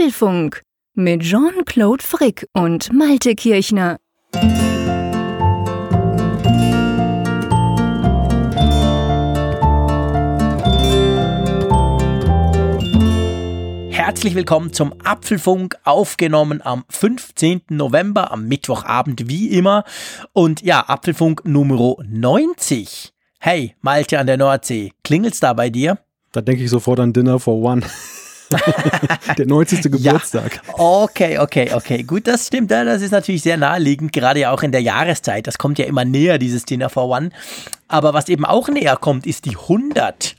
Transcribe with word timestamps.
Apfelfunk 0.00 0.62
mit 0.94 1.20
Jean-Claude 1.20 2.02
Frick 2.02 2.46
und 2.54 2.90
Malte 2.90 3.34
Kirchner. 3.34 3.98
Herzlich 13.90 14.34
willkommen 14.34 14.72
zum 14.72 14.94
Apfelfunk, 15.04 15.76
aufgenommen 15.84 16.62
am 16.62 16.84
15. 16.88 17.60
November, 17.68 18.32
am 18.32 18.48
Mittwochabend 18.48 19.28
wie 19.28 19.48
immer. 19.48 19.84
Und 20.32 20.62
ja, 20.62 20.80
Apfelfunk 20.88 21.44
Nummer 21.44 21.96
90. 22.02 23.12
Hey, 23.38 23.76
Malte 23.82 24.18
an 24.18 24.26
der 24.26 24.38
Nordsee, 24.38 24.92
klingelt's 25.04 25.40
da 25.40 25.52
bei 25.52 25.68
dir? 25.68 25.98
Da 26.32 26.40
denke 26.40 26.64
ich 26.64 26.70
sofort 26.70 27.00
an 27.00 27.12
Dinner 27.12 27.38
for 27.38 27.60
One. 27.60 27.82
der 29.38 29.46
90. 29.46 29.82
Geburtstag. 29.82 30.60
Ja. 30.66 30.74
Okay, 30.78 31.38
okay, 31.38 31.70
okay. 31.72 32.02
Gut, 32.02 32.26
das 32.26 32.46
stimmt. 32.46 32.70
Das 32.70 33.02
ist 33.02 33.12
natürlich 33.12 33.42
sehr 33.42 33.56
naheliegend, 33.56 34.12
gerade 34.12 34.40
ja 34.40 34.50
auch 34.50 34.62
in 34.62 34.72
der 34.72 34.82
Jahreszeit. 34.82 35.46
Das 35.46 35.58
kommt 35.58 35.78
ja 35.78 35.84
immer 35.84 36.04
näher, 36.04 36.38
dieses 36.38 36.64
Dinner 36.64 36.90
for 36.90 37.08
One. 37.08 37.30
Aber 37.90 38.14
was 38.14 38.28
eben 38.28 38.44
auch 38.44 38.68
näher 38.68 38.96
kommt, 38.96 39.26
ist 39.26 39.46
die 39.46 39.56
100. 39.56 40.36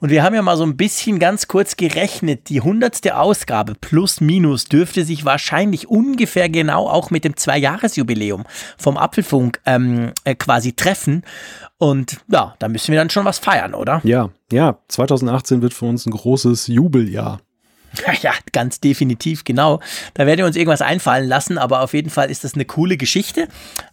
Und 0.00 0.10
wir 0.10 0.22
haben 0.22 0.34
ja 0.34 0.42
mal 0.42 0.56
so 0.56 0.64
ein 0.64 0.76
bisschen 0.76 1.18
ganz 1.18 1.48
kurz 1.48 1.76
gerechnet. 1.76 2.50
Die 2.50 2.60
100. 2.60 3.12
Ausgabe 3.12 3.74
plus 3.74 4.20
minus 4.20 4.64
dürfte 4.64 5.04
sich 5.04 5.24
wahrscheinlich 5.24 5.88
ungefähr 5.88 6.50
genau 6.50 6.88
auch 6.88 7.10
mit 7.10 7.24
dem 7.24 7.36
Zwei-Jahres-Jubiläum 7.36 8.44
vom 8.76 8.98
Apfelfunk 8.98 9.60
ähm, 9.64 10.12
äh, 10.24 10.34
quasi 10.34 10.74
treffen. 10.74 11.22
Und 11.78 12.18
ja, 12.28 12.54
da 12.58 12.68
müssen 12.68 12.92
wir 12.92 12.98
dann 12.98 13.10
schon 13.10 13.24
was 13.24 13.38
feiern, 13.38 13.72
oder? 13.74 14.02
Ja, 14.04 14.28
ja. 14.52 14.78
2018 14.88 15.62
wird 15.62 15.72
für 15.72 15.86
uns 15.86 16.04
ein 16.04 16.10
großes 16.10 16.66
Jubeljahr. 16.66 17.40
Ja, 18.22 18.32
ganz 18.52 18.80
definitiv, 18.80 19.44
genau. 19.44 19.80
Da 20.14 20.26
werden 20.26 20.38
wir 20.38 20.46
uns 20.46 20.56
irgendwas 20.56 20.82
einfallen 20.82 21.28
lassen, 21.28 21.58
aber 21.58 21.80
auf 21.80 21.94
jeden 21.94 22.10
Fall 22.10 22.30
ist 22.30 22.44
das 22.44 22.54
eine 22.54 22.64
coole 22.64 22.96
Geschichte. 22.96 23.48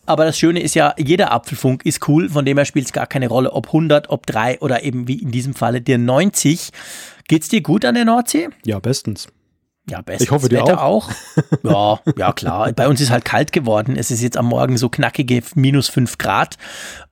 Aber 0.06 0.26
das 0.26 0.38
Schöne 0.38 0.62
ist 0.62 0.76
ja, 0.76 0.94
jeder 0.98 1.32
Apfelfunk 1.32 1.86
ist 1.86 2.08
cool, 2.08 2.30
von 2.30 2.46
dem 2.46 2.58
her 2.58 2.66
spielt 2.66 2.86
es 2.86 2.94
gar 2.94 3.08
keine 3.08 3.28
Rolle, 3.28 3.52
ob 3.54 3.68
100, 3.68 4.10
ob 4.10 4.26
3 4.26 4.60
oder 4.60 4.84
eben 4.84 5.08
wie 5.08 5.20
in 5.22 5.32
diesem 5.32 5.54
Falle 5.54 5.82
der 5.82 5.98
90. 5.98 6.72
Geht's 7.28 7.50
dir 7.50 7.62
gut 7.62 7.86
an 7.86 7.96
der 7.96 8.06
Nordsee? 8.06 8.50
Ja, 8.66 8.80
bestens. 8.80 9.28
Ja, 9.90 10.02
bestens. 10.02 10.24
Ich 10.24 10.32
hoffe, 10.32 10.50
dir 10.50 10.60
Wetter 10.60 10.84
auch. 10.84 11.10
auch. 11.64 12.00
Ja, 12.06 12.14
ja, 12.18 12.34
klar. 12.34 12.72
Bei 12.74 12.90
uns 12.90 13.00
ist 13.00 13.10
halt 13.10 13.24
kalt 13.24 13.54
geworden. 13.54 13.96
Es 13.98 14.12
ist 14.12 14.22
jetzt 14.22 14.36
am 14.36 14.48
Morgen 14.48 14.78
so 14.78 14.90
knackige 14.90 15.42
minus 15.56 15.88
5 15.88 16.18
Grad. 16.18 16.58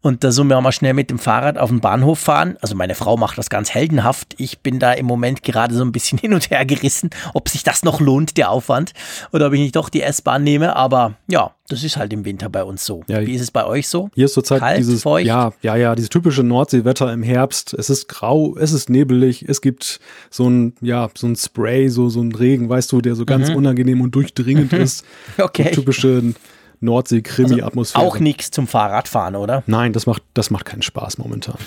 Und 0.01 0.23
da 0.23 0.31
sollen 0.31 0.49
wir 0.49 0.59
mal 0.59 0.73
schnell 0.73 0.93
mit 0.93 1.09
dem 1.09 1.17
Fahrrad 1.17 1.57
auf 1.57 1.69
den 1.69 1.79
Bahnhof 1.79 2.19
fahren. 2.19 2.57
Also 2.61 2.75
meine 2.75 2.93
Frau 2.93 3.15
macht 3.15 3.37
das 3.37 3.49
ganz 3.49 3.73
heldenhaft. 3.73 4.35
Ich 4.37 4.59
bin 4.59 4.79
da 4.79 4.91
im 4.91 5.05
Moment 5.05 5.43
gerade 5.43 5.73
so 5.73 5.83
ein 5.83 5.93
bisschen 5.93 6.17
hin 6.19 6.33
und 6.33 6.51
her 6.51 6.65
gerissen, 6.65 7.09
ob 7.33 7.49
sich 7.49 7.63
das 7.63 7.83
noch 7.83 8.01
lohnt, 8.01 8.37
der 8.37 8.51
Aufwand, 8.51 8.93
oder 9.31 9.47
ob 9.47 9.53
ich 9.53 9.61
nicht 9.61 9.75
doch 9.75 9.89
die 9.89 10.01
S-Bahn 10.01 10.43
nehme. 10.43 10.75
Aber 10.75 11.13
ja, 11.27 11.54
das 11.67 11.83
ist 11.83 11.97
halt 11.97 12.13
im 12.13 12.25
Winter 12.25 12.49
bei 12.49 12.63
uns 12.63 12.85
so. 12.85 13.03
Ja, 13.07 13.25
Wie 13.25 13.33
ist 13.33 13.41
es 13.41 13.51
bei 13.51 13.65
euch 13.65 13.87
so? 13.87 14.09
Hier 14.13 14.25
ist 14.25 14.33
zurzeit 14.33 14.59
Kalt, 14.59 14.77
dieses 14.77 15.01
feucht? 15.01 15.25
ja, 15.25 15.51
ja, 15.61 15.75
ja, 15.75 15.95
dieses 15.95 16.09
typische 16.09 16.43
Nordseewetter 16.43 17.11
im 17.11 17.23
Herbst. 17.23 17.73
Es 17.73 17.89
ist 17.89 18.07
grau, 18.07 18.55
es 18.57 18.71
ist 18.71 18.89
nebelig, 18.89 19.47
es 19.47 19.61
gibt 19.61 19.99
so 20.29 20.47
ein 20.47 20.73
ja, 20.81 21.09
so 21.15 21.27
ein 21.27 21.35
Spray, 21.35 21.89
so 21.89 22.09
so 22.09 22.21
ein 22.21 22.31
Regen, 22.33 22.69
weißt 22.69 22.91
du, 22.91 23.01
der 23.01 23.15
so 23.15 23.25
ganz 23.25 23.49
mhm. 23.49 23.55
unangenehm 23.55 24.01
und 24.01 24.13
durchdringend 24.13 24.73
ist. 24.73 25.05
okay. 25.39 25.69
So 25.73 25.81
typische 25.81 26.35
Nordsee-Krimi-Atmosphäre. 26.81 28.03
Also 28.03 28.15
auch 28.15 28.19
nichts 28.19 28.51
zum 28.51 28.67
Fahrradfahren, 28.67 29.35
oder? 29.35 29.63
Nein, 29.65 29.93
das 29.93 30.05
macht, 30.05 30.23
das 30.33 30.51
macht 30.51 30.65
keinen 30.65 30.83
Spaß 30.83 31.17
momentan. 31.17 31.57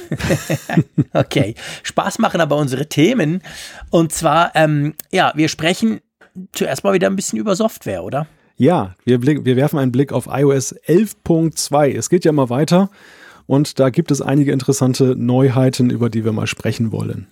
okay. 1.13 1.55
Spaß 1.83 2.19
machen 2.19 2.41
aber 2.41 2.57
unsere 2.57 2.89
Themen. 2.89 3.43
Und 3.91 4.13
zwar, 4.13 4.55
ähm, 4.55 4.95
ja, 5.11 5.33
wir 5.35 5.49
sprechen 5.49 6.01
zuerst 6.53 6.85
mal 6.85 6.93
wieder 6.93 7.09
ein 7.09 7.17
bisschen 7.17 7.39
über 7.39 7.57
Software, 7.57 8.05
oder? 8.05 8.27
Ja, 8.59 8.97
wir, 9.05 9.19
blick, 9.19 9.45
wir 9.45 9.55
werfen 9.55 9.79
einen 9.79 9.93
Blick 9.93 10.13
auf 10.13 10.27
iOS 10.27 10.75
11.2. 10.75 11.97
Es 11.97 12.11
geht 12.11 12.25
ja 12.25 12.33
mal 12.33 12.51
weiter 12.51 12.91
und 13.47 13.79
da 13.79 13.89
gibt 13.89 14.11
es 14.11 14.21
einige 14.21 14.51
interessante 14.51 15.15
Neuheiten, 15.17 15.91
über 15.91 16.11
die 16.11 16.25
wir 16.25 16.33
mal 16.33 16.49
sprechen 16.49 16.91
wollen. 16.91 17.29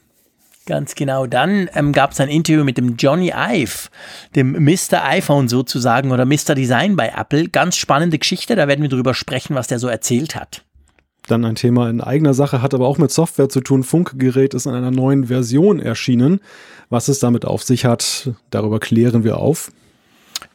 Ganz 0.66 0.94
genau. 0.94 1.26
Dann 1.26 1.68
ähm, 1.74 1.92
gab 1.92 2.12
es 2.12 2.20
ein 2.20 2.28
Interview 2.28 2.62
mit 2.62 2.78
dem 2.78 2.96
Johnny 2.96 3.32
Ive, 3.36 3.88
dem 4.36 4.52
Mr. 4.52 5.04
iPhone 5.04 5.48
sozusagen 5.48 6.12
oder 6.12 6.24
Mr. 6.24 6.54
Design 6.54 6.94
bei 6.94 7.12
Apple. 7.16 7.48
Ganz 7.48 7.76
spannende 7.76 8.18
Geschichte, 8.18 8.54
da 8.54 8.68
werden 8.68 8.82
wir 8.82 8.88
drüber 8.88 9.14
sprechen, 9.14 9.56
was 9.56 9.66
der 9.66 9.80
so 9.80 9.88
erzählt 9.88 10.36
hat. 10.36 10.62
Dann 11.26 11.44
ein 11.44 11.56
Thema 11.56 11.90
in 11.90 12.00
eigener 12.00 12.34
Sache, 12.34 12.62
hat 12.62 12.72
aber 12.72 12.86
auch 12.86 12.98
mit 12.98 13.10
Software 13.10 13.48
zu 13.48 13.60
tun. 13.60 13.82
Funkgerät 13.82 14.54
ist 14.54 14.66
in 14.66 14.74
einer 14.74 14.92
neuen 14.92 15.26
Version 15.26 15.80
erschienen. 15.80 16.40
Was 16.88 17.08
es 17.08 17.18
damit 17.18 17.44
auf 17.44 17.64
sich 17.64 17.84
hat, 17.84 18.30
darüber 18.50 18.78
klären 18.78 19.24
wir 19.24 19.38
auf. 19.38 19.72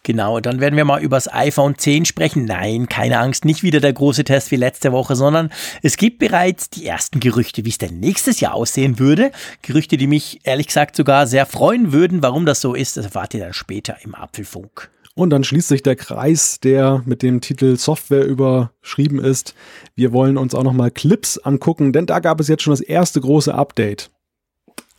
Genau, 0.04 0.40
dann 0.40 0.60
werden 0.60 0.78
wir 0.78 0.86
mal 0.86 1.02
über 1.02 1.18
das 1.18 1.32
iPhone 1.32 1.78
10 1.78 2.06
sprechen. 2.06 2.46
Nein, 2.46 2.90
keine 2.90 3.20
Angst, 3.20 3.46
nicht 3.46 3.62
wieder 3.62 3.80
der 3.80 3.94
große 3.94 4.24
Test 4.24 4.50
wie 4.50 4.56
letzte 4.56 4.92
Woche, 4.92 5.16
sondern 5.16 5.52
es 5.84 5.96
gibt 5.96 6.18
bereits 6.18 6.72
die 6.72 6.88
ersten 6.88 7.20
Gerüchte, 7.20 7.66
wie 7.66 7.70
es 7.70 7.78
denn 7.78 8.00
nächstes 8.00 8.40
Jahr 8.40 8.56
aussehen 8.56 8.98
würde. 8.98 9.32
Gerüchte, 9.62 9.98
die 9.98 10.08
mich 10.08 10.40
ehrlich 10.44 10.68
gesagt 10.68 10.96
sogar 10.96 11.28
sehr 11.28 11.46
freuen 11.46 11.94
würden. 11.94 12.24
Warum 12.24 12.48
das 12.48 12.62
so 12.62 12.74
ist, 12.74 12.98
das 12.98 13.06
erfahrt 13.06 13.36
ihr 13.36 13.42
dann 13.42 13.54
später 13.54 13.98
im 14.04 14.16
Apfelfunk. 14.16 14.90
Und 15.14 15.30
dann 15.30 15.44
schließt 15.44 15.68
sich 15.68 15.84
der 15.84 15.96
Kreis, 15.96 16.60
der 16.62 17.04
mit 17.06 17.22
dem 17.22 17.42
Titel 17.42 17.76
Software 17.78 18.26
überschrieben 18.26 19.20
ist. 19.20 19.54
Wir 19.94 20.14
wollen 20.14 20.38
uns 20.38 20.56
auch 20.56 20.64
nochmal 20.64 20.90
Clips 20.90 21.38
angucken, 21.38 21.94
denn 21.94 22.08
da 22.08 22.20
gab 22.20 22.40
es 22.40 22.48
jetzt 22.48 22.64
schon 22.64 22.72
das 22.72 22.82
erste 22.82 23.22
große 23.22 23.54
Update. 23.54 24.10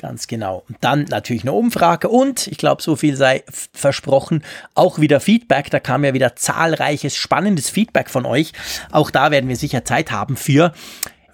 Ganz 0.02 0.26
genau. 0.26 0.64
Und 0.68 0.78
dann 0.80 1.04
natürlich 1.04 1.42
eine 1.42 1.52
Umfrage 1.52 2.08
und 2.08 2.48
ich 2.48 2.58
glaube, 2.58 2.82
so 2.82 2.96
viel 2.96 3.16
sei 3.16 3.44
versprochen, 3.72 4.42
auch 4.74 4.98
wieder 4.98 5.20
Feedback. 5.20 5.70
Da 5.70 5.78
kam 5.78 6.04
ja 6.04 6.12
wieder 6.12 6.34
zahlreiches, 6.34 7.14
spannendes 7.14 7.70
Feedback 7.70 8.10
von 8.10 8.26
euch. 8.26 8.52
Auch 8.90 9.12
da 9.12 9.30
werden 9.30 9.48
wir 9.48 9.54
sicher 9.54 9.84
Zeit 9.84 10.10
haben 10.10 10.36
für. 10.36 10.72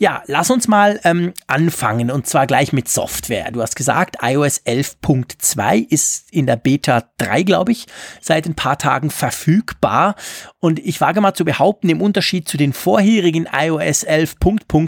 Ja, 0.00 0.22
lass 0.26 0.50
uns 0.50 0.68
mal 0.68 1.00
ähm, 1.02 1.32
anfangen 1.46 2.10
und 2.10 2.26
zwar 2.26 2.46
gleich 2.46 2.72
mit 2.74 2.88
Software. 2.88 3.50
Du 3.50 3.62
hast 3.62 3.74
gesagt, 3.74 4.18
iOS 4.22 4.60
11.2 4.64 5.88
ist 5.88 6.30
in 6.30 6.46
der 6.46 6.56
Beta 6.56 7.04
3, 7.16 7.42
glaube 7.42 7.72
ich, 7.72 7.86
seit 8.20 8.46
ein 8.46 8.54
paar 8.54 8.78
Tagen 8.78 9.10
verfügbar. 9.10 10.14
Und 10.60 10.80
ich 10.80 11.00
wage 11.00 11.20
mal 11.20 11.34
zu 11.34 11.44
behaupten, 11.44 11.88
im 11.88 12.00
Unterschied 12.00 12.48
zu 12.48 12.56
den 12.56 12.72
vorherigen 12.72 13.46
iOS 13.52 14.02
11 14.02 14.36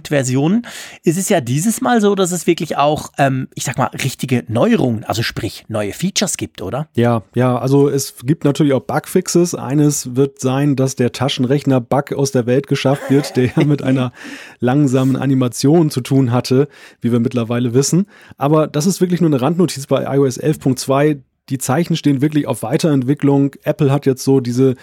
Versionen 0.09 0.67
ist 1.05 1.17
es 1.17 1.29
ja 1.29 1.41
dieses 1.41 1.81
Mal 1.81 2.01
so, 2.01 2.17
dass 2.17 2.33
es 2.33 2.49
wirklich 2.49 2.77
auch, 2.77 3.13
ähm, 3.19 3.47
ich 3.55 3.65
sag 3.65 3.79
mal, 3.79 3.87
richtige 4.03 4.43
Neuerungen, 4.49 5.05
also 5.05 5.23
sprich 5.23 5.65
neue 5.69 5.93
Features 5.93 6.37
gibt, 6.37 6.61
oder? 6.61 6.89
Ja, 6.97 7.23
ja, 7.35 7.57
also 7.57 7.89
es 7.89 8.17
gibt 8.25 8.45
natürlich 8.45 8.73
auch 8.73 8.81
Bugfixes. 8.81 9.55
Eines 9.55 10.17
wird 10.17 10.41
sein, 10.41 10.75
dass 10.75 10.97
der 10.97 11.13
Taschenrechner-Bug 11.13 12.15
aus 12.15 12.33
der 12.33 12.47
Welt 12.47 12.67
geschafft 12.67 13.09
wird, 13.09 13.37
der 13.37 13.65
mit 13.65 13.81
einer 13.83 14.13
langsamen 14.59 15.15
Animationen 15.15 15.91
zu 15.91 16.01
tun 16.01 16.33
hatte, 16.33 16.67
wie 17.01 17.13
wir 17.13 17.21
mittlerweile 17.21 17.75
wissen. 17.75 18.07
Aber 18.39 18.67
das 18.67 18.87
ist 18.87 19.01
wirklich 19.01 19.21
nur 19.21 19.31
eine 19.31 19.41
Randnotiz 19.41 19.87
bei 19.87 20.03
iOS 20.17 20.41
11.2. 20.41 21.21
Die 21.49 21.59
Zeichen 21.59 21.97
stehen 21.97 22.23
wirklich 22.23 22.47
auf 22.47 22.63
Weiterentwicklung. 22.63 23.57
Apple 23.65 23.91
hat 23.91 24.07
jetzt 24.07 24.23
so 24.23 24.41
diese 24.41 24.77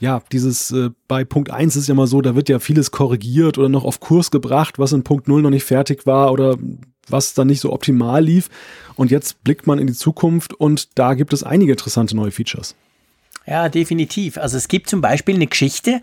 ja, 0.00 0.22
dieses 0.32 0.70
äh, 0.72 0.90
bei 1.06 1.24
Punkt 1.24 1.50
1 1.50 1.76
ist 1.76 1.86
ja 1.86 1.94
mal 1.94 2.06
so, 2.06 2.22
da 2.22 2.34
wird 2.34 2.48
ja 2.48 2.58
vieles 2.58 2.90
korrigiert 2.90 3.58
oder 3.58 3.68
noch 3.68 3.84
auf 3.84 4.00
Kurs 4.00 4.30
gebracht, 4.30 4.78
was 4.78 4.92
in 4.92 5.04
Punkt 5.04 5.28
0 5.28 5.42
noch 5.42 5.50
nicht 5.50 5.64
fertig 5.64 6.06
war 6.06 6.32
oder 6.32 6.56
was 7.08 7.34
dann 7.34 7.48
nicht 7.48 7.60
so 7.60 7.72
optimal 7.72 8.24
lief. 8.24 8.48
Und 8.96 9.10
jetzt 9.10 9.44
blickt 9.44 9.66
man 9.66 9.78
in 9.78 9.86
die 9.86 9.92
Zukunft 9.94 10.54
und 10.54 10.98
da 10.98 11.14
gibt 11.14 11.32
es 11.32 11.42
einige 11.42 11.72
interessante 11.72 12.16
neue 12.16 12.30
Features. 12.30 12.74
Ja, 13.46 13.68
definitiv. 13.68 14.38
Also 14.38 14.56
es 14.56 14.68
gibt 14.68 14.88
zum 14.88 15.00
Beispiel 15.00 15.34
eine 15.34 15.46
Geschichte, 15.46 16.00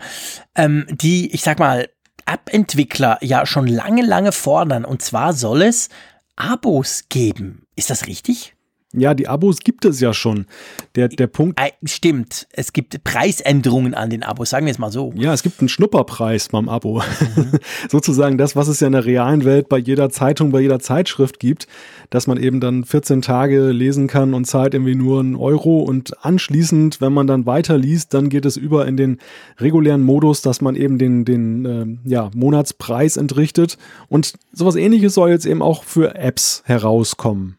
ähm, 0.54 0.86
die, 0.90 1.32
ich 1.32 1.42
sag 1.42 1.58
mal, 1.58 1.88
App-Entwickler 2.26 3.18
ja 3.22 3.46
schon 3.46 3.66
lange, 3.66 4.02
lange 4.02 4.32
fordern. 4.32 4.84
Und 4.84 5.02
zwar 5.02 5.32
soll 5.32 5.62
es 5.62 5.88
Abos 6.36 7.06
geben. 7.08 7.64
Ist 7.74 7.90
das 7.90 8.06
richtig? 8.06 8.54
Ja, 8.94 9.12
die 9.12 9.28
Abos 9.28 9.58
gibt 9.58 9.84
es 9.84 10.00
ja 10.00 10.14
schon. 10.14 10.46
Der, 10.94 11.08
der 11.08 11.26
Punkt. 11.26 11.60
Stimmt. 11.84 12.48
Es 12.52 12.72
gibt 12.72 13.04
Preisänderungen 13.04 13.92
an 13.92 14.08
den 14.08 14.22
Abos, 14.22 14.48
sagen 14.48 14.64
wir 14.64 14.70
es 14.70 14.78
mal 14.78 14.90
so. 14.90 15.12
Ja, 15.14 15.34
es 15.34 15.42
gibt 15.42 15.60
einen 15.60 15.68
Schnupperpreis 15.68 16.48
beim 16.48 16.70
Abo. 16.70 17.02
Mhm. 17.36 17.50
Sozusagen 17.90 18.38
das, 18.38 18.56
was 18.56 18.66
es 18.66 18.80
ja 18.80 18.86
in 18.86 18.94
der 18.94 19.04
realen 19.04 19.44
Welt 19.44 19.68
bei 19.68 19.76
jeder 19.76 20.08
Zeitung, 20.08 20.52
bei 20.52 20.60
jeder 20.60 20.80
Zeitschrift 20.80 21.38
gibt, 21.38 21.66
dass 22.08 22.26
man 22.26 22.38
eben 22.38 22.60
dann 22.60 22.82
14 22.82 23.20
Tage 23.20 23.72
lesen 23.72 24.06
kann 24.06 24.32
und 24.32 24.46
zahlt 24.46 24.72
irgendwie 24.72 24.94
nur 24.94 25.20
einen 25.20 25.36
Euro 25.36 25.80
und 25.80 26.24
anschließend, 26.24 27.02
wenn 27.02 27.12
man 27.12 27.26
dann 27.26 27.44
weiterliest, 27.44 28.14
dann 28.14 28.30
geht 28.30 28.46
es 28.46 28.56
über 28.56 28.86
in 28.86 28.96
den 28.96 29.18
regulären 29.58 30.02
Modus, 30.02 30.40
dass 30.40 30.62
man 30.62 30.76
eben 30.76 30.96
den, 30.96 31.26
den 31.26 31.64
äh, 31.66 32.08
ja, 32.08 32.30
Monatspreis 32.34 33.18
entrichtet. 33.18 33.76
Und 34.08 34.32
sowas 34.54 34.76
ähnliches 34.76 35.12
soll 35.12 35.28
jetzt 35.28 35.44
eben 35.44 35.60
auch 35.60 35.84
für 35.84 36.14
Apps 36.14 36.62
herauskommen. 36.64 37.57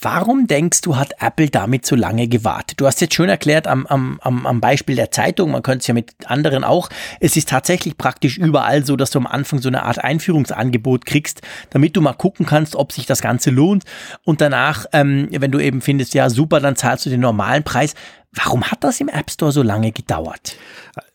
Warum 0.00 0.46
denkst 0.46 0.82
du, 0.82 0.96
hat 0.96 1.14
Apple 1.18 1.50
damit 1.50 1.84
so 1.84 1.96
lange 1.96 2.28
gewartet? 2.28 2.80
Du 2.80 2.86
hast 2.86 3.00
jetzt 3.00 3.14
schön 3.14 3.28
erklärt 3.28 3.66
am, 3.66 3.86
am, 3.86 4.20
am 4.20 4.60
Beispiel 4.60 4.94
der 4.94 5.10
Zeitung, 5.10 5.50
man 5.50 5.62
könnte 5.62 5.80
es 5.80 5.86
ja 5.88 5.94
mit 5.94 6.12
anderen 6.26 6.62
auch. 6.62 6.88
Es 7.18 7.36
ist 7.36 7.48
tatsächlich 7.48 7.98
praktisch 7.98 8.38
überall 8.38 8.84
so, 8.84 8.94
dass 8.94 9.10
du 9.10 9.18
am 9.18 9.26
Anfang 9.26 9.60
so 9.60 9.68
eine 9.68 9.82
Art 9.82 9.98
Einführungsangebot 9.98 11.04
kriegst, 11.04 11.42
damit 11.70 11.96
du 11.96 12.00
mal 12.00 12.12
gucken 12.12 12.46
kannst, 12.46 12.76
ob 12.76 12.92
sich 12.92 13.06
das 13.06 13.22
Ganze 13.22 13.50
lohnt. 13.50 13.84
Und 14.22 14.40
danach, 14.40 14.86
ähm, 14.92 15.28
wenn 15.32 15.50
du 15.50 15.58
eben 15.58 15.80
findest, 15.80 16.14
ja 16.14 16.30
super, 16.30 16.60
dann 16.60 16.76
zahlst 16.76 17.06
du 17.06 17.10
den 17.10 17.20
normalen 17.20 17.64
Preis. 17.64 17.94
Warum 18.32 18.62
hat 18.64 18.84
das 18.84 19.00
im 19.00 19.08
App 19.08 19.30
Store 19.30 19.50
so 19.50 19.62
lange 19.62 19.90
gedauert? 19.90 20.56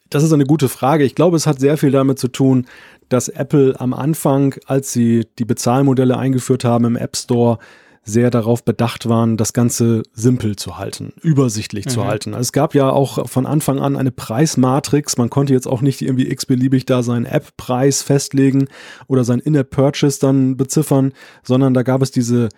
Das 0.10 0.24
ist 0.24 0.34
eine 0.34 0.46
gute 0.46 0.68
Frage. 0.68 1.06
Ich 1.06 1.16
glaube, 1.16 1.38
es 1.38 1.48
hat 1.48 1.60
sehr 1.60 1.78
viel 1.78 1.92
damit 1.92 2.20
zu 2.20 2.28
tun, 2.28 2.68
dass 3.08 3.30
Apple 3.30 3.76
am 3.80 3.94
Anfang, 3.94 4.56
als 4.66 4.92
sie 4.92 5.26
die 5.40 5.46
Bezahlmodelle 5.46 6.18
eingeführt 6.18 6.66
haben 6.66 6.86
im 6.86 6.96
App 6.98 7.16
Store, 7.16 7.60
sehr 8.06 8.30
darauf 8.30 8.64
bedacht 8.64 9.08
waren, 9.08 9.38
das 9.38 9.54
Ganze 9.54 10.04
simpel 10.14 10.56
zu 10.56 10.78
halten, 10.78 11.14
übersichtlich 11.22 11.86
mhm. 11.86 11.90
zu 11.90 12.06
halten. 12.06 12.34
Also 12.34 12.42
es 12.42 12.52
gab 12.52 12.76
ja 12.76 12.90
auch 12.90 13.30
von 13.30 13.46
Anfang 13.46 13.80
an 13.80 13.96
eine 13.96 14.12
Preismatrix. 14.12 15.18
Man 15.18 15.30
konnte 15.30 15.54
jetzt 15.54 15.68
auch 15.68 15.82
nicht 15.82 16.02
irgendwie 16.02 16.30
x-beliebig 16.30 16.86
da 16.86 17.02
seinen 17.02 17.26
App-Preis 17.26 18.02
festlegen 18.02 18.68
oder 19.08 19.24
sein 19.24 19.40
In-App-Purchase 19.40 20.20
dann 20.20 20.58
beziffern, 20.58 21.14
sondern 21.44 21.74
da 21.74 21.84
gab 21.84 22.02
es 22.02 22.12
diese 22.12 22.50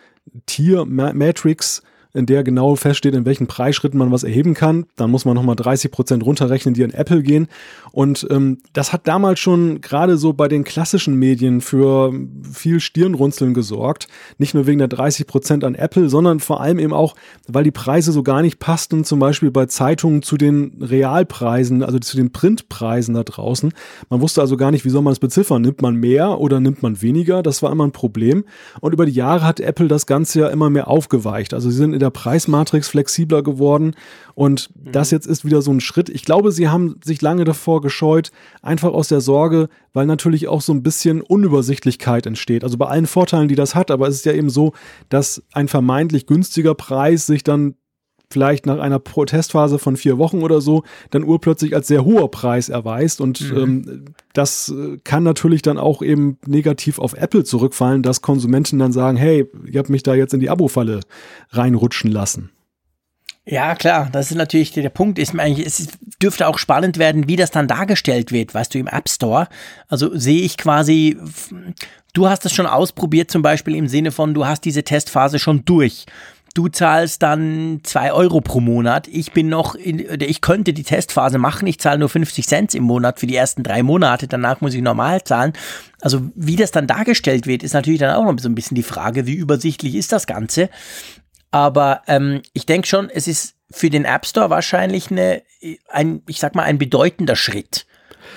Tier-Matrix, 0.48 1.84
in 2.16 2.26
der 2.26 2.44
genau 2.44 2.76
feststeht, 2.76 3.14
in 3.14 3.26
welchen 3.26 3.48
Preisschritten 3.48 4.00
man 4.00 4.12
was 4.12 4.24
erheben 4.24 4.54
kann. 4.54 4.86
Dann 4.96 5.12
muss 5.12 5.26
man 5.26 5.36
nochmal 5.36 5.56
30 5.56 5.92
Prozent 5.92 6.26
runterrechnen, 6.26 6.74
die 6.74 6.84
an 6.84 6.92
Apple 6.92 7.22
gehen. 7.22 7.48
Und 7.92 8.26
ähm, 8.30 8.60
das 8.74 8.94
hat 8.94 9.08
damals 9.08 9.40
schon 9.40 9.82
gerade 9.82 10.18
so 10.18 10.34
bei 10.34 10.48
den 10.48 10.64
klassischen 10.64 11.16
Medien 11.16 11.62
für 11.62 12.14
viel 12.52 12.80
Stirnrunzeln 12.80 13.54
gesorgt. 13.54 14.08
Nicht 14.38 14.54
nur 14.54 14.66
wegen 14.66 14.80
der 14.80 14.88
30 14.88 15.28
Prozent 15.28 15.64
an 15.64 15.76
Apple, 15.76 16.10
sondern 16.10 16.40
vor 16.40 16.62
allem 16.62 16.80
eben 16.80 16.94
auch, 16.94 17.16
weil 17.48 17.64
die 17.64 17.72
Preise 17.72 18.12
so 18.12 18.24
gar 18.24 18.42
nicht 18.42 18.60
passten, 18.60 19.04
zum 19.04 19.20
Beispiel 19.20 19.52
bei 19.52 19.66
Zeitungen 19.66 20.22
zu 20.22 20.38
den 20.38 20.78
Realpreisen, 20.82 21.84
also 21.84 22.00
zu 22.00 22.18
den 22.18 22.32
Printpreisen 22.32 23.14
da 23.16 23.24
draußen. 23.24 23.74
Man 24.10 24.22
wusste 24.22 24.42
also 24.42 24.58
gar 24.58 24.72
nicht, 24.72 24.86
wie 24.86 24.90
soll 24.90 25.02
man 25.02 25.14
es 25.14 25.20
beziffern. 25.20 25.62
Nimmt 25.62 25.82
man 25.82 25.96
mehr 25.96 26.40
oder 26.40 26.60
nimmt 26.60 26.82
man 26.82 27.02
weniger? 27.02 27.44
Das 27.44 27.62
war 27.62 27.72
immer 27.72 27.86
ein 27.86 27.92
Problem. 27.92 28.46
Und 28.82 28.94
über 28.94 29.06
die 29.06 29.12
Jahre 29.12 29.46
hat 29.46 29.60
Apple 29.60 29.88
das 29.88 30.06
Ganze 30.06 30.42
ja 30.42 30.48
immer 30.48 30.70
mehr 30.70 30.88
aufgeweicht. 30.88 31.54
Also 31.54 31.70
sie 31.70 31.78
sind 31.78 31.94
in 31.94 32.00
der 32.00 32.05
Preismatrix 32.10 32.88
flexibler 32.88 33.44
geworden. 33.44 33.96
Und 34.34 34.70
mhm. 34.76 34.92
das 34.92 35.12
jetzt 35.12 35.28
ist 35.28 35.46
wieder 35.46 35.62
so 35.62 35.72
ein 35.72 35.80
Schritt. 35.80 36.10
Ich 36.10 36.26
glaube, 36.26 36.52
sie 36.52 36.70
haben 36.70 37.00
sich 37.04 37.22
lange 37.22 37.44
davor 37.44 37.82
gescheut, 37.82 38.32
einfach 38.62 38.94
aus 38.94 39.08
der 39.08 39.22
Sorge, 39.22 39.70
weil 39.94 40.06
natürlich 40.06 40.48
auch 40.48 40.62
so 40.62 40.74
ein 40.74 40.84
bisschen 40.84 41.22
Unübersichtlichkeit 41.22 42.26
entsteht. 42.26 42.64
Also 42.64 42.78
bei 42.78 42.88
allen 42.88 43.08
Vorteilen, 43.08 43.48
die 43.48 43.56
das 43.56 43.76
hat, 43.76 43.92
aber 43.92 44.08
es 44.08 44.16
ist 44.16 44.26
ja 44.26 44.34
eben 44.34 44.50
so, 44.50 44.74
dass 45.10 45.44
ein 45.54 45.68
vermeintlich 45.68 46.28
günstiger 46.28 46.76
Preis 46.76 47.26
sich 47.26 47.44
dann 47.44 47.76
vielleicht 48.30 48.66
nach 48.66 48.80
einer 48.80 49.00
Protestphase 49.00 49.80
von 49.80 49.98
vier 49.98 50.18
Wochen 50.18 50.42
oder 50.42 50.62
so 50.62 50.84
dann 51.12 51.24
urplötzlich 51.24 51.76
als 51.76 51.88
sehr 51.88 52.06
hoher 52.06 52.30
Preis 52.32 52.70
erweist. 52.70 53.22
Und 53.22 53.42
mhm. 53.42 53.58
ähm, 53.58 54.06
das 54.34 54.70
äh, 54.70 54.98
kann 55.04 55.24
natürlich 55.24 55.62
dann 55.62 55.78
auch 55.78 56.02
eben 56.02 56.38
negativ 56.46 57.00
auf 57.00 57.14
Apple 57.14 57.44
zurückfallen, 57.44 58.04
dass 58.04 58.22
Konsumenten 58.22 58.80
dann 58.80 58.92
sagen, 58.92 59.18
hey, 59.18 59.46
ihr 59.66 59.80
habt 59.80 59.90
mich 59.90 60.04
da 60.04 60.16
jetzt 60.16 60.34
in 60.34 60.40
die 60.40 60.50
Abo-Falle 60.50 61.02
reinrutschen 61.52 62.12
lassen. 62.12 62.52
Ja, 63.48 63.76
klar, 63.76 64.10
das 64.12 64.32
ist 64.32 64.38
natürlich 64.38 64.72
der 64.72 64.90
Punkt. 64.90 65.20
Ist 65.20 65.38
eigentlich, 65.38 65.68
es 65.68 65.90
dürfte 66.22 66.48
auch 66.48 66.58
spannend 66.58 66.98
werden, 66.98 67.28
wie 67.28 67.36
das 67.36 67.52
dann 67.52 67.68
dargestellt 67.68 68.32
wird, 68.32 68.56
weißt 68.56 68.74
du, 68.74 68.80
im 68.80 68.88
App 68.88 69.08
Store. 69.08 69.48
Also 69.88 70.18
sehe 70.18 70.42
ich 70.42 70.58
quasi, 70.58 71.18
du 72.14 72.28
hast 72.28 72.44
es 72.46 72.54
schon 72.54 72.66
ausprobiert, 72.66 73.30
zum 73.30 73.44
Beispiel 73.44 73.76
im 73.76 73.88
Sinne 73.88 74.12
von, 74.12 74.34
du 74.34 74.48
hast 74.48 74.66
diese 74.66 74.84
Testphase 74.84 75.38
schon 75.38 75.64
durch 75.64 76.08
du 76.56 76.70
zahlst 76.70 77.22
dann 77.22 77.82
zwei 77.84 78.12
Euro 78.12 78.42
pro 78.42 78.62
Monat. 78.62 79.08
Ich 79.08 79.34
bin 79.34 79.50
noch, 79.50 79.76
in, 79.76 80.00
ich 80.22 80.42
könnte 80.42 80.74
die 80.74 80.84
Testphase 80.84 81.38
machen. 81.38 81.68
Ich 81.68 81.80
zahle 81.80 82.00
nur 82.00 82.10
50 82.10 82.48
Cent 82.48 82.74
im 82.74 82.84
Monat 82.84 83.20
für 83.20 83.28
die 83.28 83.36
ersten 83.36 83.62
drei 83.62 83.84
Monate. 83.84 84.28
Danach 84.28 84.62
muss 84.62 84.74
ich 84.74 84.82
normal 84.82 85.24
zahlen. 85.24 85.54
Also 86.02 86.22
wie 86.34 86.56
das 86.56 86.72
dann 86.72 86.88
dargestellt 86.88 87.46
wird, 87.46 87.62
ist 87.62 87.74
natürlich 87.74 88.00
dann 88.00 88.16
auch 88.16 88.24
noch 88.24 88.40
so 88.40 88.50
ein 88.50 88.56
bisschen 88.56 88.76
die 88.76 88.84
Frage, 88.84 89.28
wie 89.28 89.36
übersichtlich 89.36 89.96
ist 89.96 90.14
das 90.14 90.28
Ganze. 90.28 90.70
Aber 91.52 92.02
ähm, 92.08 92.42
ich 92.54 92.66
denke 92.66 92.88
schon, 92.88 93.10
es 93.10 93.28
ist 93.28 93.56
für 93.70 93.90
den 93.90 94.06
App 94.06 94.26
Store 94.26 94.50
wahrscheinlich 94.50 95.12
eine, 95.12 95.44
ein, 95.90 96.22
ich 96.28 96.40
sag 96.40 96.56
mal, 96.56 96.64
ein 96.64 96.78
bedeutender 96.78 97.36
Schritt 97.36 97.86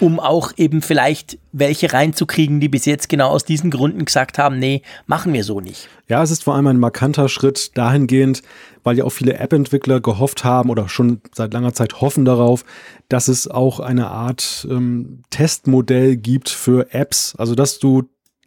um 0.00 0.20
auch 0.20 0.52
eben 0.56 0.82
vielleicht 0.82 1.38
welche 1.52 1.92
reinzukriegen, 1.92 2.60
die 2.60 2.68
bis 2.68 2.84
jetzt 2.84 3.08
genau 3.08 3.28
aus 3.28 3.44
diesen 3.44 3.70
Gründen 3.70 4.04
gesagt 4.04 4.38
haben, 4.38 4.58
nee, 4.58 4.82
machen 5.06 5.32
wir 5.32 5.44
so 5.44 5.60
nicht. 5.60 5.88
Ja, 6.08 6.22
es 6.22 6.30
ist 6.30 6.44
vor 6.44 6.54
allem 6.54 6.66
ein 6.66 6.78
markanter 6.78 7.28
Schritt 7.28 7.76
dahingehend, 7.76 8.42
weil 8.82 8.96
ja 8.96 9.04
auch 9.04 9.10
viele 9.10 9.34
App-Entwickler 9.34 10.00
gehofft 10.00 10.44
haben 10.44 10.70
oder 10.70 10.88
schon 10.88 11.20
seit 11.34 11.52
langer 11.52 11.74
Zeit 11.74 12.00
hoffen 12.00 12.24
darauf, 12.24 12.64
dass 13.08 13.28
es 13.28 13.48
auch 13.48 13.80
eine 13.80 14.08
Art 14.08 14.66
ähm, 14.70 15.22
Testmodell 15.30 16.16
gibt 16.16 16.48
für 16.48 16.92
Apps. 16.92 17.34
Also 17.36 17.54
dass 17.54 17.78
du 17.78 18.04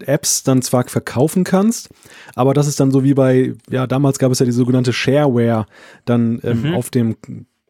Apps 0.07 0.43
dann 0.43 0.61
zwar 0.61 0.87
verkaufen 0.87 1.43
kannst, 1.43 1.89
aber 2.35 2.53
das 2.53 2.67
ist 2.67 2.79
dann 2.79 2.91
so 2.91 3.03
wie 3.03 3.13
bei, 3.13 3.53
ja, 3.69 3.85
damals 3.85 4.19
gab 4.19 4.31
es 4.31 4.39
ja 4.39 4.45
die 4.45 4.51
sogenannte 4.51 4.93
Shareware 4.93 5.67
dann 6.05 6.39
ähm, 6.43 6.63
mhm. 6.63 6.73
auf 6.73 6.89
dem 6.89 7.15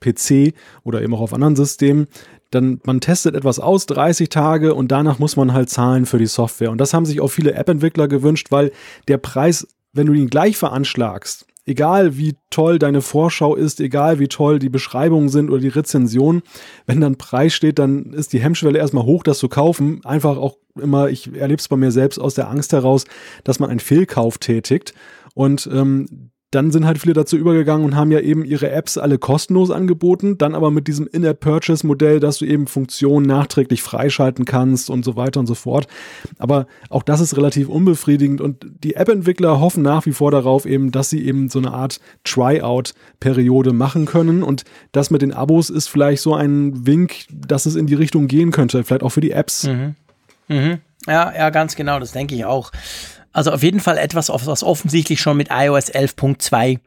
PC 0.02 0.54
oder 0.84 1.02
eben 1.02 1.14
auch 1.14 1.22
auf 1.22 1.34
anderen 1.34 1.56
Systemen, 1.56 2.08
dann 2.52 2.80
man 2.86 3.02
testet 3.02 3.36
etwas 3.36 3.60
aus, 3.60 3.86
30 3.86 4.30
Tage 4.30 4.76
und 4.76 4.92
danach 4.92 5.20
muss 5.20 5.36
man 5.36 5.54
halt 5.54 5.70
zahlen 5.70 6.06
für 6.06 6.18
die 6.18 6.28
Software. 6.28 6.72
Und 6.72 6.80
das 6.80 6.94
haben 6.94 7.06
sich 7.06 7.22
auch 7.22 7.30
viele 7.30 7.54
App-Entwickler 7.54 8.08
gewünscht, 8.08 8.48
weil 8.52 8.72
der 9.08 9.18
Preis, 9.18 9.68
wenn 9.94 10.08
du 10.08 10.14
ihn 10.14 10.30
gleich 10.30 10.58
veranschlagst, 10.58 11.48
egal 11.66 12.18
wie 12.18 12.36
toll 12.50 12.80
deine 12.80 13.02
Vorschau 13.02 13.56
ist, 13.56 13.80
egal 13.80 14.20
wie 14.20 14.28
toll 14.28 14.60
die 14.60 14.70
Beschreibungen 14.70 15.30
sind 15.30 15.50
oder 15.50 15.62
die 15.62 15.68
Rezension, 15.68 16.42
wenn 16.86 17.02
dann 17.02 17.18
Preis 17.18 17.54
steht, 17.54 17.80
dann 17.80 18.14
ist 18.14 18.34
die 18.34 18.42
Hemmschwelle 18.42 18.80
erstmal 18.80 19.06
hoch, 19.06 19.24
das 19.24 19.40
zu 19.40 19.48
kaufen. 19.48 20.02
Einfach 20.04 20.38
auch 20.38 20.58
immer, 20.80 21.10
ich 21.10 21.34
erlebe 21.36 21.60
es 21.60 21.68
bei 21.68 21.78
mir 21.78 21.92
selbst 21.92 22.20
aus 22.20 22.34
der 22.34 22.50
Angst 22.50 22.74
heraus, 22.74 23.06
dass 23.44 23.60
man 23.60 23.70
einen 23.70 23.80
Fehlkauf 23.80 24.38
tätigt. 24.38 24.94
Und 25.34 25.70
ähm, 25.72 26.31
dann 26.52 26.72
sind 26.72 26.86
halt 26.86 27.00
viele 27.00 27.14
dazu 27.14 27.38
übergegangen 27.38 27.86
und 27.86 27.96
haben 27.96 28.12
ja 28.12 28.20
eben 28.20 28.44
ihre 28.44 28.70
Apps 28.70 28.98
alle 28.98 29.18
kostenlos 29.18 29.72
angeboten, 29.72 30.38
dann 30.38 30.54
aber 30.54 30.70
mit 30.70 30.88
diesem 30.88 31.08
In-App-Purchase-Modell, 31.08 32.20
dass 32.20 32.40
du 32.40 32.46
eben 32.46 32.68
Funktionen 32.68 33.26
nachträglich 33.26 33.82
freischalten 33.82 34.44
kannst 34.44 34.90
und 34.90 35.06
so 35.06 35.16
weiter 35.16 35.40
und 35.40 35.48
so 35.48 35.56
fort. 35.56 35.88
Aber 36.40 36.68
auch 36.90 37.04
das 37.04 37.22
ist 37.22 37.38
relativ 37.38 37.70
unbefriedigend 37.70 38.42
und 38.42 38.66
die 38.84 38.96
App-Entwickler 38.96 39.62
hoffen 39.62 39.82
nach 39.82 40.06
wie 40.06 40.12
vor 40.12 40.30
darauf 40.32 40.66
eben, 40.66 40.92
dass 40.92 41.10
sie 41.10 41.26
eben 41.26 41.50
so 41.50 41.60
eine 41.60 41.72
Art 41.72 42.02
Tryout-Periode 42.26 43.72
machen 43.72 44.06
können 44.06 44.44
und 44.44 44.66
das 44.92 45.10
mit 45.10 45.22
den 45.22 45.34
Abos 45.34 45.70
ist 45.70 45.88
vielleicht 45.88 46.22
so 46.22 46.36
ein 46.36 46.86
Wink, 46.86 47.26
dass 47.32 47.66
es 47.66 47.76
in 47.76 47.88
die 47.88 47.96
Richtung 47.96 48.28
gehen 48.28 48.52
könnte, 48.52 48.84
vielleicht 48.84 49.04
auch 49.04 49.10
für 49.10 49.22
die 49.22 49.32
Apps. 49.32 49.68
Mhm. 49.68 49.96
Mhm. 50.50 50.80
Ja, 51.08 51.34
ja, 51.34 51.50
ganz 51.50 51.76
genau, 51.76 52.00
das 52.00 52.12
denke 52.12 52.36
ich 52.36 52.46
auch. 52.46 52.72
Also 53.34 53.52
auf 53.52 53.64
jeden 53.64 53.80
Fall 53.80 53.98
etwas, 53.98 54.30
was 54.30 54.64
offensichtlich 54.64 55.22
schon 55.22 55.38
mit 55.38 55.50
iOS 55.52 55.92
11.2 55.92 56.80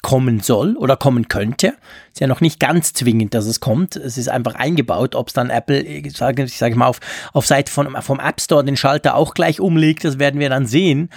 kommen 0.00 0.40
soll 0.40 0.76
oder 0.76 0.96
kommen 0.96 1.28
könnte. 1.28 1.74
Ist 2.12 2.20
ja 2.20 2.26
noch 2.26 2.40
nicht 2.40 2.58
ganz 2.58 2.92
zwingend, 2.92 3.34
dass 3.34 3.46
es 3.46 3.60
kommt. 3.60 3.96
Es 3.96 4.18
ist 4.18 4.28
einfach 4.28 4.54
eingebaut. 4.54 5.14
Ob 5.14 5.28
es 5.28 5.34
dann 5.34 5.50
Apple, 5.50 5.80
ich 5.80 6.16
sage, 6.16 6.42
ich 6.42 6.58
sage 6.58 6.74
mal, 6.74 6.88
auf, 6.88 7.00
auf 7.32 7.46
Seite 7.46 7.70
von, 7.70 8.00
vom 8.02 8.18
App 8.18 8.40
Store 8.40 8.64
den 8.64 8.76
Schalter 8.76 9.14
auch 9.14 9.34
gleich 9.34 9.60
umlegt, 9.60 10.04
das 10.04 10.18
werden 10.18 10.40
wir 10.40 10.48
dann 10.48 10.66
sehen. 10.66 11.10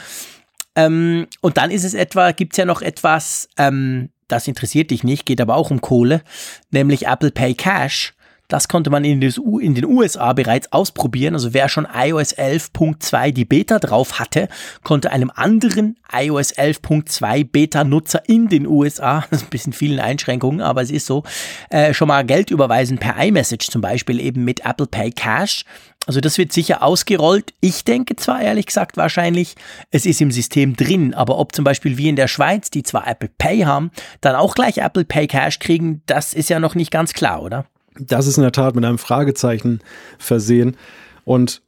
Ähm, 0.75 1.27
und 1.42 1.58
dann 1.58 1.72
ist 1.72 1.84
es 1.84 1.94
etwa, 1.94 2.32
gibt 2.32 2.54
es 2.54 2.58
ja 2.58 2.65
noch 2.65 2.82
etwas, 2.82 3.50
ähm, 3.58 4.10
das 4.27 4.48
interessiert 4.48 4.92
dich 4.92 5.04
nicht, 5.04 5.25
geht 5.25 5.42
aber 5.42 5.56
auch 5.56 5.72
um 5.72 5.82
Kohle, 5.82 6.22
nämlich 6.70 7.08
Apple 7.08 7.32
Pay 7.32 7.56
Cash. 7.56 8.13
Das 8.48 8.68
konnte 8.68 8.90
man 8.90 9.04
in, 9.04 9.22
den 9.22 9.86
USA 9.86 10.34
bereits 10.34 10.72
ausprobieren. 10.72 11.34
Also 11.34 11.54
wer 11.54 11.70
schon 11.70 11.88
iOS 11.92 12.36
11.2 12.38 13.32
die 13.32 13.46
Beta 13.46 13.80
drauf 13.80 14.20
hatte, 14.20 14.48
konnte 14.84 15.12
einem 15.12 15.32
anderen 15.34 15.98
iOS 16.12 16.54
11.2 16.56 17.50
Beta-Nutzer 17.52 18.24
in 18.28 18.48
den 18.48 18.68
USA, 18.68 19.25
das 19.30 19.42
ist 19.42 19.48
ein 19.48 19.50
bisschen 19.50 19.74
vielen 19.74 20.00
Einschränkungen, 20.00 20.62
aber 20.62 20.82
es 20.82 20.92
ist 20.92 21.06
so, 21.06 21.24
äh, 21.70 21.94
schon 21.94 22.08
mal 22.08 22.25
Geld 22.25 22.52
überweisen 22.52 22.98
per 22.98 23.18
iMessage 23.18 23.70
zum 23.70 23.82
Beispiel 23.82 24.20
eben 24.20 24.44
mit 24.44 24.66
Apple 24.66 24.88
Pay 24.88 25.12
Cash. 25.12 25.66
Also 26.08 26.22
das 26.22 26.38
wird 26.38 26.54
sicher 26.54 26.84
ausgerollt. 26.84 27.54
Ich 27.62 27.84
denke 27.84 28.16
zwar 28.16 28.42
ehrlich 28.42 28.68
gesagt 28.68 28.96
wahrscheinlich, 28.96 29.56
es 29.90 30.06
ist 30.06 30.22
im 30.22 30.30
System 30.30 30.75
drin, 30.75 31.16
aber 31.16 31.40
ob 31.40 31.56
zum 31.56 31.66
Beispiel 31.66 31.98
wie 31.98 32.10
in 32.10 32.16
der 32.16 32.28
Schweiz, 32.28 32.70
die 32.70 32.84
zwar 32.84 33.08
Apple 33.08 33.30
Pay 33.38 33.62
haben, 33.62 33.90
dann 34.22 34.36
auch 34.36 34.54
gleich 34.54 34.78
Apple 34.78 35.06
Pay 35.06 35.25
Cash 35.25 35.58
kriegen, 35.58 36.04
das 36.06 36.36
ist 36.36 36.50
ja 36.50 36.60
noch 36.60 36.75
nicht 36.75 36.92
ganz 36.92 37.14
klar, 37.14 37.42
oder? 37.42 37.66
Das 38.00 38.28
ist 38.28 38.38
in 38.38 38.44
der 38.44 38.52
Tat 38.52 38.75
mit 38.75 38.86
einem 38.86 38.98
Fragezeichen 38.98 39.82
versehen. 40.18 40.78
Und 41.24 41.62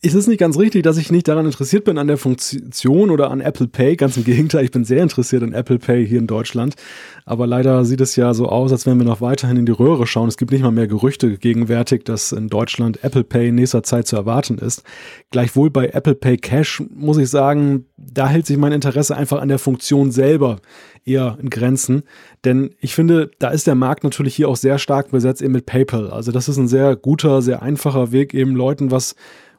es 0.00 0.14
ist 0.14 0.28
nicht 0.28 0.38
ganz 0.38 0.56
richtig, 0.56 0.84
dass 0.84 0.96
ich 0.96 1.10
nicht 1.10 1.26
daran 1.26 1.44
interessiert 1.44 1.82
bin 1.82 1.98
an 1.98 2.06
der 2.06 2.18
Funktion 2.18 3.10
oder 3.10 3.32
an 3.32 3.40
Apple 3.40 3.66
Pay. 3.66 3.96
Ganz 3.96 4.16
im 4.16 4.22
Gegenteil, 4.22 4.64
ich 4.64 4.70
bin 4.70 4.84
sehr 4.84 5.02
interessiert 5.02 5.42
an 5.42 5.52
Apple 5.52 5.80
Pay 5.80 6.06
hier 6.06 6.20
in 6.20 6.28
Deutschland. 6.28 6.76
Aber 7.24 7.48
leider 7.48 7.84
sieht 7.84 8.00
es 8.00 8.14
ja 8.14 8.32
so 8.32 8.46
aus, 8.46 8.70
als 8.70 8.86
wenn 8.86 8.98
wir 8.98 9.04
noch 9.04 9.20
weiterhin 9.20 9.56
in 9.56 9.66
die 9.66 9.72
Röhre 9.72 10.06
schauen. 10.06 10.28
Es 10.28 10.36
gibt 10.36 10.52
nicht 10.52 10.62
mal 10.62 10.70
mehr 10.70 10.86
Gerüchte 10.86 11.36
gegenwärtig, 11.36 12.04
dass 12.04 12.30
in 12.30 12.48
Deutschland 12.48 13.02
Apple 13.02 13.24
Pay 13.24 13.48
in 13.48 13.56
nächster 13.56 13.82
Zeit 13.82 14.06
zu 14.06 14.14
erwarten 14.14 14.58
ist. 14.58 14.84
Gleichwohl 15.32 15.70
bei 15.70 15.88
Apple 15.88 16.14
Pay 16.14 16.36
Cash 16.36 16.80
muss 16.94 17.18
ich 17.18 17.28
sagen, 17.28 17.86
da 17.96 18.28
hält 18.28 18.46
sich 18.46 18.56
mein 18.56 18.72
Interesse 18.72 19.16
einfach 19.16 19.40
an 19.40 19.48
der 19.48 19.58
Funktion 19.58 20.12
selber 20.12 20.60
eher 21.04 21.38
in 21.42 21.50
Grenzen. 21.50 22.04
Denn 22.44 22.70
ich 22.80 22.94
finde, 22.94 23.32
da 23.40 23.48
ist 23.48 23.66
der 23.66 23.74
Markt 23.74 24.04
natürlich 24.04 24.36
hier 24.36 24.48
auch 24.48 24.56
sehr 24.56 24.78
stark 24.78 25.10
besetzt 25.10 25.42
eben 25.42 25.54
mit 25.54 25.66
PayPal. 25.66 26.10
Also 26.10 26.30
das 26.30 26.48
ist 26.48 26.56
ein 26.56 26.68
sehr 26.68 26.94
guter, 26.94 27.42
sehr 27.42 27.62
einfacher 27.62 28.12
Weg, 28.12 28.32
eben 28.32 28.54
Leuten 28.54 28.92
was 28.92 29.16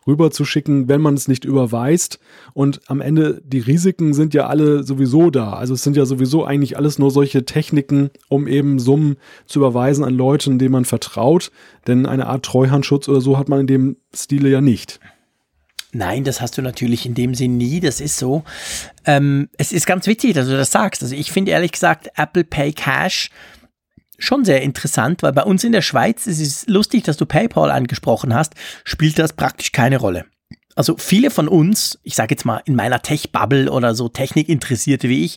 rüberzuschicken, 0.10 0.90
wenn 0.90 1.00
man 1.00 1.14
es 1.14 1.28
nicht 1.28 1.46
überweist. 1.46 2.20
Und 2.54 2.82
am 2.88 3.00
Ende, 3.00 3.42
die 3.46 3.60
Risiken 3.60 4.14
sind 4.14 4.34
ja 4.34 4.48
alle 4.48 4.84
sowieso 4.84 5.30
da. 5.30 5.54
Also 5.54 5.76
es 5.76 5.84
sind 5.84 5.96
ja 5.96 6.06
sowieso 6.06 6.44
eigentlich 6.44 6.76
alles 6.76 7.00
nur 7.00 7.12
solche 7.12 7.46
Techniken, 7.46 8.10
um 8.28 8.48
eben 8.48 8.80
Summen 8.80 9.16
zu 9.46 9.60
überweisen 9.60 10.04
an 10.04 10.16
Leute, 10.16 10.54
denen 10.56 10.72
man 10.72 10.86
vertraut. 10.86 11.52
Denn 11.88 12.06
eine 12.06 12.28
Art 12.28 12.44
Treuhandschutz 12.44 13.08
oder 13.08 13.22
so 13.22 13.38
hat 13.38 13.48
man 13.48 13.62
in 13.62 13.68
dem 13.68 13.96
Stile 14.14 14.50
ja 14.50 14.60
nicht. 14.60 15.00
Nein, 15.92 16.24
das 16.24 16.40
hast 16.40 16.58
du 16.58 16.62
natürlich 16.62 17.06
in 17.06 17.16
dem 17.16 17.34
Sinn 17.34 17.58
nie, 17.58 17.80
das 17.80 18.00
ist 18.00 18.18
so. 18.18 18.44
Ähm, 19.06 19.50
es 19.58 19.72
ist 19.72 19.88
ganz 19.88 20.06
witzig, 20.06 20.34
dass 20.34 20.48
du 20.48 20.56
das 20.56 20.72
sagst. 20.72 21.02
Also 21.02 21.16
ich 21.16 21.32
finde 21.32 21.52
ehrlich 21.52 21.72
gesagt, 21.72 22.10
Apple 22.16 22.44
Pay 22.44 22.74
Cash 22.74 23.32
schon 24.20 24.46
sehr 24.46 24.62
interessant, 24.62 25.24
weil 25.24 25.34
bei 25.34 25.44
uns 25.44 25.64
in 25.64 25.72
der 25.72 25.82
Schweiz, 25.82 26.28
es 26.28 26.40
ist 26.40 26.70
lustig, 26.70 27.04
dass 27.04 27.18
du 27.18 27.26
PayPal 27.26 27.72
angesprochen 27.72 28.34
hast, 28.34 28.54
spielt 28.84 29.18
das 29.18 29.34
praktisch 29.34 29.72
keine 29.72 29.98
Rolle. 29.98 30.26
Also 30.80 30.96
viele 30.98 31.30
von 31.30 31.50
uns, 31.50 32.00
ich 32.04 32.16
sage 32.16 32.34
jetzt 32.34 32.46
mal 32.46 32.62
in 32.64 32.74
meiner 32.74 33.02
Tech-Bubble 33.02 33.70
oder 33.70 33.94
so 33.96 34.08
Technikinteressierte 34.08 35.10
wie 35.10 35.26
ich, 35.26 35.36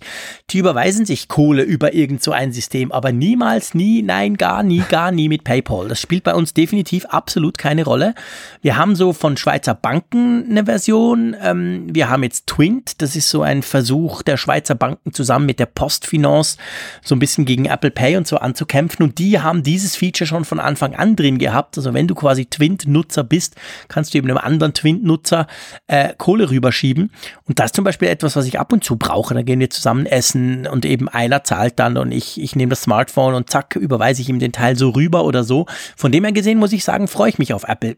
die 0.50 0.58
überweisen 0.58 1.04
sich 1.04 1.26
Kohle 1.26 1.64
über 1.64 1.94
irgend 1.94 2.22
so 2.22 2.30
ein 2.30 2.52
System, 2.52 2.92
aber 2.92 3.10
niemals, 3.10 3.74
nie, 3.74 4.02
nein, 4.02 4.36
gar 4.36 4.62
nie, 4.62 4.84
gar 4.88 5.10
nie 5.10 5.28
mit 5.28 5.42
PayPal. 5.42 5.88
Das 5.88 6.00
spielt 6.00 6.22
bei 6.22 6.36
uns 6.36 6.54
definitiv 6.54 7.06
absolut 7.06 7.58
keine 7.58 7.84
Rolle. 7.84 8.14
Wir 8.60 8.76
haben 8.76 8.94
so 8.94 9.12
von 9.12 9.36
Schweizer 9.36 9.74
Banken 9.74 10.46
eine 10.48 10.66
Version. 10.66 11.34
Ähm, 11.42 11.88
wir 11.92 12.08
haben 12.08 12.22
jetzt 12.22 12.46
Twint, 12.46 13.02
das 13.02 13.16
ist 13.16 13.28
so 13.28 13.42
ein 13.42 13.64
Versuch 13.64 14.22
der 14.22 14.36
Schweizer 14.36 14.76
Banken 14.76 15.12
zusammen 15.12 15.46
mit 15.46 15.58
der 15.58 15.66
Postfinance 15.66 16.56
so 17.02 17.16
ein 17.16 17.18
bisschen 17.18 17.46
gegen 17.46 17.64
Apple 17.64 17.90
Pay 17.90 18.16
und 18.16 18.28
so 18.28 18.36
anzukämpfen. 18.36 19.02
Und 19.02 19.18
die 19.18 19.40
haben 19.40 19.64
dieses 19.64 19.96
Feature 19.96 20.28
schon 20.28 20.44
von 20.44 20.60
Anfang 20.60 20.94
an 20.94 21.16
drin 21.16 21.38
gehabt. 21.38 21.76
Also 21.76 21.92
wenn 21.94 22.06
du 22.06 22.14
quasi 22.14 22.46
Twint-Nutzer 22.46 23.24
bist, 23.24 23.56
kannst 23.88 24.14
du 24.14 24.18
eben 24.18 24.30
einem 24.30 24.38
anderen 24.38 24.72
Twint-Nutzer 24.72 25.31
Nutzer 25.32 25.46
äh, 25.86 26.14
Kohle 26.16 26.50
rüberschieben. 26.50 27.10
Und 27.44 27.58
das 27.58 27.66
ist 27.66 27.76
zum 27.76 27.84
Beispiel 27.84 28.08
etwas, 28.08 28.36
was 28.36 28.46
ich 28.46 28.58
ab 28.60 28.72
und 28.72 28.84
zu 28.84 28.96
brauche. 28.96 29.34
Da 29.34 29.42
gehen 29.42 29.60
wir 29.60 29.70
zusammen 29.70 30.06
essen 30.06 30.66
und 30.66 30.84
eben 30.84 31.08
einer 31.08 31.44
zahlt 31.44 31.78
dann 31.78 31.96
und 31.96 32.12
ich, 32.12 32.40
ich 32.40 32.54
nehme 32.54 32.70
das 32.70 32.82
Smartphone 32.82 33.34
und 33.34 33.50
zack, 33.50 33.76
überweise 33.76 34.22
ich 34.22 34.28
ihm 34.28 34.38
den 34.38 34.52
Teil 34.52 34.76
so 34.76 34.90
rüber 34.90 35.24
oder 35.24 35.44
so. 35.44 35.66
Von 35.96 36.12
dem 36.12 36.24
her 36.24 36.32
gesehen 36.32 36.58
muss 36.58 36.72
ich 36.72 36.84
sagen, 36.84 37.08
freue 37.08 37.30
ich 37.30 37.38
mich 37.38 37.54
auf 37.54 37.64
Apple 37.64 37.96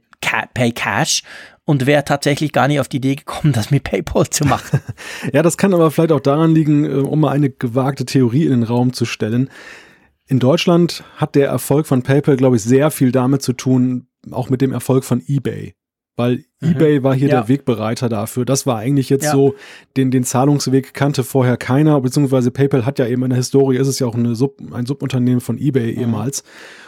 Pay 0.54 0.72
Cash 0.72 1.22
und 1.64 1.86
wäre 1.86 2.04
tatsächlich 2.04 2.52
gar 2.52 2.68
nicht 2.68 2.80
auf 2.80 2.88
die 2.88 2.96
Idee 2.96 3.14
gekommen, 3.14 3.52
das 3.52 3.70
mit 3.70 3.84
PayPal 3.84 4.28
zu 4.28 4.44
machen. 4.44 4.80
ja, 5.32 5.42
das 5.42 5.56
kann 5.56 5.74
aber 5.74 5.90
vielleicht 5.90 6.12
auch 6.12 6.20
daran 6.20 6.54
liegen, 6.54 6.84
äh, 6.84 6.94
um 7.02 7.20
mal 7.20 7.30
eine 7.30 7.50
gewagte 7.50 8.04
Theorie 8.04 8.44
in 8.44 8.50
den 8.50 8.62
Raum 8.62 8.92
zu 8.92 9.04
stellen. 9.04 9.50
In 10.26 10.38
Deutschland 10.38 11.04
hat 11.16 11.34
der 11.34 11.48
Erfolg 11.48 11.86
von 11.86 12.02
PayPal, 12.02 12.36
glaube 12.36 12.56
ich, 12.56 12.62
sehr 12.62 12.90
viel 12.90 13.12
damit 13.12 13.42
zu 13.42 13.52
tun, 13.52 14.06
auch 14.30 14.48
mit 14.48 14.62
dem 14.62 14.72
Erfolg 14.72 15.04
von 15.04 15.22
eBay 15.26 15.74
weil 16.16 16.44
mhm. 16.60 16.70
eBay 16.70 17.02
war 17.02 17.14
hier 17.14 17.28
ja. 17.28 17.40
der 17.40 17.48
Wegbereiter 17.48 18.08
dafür. 18.08 18.44
Das 18.44 18.66
war 18.66 18.78
eigentlich 18.78 19.10
jetzt 19.10 19.24
ja. 19.24 19.32
so, 19.32 19.54
den, 19.96 20.10
den 20.10 20.24
Zahlungsweg 20.24 20.94
kannte 20.94 21.24
vorher 21.24 21.56
keiner, 21.56 22.00
beziehungsweise 22.00 22.50
PayPal 22.50 22.86
hat 22.86 22.98
ja 22.98 23.06
eben 23.06 23.22
in 23.24 23.30
der 23.30 23.38
Historie, 23.38 23.76
ist 23.76 23.88
es 23.88 23.98
ja 23.98 24.06
auch 24.06 24.14
eine 24.14 24.34
Sub, 24.34 24.58
ein 24.72 24.86
Subunternehmen 24.86 25.40
von 25.40 25.58
eBay 25.58 25.92
mhm. 25.92 26.00
ehemals 26.00 26.44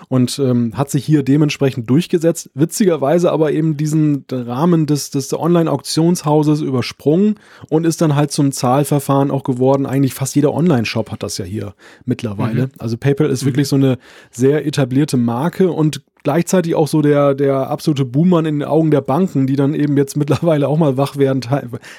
und 0.08 0.38
ähm, 0.38 0.76
hat 0.76 0.90
sich 0.90 1.04
hier 1.04 1.22
dementsprechend 1.22 1.90
durchgesetzt. 1.90 2.50
Witzigerweise 2.54 3.32
aber 3.32 3.52
eben 3.52 3.76
diesen 3.76 4.24
Rahmen 4.30 4.86
des, 4.86 5.10
des 5.10 5.32
Online-Auktionshauses 5.32 6.60
übersprungen 6.60 7.36
und 7.68 7.84
ist 7.84 8.00
dann 8.00 8.14
halt 8.14 8.30
zum 8.30 8.52
Zahlverfahren 8.52 9.30
auch 9.30 9.42
geworden. 9.42 9.86
Eigentlich 9.86 10.14
fast 10.14 10.36
jeder 10.36 10.54
Online-Shop 10.54 11.10
hat 11.10 11.22
das 11.22 11.38
ja 11.38 11.44
hier 11.44 11.74
mittlerweile. 12.04 12.66
Mhm. 12.66 12.72
Also 12.78 12.96
PayPal 12.96 13.30
ist 13.30 13.42
mhm. 13.42 13.46
wirklich 13.46 13.68
so 13.68 13.76
eine 13.76 13.98
sehr 14.30 14.66
etablierte 14.66 15.16
Marke 15.16 15.72
und 15.72 16.02
gleichzeitig 16.26 16.74
auch 16.74 16.88
so 16.88 17.02
der, 17.02 17.36
der 17.36 17.70
absolute 17.70 18.04
Buhmann 18.04 18.46
in 18.46 18.58
den 18.58 18.68
Augen 18.68 18.90
der 18.90 19.00
Banken, 19.00 19.46
die 19.46 19.54
dann 19.54 19.74
eben 19.74 19.96
jetzt 19.96 20.16
mittlerweile 20.16 20.66
auch 20.66 20.76
mal 20.76 20.96
wach 20.96 21.16
werden, 21.16 21.42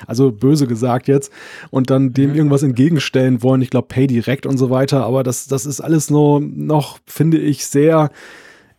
also 0.06 0.34
böse 0.34 0.68
gesagt 0.68 1.08
jetzt, 1.08 1.32
und 1.70 1.90
dann 1.90 2.12
dem 2.12 2.32
mhm. 2.32 2.36
irgendwas 2.36 2.62
entgegenstellen 2.62 3.42
wollen. 3.42 3.62
Ich 3.62 3.70
glaube, 3.70 3.88
Pay 3.88 4.08
direkt 4.08 4.46
und 4.46 4.58
so 4.58 4.70
weiter, 4.70 5.06
aber 5.06 5.24
das, 5.24 5.48
das 5.48 5.66
ist 5.66 5.80
alles 5.80 6.10
nur 6.10 6.42
noch, 6.42 7.00
finde 7.06 7.38
ich, 7.38 7.66
sehr 7.66 8.12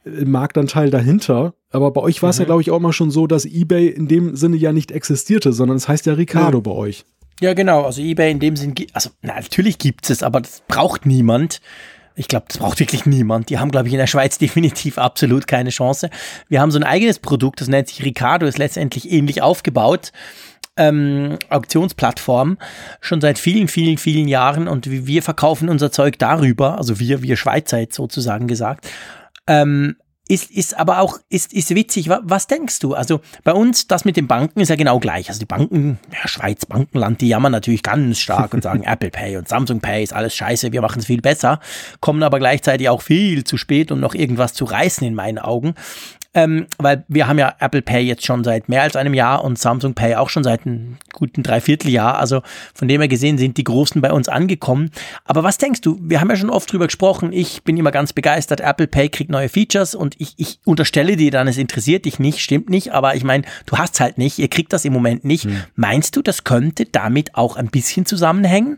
äh, 0.05 0.27
Marktanteil 0.27 0.91
dahinter. 0.91 1.55
Aber 1.71 1.93
bei 1.93 2.03
euch 2.03 2.23
war 2.23 2.29
es 2.29 2.37
mhm. 2.37 2.43
ja, 2.43 2.47
glaube 2.47 2.61
ich, 2.61 2.71
auch 2.71 2.81
mal 2.81 2.93
schon 2.93 3.11
so, 3.11 3.27
dass 3.27 3.47
eBay 3.47 3.89
in 3.89 4.07
dem 4.07 4.37
Sinne 4.37 4.59
ja 4.59 4.75
nicht 4.75 4.91
existierte, 4.91 5.55
sondern 5.55 5.79
es 5.79 5.89
heißt 5.89 6.05
ja 6.05 6.13
Ricardo 6.13 6.59
ja. 6.59 6.63
bei 6.63 6.73
euch. 6.73 7.07
Ja, 7.41 7.55
genau. 7.55 7.85
Also 7.85 8.03
eBay 8.03 8.33
in 8.33 8.41
dem 8.41 8.55
Sinn, 8.55 8.75
also 8.93 9.09
na, 9.23 9.37
natürlich 9.37 9.79
gibt 9.79 10.11
es, 10.11 10.23
aber 10.23 10.43
das 10.43 10.63
braucht 10.69 11.07
niemand. 11.07 11.63
Ich 12.19 12.27
glaube, 12.27 12.47
das 12.49 12.59
braucht 12.59 12.81
wirklich 12.81 13.07
niemand. 13.07 13.49
Die 13.49 13.59
haben, 13.61 13.71
glaube 13.71 13.87
ich, 13.87 13.95
in 13.95 14.01
der 14.01 14.09
Schweiz 14.09 14.39
definitiv 14.39 14.99
absolut 14.99 15.47
keine 15.47 15.71
Chance. 15.71 16.11
Wir 16.49 16.61
haben 16.61 16.73
so 16.73 16.79
ein 16.79 16.85
eigenes 16.85 17.21
Produkt, 17.21 17.61
das 17.61 17.69
nennt 17.69 17.89
sich 17.89 18.05
Ricardo, 18.05 18.47
ist 18.47 18.59
letztendlich 18.59 19.11
ähnlich 19.11 19.41
aufgebaut. 19.41 20.13
Ähm, 20.77 21.39
Auktionsplattform 21.49 22.59
schon 23.01 23.21
seit 23.21 23.39
vielen, 23.39 23.67
vielen, 23.67 23.99
vielen 23.99 24.29
Jahren 24.29 24.69
und 24.69 24.89
wir 24.89 25.23
verkaufen 25.25 25.69
unser 25.69 25.91
Zeug 25.91 26.21
darüber, 26.21 26.79
also 26.79 27.01
wir, 27.01 27.21
wir 27.23 27.37
Schweizer 27.37 27.79
jetzt 27.79 27.97
sozusagen 27.97 28.47
gesagt, 28.47 28.87
ähm, 29.49 29.97
ist, 30.29 30.51
ist 30.51 30.79
aber 30.79 31.01
auch, 31.01 31.19
ist, 31.31 31.53
ist 31.55 31.75
witzig. 31.75 32.09
Was 32.09 32.47
denkst 32.47 32.79
du? 32.81 32.95
Also 32.95 33.21
bei 33.45 33.53
uns, 33.53 33.89
das 33.89 34.05
mit 34.05 34.17
den 34.17 34.27
Banken 34.29 34.61
ist 34.61 34.69
ja 34.69 34.77
genau 34.77 35.01
gleich. 35.01 35.29
Also 35.29 35.41
die 35.41 35.47
Banken, 35.47 35.99
ja, 36.13 36.29
Schweiz, 36.29 36.67
Bankenland, 36.67 37.21
die 37.23 37.29
jammern 37.29 37.53
natürlich 37.53 37.83
ganz 37.83 38.19
stark 38.19 38.53
und 38.53 38.63
sagen 38.63 38.83
Apple 38.85 39.11
Pay 39.11 39.39
und 39.39 39.49
Samsung 39.49 39.81
Pay 39.81 40.05
ist 40.05 40.13
alles 40.13 40.35
scheiße, 40.35 40.73
wir 40.73 40.83
machen 40.83 41.01
es 41.01 41.07
viel 41.07 41.23
besser, 41.23 41.61
kommen 42.01 42.23
aber 42.23 42.39
gleichzeitig 42.39 42.89
auch 42.91 43.01
viel 43.01 43.45
zu 43.45 43.57
spät, 43.57 43.91
um 43.91 44.01
noch 44.01 44.15
irgendwas 44.15 44.53
zu 44.53 44.67
reißen 44.67 45.07
in 45.07 45.15
meinen 45.15 45.39
Augen 45.39 45.75
ähm, 46.35 46.67
weil 46.77 47.05
wir 47.09 47.27
haben 47.27 47.39
ja 47.39 47.55
Apple 47.59 47.81
Pay 47.81 48.03
jetzt 48.03 48.27
schon 48.27 48.45
seit 48.45 48.69
mehr 48.69 48.83
als 48.83 48.97
einem 48.97 49.15
Jahr 49.15 49.43
und 49.45 49.59
Samsung 49.59 49.95
Pay 49.95 50.17
auch 50.17 50.29
schon 50.29 50.45
seit 50.45 50.67
einem 50.67 50.99
guten 51.15 51.43
Dreivierteljahr. 51.43 52.19
Also 52.19 52.43
von 52.75 52.87
dem 52.87 53.01
her 53.01 53.09
gesehen 53.09 53.39
sind 53.39 53.57
die 53.57 53.65
Großen 53.65 54.01
bei 54.03 54.13
uns 54.13 54.29
angekommen. 54.29 54.91
Aber 55.25 55.43
was 55.43 55.57
denkst 55.57 55.81
du? 55.81 55.99
Wir 56.03 56.21
haben 56.21 56.29
ja 56.29 56.37
schon 56.37 56.51
oft 56.51 56.71
drüber 56.71 56.87
gesprochen. 56.87 57.33
Ich 57.33 57.65
bin 57.65 57.79
immer 57.79 57.91
ganz 57.91 58.13
begeistert. 58.13 58.61
Apple 58.61 58.87
Pay 58.87 59.09
kriegt 59.09 59.31
neue 59.31 59.49
Features 59.49 59.95
und 59.95 60.21
ich, 60.21 60.35
ich 60.37 60.61
unterstelle 60.65 61.17
dir 61.17 61.31
dann, 61.31 61.49
es 61.49 61.57
interessiert 61.57 62.05
dich 62.05 62.19
nicht, 62.19 62.41
stimmt 62.41 62.69
nicht. 62.69 62.93
Aber 62.93 63.15
ich 63.15 63.25
meine, 63.25 63.45
du 63.65 63.79
hast 63.79 63.99
halt 63.99 64.19
nicht. 64.19 64.39
Ihr 64.39 64.49
kriegt 64.49 64.75
das 64.75 64.85
im 64.85 64.93
Moment 64.93 65.25
nicht. 65.25 65.45
Hm. 65.45 65.63
Meinst 65.77 66.15
du, 66.15 66.23
das 66.23 66.45
könnte 66.45 66.85
damit 66.85 67.37
auch 67.37 67.57
ein 67.57 67.69
bisschen 67.69 68.05
zusammenhängen? 68.05 68.77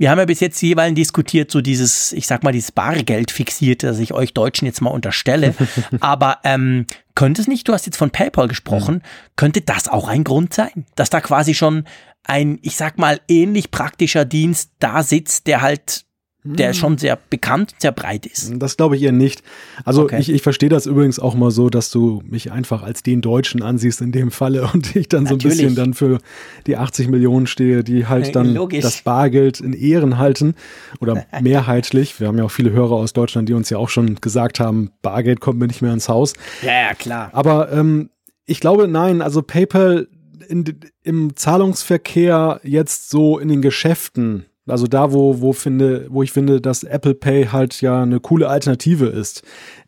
Wir 0.00 0.10
haben 0.10 0.18
ja 0.18 0.24
bis 0.24 0.40
jetzt 0.40 0.62
jeweils 0.62 0.94
diskutiert, 0.94 1.50
so 1.50 1.60
dieses, 1.60 2.14
ich 2.14 2.26
sag 2.26 2.42
mal, 2.42 2.52
dieses 2.52 2.72
Bargeld 2.72 3.30
fixierte, 3.30 3.86
das 3.86 3.98
ich 3.98 4.14
euch 4.14 4.32
Deutschen 4.32 4.64
jetzt 4.64 4.80
mal 4.80 4.88
unterstelle. 4.88 5.54
Aber 6.00 6.38
ähm, 6.42 6.86
könnte 7.14 7.42
es 7.42 7.48
nicht, 7.48 7.68
du 7.68 7.74
hast 7.74 7.84
jetzt 7.84 7.98
von 7.98 8.10
PayPal 8.10 8.48
gesprochen, 8.48 8.94
mhm. 8.94 9.02
könnte 9.36 9.60
das 9.60 9.88
auch 9.88 10.08
ein 10.08 10.24
Grund 10.24 10.54
sein, 10.54 10.86
dass 10.94 11.10
da 11.10 11.20
quasi 11.20 11.52
schon 11.52 11.84
ein, 12.24 12.58
ich 12.62 12.78
sag 12.78 12.96
mal, 12.96 13.20
ähnlich 13.28 13.70
praktischer 13.70 14.24
Dienst 14.24 14.70
da 14.78 15.02
sitzt, 15.02 15.46
der 15.46 15.60
halt 15.60 16.06
der 16.42 16.68
hm. 16.68 16.74
schon 16.74 16.98
sehr 16.98 17.18
bekannt, 17.28 17.74
sehr 17.78 17.92
breit 17.92 18.24
ist. 18.24 18.52
Das 18.56 18.76
glaube 18.76 18.96
ich 18.96 19.02
eher 19.02 19.12
nicht. 19.12 19.42
Also 19.84 20.02
okay. 20.02 20.18
ich, 20.20 20.30
ich 20.30 20.42
verstehe 20.42 20.70
das 20.70 20.86
übrigens 20.86 21.18
auch 21.18 21.34
mal 21.34 21.50
so, 21.50 21.68
dass 21.68 21.90
du 21.90 22.22
mich 22.24 22.50
einfach 22.50 22.82
als 22.82 23.02
den 23.02 23.20
Deutschen 23.20 23.62
ansiehst 23.62 24.00
in 24.00 24.10
dem 24.12 24.30
Falle 24.30 24.68
und 24.72 24.96
ich 24.96 25.08
dann 25.08 25.24
Natürlich. 25.24 25.42
so 25.42 25.48
ein 25.48 25.50
bisschen 25.50 25.74
dann 25.74 25.94
für 25.94 26.18
die 26.66 26.76
80 26.76 27.08
Millionen 27.08 27.46
stehe, 27.46 27.84
die 27.84 28.06
halt 28.06 28.34
dann 28.34 28.54
Logisch. 28.54 28.82
das 28.82 29.02
Bargeld 29.02 29.60
in 29.60 29.74
Ehren 29.74 30.18
halten 30.18 30.54
oder 31.00 31.26
mehrheitlich. 31.40 32.18
Wir 32.20 32.28
haben 32.28 32.38
ja 32.38 32.44
auch 32.44 32.50
viele 32.50 32.70
Hörer 32.70 32.92
aus 32.92 33.12
Deutschland, 33.12 33.48
die 33.48 33.54
uns 33.54 33.68
ja 33.68 33.78
auch 33.78 33.88
schon 33.88 34.16
gesagt 34.16 34.60
haben, 34.60 34.90
Bargeld 35.02 35.40
kommt 35.40 35.58
mir 35.58 35.66
nicht 35.66 35.82
mehr 35.82 35.92
ins 35.92 36.08
Haus. 36.08 36.32
Ja, 36.62 36.72
ja 36.72 36.94
klar. 36.94 37.30
Aber 37.32 37.70
ähm, 37.72 38.10
ich 38.46 38.60
glaube, 38.60 38.88
nein, 38.88 39.20
also 39.20 39.42
PayPal 39.42 40.08
in, 40.48 40.64
im 41.02 41.36
Zahlungsverkehr 41.36 42.60
jetzt 42.64 43.10
so 43.10 43.38
in 43.38 43.48
den 43.48 43.62
Geschäften 43.62 44.46
also 44.66 44.86
da, 44.86 45.12
wo, 45.12 45.40
wo, 45.40 45.52
finde, 45.52 46.06
wo 46.10 46.22
ich 46.22 46.32
finde, 46.32 46.60
dass 46.60 46.84
Apple 46.84 47.14
Pay 47.14 47.46
halt 47.46 47.80
ja 47.80 48.02
eine 48.02 48.20
coole 48.20 48.48
Alternative 48.48 49.06
ist. 49.06 49.42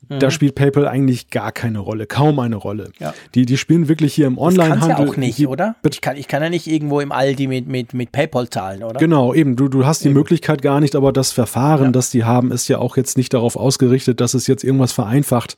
da 0.09 0.31
spielt 0.31 0.55
PayPal 0.55 0.89
eigentlich 0.89 1.31
gar 1.31 1.53
keine 1.53 1.79
Rolle, 1.79 2.07
kaum 2.07 2.39
eine 2.39 2.57
Rolle. 2.57 2.91
Ja. 2.99 3.15
Die, 3.35 3.47
die 3.47 3.57
spielen 3.57 3.89
wirklich 3.89 4.15
hier 4.15 4.27
im 4.27 4.37
Onlinehandel. 4.37 4.81
Das 4.81 4.89
ja 4.89 5.07
auch 5.07 5.17
nicht, 5.17 5.39
die, 5.39 5.47
oder? 5.47 5.77
Ich 5.89 6.01
kann, 6.01 6.17
ich 6.17 6.29
kann 6.29 6.43
ja 6.43 6.51
nicht 6.51 6.67
irgendwo 6.67 7.01
im 7.01 7.13
Aldi 7.13 7.47
mit, 7.47 7.67
mit, 7.67 7.95
mit 7.95 8.13
PayPal 8.13 8.49
zahlen, 8.51 8.83
oder? 8.83 8.99
Genau, 8.99 9.33
eben. 9.33 9.57
Du, 9.57 9.69
du 9.69 9.87
hast 9.87 10.05
die 10.05 10.09
eben. 10.09 10.15
Möglichkeit 10.15 10.61
gar 10.61 10.81
nicht, 10.81 10.97
aber 10.97 11.13
das 11.13 11.33
Verfahren, 11.33 11.87
ja. 11.87 11.91
das 11.93 12.11
die 12.11 12.25
haben, 12.25 12.51
ist 12.51 12.69
ja 12.69 12.79
auch 12.79 12.97
jetzt 12.97 13.17
nicht 13.17 13.33
darauf 13.33 13.57
ausgerichtet, 13.57 14.21
dass 14.21 14.35
es 14.35 14.47
jetzt 14.47 14.65
irgendwas 14.65 14.93
vereinfacht. 14.93 15.57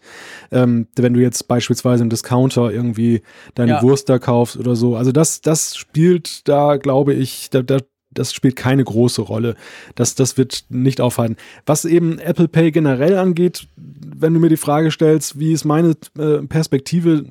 Ähm, 0.52 0.86
wenn 0.96 1.14
du 1.14 1.20
jetzt 1.20 1.48
beispielsweise 1.48 2.02
im 2.02 2.10
Discounter 2.10 2.70
irgendwie 2.70 3.22
deine 3.54 3.72
ja. 3.72 3.82
Wurst 3.82 4.08
da 4.08 4.18
kaufst 4.18 4.56
oder 4.56 4.76
so. 4.76 4.96
Also 4.96 5.10
das, 5.10 5.40
das 5.40 5.76
spielt 5.76 6.46
da, 6.48 6.76
glaube 6.76 7.14
ich, 7.14 7.50
da, 7.50 7.62
da 7.62 7.78
das 8.14 8.32
spielt 8.32 8.56
keine 8.56 8.84
große 8.84 9.22
Rolle. 9.22 9.56
Das, 9.94 10.14
das 10.14 10.36
wird 10.38 10.64
nicht 10.68 11.00
aufhalten. 11.00 11.36
Was 11.66 11.84
eben 11.84 12.18
Apple 12.18 12.48
Pay 12.48 12.70
generell 12.70 13.18
angeht, 13.18 13.66
wenn 13.76 14.34
du 14.34 14.40
mir 14.40 14.48
die 14.48 14.56
Frage 14.56 14.90
stellst, 14.90 15.38
wie 15.38 15.52
ist 15.52 15.64
meine 15.64 15.96
äh, 16.18 16.38
Perspektive, 16.46 17.24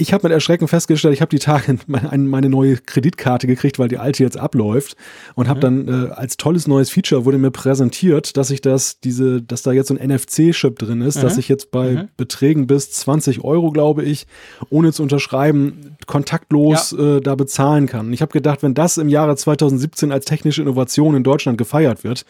ich 0.00 0.12
habe 0.12 0.26
mit 0.26 0.32
Erschrecken 0.32 0.66
festgestellt, 0.66 1.14
ich 1.14 1.20
habe 1.20 1.30
die 1.30 1.38
Tage 1.38 1.78
meine, 1.86 2.18
meine, 2.18 2.48
neue 2.48 2.76
Kreditkarte 2.76 3.46
gekriegt, 3.46 3.78
weil 3.78 3.88
die 3.88 3.98
alte 3.98 4.22
jetzt 4.22 4.38
abläuft 4.38 4.96
und 5.34 5.48
habe 5.48 5.60
dann 5.60 5.88
äh, 5.88 6.10
als 6.12 6.36
tolles 6.36 6.66
neues 6.66 6.90
Feature 6.90 7.24
wurde 7.24 7.38
mir 7.38 7.50
präsentiert, 7.50 8.36
dass 8.36 8.50
ich 8.50 8.60
das 8.60 9.00
diese, 9.00 9.42
dass 9.42 9.62
da 9.62 9.72
jetzt 9.72 9.88
so 9.88 9.96
ein 9.96 10.10
NFC-Chip 10.10 10.78
drin 10.78 11.02
ist, 11.02 11.18
mhm. 11.18 11.22
dass 11.22 11.38
ich 11.38 11.48
jetzt 11.48 11.70
bei 11.70 11.92
mhm. 11.92 12.08
Beträgen 12.16 12.66
bis 12.66 12.90
20 12.92 13.44
Euro, 13.44 13.70
glaube 13.70 14.02
ich, 14.02 14.26
ohne 14.70 14.92
zu 14.92 15.02
unterschreiben, 15.02 15.96
kontaktlos 16.06 16.94
ja. 16.96 17.16
äh, 17.16 17.20
da 17.20 17.34
bezahlen 17.34 17.86
kann. 17.86 18.12
Ich 18.12 18.22
habe 18.22 18.32
gedacht, 18.32 18.62
wenn 18.62 18.74
das 18.74 18.96
im 18.96 19.08
Jahre 19.08 19.36
2017 19.36 20.12
als 20.12 20.24
technische 20.24 20.62
Innovation 20.62 21.14
in 21.14 21.22
Deutschland 21.22 21.58
gefeiert 21.58 22.04
wird, 22.04 22.24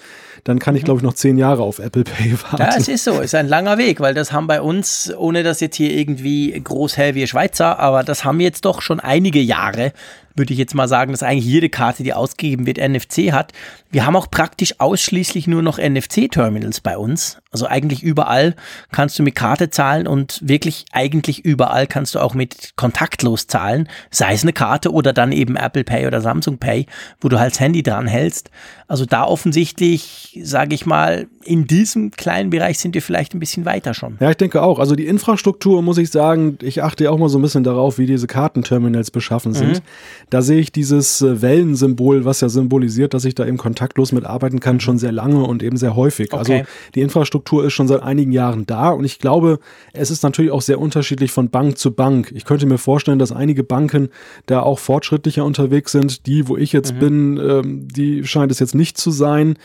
dann 0.45 0.59
kann 0.59 0.75
ich, 0.75 0.83
mhm. 0.83 0.87
glaube 0.87 0.99
ich, 0.99 1.05
noch 1.05 1.15
zehn 1.15 1.39
Jahre 1.39 1.63
auf 1.63 1.79
Apple 1.79 2.05
Pay 2.05 2.33
warten. 2.43 2.63
Ja, 2.63 2.71
es 2.77 2.89
ist 2.89 3.05
so, 3.05 3.13
es 3.13 3.27
ist 3.27 3.35
ein 3.35 3.49
langer 3.49 3.79
Weg, 3.79 4.01
weil 4.01 4.15
das 4.15 4.33
haben 4.33 4.47
bei 4.47 4.61
uns, 4.61 5.13
ohne 5.17 5.43
dass 5.43 5.61
jetzt 5.61 5.77
hier 5.77 5.93
irgendwie 5.93 6.61
groß 6.61 6.97
hell 6.97 7.15
wie 7.15 7.27
Schweizer, 7.27 7.60
aber 7.61 8.03
das 8.03 8.25
haben 8.25 8.41
jetzt 8.41 8.65
doch 8.65 8.83
schon 8.83 9.01
einige 9.01 9.41
Jahre 9.41 9.93
würde 10.35 10.53
ich 10.53 10.59
jetzt 10.59 10.75
mal 10.75 10.89
sagen, 10.89 11.13
dass 11.13 11.23
eigentlich 11.23 11.45
jede 11.45 11.69
Karte, 11.69 12.03
die 12.03 12.15
ausgegeben 12.15 12.67
wird, 12.67 12.79
NFC 12.79 13.33
hat. 13.33 13.53
Wir 13.91 14.07
haben 14.07 14.17
auch 14.17 14.31
praktisch 14.31 14.79
ausschließlich 14.79 15.47
nur 15.47 15.63
noch 15.63 15.79
NFC-Terminals 15.79 16.81
bei 16.81 16.97
uns. 16.97 17.39
Also 17.53 17.67
eigentlich 17.67 18.03
überall 18.03 18.55
kannst 18.93 19.19
du 19.19 19.25
mit 19.25 19.35
Karte 19.35 19.71
zahlen 19.71 20.07
und 20.07 20.41
wirklich 20.43 20.85
eigentlich 20.93 21.45
überall 21.45 21.89
kannst 21.89 22.15
du 22.15 22.21
auch 22.21 22.35
mit 22.35 22.73
kontaktlos 22.77 23.49
zahlen, 23.49 23.89
sei 24.11 24.35
es 24.35 24.43
eine 24.43 24.53
Karte 24.53 24.93
oder 24.93 25.13
dann 25.13 25.33
eben 25.33 25.57
Apple 25.57 25.83
Pay 25.83 26.07
oder 26.07 26.21
Samsung 26.21 26.59
Pay, 26.59 26.87
wo 27.21 27.29
du 27.29 27.41
halt 27.41 27.53
das 27.53 27.61
Handy 27.61 27.83
dran 27.83 28.07
hältst. 28.07 28.51
Also 28.87 29.05
da 29.05 29.25
offensichtlich, 29.25 30.39
sage 30.43 30.75
ich 30.75 30.87
mal, 30.87 31.27
in 31.45 31.67
diesem 31.67 32.13
kleinen 32.13 32.51
Bereich 32.51 32.79
sind 32.79 32.95
wir 32.95 33.03
vielleicht 33.03 33.35
ein 33.35 33.41
bisschen 33.41 33.65
weiter 33.65 33.95
schon. 33.95 34.17
Ja, 34.21 34.31
ich 34.31 34.37
denke 34.37 34.63
auch. 34.63 34.79
Also 34.79 34.95
die 34.95 35.07
Infrastruktur, 35.07 35.83
muss 35.83 35.99
ich 35.99 36.11
sagen, 36.11 36.59
ich 36.63 36.83
achte 36.83 37.05
ja 37.05 37.11
auch 37.11 37.19
mal 37.19 37.29
so 37.29 37.39
ein 37.39 37.43
bisschen 37.43 37.65
darauf, 37.65 37.99
wie 37.99 38.07
diese 38.07 38.27
Kartenterminals 38.27 39.11
beschaffen 39.11 39.55
sind. 39.55 39.75
Mhm. 39.75 39.83
Da 40.31 40.43
sehe 40.43 40.61
ich 40.61 40.73
dieses 40.73 41.21
äh, 41.23 41.43
Wellensymbol, 41.43 42.25
was 42.25 42.41
ja 42.41 42.49
symbolisiert, 42.49 43.15
dass 43.15 43.25
ich 43.25 43.35
da 43.35 43.45
eben 43.45 43.57
kontaktlos 43.57 44.13
mitarbeiten 44.13 44.61
kann, 44.61 44.81
schon 44.81 44.99
sehr 44.99 45.13
lange 45.13 45.43
und 45.43 45.63
eben 45.63 45.77
sehr 45.77 45.97
häufig. 45.97 46.33
Also 46.33 46.53
okay. 46.53 46.61
Also 46.61 46.71
die 46.95 47.01
Infrastruktur 47.01 47.65
ist 47.65 47.73
schon 47.73 47.89
seit 47.89 48.03
einigen 48.03 48.33
Jahren 48.33 48.65
da 48.67 48.91
und 48.91 49.05
ich 49.05 49.19
glaube, 49.19 49.59
es 49.93 50.11
ist 50.11 50.23
natürlich 50.23 50.53
auch 50.53 50.63
sehr 50.63 50.81
unterschiedlich 50.81 51.33
von 51.33 51.51
Bank 51.51 51.79
zu 51.79 51.93
Bank. 51.93 52.33
Ich 52.35 52.45
könnte 52.45 52.67
mir 52.67 52.79
vorstellen, 52.79 53.19
dass 53.19 53.33
einige 53.33 53.65
Banken 53.65 54.09
da 54.47 54.63
auch 54.63 54.79
fortschrittlicher 54.79 55.45
unterwegs 55.45 55.93
sind. 55.93 56.27
Die, 56.27 56.49
wo 56.49 56.57
ich 56.57 56.73
jetzt 56.73 56.95
mhm. 56.95 56.99
bin, 56.99 57.37
ähm, 57.39 57.89
die 57.89 58.25
scheint 58.25 58.53
es 58.53 58.61
jetzt 58.61 58.75
nicht 58.75 58.97
zu 58.99 59.11
sein 59.11 59.57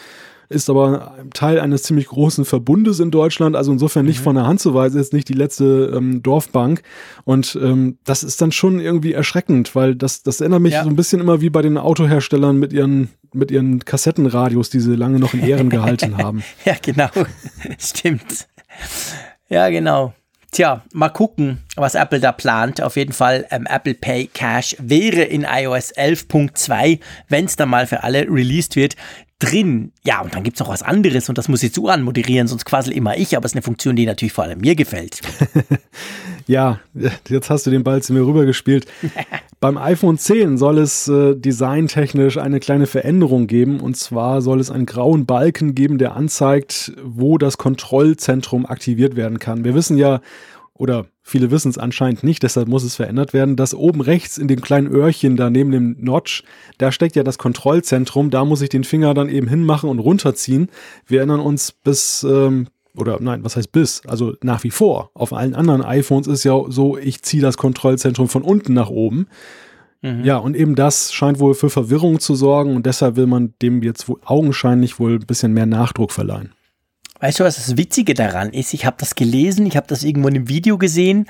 ist 0.49 0.69
aber 0.69 1.15
Teil 1.33 1.59
eines 1.59 1.83
ziemlich 1.83 2.07
großen 2.07 2.45
Verbundes 2.45 2.99
in 2.99 3.11
Deutschland, 3.11 3.55
also 3.55 3.71
insofern 3.71 4.05
nicht 4.05 4.19
mhm. 4.19 4.23
von 4.23 4.35
der 4.35 4.47
Hand 4.47 4.59
zu 4.59 4.73
weisen, 4.73 4.99
ist 4.99 5.13
nicht 5.13 5.29
die 5.29 5.33
letzte 5.33 5.93
ähm, 5.95 6.21
Dorfbank. 6.23 6.81
Und 7.23 7.57
ähm, 7.61 7.97
das 8.03 8.23
ist 8.23 8.41
dann 8.41 8.51
schon 8.51 8.79
irgendwie 8.79 9.13
erschreckend, 9.13 9.75
weil 9.75 9.95
das, 9.95 10.23
das 10.23 10.41
erinnert 10.41 10.61
mich 10.61 10.73
ja. 10.73 10.83
so 10.83 10.89
ein 10.89 10.95
bisschen 10.95 11.21
immer 11.21 11.41
wie 11.41 11.49
bei 11.49 11.61
den 11.61 11.77
Autoherstellern 11.77 12.57
mit 12.57 12.73
ihren, 12.73 13.09
mit 13.33 13.51
ihren 13.51 13.79
Kassettenradios, 13.79 14.69
die 14.69 14.79
sie 14.79 14.95
lange 14.95 15.19
noch 15.19 15.33
in 15.33 15.41
Ehren 15.41 15.69
gehalten 15.69 16.17
haben. 16.23 16.43
Ja, 16.65 16.75
genau. 16.81 17.09
Stimmt. 17.79 18.47
Ja, 19.49 19.69
genau. 19.69 20.13
Tja, 20.55 20.83
mal 20.93 21.09
gucken, 21.09 21.59
was 21.75 21.95
Apple 21.95 22.21
da 22.21 22.31
plant. 22.31 22.81
Auf 22.81 22.95
jeden 22.95 23.11
Fall, 23.11 23.45
ähm, 23.51 23.67
Apple 23.69 23.93
Pay 23.93 24.27
Cash 24.27 24.77
wäre 24.79 25.23
in 25.23 25.43
iOS 25.43 25.93
11.2, 25.93 27.01
wenn 27.27 27.43
es 27.43 27.57
dann 27.57 27.67
mal 27.67 27.87
für 27.87 28.03
alle 28.03 28.21
released 28.29 28.77
wird, 28.77 28.95
drin. 29.39 29.91
Ja, 30.03 30.21
und 30.21 30.33
dann 30.33 30.43
gibt 30.43 30.55
es 30.55 30.59
noch 30.61 30.69
was 30.69 30.81
anderes 30.81 31.27
und 31.27 31.37
das 31.37 31.49
muss 31.49 31.61
ich 31.61 31.73
zu 31.73 31.87
anmoderieren, 31.87 32.47
sonst 32.47 32.65
quasi 32.65 32.91
immer 32.91 33.17
ich, 33.17 33.35
aber 33.35 33.45
es 33.45 33.51
ist 33.51 33.55
eine 33.55 33.63
Funktion, 33.63 33.95
die 33.95 34.05
natürlich 34.05 34.33
vor 34.33 34.45
allem 34.45 34.61
mir 34.61 34.75
gefällt. 34.75 35.19
ja, 36.47 36.79
jetzt 37.27 37.49
hast 37.49 37.65
du 37.65 37.71
den 37.71 37.83
Ball 37.83 38.01
zu 38.01 38.13
mir 38.13 38.25
rübergespielt. 38.25 38.87
Beim 39.59 39.77
iPhone 39.77 40.17
10 40.17 40.57
soll 40.57 40.77
es 40.77 41.07
äh, 41.07 41.35
designtechnisch 41.35 42.37
eine 42.37 42.59
kleine 42.59 42.87
Veränderung 42.87 43.47
geben 43.47 43.79
und 43.79 43.97
zwar 43.97 44.41
soll 44.41 44.59
es 44.59 44.71
einen 44.71 44.85
grauen 44.85 45.25
Balken 45.25 45.75
geben, 45.75 45.97
der 45.97 46.15
anzeigt, 46.15 46.93
wo 47.03 47.37
das 47.37 47.57
Kontrollzentrum 47.57 48.65
aktiviert 48.65 49.15
werden 49.15 49.39
kann. 49.39 49.65
Wir 49.65 49.73
wissen 49.73 49.97
ja, 49.97 50.21
oder 50.77 51.05
viele 51.23 51.51
wissen 51.51 51.69
es 51.69 51.77
anscheinend 51.77 52.23
nicht, 52.23 52.43
deshalb 52.43 52.67
muss 52.67 52.83
es 52.83 52.95
verändert 52.95 53.33
werden, 53.33 53.55
dass 53.55 53.73
oben 53.73 54.01
rechts 54.01 54.37
in 54.37 54.47
dem 54.47 54.61
kleinen 54.61 54.87
Öhrchen 54.87 55.37
da 55.37 55.49
neben 55.49 55.71
dem 55.71 55.95
Notch, 55.99 56.43
da 56.77 56.91
steckt 56.91 57.15
ja 57.15 57.23
das 57.23 57.37
Kontrollzentrum, 57.37 58.29
da 58.29 58.43
muss 58.43 58.61
ich 58.61 58.69
den 58.69 58.83
Finger 58.83 59.13
dann 59.13 59.29
eben 59.29 59.47
hinmachen 59.47 59.89
und 59.89 59.99
runterziehen. 59.99 60.69
Wir 61.07 61.19
erinnern 61.19 61.39
uns 61.39 61.71
bis, 61.71 62.23
ähm, 62.23 62.67
oder 62.95 63.19
nein, 63.21 63.43
was 63.43 63.55
heißt 63.55 63.71
bis? 63.71 64.05
Also 64.05 64.33
nach 64.43 64.63
wie 64.63 64.71
vor. 64.71 65.11
Auf 65.13 65.31
allen 65.31 65.55
anderen 65.55 65.81
iPhones 65.81 66.27
ist 66.27 66.43
ja 66.43 66.61
so, 66.67 66.97
ich 66.97 67.21
ziehe 67.23 67.41
das 67.41 67.57
Kontrollzentrum 67.57 68.27
von 68.27 68.43
unten 68.43 68.73
nach 68.73 68.89
oben. 68.89 69.27
Mhm. 70.01 70.25
Ja, 70.25 70.37
und 70.37 70.55
eben 70.55 70.75
das 70.75 71.13
scheint 71.13 71.39
wohl 71.39 71.53
für 71.53 71.69
Verwirrung 71.69 72.19
zu 72.19 72.35
sorgen 72.35 72.75
und 72.75 72.85
deshalb 72.85 73.15
will 73.15 73.27
man 73.27 73.53
dem 73.61 73.81
jetzt 73.81 74.09
wohl 74.09 74.19
augenscheinlich 74.25 74.99
wohl 74.99 75.13
ein 75.13 75.25
bisschen 75.25 75.53
mehr 75.53 75.65
Nachdruck 75.65 76.11
verleihen. 76.11 76.51
Weißt 77.19 77.39
du, 77.39 77.43
was 77.43 77.55
das 77.55 77.77
Witzige 77.77 78.13
daran 78.13 78.51
ist? 78.51 78.73
Ich 78.73 78.85
habe 78.85 78.97
das 78.99 79.15
gelesen, 79.15 79.65
ich 79.65 79.77
habe 79.77 79.87
das 79.87 80.03
irgendwo 80.03 80.27
in 80.27 80.35
einem 80.35 80.49
Video 80.49 80.77
gesehen 80.77 81.27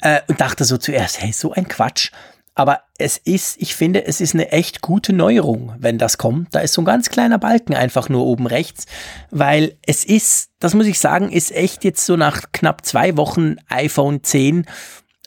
äh, 0.00 0.20
und 0.28 0.40
dachte 0.40 0.64
so 0.64 0.76
zuerst, 0.78 1.20
hey, 1.20 1.32
so 1.32 1.52
ein 1.52 1.68
Quatsch. 1.68 2.10
Aber 2.54 2.80
es 2.96 3.18
ist, 3.18 3.60
ich 3.60 3.74
finde, 3.76 4.06
es 4.06 4.22
ist 4.22 4.34
eine 4.34 4.50
echt 4.50 4.80
gute 4.80 5.12
Neuerung, 5.12 5.74
wenn 5.78 5.98
das 5.98 6.16
kommt. 6.16 6.54
Da 6.54 6.60
ist 6.60 6.72
so 6.72 6.80
ein 6.80 6.86
ganz 6.86 7.10
kleiner 7.10 7.38
Balken 7.38 7.74
einfach 7.74 8.08
nur 8.08 8.24
oben 8.24 8.46
rechts, 8.46 8.86
weil 9.30 9.76
es 9.84 10.04
ist, 10.04 10.52
das 10.58 10.72
muss 10.72 10.86
ich 10.86 10.98
sagen, 10.98 11.30
ist 11.30 11.52
echt 11.52 11.84
jetzt 11.84 12.06
so 12.06 12.16
nach 12.16 12.52
knapp 12.52 12.86
zwei 12.86 13.18
Wochen 13.18 13.56
iPhone 13.68 14.22
10, 14.22 14.64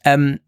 ähm, 0.06 0.40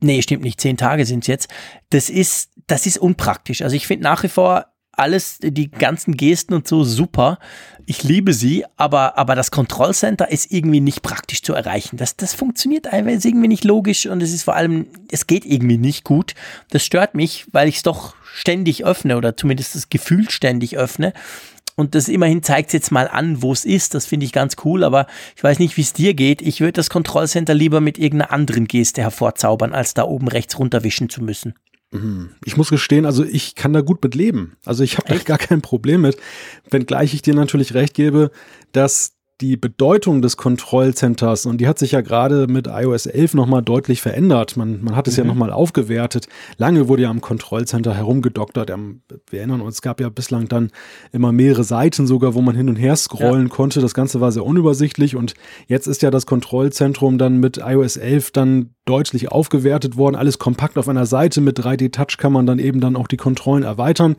nee, 0.00 0.20
stimmt 0.20 0.42
nicht, 0.42 0.60
zehn 0.60 0.76
Tage 0.76 1.06
sind 1.06 1.24
es 1.24 1.28
jetzt. 1.28 1.48
Das 1.88 2.10
ist, 2.10 2.50
das 2.66 2.84
ist 2.84 2.98
unpraktisch. 2.98 3.62
Also 3.62 3.74
ich 3.74 3.86
finde 3.86 4.04
nach 4.04 4.22
wie 4.22 4.28
vor 4.28 4.66
alles, 4.92 5.38
die 5.40 5.70
ganzen 5.70 6.16
Gesten 6.16 6.54
und 6.54 6.68
so 6.68 6.84
super. 6.84 7.38
Ich 7.86 8.02
liebe 8.04 8.32
sie, 8.32 8.64
aber, 8.76 9.18
aber 9.18 9.34
das 9.34 9.50
Kontrollcenter 9.50 10.30
ist 10.30 10.52
irgendwie 10.52 10.80
nicht 10.80 11.02
praktisch 11.02 11.42
zu 11.42 11.54
erreichen. 11.54 11.96
Das, 11.96 12.16
das 12.16 12.34
funktioniert 12.34 12.86
einfach, 12.86 13.10
ist 13.10 13.24
irgendwie 13.24 13.48
nicht 13.48 13.64
logisch 13.64 14.06
und 14.06 14.22
es 14.22 14.32
ist 14.32 14.42
vor 14.42 14.56
allem, 14.56 14.86
es 15.10 15.26
geht 15.26 15.44
irgendwie 15.44 15.78
nicht 15.78 16.04
gut. 16.04 16.34
Das 16.70 16.84
stört 16.84 17.14
mich, 17.14 17.46
weil 17.52 17.68
ich 17.68 17.76
es 17.76 17.82
doch 17.82 18.14
ständig 18.32 18.84
öffne 18.84 19.16
oder 19.16 19.36
zumindest 19.36 19.74
das 19.74 19.88
Gefühl 19.88 20.30
ständig 20.30 20.76
öffne. 20.76 21.12
Und 21.76 21.94
das 21.94 22.08
immerhin 22.08 22.42
zeigt 22.42 22.68
es 22.68 22.72
jetzt 22.74 22.92
mal 22.92 23.08
an, 23.08 23.40
wo 23.42 23.52
es 23.52 23.64
ist. 23.64 23.94
Das 23.94 24.04
finde 24.04 24.26
ich 24.26 24.32
ganz 24.32 24.56
cool, 24.64 24.84
aber 24.84 25.06
ich 25.34 25.42
weiß 25.42 25.58
nicht, 25.58 25.78
wie 25.78 25.80
es 25.80 25.94
dir 25.94 26.12
geht. 26.12 26.42
Ich 26.42 26.60
würde 26.60 26.74
das 26.74 26.90
Kontrollcenter 26.90 27.54
lieber 27.54 27.80
mit 27.80 27.98
irgendeiner 27.98 28.32
anderen 28.32 28.66
Geste 28.68 29.00
hervorzaubern, 29.00 29.72
als 29.72 29.94
da 29.94 30.04
oben 30.04 30.28
rechts 30.28 30.58
runterwischen 30.58 31.08
zu 31.08 31.22
müssen. 31.22 31.54
Mhm. 31.92 32.30
Ich 32.44 32.56
muss 32.56 32.70
gestehen, 32.70 33.04
also 33.04 33.24
ich 33.24 33.54
kann 33.54 33.72
da 33.72 33.80
gut 33.80 34.02
mit 34.02 34.14
leben. 34.14 34.56
Also 34.64 34.84
ich 34.84 34.96
habe 34.96 35.08
da 35.08 35.18
gar 35.18 35.38
kein 35.38 35.60
Problem 35.60 36.02
mit, 36.02 36.16
wenngleich 36.70 37.14
ich 37.14 37.22
dir 37.22 37.34
natürlich 37.34 37.74
recht 37.74 37.94
gebe, 37.94 38.30
dass 38.72 39.12
die 39.40 39.56
Bedeutung 39.56 40.22
des 40.22 40.36
Kontrollcenters, 40.36 41.46
und 41.46 41.58
die 41.60 41.68
hat 41.68 41.78
sich 41.78 41.92
ja 41.92 42.00
gerade 42.00 42.46
mit 42.46 42.66
iOS 42.66 43.06
11 43.06 43.34
nochmal 43.34 43.62
deutlich 43.62 44.02
verändert. 44.02 44.56
Man, 44.56 44.82
man 44.82 44.96
hat 44.96 45.08
es 45.08 45.16
mhm. 45.16 45.24
ja 45.24 45.24
nochmal 45.28 45.52
aufgewertet. 45.52 46.28
Lange 46.58 46.88
wurde 46.88 47.02
ja 47.02 47.10
am 47.10 47.20
Kontrollcenter 47.20 47.94
herumgedoktert. 47.94 48.70
Wir 49.30 49.38
erinnern 49.38 49.60
uns, 49.60 49.76
es 49.76 49.82
gab 49.82 50.00
ja 50.00 50.08
bislang 50.08 50.48
dann 50.48 50.70
immer 51.12 51.32
mehrere 51.32 51.64
Seiten 51.64 52.06
sogar, 52.06 52.34
wo 52.34 52.42
man 52.42 52.54
hin 52.54 52.68
und 52.68 52.76
her 52.76 52.96
scrollen 52.96 53.48
ja. 53.48 53.54
konnte. 53.54 53.80
Das 53.80 53.94
Ganze 53.94 54.20
war 54.20 54.32
sehr 54.32 54.44
unübersichtlich 54.44 55.16
und 55.16 55.34
jetzt 55.66 55.86
ist 55.86 56.02
ja 56.02 56.10
das 56.10 56.26
Kontrollzentrum 56.26 57.16
dann 57.16 57.38
mit 57.40 57.58
iOS 57.58 57.96
11 57.96 58.32
dann 58.32 58.70
deutlich 58.84 59.30
aufgewertet 59.30 59.96
worden. 59.96 60.16
Alles 60.16 60.38
kompakt 60.38 60.76
auf 60.76 60.88
einer 60.88 61.06
Seite 61.06 61.40
mit 61.40 61.58
3D-Touch 61.58 62.18
kann 62.18 62.32
man 62.32 62.46
dann 62.46 62.58
eben 62.58 62.80
dann 62.80 62.96
auch 62.96 63.06
die 63.06 63.16
Kontrollen 63.16 63.62
erweitern. 63.62 64.16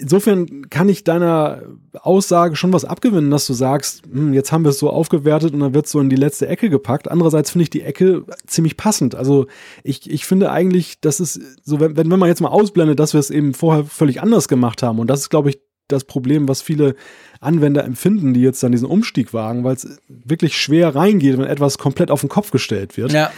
Insofern 0.00 0.68
kann 0.70 0.88
ich 0.88 1.02
deiner 1.02 1.62
Aussage 2.00 2.54
schon 2.54 2.72
was 2.72 2.84
abgewinnen, 2.84 3.30
dass 3.30 3.46
du 3.46 3.54
sagst, 3.54 4.04
hm, 4.10 4.32
jetzt 4.32 4.52
haben 4.52 4.64
wir 4.64 4.70
es 4.70 4.78
so 4.78 4.88
aufgewertet 4.88 5.52
und 5.52 5.60
dann 5.60 5.74
wird 5.74 5.86
es 5.86 5.92
so 5.92 6.00
in 6.00 6.08
die 6.08 6.16
letzte 6.16 6.46
Ecke 6.46 6.70
gepackt. 6.70 7.10
Andererseits 7.10 7.50
finde 7.50 7.64
ich 7.64 7.70
die 7.70 7.82
Ecke 7.82 8.24
ziemlich 8.46 8.76
passend. 8.76 9.16
Also 9.16 9.46
ich, 9.82 10.08
ich 10.08 10.26
finde 10.26 10.52
eigentlich, 10.52 11.00
dass 11.00 11.18
es 11.18 11.40
so, 11.64 11.80
wenn, 11.80 11.96
wenn 11.96 12.08
man 12.08 12.28
jetzt 12.28 12.40
mal 12.40 12.48
ausblendet, 12.48 13.00
dass 13.00 13.14
wir 13.14 13.20
es 13.20 13.30
eben 13.30 13.52
vorher 13.52 13.84
völlig 13.84 14.22
anders 14.22 14.46
gemacht 14.46 14.82
haben 14.82 15.00
und 15.00 15.08
das 15.08 15.20
ist, 15.20 15.30
glaube 15.30 15.50
ich, 15.50 15.58
das 15.88 16.04
Problem, 16.04 16.48
was 16.48 16.62
viele 16.62 16.94
Anwender 17.40 17.82
empfinden, 17.82 18.34
die 18.34 18.42
jetzt 18.42 18.62
dann 18.62 18.72
diesen 18.72 18.86
Umstieg 18.86 19.32
wagen, 19.32 19.64
weil 19.64 19.74
es 19.74 19.98
wirklich 20.06 20.56
schwer 20.56 20.94
reingeht, 20.94 21.38
wenn 21.38 21.46
etwas 21.46 21.78
komplett 21.78 22.10
auf 22.10 22.20
den 22.20 22.28
Kopf 22.28 22.50
gestellt 22.50 22.96
wird. 22.96 23.12
Ja. 23.12 23.30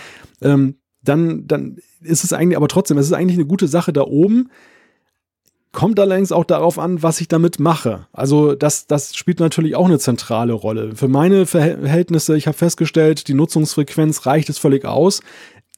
Ähm, 0.42 0.74
dann, 1.02 1.46
dann 1.46 1.78
ist 2.02 2.24
es 2.24 2.32
eigentlich, 2.32 2.56
aber 2.56 2.68
trotzdem, 2.68 2.98
es 2.98 3.06
ist 3.06 3.12
eigentlich 3.12 3.38
eine 3.38 3.46
gute 3.46 3.68
Sache 3.68 3.92
da 3.92 4.02
oben. 4.02 4.50
Kommt 5.72 6.00
allerdings 6.00 6.32
auch 6.32 6.44
darauf 6.44 6.80
an, 6.80 7.02
was 7.02 7.20
ich 7.20 7.28
damit 7.28 7.60
mache. 7.60 8.06
Also 8.12 8.56
das, 8.56 8.88
das 8.88 9.14
spielt 9.14 9.38
natürlich 9.38 9.76
auch 9.76 9.86
eine 9.86 10.00
zentrale 10.00 10.52
Rolle. 10.52 10.96
Für 10.96 11.06
meine 11.06 11.46
Verhältnisse, 11.46 12.36
ich 12.36 12.48
habe 12.48 12.58
festgestellt, 12.58 13.28
die 13.28 13.34
Nutzungsfrequenz 13.34 14.26
reicht 14.26 14.50
es 14.50 14.58
völlig 14.58 14.84
aus. 14.84 15.20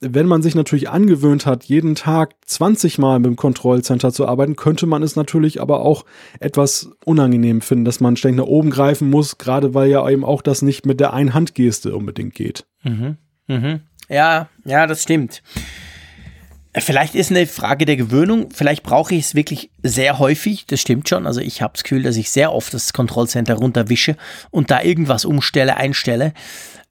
Wenn 0.01 0.27
man 0.27 0.43
sich 0.43 0.55
natürlich 0.55 0.89
angewöhnt 0.89 1.45
hat, 1.45 1.65
jeden 1.65 1.95
Tag 1.95 2.35
20 2.47 2.99
Mal 2.99 3.19
mit 3.19 3.27
dem 3.27 3.37
Kontrollcenter 3.37 4.13
zu 4.13 4.27
arbeiten, 4.27 4.57
könnte 4.57 4.87
man 4.87 5.03
es 5.03 5.15
natürlich 5.15 5.61
aber 5.61 5.83
auch 5.83 6.05
etwas 6.41 6.91
unangenehm 7.05 7.61
finden, 7.61 7.85
dass 7.85 8.01
man 8.01 8.17
ständig 8.17 8.39
nach 8.39 8.51
oben 8.51 8.71
greifen 8.71 9.11
muss, 9.11 9.39
gerade 9.39 9.75
weil 9.75 9.91
ja 9.91 10.09
eben 10.09 10.25
auch 10.25 10.43
das 10.43 10.63
nicht 10.63 10.87
mit 10.87 11.01
der 11.01 11.13
Einhandgeste 11.13 11.95
unbedingt 11.95 12.35
geht. 12.35 12.65
Mhm. 12.83 13.19
Mhm. 13.47 13.81
Ja, 14.09 14.49
ja, 14.65 14.87
das 14.87 15.03
stimmt. 15.03 15.43
Vielleicht 16.75 17.15
ist 17.15 17.31
eine 17.31 17.47
Frage 17.47 17.85
der 17.85 17.97
Gewöhnung. 17.97 18.49
Vielleicht 18.51 18.83
brauche 18.83 19.15
ich 19.15 19.27
es 19.27 19.35
wirklich 19.35 19.71
sehr 19.83 20.19
häufig. 20.19 20.65
Das 20.67 20.81
stimmt 20.81 21.09
schon. 21.09 21.27
Also 21.27 21.41
ich 21.41 21.61
habe 21.61 21.75
das 21.75 21.83
Gefühl, 21.83 22.03
dass 22.03 22.17
ich 22.17 22.31
sehr 22.31 22.53
oft 22.53 22.73
das 22.73 22.95
Kontrollcenter 22.95 23.55
runterwische 23.55 24.17
und 24.51 24.71
da 24.71 24.83
irgendwas 24.83 25.27
umstelle, 25.27 25.77
einstelle. 25.77 26.33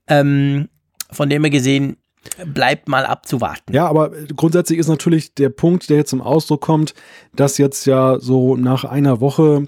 Ähm, 0.07 0.69
von 1.09 1.29
dem 1.29 1.43
her 1.43 1.49
gesehen, 1.49 1.97
bleibt 2.45 2.87
mal 2.87 3.05
abzuwarten. 3.05 3.73
Ja, 3.73 3.87
aber 3.87 4.11
grundsätzlich 4.35 4.77
ist 4.77 4.87
natürlich 4.87 5.33
der 5.33 5.49
Punkt, 5.49 5.89
der 5.89 5.97
jetzt 5.97 6.11
zum 6.11 6.21
Ausdruck 6.21 6.61
kommt, 6.61 6.93
dass 7.35 7.57
jetzt 7.57 7.85
ja 7.85 8.19
so 8.19 8.55
nach 8.55 8.83
einer 8.83 9.19
Woche 9.19 9.67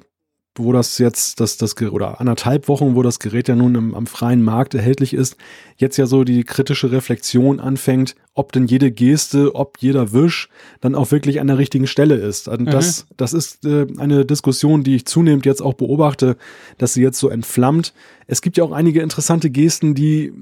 wo 0.55 0.71
das 0.71 0.97
jetzt, 0.99 1.39
das, 1.39 1.57
das, 1.57 1.79
oder 1.81 2.19
anderthalb 2.19 2.67
Wochen, 2.67 2.95
wo 2.95 3.01
das 3.01 3.19
Gerät 3.19 3.47
ja 3.47 3.55
nun 3.55 3.75
im, 3.75 3.95
am 3.95 4.05
freien 4.05 4.43
Markt 4.43 4.75
erhältlich 4.75 5.13
ist, 5.13 5.35
jetzt 5.77 5.97
ja 5.97 6.05
so 6.05 6.23
die 6.23 6.43
kritische 6.43 6.91
Reflexion 6.91 7.59
anfängt, 7.59 8.15
ob 8.33 8.51
denn 8.51 8.67
jede 8.67 8.91
Geste, 8.91 9.55
ob 9.55 9.77
jeder 9.79 10.13
Wisch 10.13 10.49
dann 10.81 10.95
auch 10.95 11.11
wirklich 11.11 11.39
an 11.39 11.47
der 11.47 11.57
richtigen 11.57 11.87
Stelle 11.87 12.15
ist. 12.15 12.47
Und 12.47 12.61
mhm. 12.61 12.71
das, 12.71 13.07
das 13.17 13.33
ist 13.33 13.65
äh, 13.65 13.87
eine 13.97 14.25
Diskussion, 14.25 14.83
die 14.83 14.95
ich 14.95 15.05
zunehmend 15.05 15.45
jetzt 15.45 15.61
auch 15.61 15.73
beobachte, 15.73 16.37
dass 16.77 16.93
sie 16.93 17.01
jetzt 17.01 17.19
so 17.19 17.29
entflammt. 17.29 17.93
Es 18.27 18.41
gibt 18.41 18.57
ja 18.57 18.63
auch 18.63 18.71
einige 18.71 19.01
interessante 19.01 19.49
Gesten, 19.49 19.95
die 19.95 20.33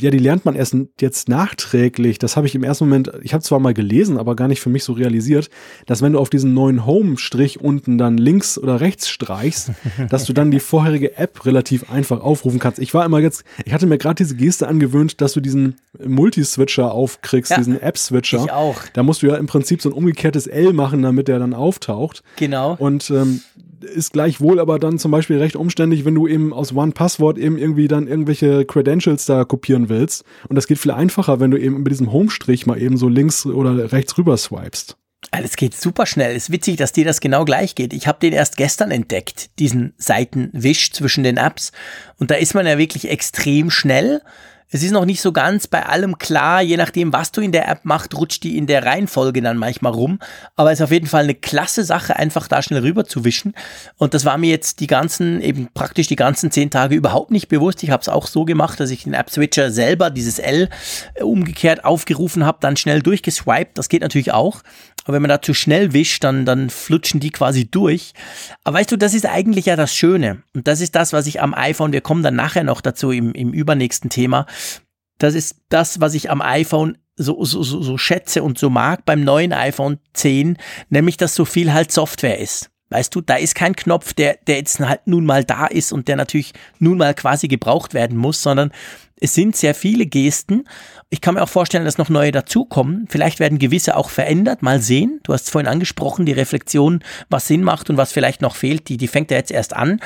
ja, 0.00 0.10
die 0.10 0.18
lernt 0.18 0.44
man 0.44 0.54
erst 0.54 0.76
jetzt 1.00 1.28
nachträglich. 1.28 2.18
Das 2.18 2.36
habe 2.36 2.46
ich 2.46 2.54
im 2.54 2.62
ersten 2.62 2.84
Moment, 2.84 3.12
ich 3.22 3.34
habe 3.34 3.42
zwar 3.42 3.60
mal 3.60 3.74
gelesen, 3.74 4.18
aber 4.18 4.36
gar 4.36 4.48
nicht 4.48 4.60
für 4.60 4.70
mich 4.70 4.84
so 4.84 4.92
realisiert, 4.92 5.50
dass 5.86 6.02
wenn 6.02 6.12
du 6.12 6.18
auf 6.18 6.30
diesen 6.30 6.54
neuen 6.54 6.86
Home-Strich 6.86 7.60
unten 7.60 7.98
dann 7.98 8.18
links 8.18 8.58
oder 8.58 8.80
rechts 8.80 9.08
streichst, 9.08 9.72
dass 10.10 10.24
du 10.24 10.32
dann 10.32 10.50
die 10.50 10.60
vorherige 10.60 11.16
App 11.16 11.44
relativ 11.44 11.90
einfach 11.90 12.20
aufrufen 12.20 12.58
kannst. 12.58 12.78
Ich 12.78 12.94
war 12.94 13.04
immer 13.04 13.18
jetzt, 13.18 13.44
ich 13.64 13.72
hatte 13.72 13.86
mir 13.86 13.98
gerade 13.98 14.16
diese 14.16 14.36
Geste 14.36 14.68
angewöhnt, 14.68 15.20
dass 15.20 15.32
du 15.32 15.40
diesen 15.40 15.76
Multiswitcher 16.04 16.92
aufkriegst, 16.92 17.50
ja, 17.50 17.58
diesen 17.58 17.80
App-Switcher. 17.80 18.44
Ich 18.44 18.52
auch. 18.52 18.82
Da 18.92 19.02
musst 19.02 19.22
du 19.22 19.26
ja 19.26 19.36
im 19.36 19.46
Prinzip 19.46 19.82
so 19.82 19.90
ein 19.90 19.92
umgekehrtes 19.92 20.46
L 20.46 20.72
machen, 20.72 21.02
damit 21.02 21.28
der 21.28 21.38
dann 21.38 21.54
auftaucht. 21.54 22.22
Genau. 22.36 22.76
Und 22.78 23.10
ähm, 23.10 23.42
ist 23.84 24.12
gleichwohl 24.12 24.60
aber 24.60 24.78
dann 24.78 24.98
zum 24.98 25.10
Beispiel 25.10 25.38
recht 25.38 25.56
umständlich, 25.56 26.04
wenn 26.04 26.14
du 26.14 26.26
eben 26.26 26.52
aus 26.52 26.74
One-Passwort 26.74 27.38
eben 27.38 27.58
irgendwie 27.58 27.88
dann 27.88 28.08
irgendwelche 28.08 28.64
Credentials 28.64 29.26
da 29.26 29.44
kopieren 29.44 29.88
willst. 29.88 30.24
Und 30.48 30.56
das 30.56 30.66
geht 30.66 30.78
viel 30.78 30.90
einfacher, 30.90 31.40
wenn 31.40 31.50
du 31.50 31.58
eben 31.58 31.82
mit 31.82 31.92
diesem 31.92 32.12
Home-Strich 32.12 32.66
mal 32.66 32.80
eben 32.80 32.96
so 32.96 33.08
links 33.08 33.46
oder 33.46 33.92
rechts 33.92 34.16
rüber 34.18 34.36
swipest. 34.36 34.96
Es 35.30 35.56
geht 35.56 35.74
super 35.74 36.06
schnell. 36.06 36.36
Ist 36.36 36.52
witzig, 36.52 36.76
dass 36.76 36.92
dir 36.92 37.04
das 37.04 37.20
genau 37.20 37.44
gleich 37.44 37.74
geht. 37.74 37.92
Ich 37.92 38.06
habe 38.06 38.18
den 38.20 38.32
erst 38.32 38.56
gestern 38.56 38.90
entdeckt, 38.90 39.58
diesen 39.58 39.94
Seitenwisch 39.96 40.92
zwischen 40.92 41.24
den 41.24 41.36
Apps. 41.36 41.72
Und 42.18 42.30
da 42.30 42.36
ist 42.36 42.54
man 42.54 42.66
ja 42.66 42.78
wirklich 42.78 43.08
extrem 43.08 43.70
schnell. 43.70 44.22
Es 44.74 44.82
ist 44.82 44.90
noch 44.90 45.04
nicht 45.04 45.20
so 45.20 45.30
ganz 45.30 45.68
bei 45.68 45.86
allem 45.86 46.18
klar, 46.18 46.60
je 46.60 46.76
nachdem, 46.76 47.12
was 47.12 47.30
du 47.30 47.40
in 47.40 47.52
der 47.52 47.68
App 47.68 47.84
machst, 47.84 48.12
rutscht 48.16 48.42
die 48.42 48.58
in 48.58 48.66
der 48.66 48.84
Reihenfolge 48.84 49.40
dann 49.40 49.56
manchmal 49.56 49.92
rum. 49.92 50.18
Aber 50.56 50.72
es 50.72 50.80
ist 50.80 50.84
auf 50.84 50.90
jeden 50.90 51.06
Fall 51.06 51.22
eine 51.22 51.36
klasse 51.36 51.84
Sache, 51.84 52.16
einfach 52.16 52.48
da 52.48 52.60
schnell 52.60 52.80
rüber 52.80 53.04
zu 53.04 53.24
wischen. 53.24 53.54
Und 53.98 54.14
das 54.14 54.24
war 54.24 54.36
mir 54.36 54.50
jetzt 54.50 54.80
die 54.80 54.88
ganzen, 54.88 55.40
eben 55.40 55.68
praktisch 55.72 56.08
die 56.08 56.16
ganzen 56.16 56.50
zehn 56.50 56.72
Tage 56.72 56.96
überhaupt 56.96 57.30
nicht 57.30 57.46
bewusst. 57.46 57.84
Ich 57.84 57.90
habe 57.90 58.00
es 58.00 58.08
auch 58.08 58.26
so 58.26 58.44
gemacht, 58.44 58.80
dass 58.80 58.90
ich 58.90 59.04
den 59.04 59.14
App-Switcher 59.14 59.70
selber, 59.70 60.10
dieses 60.10 60.40
L, 60.40 60.68
umgekehrt 61.20 61.84
aufgerufen 61.84 62.44
habe, 62.44 62.58
dann 62.60 62.76
schnell 62.76 63.00
durchgeswiped. 63.00 63.78
Das 63.78 63.88
geht 63.88 64.02
natürlich 64.02 64.32
auch. 64.32 64.62
Aber 65.04 65.14
wenn 65.14 65.22
man 65.22 65.28
da 65.28 65.40
zu 65.40 65.54
schnell 65.54 65.92
wischt, 65.92 66.24
dann, 66.24 66.44
dann 66.44 66.70
flutschen 66.70 67.20
die 67.20 67.30
quasi 67.30 67.70
durch. 67.70 68.12
Aber 68.64 68.78
weißt 68.78 68.90
du, 68.90 68.96
das 68.96 69.14
ist 69.14 69.26
eigentlich 69.26 69.66
ja 69.66 69.76
das 69.76 69.94
Schöne. 69.94 70.42
Und 70.54 70.66
das 70.66 70.80
ist 70.80 70.94
das, 70.94 71.12
was 71.12 71.26
ich 71.26 71.40
am 71.40 71.54
iPhone, 71.54 71.92
wir 71.92 72.00
kommen 72.00 72.22
dann 72.22 72.36
nachher 72.36 72.64
noch 72.64 72.80
dazu 72.80 73.10
im, 73.10 73.32
im 73.32 73.52
übernächsten 73.52 74.10
Thema. 74.10 74.46
Das 75.18 75.34
ist 75.34 75.56
das, 75.68 76.00
was 76.00 76.14
ich 76.14 76.30
am 76.30 76.40
iPhone 76.42 76.98
so, 77.16 77.44
so, 77.44 77.62
so, 77.62 77.82
so 77.82 77.98
schätze 77.98 78.42
und 78.42 78.58
so 78.58 78.70
mag 78.70 79.04
beim 79.04 79.22
neuen 79.22 79.52
iPhone 79.52 79.98
10, 80.14 80.58
nämlich, 80.88 81.16
dass 81.16 81.34
so 81.34 81.44
viel 81.44 81.72
halt 81.72 81.92
Software 81.92 82.38
ist. 82.40 82.70
Weißt 82.90 83.14
du, 83.14 83.20
da 83.20 83.36
ist 83.36 83.54
kein 83.54 83.74
Knopf, 83.74 84.12
der, 84.12 84.38
der 84.46 84.56
jetzt 84.56 84.78
halt 84.80 85.06
nun 85.06 85.24
mal 85.24 85.44
da 85.44 85.66
ist 85.66 85.92
und 85.92 86.08
der 86.08 86.16
natürlich 86.16 86.52
nun 86.78 86.98
mal 86.98 87.14
quasi 87.14 87.48
gebraucht 87.48 87.94
werden 87.94 88.16
muss, 88.16 88.42
sondern 88.42 88.72
es 89.20 89.34
sind 89.34 89.56
sehr 89.56 89.74
viele 89.74 90.06
Gesten. 90.06 90.64
Ich 91.08 91.20
kann 91.20 91.34
mir 91.34 91.42
auch 91.42 91.48
vorstellen, 91.48 91.84
dass 91.84 91.98
noch 91.98 92.08
neue 92.08 92.32
dazukommen. 92.32 93.06
Vielleicht 93.08 93.40
werden 93.40 93.58
gewisse 93.58 93.96
auch 93.96 94.10
verändert. 94.10 94.62
Mal 94.62 94.80
sehen. 94.80 95.20
Du 95.22 95.32
hast 95.32 95.44
es 95.44 95.50
vorhin 95.50 95.68
angesprochen, 95.68 96.26
die 96.26 96.32
Reflexion, 96.32 97.02
was 97.30 97.46
Sinn 97.46 97.62
macht 97.62 97.90
und 97.90 97.96
was 97.96 98.12
vielleicht 98.12 98.42
noch 98.42 98.56
fehlt, 98.56 98.88
die, 98.88 98.96
die 98.96 99.08
fängt 99.08 99.30
ja 99.30 99.36
jetzt 99.36 99.52
erst 99.52 99.74
an. 99.74 100.00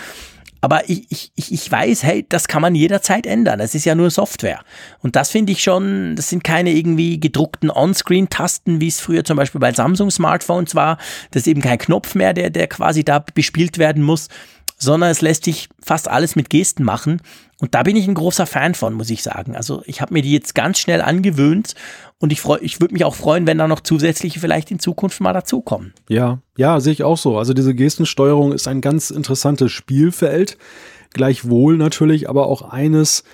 Aber 0.61 0.89
ich, 0.91 1.31
ich, 1.37 1.53
ich 1.53 1.71
weiß, 1.71 2.03
hey, 2.03 2.27
das 2.29 2.49
kann 2.49 2.63
man 2.63 2.75
jederzeit 2.75 3.27
ändern. 3.27 3.61
Das 3.61 3.75
ist 3.75 3.85
ja 3.85 3.95
nur 3.95 4.11
Software. 4.11 4.61
Und 5.01 5.15
das 5.15 5.31
finde 5.31 5.53
ich 5.53 5.63
schon, 5.63 6.17
das 6.17 6.29
sind 6.29 6.43
keine 6.43 6.73
irgendwie 6.73 7.21
gedruckten 7.21 7.71
On-Screen-Tasten, 7.71 8.81
wie 8.81 8.89
es 8.89 9.01
früher 9.01 9.25
zum 9.25 9.37
Beispiel 9.37 9.61
bei 9.61 9.73
Samsung-Smartphones 9.73 10.75
war. 10.75 10.99
Das 11.31 11.43
ist 11.43 11.47
eben 11.47 11.63
kein 11.63 11.79
Knopf 11.79 12.15
mehr, 12.15 12.35
der, 12.35 12.51
der 12.51 12.67
quasi 12.67 13.05
da 13.05 13.25
bespielt 13.35 13.79
werden 13.79 14.03
muss, 14.03 14.29
sondern 14.79 15.11
es 15.11 15.21
lässt 15.21 15.45
sich 15.45 15.69
fast 15.81 16.09
alles 16.09 16.35
mit 16.35 16.51
Gesten 16.51 16.83
machen. 16.83 17.23
Und 17.61 17.75
da 17.75 17.83
bin 17.83 17.97
ich 17.97 18.07
ein 18.07 18.15
großer 18.15 18.47
Fan 18.47 18.75
von, 18.75 18.95
muss 18.95 19.11
ich 19.11 19.23
sagen. 19.23 19.57
Also 19.57 19.83
ich 19.87 20.01
habe 20.01 20.15
mir 20.15 20.23
die 20.23 20.33
jetzt 20.33 20.55
ganz 20.55 20.79
schnell 20.79 21.03
angewöhnt 21.03 21.75
und 22.21 22.33
ich 22.33 22.41
freue, 22.41 22.61
ich 22.61 22.81
würde 22.81 22.95
mich 22.95 23.05
auch 23.05 23.17
freuen, 23.17 23.47
wenn 23.47 23.59
da 23.59 23.67
noch 23.67 23.81
zusätzliche 23.81 24.39
vielleicht 24.39 24.71
in 24.71 24.79
Zukunft 24.79 25.21
mal 25.21 25.33
dazukommen. 25.33 25.93
Ja, 26.09 26.39
ja, 26.57 26.79
sehe 26.79 26.93
ich 26.93 27.03
auch 27.03 27.19
so. 27.19 27.37
Also 27.37 27.55
diese 27.55 27.75
Gestensteuerung 27.75 28.53
ist 28.53 28.69
ein 28.69 28.81
ganz 28.81 29.11
interessantes 29.11 29.73
Spielfeld. 29.73 30.57
Gleichwohl 31.13 31.77
natürlich, 31.79 32.29
aber 32.29 32.47
auch 32.47 32.63
eines, 32.63 33.25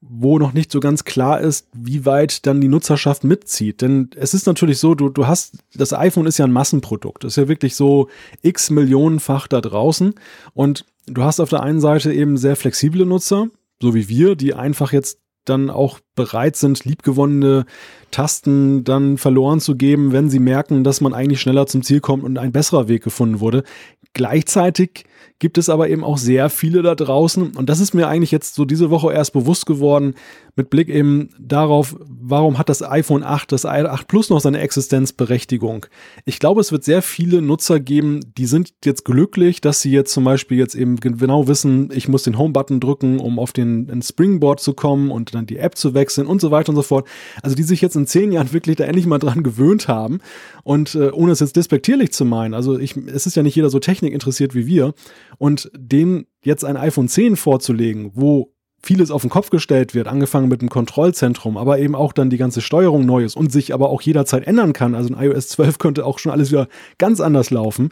wo 0.00 0.38
noch 0.38 0.54
nicht 0.54 0.72
so 0.72 0.80
ganz 0.80 1.04
klar 1.04 1.40
ist, 1.40 1.68
wie 1.74 2.06
weit 2.06 2.46
dann 2.46 2.62
die 2.62 2.68
Nutzerschaft 2.68 3.22
mitzieht. 3.22 3.82
Denn 3.82 4.08
es 4.16 4.32
ist 4.32 4.46
natürlich 4.46 4.78
so, 4.78 4.94
du, 4.94 5.10
du 5.10 5.26
hast, 5.26 5.58
das 5.74 5.92
iPhone 5.92 6.26
ist 6.26 6.38
ja 6.38 6.46
ein 6.46 6.52
Massenprodukt. 6.52 7.24
Ist 7.24 7.36
ja 7.36 7.48
wirklich 7.48 7.76
so 7.76 8.08
x 8.40 8.70
Millionenfach 8.70 9.46
da 9.46 9.60
draußen. 9.60 10.14
Und 10.54 10.86
du 11.06 11.22
hast 11.22 11.40
auf 11.40 11.50
der 11.50 11.62
einen 11.62 11.80
Seite 11.80 12.14
eben 12.14 12.38
sehr 12.38 12.56
flexible 12.56 13.04
Nutzer, 13.04 13.48
so 13.80 13.94
wie 13.94 14.08
wir, 14.08 14.36
die 14.36 14.54
einfach 14.54 14.92
jetzt 14.92 15.20
dann 15.44 15.70
auch 15.70 16.00
bereit 16.14 16.56
sind, 16.56 16.84
liebgewonnene 16.84 17.66
Tasten 18.10 18.84
dann 18.84 19.18
verloren 19.18 19.60
zu 19.60 19.76
geben, 19.76 20.12
wenn 20.12 20.30
sie 20.30 20.38
merken, 20.38 20.84
dass 20.84 21.00
man 21.00 21.14
eigentlich 21.14 21.40
schneller 21.40 21.66
zum 21.66 21.82
Ziel 21.82 22.00
kommt 22.00 22.22
und 22.22 22.38
ein 22.38 22.52
besserer 22.52 22.88
Weg 22.88 23.02
gefunden 23.02 23.40
wurde. 23.40 23.64
Gleichzeitig 24.12 25.06
gibt 25.40 25.58
es 25.58 25.68
aber 25.68 25.88
eben 25.88 26.04
auch 26.04 26.18
sehr 26.18 26.48
viele 26.48 26.82
da 26.82 26.94
draußen. 26.94 27.56
Und 27.56 27.68
das 27.68 27.80
ist 27.80 27.92
mir 27.92 28.06
eigentlich 28.06 28.30
jetzt 28.30 28.54
so 28.54 28.64
diese 28.64 28.90
Woche 28.90 29.12
erst 29.12 29.32
bewusst 29.32 29.66
geworden, 29.66 30.14
mit 30.54 30.70
Blick 30.70 30.88
eben 30.88 31.30
darauf, 31.40 31.96
warum 31.98 32.58
hat 32.58 32.68
das 32.68 32.88
iPhone 32.88 33.24
8, 33.24 33.50
das 33.50 33.66
8 33.66 34.06
Plus 34.06 34.30
noch 34.30 34.38
seine 34.38 34.60
Existenzberechtigung. 34.60 35.86
Ich 36.24 36.38
glaube, 36.38 36.60
es 36.60 36.70
wird 36.70 36.84
sehr 36.84 37.02
viele 37.02 37.42
Nutzer 37.42 37.80
geben, 37.80 38.20
die 38.38 38.46
sind 38.46 38.72
jetzt 38.84 39.04
glücklich, 39.04 39.60
dass 39.60 39.82
sie 39.82 39.90
jetzt 39.90 40.12
zum 40.12 40.22
Beispiel 40.22 40.58
jetzt 40.58 40.76
eben 40.76 41.00
genau 41.00 41.48
wissen, 41.48 41.90
ich 41.92 42.06
muss 42.06 42.22
den 42.22 42.38
Home-Button 42.38 42.78
drücken, 42.78 43.18
um 43.18 43.40
auf 43.40 43.52
den 43.52 44.00
Springboard 44.00 44.60
zu 44.60 44.74
kommen 44.74 45.10
und 45.10 45.34
dann 45.34 45.46
die 45.46 45.58
App 45.58 45.76
zu 45.76 45.94
wechseln 45.94 46.03
und 46.26 46.40
so 46.40 46.50
weiter 46.50 46.70
und 46.70 46.76
so 46.76 46.82
fort. 46.82 47.06
Also 47.42 47.56
die 47.56 47.62
sich 47.62 47.80
jetzt 47.80 47.96
in 47.96 48.06
zehn 48.06 48.32
Jahren 48.32 48.52
wirklich 48.52 48.76
da 48.76 48.84
endlich 48.84 49.06
mal 49.06 49.18
dran 49.18 49.42
gewöhnt 49.42 49.88
haben. 49.88 50.20
Und 50.62 50.94
äh, 50.94 51.10
ohne 51.10 51.32
es 51.32 51.40
jetzt 51.40 51.56
despektierlich 51.56 52.12
zu 52.12 52.24
meinen, 52.24 52.54
also 52.54 52.78
ich, 52.78 52.96
es 52.96 53.26
ist 53.26 53.36
ja 53.36 53.42
nicht 53.42 53.56
jeder 53.56 53.70
so 53.70 53.78
Technik 53.78 54.12
interessiert 54.12 54.54
wie 54.54 54.66
wir. 54.66 54.94
Und 55.38 55.70
dem 55.76 56.26
jetzt 56.42 56.64
ein 56.64 56.76
iPhone 56.76 57.08
10 57.08 57.36
vorzulegen, 57.36 58.12
wo 58.14 58.54
vieles 58.84 59.10
auf 59.10 59.22
den 59.22 59.30
Kopf 59.30 59.50
gestellt 59.50 59.94
wird, 59.94 60.08
angefangen 60.08 60.48
mit 60.48 60.60
dem 60.60 60.68
Kontrollzentrum, 60.68 61.56
aber 61.56 61.78
eben 61.78 61.94
auch 61.94 62.12
dann 62.12 62.30
die 62.30 62.36
ganze 62.36 62.60
Steuerung 62.60 63.06
neu 63.06 63.24
ist 63.24 63.36
und 63.36 63.50
sich 63.50 63.72
aber 63.72 63.88
auch 63.88 64.02
jederzeit 64.02 64.46
ändern 64.46 64.72
kann. 64.72 64.94
Also 64.94 65.14
in 65.14 65.20
iOS 65.20 65.48
12 65.48 65.78
könnte 65.78 66.04
auch 66.04 66.18
schon 66.18 66.32
alles 66.32 66.50
wieder 66.50 66.68
ganz 66.98 67.20
anders 67.20 67.50
laufen. 67.50 67.90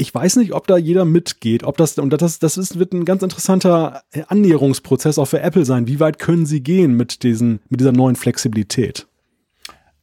Ich 0.00 0.14
weiß 0.14 0.36
nicht, 0.36 0.52
ob 0.52 0.68
da 0.68 0.76
jeder 0.76 1.04
mitgeht, 1.04 1.64
ob 1.64 1.76
das, 1.76 1.98
und 1.98 2.10
das, 2.10 2.38
das 2.38 2.56
ist, 2.56 2.78
wird 2.78 2.92
ein 2.92 3.04
ganz 3.04 3.22
interessanter 3.24 4.02
Annäherungsprozess 4.28 5.18
auch 5.18 5.24
für 5.24 5.40
Apple 5.40 5.64
sein. 5.64 5.88
Wie 5.88 5.98
weit 5.98 6.20
können 6.20 6.46
sie 6.46 6.62
gehen 6.62 6.96
mit 6.96 7.24
diesen, 7.24 7.60
mit 7.68 7.80
dieser 7.80 7.90
neuen 7.90 8.14
Flexibilität? 8.14 9.08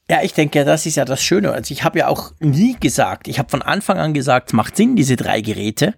Ja, 0.09 0.21
ich 0.21 0.33
denke, 0.33 0.65
das 0.65 0.85
ist 0.85 0.95
ja 0.95 1.05
das 1.05 1.23
Schöne. 1.23 1.51
Also 1.51 1.71
ich 1.71 1.83
habe 1.83 1.99
ja 1.99 2.07
auch 2.09 2.31
nie 2.39 2.75
gesagt, 2.77 3.29
ich 3.29 3.39
habe 3.39 3.49
von 3.49 3.61
Anfang 3.61 3.97
an 3.97 4.13
gesagt, 4.13 4.49
es 4.49 4.53
macht 4.53 4.75
Sinn, 4.75 4.97
diese 4.97 5.15
drei 5.15 5.39
Geräte. 5.39 5.95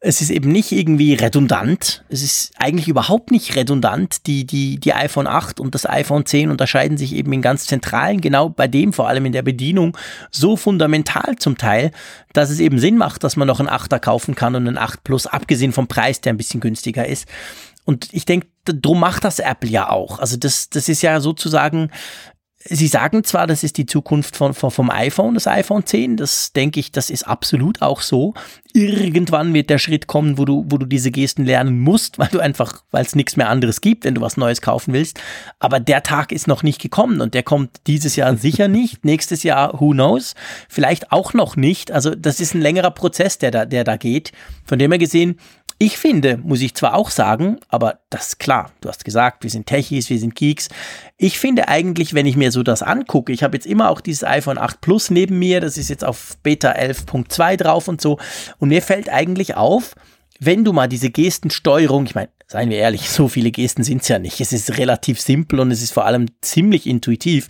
Es 0.00 0.20
ist 0.20 0.30
eben 0.30 0.52
nicht 0.52 0.70
irgendwie 0.70 1.14
redundant. 1.14 2.04
Es 2.08 2.22
ist 2.22 2.52
eigentlich 2.56 2.86
überhaupt 2.86 3.32
nicht 3.32 3.56
redundant. 3.56 4.26
Die, 4.28 4.44
die, 4.44 4.78
die 4.78 4.94
iPhone 4.94 5.26
8 5.26 5.58
und 5.58 5.74
das 5.74 5.88
iPhone 5.88 6.24
10 6.24 6.50
unterscheiden 6.50 6.96
sich 6.96 7.14
eben 7.14 7.32
in 7.32 7.42
ganz 7.42 7.66
zentralen, 7.66 8.20
genau 8.20 8.48
bei 8.48 8.68
dem, 8.68 8.92
vor 8.92 9.08
allem 9.08 9.26
in 9.26 9.32
der 9.32 9.42
Bedienung, 9.42 9.96
so 10.30 10.56
fundamental 10.56 11.34
zum 11.36 11.58
Teil, 11.58 11.90
dass 12.32 12.50
es 12.50 12.60
eben 12.60 12.78
Sinn 12.78 12.96
macht, 12.96 13.24
dass 13.24 13.36
man 13.36 13.48
noch 13.48 13.58
einen 13.58 13.68
8er 13.68 13.98
kaufen 13.98 14.36
kann 14.36 14.54
und 14.54 14.68
einen 14.68 14.78
8 14.78 15.02
Plus, 15.02 15.26
abgesehen 15.26 15.72
vom 15.72 15.88
Preis, 15.88 16.20
der 16.20 16.32
ein 16.32 16.36
bisschen 16.38 16.60
günstiger 16.60 17.06
ist. 17.06 17.26
Und 17.84 18.08
ich 18.12 18.24
denke, 18.24 18.46
drum 18.66 19.00
macht 19.00 19.24
das 19.24 19.38
Apple 19.38 19.70
ja 19.70 19.88
auch. 19.88 20.18
Also 20.18 20.36
das, 20.36 20.68
das 20.68 20.88
ist 20.88 21.02
ja 21.02 21.20
sozusagen 21.20 21.90
Sie 22.64 22.88
sagen 22.88 23.22
zwar, 23.22 23.46
das 23.46 23.62
ist 23.62 23.78
die 23.78 23.86
Zukunft 23.86 24.36
von, 24.36 24.52
von, 24.52 24.72
vom 24.72 24.90
iPhone, 24.90 25.34
das 25.34 25.46
iPhone 25.46 25.86
10. 25.86 26.16
Das 26.16 26.52
denke 26.52 26.80
ich, 26.80 26.90
das 26.90 27.08
ist 27.08 27.22
absolut 27.22 27.82
auch 27.82 28.00
so. 28.00 28.34
Irgendwann 28.72 29.54
wird 29.54 29.70
der 29.70 29.78
Schritt 29.78 30.08
kommen, 30.08 30.38
wo 30.38 30.44
du, 30.44 30.64
wo 30.68 30.76
du 30.76 30.84
diese 30.84 31.12
Gesten 31.12 31.44
lernen 31.44 31.78
musst, 31.78 32.18
weil 32.18 32.28
du 32.28 32.40
einfach, 32.40 32.82
weil 32.90 33.04
es 33.04 33.14
nichts 33.14 33.36
mehr 33.36 33.48
anderes 33.48 33.80
gibt, 33.80 34.04
wenn 34.04 34.16
du 34.16 34.20
was 34.20 34.36
Neues 34.36 34.60
kaufen 34.60 34.92
willst. 34.92 35.20
Aber 35.60 35.78
der 35.78 36.02
Tag 36.02 36.32
ist 36.32 36.48
noch 36.48 36.64
nicht 36.64 36.80
gekommen 36.80 37.20
und 37.20 37.32
der 37.32 37.44
kommt 37.44 37.70
dieses 37.86 38.16
Jahr 38.16 38.36
sicher 38.36 38.66
nicht. 38.66 39.04
Nächstes 39.04 39.44
Jahr, 39.44 39.80
who 39.80 39.90
knows? 39.90 40.34
Vielleicht 40.68 41.12
auch 41.12 41.34
noch 41.34 41.54
nicht. 41.54 41.92
Also 41.92 42.16
das 42.16 42.40
ist 42.40 42.54
ein 42.54 42.60
längerer 42.60 42.90
Prozess, 42.90 43.38
der 43.38 43.52
da, 43.52 43.64
der 43.66 43.84
da 43.84 43.96
geht. 43.96 44.32
Von 44.64 44.80
dem 44.80 44.90
her 44.90 44.98
gesehen, 44.98 45.38
ich 45.80 45.96
finde, 45.96 46.38
muss 46.38 46.60
ich 46.60 46.74
zwar 46.74 46.94
auch 46.94 47.08
sagen, 47.08 47.58
aber 47.68 48.00
das 48.10 48.28
ist 48.28 48.38
klar, 48.40 48.72
du 48.80 48.88
hast 48.88 49.04
gesagt, 49.04 49.44
wir 49.44 49.50
sind 49.50 49.66
Techies, 49.66 50.10
wir 50.10 50.18
sind 50.18 50.34
Geeks. 50.34 50.68
Ich 51.18 51.38
finde 51.38 51.68
eigentlich, 51.68 52.14
wenn 52.14 52.26
ich 52.26 52.36
mir 52.36 52.50
so 52.50 52.57
das 52.62 52.82
angucke, 52.82 53.32
ich 53.32 53.42
habe 53.42 53.56
jetzt 53.56 53.66
immer 53.66 53.90
auch 53.90 54.00
dieses 54.00 54.24
iPhone 54.24 54.58
8 54.58 54.80
Plus 54.80 55.10
neben 55.10 55.38
mir, 55.38 55.60
das 55.60 55.76
ist 55.76 55.88
jetzt 55.88 56.04
auf 56.04 56.36
Beta 56.42 56.72
11.2 56.72 57.56
drauf 57.56 57.88
und 57.88 58.00
so. 58.00 58.18
Und 58.58 58.68
mir 58.68 58.82
fällt 58.82 59.08
eigentlich 59.08 59.56
auf, 59.56 59.94
wenn 60.40 60.64
du 60.64 60.72
mal 60.72 60.88
diese 60.88 61.10
Gestensteuerung, 61.10 62.06
ich 62.06 62.14
meine, 62.14 62.28
seien 62.46 62.70
wir 62.70 62.78
ehrlich, 62.78 63.08
so 63.10 63.28
viele 63.28 63.50
Gesten 63.50 63.84
sind 63.84 64.02
es 64.02 64.08
ja 64.08 64.18
nicht. 64.18 64.40
Es 64.40 64.52
ist 64.52 64.78
relativ 64.78 65.20
simpel 65.20 65.60
und 65.60 65.70
es 65.70 65.82
ist 65.82 65.92
vor 65.92 66.06
allem 66.06 66.26
ziemlich 66.40 66.86
intuitiv. 66.86 67.48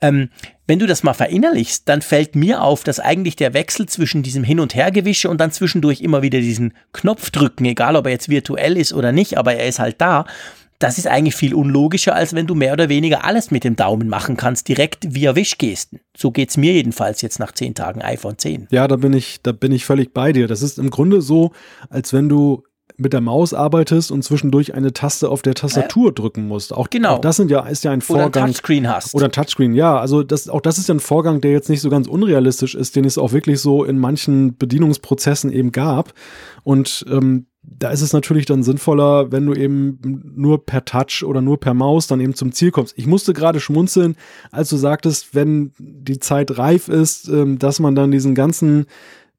Ähm, 0.00 0.30
wenn 0.66 0.78
du 0.78 0.86
das 0.86 1.02
mal 1.02 1.14
verinnerlichst, 1.14 1.88
dann 1.88 2.02
fällt 2.02 2.36
mir 2.36 2.62
auf, 2.62 2.84
dass 2.84 3.00
eigentlich 3.00 3.36
der 3.36 3.54
Wechsel 3.54 3.86
zwischen 3.86 4.22
diesem 4.22 4.44
Hin- 4.44 4.60
und 4.60 4.74
Hergewische 4.74 5.30
und 5.30 5.40
dann 5.40 5.50
zwischendurch 5.50 6.02
immer 6.02 6.20
wieder 6.20 6.40
diesen 6.40 6.74
Knopf 6.92 7.30
drücken, 7.30 7.64
egal 7.64 7.96
ob 7.96 8.04
er 8.04 8.12
jetzt 8.12 8.28
virtuell 8.28 8.76
ist 8.76 8.92
oder 8.92 9.10
nicht, 9.10 9.38
aber 9.38 9.54
er 9.54 9.66
ist 9.66 9.78
halt 9.78 10.00
da, 10.00 10.26
das 10.78 10.98
ist 10.98 11.08
eigentlich 11.08 11.34
viel 11.34 11.54
unlogischer, 11.54 12.14
als 12.14 12.34
wenn 12.34 12.46
du 12.46 12.54
mehr 12.54 12.72
oder 12.72 12.88
weniger 12.88 13.24
alles 13.24 13.50
mit 13.50 13.64
dem 13.64 13.74
Daumen 13.74 14.08
machen 14.08 14.36
kannst, 14.36 14.68
direkt 14.68 15.14
via 15.14 15.34
Wischgesten. 15.34 16.00
So 16.16 16.30
geht's 16.30 16.56
mir 16.56 16.72
jedenfalls 16.72 17.20
jetzt 17.20 17.40
nach 17.40 17.52
zehn 17.52 17.74
Tagen 17.74 18.00
iPhone 18.00 18.38
10. 18.38 18.68
Ja, 18.70 18.86
da 18.86 18.96
bin 18.96 19.12
ich, 19.12 19.42
da 19.42 19.52
bin 19.52 19.72
ich 19.72 19.84
völlig 19.84 20.14
bei 20.14 20.32
dir. 20.32 20.46
Das 20.46 20.62
ist 20.62 20.78
im 20.78 20.90
Grunde 20.90 21.20
so, 21.20 21.52
als 21.90 22.12
wenn 22.12 22.28
du 22.28 22.62
mit 22.96 23.12
der 23.12 23.20
Maus 23.20 23.54
arbeitest 23.54 24.10
und 24.10 24.22
zwischendurch 24.24 24.74
eine 24.74 24.92
Taste 24.92 25.28
auf 25.28 25.42
der 25.42 25.54
Tastatur 25.54 26.06
ja. 26.06 26.12
drücken 26.12 26.48
musst. 26.48 26.72
Auch, 26.72 26.90
genau. 26.90 27.16
Auch 27.16 27.20
das 27.20 27.36
sind 27.36 27.50
ja, 27.50 27.60
ist 27.60 27.84
ja 27.84 27.92
ein 27.92 28.00
Vorgang. 28.00 28.26
Oder 28.26 28.42
ein 28.42 28.46
Touchscreen 28.48 28.88
hast. 28.88 29.14
Oder 29.14 29.26
ein 29.26 29.32
Touchscreen, 29.32 29.74
ja. 29.74 29.98
Also 29.98 30.22
das, 30.24 30.48
auch 30.48 30.60
das 30.60 30.78
ist 30.78 30.88
ja 30.88 30.94
ein 30.94 31.00
Vorgang, 31.00 31.40
der 31.40 31.52
jetzt 31.52 31.68
nicht 31.68 31.80
so 31.80 31.90
ganz 31.90 32.08
unrealistisch 32.08 32.74
ist, 32.74 32.96
den 32.96 33.04
es 33.04 33.16
auch 33.16 33.32
wirklich 33.32 33.60
so 33.60 33.84
in 33.84 33.98
manchen 33.98 34.56
Bedienungsprozessen 34.56 35.52
eben 35.52 35.70
gab. 35.70 36.12
Und 36.64 37.04
ähm, 37.08 37.46
da 37.76 37.90
ist 37.90 38.02
es 38.02 38.12
natürlich 38.12 38.46
dann 38.46 38.62
sinnvoller, 38.62 39.30
wenn 39.30 39.46
du 39.46 39.54
eben 39.54 39.98
nur 40.34 40.64
per 40.64 40.84
Touch 40.84 41.22
oder 41.24 41.40
nur 41.40 41.60
per 41.60 41.74
Maus 41.74 42.06
dann 42.06 42.20
eben 42.20 42.34
zum 42.34 42.52
Ziel 42.52 42.70
kommst. 42.70 42.94
Ich 42.96 43.06
musste 43.06 43.32
gerade 43.32 43.60
schmunzeln, 43.60 44.16
als 44.50 44.70
du 44.70 44.76
sagtest, 44.76 45.34
wenn 45.34 45.72
die 45.78 46.18
Zeit 46.18 46.58
reif 46.58 46.88
ist, 46.88 47.28
ähm, 47.28 47.58
dass 47.58 47.80
man 47.80 47.94
dann 47.94 48.10
diesen 48.10 48.34
ganzen, 48.34 48.86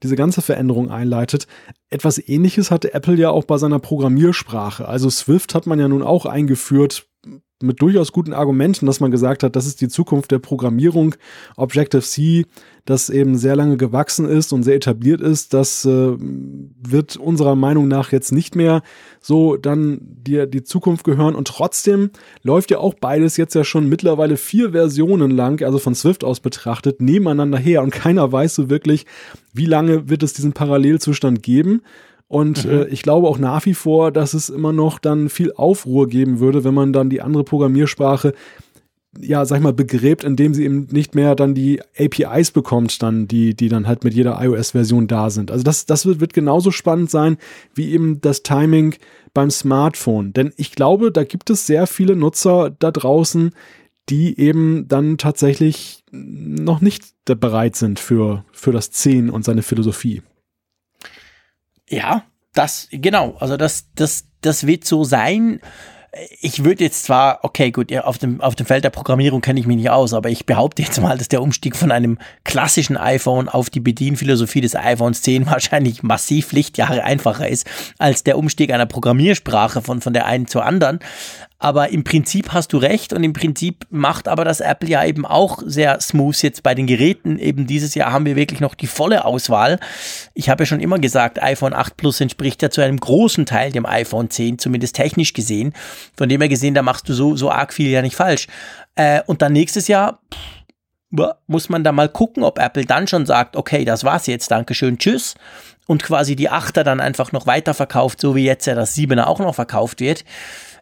diese 0.03 0.15
ganze 0.15 0.41
Veränderung 0.41 0.89
einleitet. 0.89 1.47
Etwas 1.89 2.19
ähnliches 2.25 2.71
hatte 2.71 2.93
Apple 2.93 3.15
ja 3.15 3.29
auch 3.31 3.45
bei 3.45 3.57
seiner 3.57 3.79
Programmiersprache. 3.79 4.87
Also 4.87 5.09
Swift 5.09 5.55
hat 5.55 5.65
man 5.65 5.79
ja 5.79 5.87
nun 5.87 6.03
auch 6.03 6.25
eingeführt 6.25 7.08
mit 7.61 7.81
durchaus 7.81 8.11
guten 8.11 8.33
Argumenten, 8.33 8.85
dass 8.85 8.99
man 8.99 9.11
gesagt 9.11 9.43
hat, 9.43 9.55
das 9.55 9.67
ist 9.67 9.81
die 9.81 9.89
Zukunft 9.89 10.31
der 10.31 10.39
Programmierung. 10.39 11.15
Objective-C, 11.57 12.45
das 12.85 13.09
eben 13.09 13.37
sehr 13.37 13.55
lange 13.55 13.77
gewachsen 13.77 14.25
ist 14.25 14.53
und 14.53 14.63
sehr 14.63 14.75
etabliert 14.75 15.21
ist, 15.21 15.53
das 15.53 15.85
äh, 15.85 16.15
wird 16.17 17.17
unserer 17.17 17.55
Meinung 17.55 17.87
nach 17.87 18.11
jetzt 18.11 18.31
nicht 18.31 18.55
mehr 18.55 18.81
so 19.19 19.57
dann 19.57 19.99
dir 20.01 20.45
die 20.45 20.63
Zukunft 20.63 21.03
gehören. 21.03 21.35
Und 21.35 21.47
trotzdem 21.47 22.11
läuft 22.43 22.71
ja 22.71 22.79
auch 22.79 22.93
beides 22.93 23.37
jetzt 23.37 23.55
ja 23.55 23.63
schon 23.63 23.89
mittlerweile 23.89 24.37
vier 24.37 24.71
Versionen 24.71 25.31
lang, 25.31 25.61
also 25.63 25.79
von 25.79 25.95
Swift 25.95 26.23
aus 26.23 26.39
betrachtet, 26.39 27.01
nebeneinander 27.01 27.57
her. 27.57 27.83
Und 27.83 27.91
keiner 27.91 28.31
weiß 28.31 28.55
so 28.55 28.69
wirklich, 28.69 29.05
wie 29.53 29.65
lange 29.65 30.09
wird 30.09 30.23
es 30.23 30.33
diesen 30.33 30.53
Parallelzustand 30.53 31.43
geben. 31.43 31.81
Und 32.29 32.63
mhm. 32.63 32.71
äh, 32.71 32.85
ich 32.85 33.01
glaube 33.01 33.27
auch 33.27 33.39
nach 33.39 33.65
wie 33.65 33.73
vor, 33.73 34.11
dass 34.11 34.33
es 34.33 34.49
immer 34.49 34.71
noch 34.71 34.99
dann 34.99 35.27
viel 35.27 35.51
Aufruhr 35.51 36.07
geben 36.07 36.39
würde, 36.39 36.63
wenn 36.63 36.73
man 36.73 36.93
dann 36.93 37.09
die 37.09 37.21
andere 37.21 37.43
Programmiersprache 37.43 38.33
ja, 39.17 39.43
sag 39.45 39.57
ich 39.57 39.63
mal, 39.63 39.73
begräbt, 39.73 40.23
indem 40.23 40.53
sie 40.53 40.63
eben 40.63 40.87
nicht 40.91 41.15
mehr 41.15 41.35
dann 41.35 41.55
die 41.55 41.81
APIs 41.97 42.51
bekommt, 42.51 43.01
dann, 43.01 43.27
die, 43.27 43.55
die 43.55 43.67
dann 43.67 43.87
halt 43.87 44.03
mit 44.03 44.13
jeder 44.13 44.39
iOS-Version 44.41 45.07
da 45.07 45.29
sind. 45.29 45.51
Also 45.51 45.63
das, 45.63 45.85
das 45.85 46.05
wird, 46.05 46.19
wird 46.19 46.33
genauso 46.33 46.71
spannend 46.71 47.09
sein, 47.09 47.37
wie 47.73 47.91
eben 47.91 48.21
das 48.21 48.43
Timing 48.43 48.95
beim 49.33 49.49
Smartphone. 49.49 50.31
Denn 50.33 50.53
ich 50.57 50.73
glaube, 50.73 51.11
da 51.11 51.23
gibt 51.23 51.49
es 51.49 51.65
sehr 51.65 51.87
viele 51.87 52.15
Nutzer 52.15 52.69
da 52.77 52.91
draußen, 52.91 53.51
die 54.09 54.39
eben 54.39 54.87
dann 54.87 55.17
tatsächlich 55.17 56.03
noch 56.11 56.81
nicht 56.81 57.03
bereit 57.25 57.75
sind 57.75 57.99
für, 57.99 58.43
für 58.51 58.71
das 58.71 58.91
10 58.91 59.29
und 59.29 59.43
seine 59.43 59.61
Philosophie. 59.61 60.21
Ja, 61.89 62.23
das, 62.53 62.87
genau, 62.91 63.35
also 63.39 63.57
das, 63.57 63.87
das, 63.95 64.25
das 64.41 64.65
wird 64.65 64.85
so 64.85 65.03
sein. 65.03 65.59
Ich 66.41 66.63
würde 66.63 66.83
jetzt 66.83 67.03
zwar, 67.03 67.39
okay, 67.43 67.69
gut, 67.69 67.95
auf 67.95 68.17
dem, 68.17 68.41
auf 68.41 68.55
dem 68.55 68.65
Feld 68.65 68.83
der 68.83 68.89
Programmierung 68.89 69.41
kenne 69.41 69.59
ich 69.59 69.67
mich 69.67 69.77
nicht 69.77 69.91
aus, 69.91 70.13
aber 70.13 70.29
ich 70.29 70.47
behaupte 70.47 70.81
jetzt 70.81 70.99
mal, 70.99 71.17
dass 71.17 71.27
der 71.27 71.41
Umstieg 71.41 71.75
von 71.75 71.91
einem 71.91 72.17
klassischen 72.43 72.97
iPhone 72.97 73.47
auf 73.47 73.69
die 73.69 73.79
Bedienphilosophie 73.79 74.61
des 74.61 74.75
iPhones 74.75 75.21
10 75.21 75.45
wahrscheinlich 75.45 76.01
massiv 76.01 76.51
Lichtjahre 76.51 77.03
einfacher 77.03 77.47
ist 77.47 77.67
als 77.99 78.23
der 78.23 78.39
Umstieg 78.39 78.73
einer 78.73 78.87
Programmiersprache 78.87 79.81
von, 79.81 80.01
von 80.01 80.13
der 80.13 80.25
einen 80.25 80.47
zur 80.47 80.65
anderen. 80.65 80.99
Aber 81.61 81.89
im 81.89 82.05
Prinzip 82.05 82.53
hast 82.53 82.71
du 82.71 82.77
recht 82.77 83.11
und 83.11 83.21
im 83.23 83.33
Prinzip 83.33 83.85
macht 83.89 84.29
aber 84.29 84.45
das 84.45 84.61
Apple 84.61 84.89
ja 84.89 85.03
eben 85.03 85.25
auch 85.25 85.61
sehr 85.65 85.99
smooth 85.99 86.41
jetzt 86.41 86.63
bei 86.63 86.73
den 86.73 86.87
Geräten. 86.87 87.37
Eben 87.37 87.67
dieses 87.67 87.95
Jahr 87.95 88.13
haben 88.13 88.25
wir 88.25 88.37
wirklich 88.37 88.61
noch 88.61 88.75
die 88.75 88.87
volle 88.87 89.25
Auswahl. 89.25 89.77
Ich 90.33 90.49
habe 90.49 90.63
ja 90.63 90.65
schon 90.65 90.79
immer 90.79 90.99
gesagt, 90.99 91.43
iPhone 91.43 91.73
8 91.73 91.97
Plus 91.97 92.21
entspricht 92.21 92.61
ja 92.61 92.69
zu 92.69 92.79
einem 92.79 92.97
großen 92.97 93.45
Teil 93.45 93.73
dem 93.73 93.85
iPhone 93.85 94.29
10, 94.29 94.57
zumindest 94.57 94.95
technisch 94.95 95.33
gesehen. 95.33 95.73
Von 96.15 96.29
dem 96.29 96.39
her 96.39 96.49
gesehen, 96.49 96.75
da 96.75 96.81
machst 96.81 97.09
du 97.09 97.13
so, 97.13 97.35
so 97.35 97.51
arg 97.51 97.73
viel 97.73 97.89
ja 97.89 98.01
nicht 98.01 98.15
falsch. 98.15 98.47
Äh, 98.95 99.21
und 99.25 99.41
dann 99.41 99.51
nächstes 99.51 99.89
Jahr, 99.89 100.21
pff, 100.33 100.39
muss 101.47 101.69
man 101.69 101.83
da 101.83 101.91
mal 101.91 102.07
gucken, 102.09 102.43
ob 102.43 102.59
Apple 102.59 102.85
dann 102.85 103.07
schon 103.07 103.25
sagt, 103.25 103.55
okay, 103.55 103.83
das 103.83 104.03
war's 104.03 104.27
jetzt, 104.27 104.51
Dankeschön, 104.51 104.97
tschüss. 104.97 105.35
Und 105.87 106.03
quasi 106.03 106.35
die 106.35 106.51
8er 106.51 106.83
dann 106.83 106.99
einfach 106.99 107.31
noch 107.31 107.47
weiterverkauft, 107.47 108.21
so 108.21 108.35
wie 108.35 108.45
jetzt 108.45 108.67
ja 108.67 108.75
das 108.75 108.95
7er 108.95 109.23
auch 109.23 109.39
noch 109.39 109.55
verkauft 109.55 110.01
wird. 110.01 110.23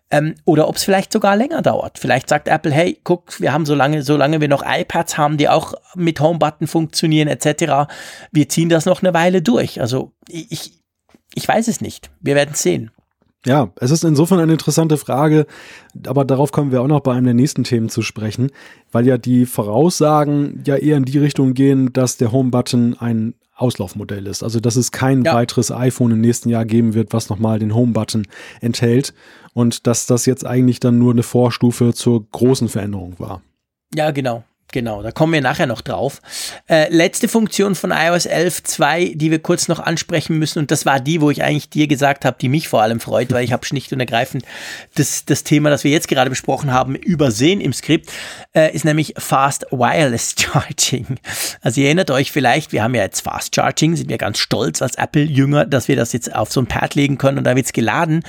Ähm, 0.10 0.36
oder 0.46 0.70
ob 0.70 0.78
es 0.78 0.84
vielleicht 0.84 1.12
sogar 1.12 1.36
länger 1.36 1.62
dauert. 1.62 2.00
Vielleicht 2.00 2.30
sagt 2.30 2.48
Apple, 2.48 2.72
hey, 2.72 3.00
guck, 3.04 3.42
wir 3.42 3.52
haben 3.52 3.66
so 3.66 3.76
lange, 3.76 4.04
solange 4.04 4.40
wir 4.40 4.48
noch 4.48 4.64
iPads 4.66 5.18
haben, 5.18 5.38
die 5.38 5.50
auch 5.50 5.74
mit 5.96 6.22
Homebutton 6.22 6.68
funktionieren, 6.68 7.28
etc., 7.28 7.92
wir 8.32 8.48
ziehen 8.48 8.70
das 8.70 8.86
noch 8.86 9.04
eine 9.04 9.14
Weile 9.14 9.42
durch. 9.42 9.82
Also 9.82 10.14
ich, 10.30 10.80
ich 11.34 11.48
weiß 11.48 11.68
es 11.68 11.82
nicht. 11.82 12.10
Wir 12.22 12.36
werden 12.36 12.52
es 12.54 12.62
sehen. 12.62 12.92
Ja, 13.46 13.72
es 13.78 13.92
ist 13.92 14.04
insofern 14.04 14.40
eine 14.40 14.52
interessante 14.52 14.98
Frage, 14.98 15.46
aber 16.06 16.26
darauf 16.26 16.52
kommen 16.52 16.72
wir 16.72 16.82
auch 16.82 16.88
noch 16.88 17.02
bei 17.02 17.14
einem 17.14 17.26
der 17.26 17.34
nächsten 17.34 17.64
Themen 17.64 17.88
zu 17.88 18.02
sprechen, 18.02 18.52
weil 18.92 19.08
ja 19.08 19.18
die 19.18 19.46
Voraussagen 19.46 20.64
ja 20.66 20.76
eher 20.76 20.98
in 20.98 21.06
die 21.06 21.18
Richtung 21.18 21.54
gehen, 21.54 21.94
dass 21.94 22.18
der 22.18 22.32
Home-Button 22.32 22.98
ein 23.00 23.36
Auslaufmodell 23.58 24.28
ist. 24.28 24.44
Also 24.44 24.60
dass 24.60 24.76
es 24.76 24.92
kein 24.92 25.24
ja. 25.24 25.34
weiteres 25.34 25.72
iPhone 25.72 26.12
im 26.12 26.22
nächsten 26.22 26.50
Jahr 26.50 26.66
geben 26.66 26.94
wird, 26.94 27.14
was 27.14 27.30
nochmal 27.30 27.60
den 27.60 27.74
Home-Button 27.74 28.28
enthält 28.62 29.14
und 29.54 29.88
dass 29.88 30.06
das 30.06 30.26
jetzt 30.26 30.46
eigentlich 30.46 30.80
dann 30.80 31.00
nur 31.00 31.12
eine 31.12 31.24
Vorstufe 31.24 31.94
zur 31.94 32.30
großen 32.30 32.70
Veränderung 32.70 33.16
war. 33.18 33.42
Ja, 33.96 34.12
genau. 34.12 34.44
Genau, 34.74 35.02
da 35.02 35.12
kommen 35.12 35.32
wir 35.32 35.40
nachher 35.40 35.66
noch 35.66 35.80
drauf. 35.80 36.22
Äh, 36.68 36.94
letzte 36.94 37.30
Funktion 37.30 37.74
von 37.74 37.92
iOS 37.92 38.28
11.2, 38.28 39.16
die 39.16 39.32
wir 39.32 39.40
kurz 39.40 39.70
noch 39.70 39.80
ansprechen 39.80 40.38
müssen, 40.38 40.60
und 40.60 40.72
das 40.72 40.86
war 40.86 41.00
die, 41.00 41.22
wo 41.22 41.32
ich 41.32 41.42
eigentlich 41.42 41.70
dir 41.70 41.88
gesagt 41.88 42.26
habe, 42.26 42.36
die 42.42 42.50
mich 42.50 42.68
vor 42.68 42.82
allem 42.82 43.00
freut, 43.00 43.32
weil 43.32 43.46
ich 43.46 43.54
habe 43.54 43.66
schlicht 43.66 43.94
und 43.94 44.02
ergreifend 44.02 44.44
das, 44.96 45.24
das 45.24 45.44
Thema, 45.44 45.70
das 45.70 45.86
wir 45.86 45.92
jetzt 45.92 46.10
gerade 46.10 46.30
besprochen 46.30 46.74
haben, 46.74 46.96
übersehen 46.96 47.62
im 47.62 47.72
Skript, 47.72 48.12
äh, 48.54 48.76
ist 48.76 48.84
nämlich 48.84 49.14
Fast 49.18 49.66
Wireless 49.72 50.36
Charging. 50.38 51.18
Also 51.62 51.80
ihr 51.80 51.88
erinnert 51.88 52.12
euch 52.12 52.34
vielleicht, 52.34 52.74
wir 52.74 52.84
haben 52.84 52.94
ja 52.94 53.04
jetzt 53.04 53.22
Fast 53.22 53.56
Charging, 53.56 53.96
sind 53.96 54.10
wir 54.10 54.18
ganz 54.18 54.38
stolz 54.38 54.82
als 54.82 54.96
Apple-Jünger, 54.96 55.66
dass 55.66 55.88
wir 55.88 55.96
das 55.96 56.12
jetzt 56.12 56.36
auf 56.36 56.52
so 56.52 56.60
ein 56.60 56.68
Pad 56.68 56.96
legen 56.96 57.18
können 57.18 57.38
und 57.38 57.46
da 57.46 57.56
wird's 57.56 57.72
geladen. 57.72 58.22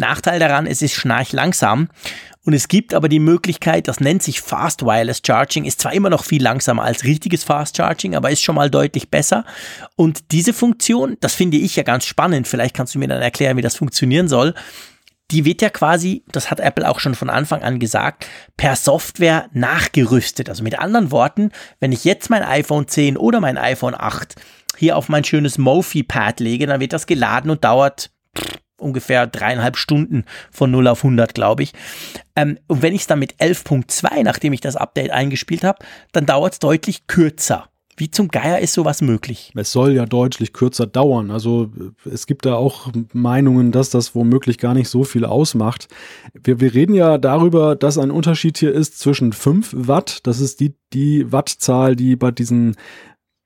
Nachteil 0.00 0.38
daran, 0.40 0.66
es 0.66 0.82
ist 0.82 0.94
schnarch 0.94 1.32
langsam. 1.32 1.88
Und 2.44 2.54
es 2.54 2.68
gibt 2.68 2.94
aber 2.94 3.08
die 3.08 3.18
Möglichkeit, 3.18 3.86
das 3.86 4.00
nennt 4.00 4.22
sich 4.22 4.40
Fast 4.40 4.82
Wireless 4.82 5.20
Charging, 5.24 5.66
ist 5.66 5.80
zwar 5.80 5.92
immer 5.92 6.08
noch 6.08 6.24
viel 6.24 6.42
langsamer 6.42 6.84
als 6.84 7.04
richtiges 7.04 7.44
Fast 7.44 7.76
Charging, 7.76 8.14
aber 8.14 8.30
ist 8.30 8.42
schon 8.42 8.54
mal 8.54 8.70
deutlich 8.70 9.10
besser. 9.10 9.44
Und 9.94 10.32
diese 10.32 10.54
Funktion, 10.54 11.18
das 11.20 11.34
finde 11.34 11.58
ich 11.58 11.76
ja 11.76 11.82
ganz 11.82 12.06
spannend, 12.06 12.48
vielleicht 12.48 12.74
kannst 12.74 12.94
du 12.94 12.98
mir 12.98 13.08
dann 13.08 13.20
erklären, 13.20 13.56
wie 13.56 13.62
das 13.62 13.76
funktionieren 13.76 14.28
soll 14.28 14.54
die 15.30 15.44
wird 15.44 15.62
ja 15.62 15.70
quasi, 15.70 16.24
das 16.32 16.50
hat 16.50 16.60
Apple 16.60 16.88
auch 16.88 16.98
schon 16.98 17.14
von 17.14 17.30
Anfang 17.30 17.62
an 17.62 17.78
gesagt, 17.78 18.26
per 18.56 18.76
Software 18.76 19.48
nachgerüstet. 19.52 20.48
Also 20.48 20.62
mit 20.62 20.78
anderen 20.78 21.10
Worten, 21.10 21.52
wenn 21.78 21.92
ich 21.92 22.04
jetzt 22.04 22.30
mein 22.30 22.42
iPhone 22.42 22.88
10 22.88 23.16
oder 23.16 23.40
mein 23.40 23.58
iPhone 23.58 23.94
8 23.96 24.34
hier 24.76 24.96
auf 24.96 25.08
mein 25.08 25.24
schönes 25.24 25.58
Mophie-Pad 25.58 26.40
lege, 26.40 26.66
dann 26.66 26.80
wird 26.80 26.92
das 26.92 27.06
geladen 27.06 27.50
und 27.50 27.64
dauert 27.64 28.10
ungefähr 28.80 29.26
dreieinhalb 29.26 29.76
Stunden 29.76 30.24
von 30.50 30.70
0 30.70 30.88
auf 30.88 31.04
100, 31.04 31.34
glaube 31.34 31.62
ich. 31.62 31.72
Ähm, 32.36 32.58
und 32.66 32.82
wenn 32.82 32.94
ich 32.94 33.02
es 33.02 33.06
dann 33.06 33.18
mit 33.18 33.34
11.2, 33.36 34.22
nachdem 34.22 34.52
ich 34.52 34.60
das 34.60 34.76
Update 34.76 35.10
eingespielt 35.10 35.64
habe, 35.64 35.84
dann 36.12 36.26
dauert 36.26 36.54
es 36.54 36.58
deutlich 36.58 37.06
kürzer. 37.06 37.70
Wie 38.00 38.10
zum 38.10 38.28
Geier 38.28 38.60
ist 38.60 38.72
sowas 38.72 39.02
möglich? 39.02 39.52
Es 39.54 39.72
soll 39.72 39.92
ja 39.92 40.06
deutlich 40.06 40.54
kürzer 40.54 40.86
dauern. 40.86 41.30
Also 41.30 41.70
es 42.10 42.26
gibt 42.26 42.46
da 42.46 42.54
auch 42.54 42.90
Meinungen, 43.12 43.72
dass 43.72 43.90
das 43.90 44.14
womöglich 44.14 44.56
gar 44.56 44.72
nicht 44.72 44.88
so 44.88 45.04
viel 45.04 45.26
ausmacht. 45.26 45.86
Wir, 46.32 46.60
wir 46.60 46.72
reden 46.72 46.94
ja 46.94 47.18
darüber, 47.18 47.76
dass 47.76 47.98
ein 47.98 48.10
Unterschied 48.10 48.56
hier 48.56 48.72
ist 48.72 48.98
zwischen 48.98 49.34
5 49.34 49.74
Watt, 49.76 50.20
das 50.22 50.40
ist 50.40 50.60
die, 50.60 50.74
die 50.94 51.30
Wattzahl, 51.30 51.94
die 51.94 52.16
bei 52.16 52.30
diesen 52.30 52.76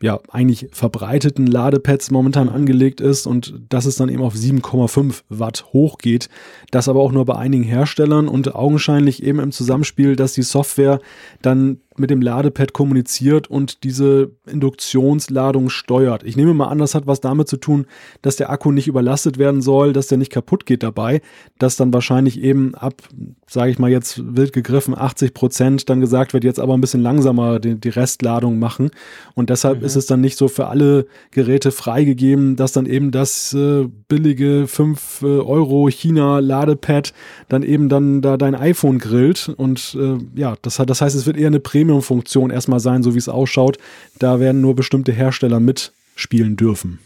ja 0.02 0.20
eigentlich 0.28 0.68
verbreiteten 0.72 1.46
Ladepads 1.46 2.11
momentan 2.11 2.48
angelegt 2.48 3.00
ist 3.00 3.26
und 3.26 3.54
dass 3.68 3.87
es 3.87 3.96
dann 3.96 4.09
eben 4.09 4.22
auf 4.22 4.35
7,5 4.35 5.22
Watt 5.28 5.66
hochgeht. 5.72 6.28
Das 6.70 6.88
aber 6.88 7.00
auch 7.00 7.12
nur 7.12 7.24
bei 7.24 7.37
einigen 7.37 7.64
Herstellern 7.64 8.28
und 8.28 8.54
augenscheinlich 8.54 9.22
eben 9.22 9.38
im 9.38 9.52
Zusammenspiel, 9.52 10.16
dass 10.16 10.33
die 10.33 10.42
Software 10.42 11.00
dann 11.42 11.80
mit 11.98 12.11
dem 12.11 12.20
Ladepad 12.20 12.72
kommuniziert 12.72 13.48
und 13.48 13.85
diese 13.85 14.30
Induktionsladung 14.46 15.70
steuert. 15.70 16.22
Ich 16.24 16.37
nehme 16.37 16.54
mal 16.54 16.66
an, 16.66 16.78
das 16.78 16.94
hat 16.94 17.07
was 17.07 17.20
damit 17.20 17.48
zu 17.48 17.57
tun, 17.57 17.87
dass 18.22 18.37
der 18.37 18.50
Akku 18.50 18.72
nicht 18.72 18.88
überlastet 18.88 19.38
werden 19.38 19.62
soll, 19.62 19.92
dass 19.92 20.09
der 20.09 20.18
nicht 20.18 20.33
kaputt 20.33 20.66
geht 20.66 20.83
dabei, 20.83 21.20
dass 21.59 21.76
dann 21.76 21.92
wahrscheinlich 21.92 22.40
eben 22.40 22.74
ab, 22.74 23.02
sage 23.46 23.70
ich 23.70 23.78
mal 23.78 23.90
jetzt 23.90 24.20
wild 24.37 24.52
gegriffen, 24.52 24.96
80 24.96 25.35
Prozent 25.35 25.88
dann 25.88 26.00
gesagt 26.00 26.33
wird, 26.33 26.44
jetzt 26.44 26.61
aber 26.61 26.74
ein 26.74 26.80
bisschen 26.80 27.02
langsamer 27.02 27.61
die, 27.61 27.76
die 27.76 27.88
Restladung 27.88 28.59
machen. 28.59 28.90
Und 29.35 29.50
deshalb 29.50 29.80
mhm. 29.80 29.87
ist 29.87 29.96
es 29.96 30.07
dann 30.07 30.20
nicht 30.20 30.37
so 30.37 30.48
für 30.48 30.66
alle 30.66 31.07
Geräte 31.30 31.70
freigegeben, 31.70 32.57
dass 32.57 32.72
dann 32.72 32.87
eben 32.87 33.11
das 33.12 33.54
äh, 33.54 33.88
billige 34.09 34.66
5 34.66 35.22
äh, 35.22 35.26
Euro 35.26 35.88
China 35.88 36.40
Ladepad 36.40 37.12
dann 37.48 37.62
eben 37.62 37.88
dann 37.88 38.20
da 38.20 38.37
dein 38.37 38.54
iPhone 38.54 38.98
grillt. 38.98 39.48
Und 39.57 39.96
äh, 39.98 40.18
ja, 40.38 40.57
das, 40.62 40.76
das 40.76 41.00
heißt, 41.00 41.14
es 41.14 41.26
wird 41.26 41.37
eher 41.37 41.46
eine 41.46 41.61
Premium 41.61 41.84
Premium-Funktion 41.85 42.51
erstmal 42.51 42.81
sein, 42.81 43.03
so 43.03 43.14
wie 43.14 43.18
es 43.18 43.29
ausschaut. 43.29 43.79
Da 44.18 44.40
werden 44.40 44.61
nur 44.61 44.75
bestimmte 44.75 45.12
Hersteller 45.12 45.61
mitspielen 45.61 46.57
dürfen. 46.57 46.99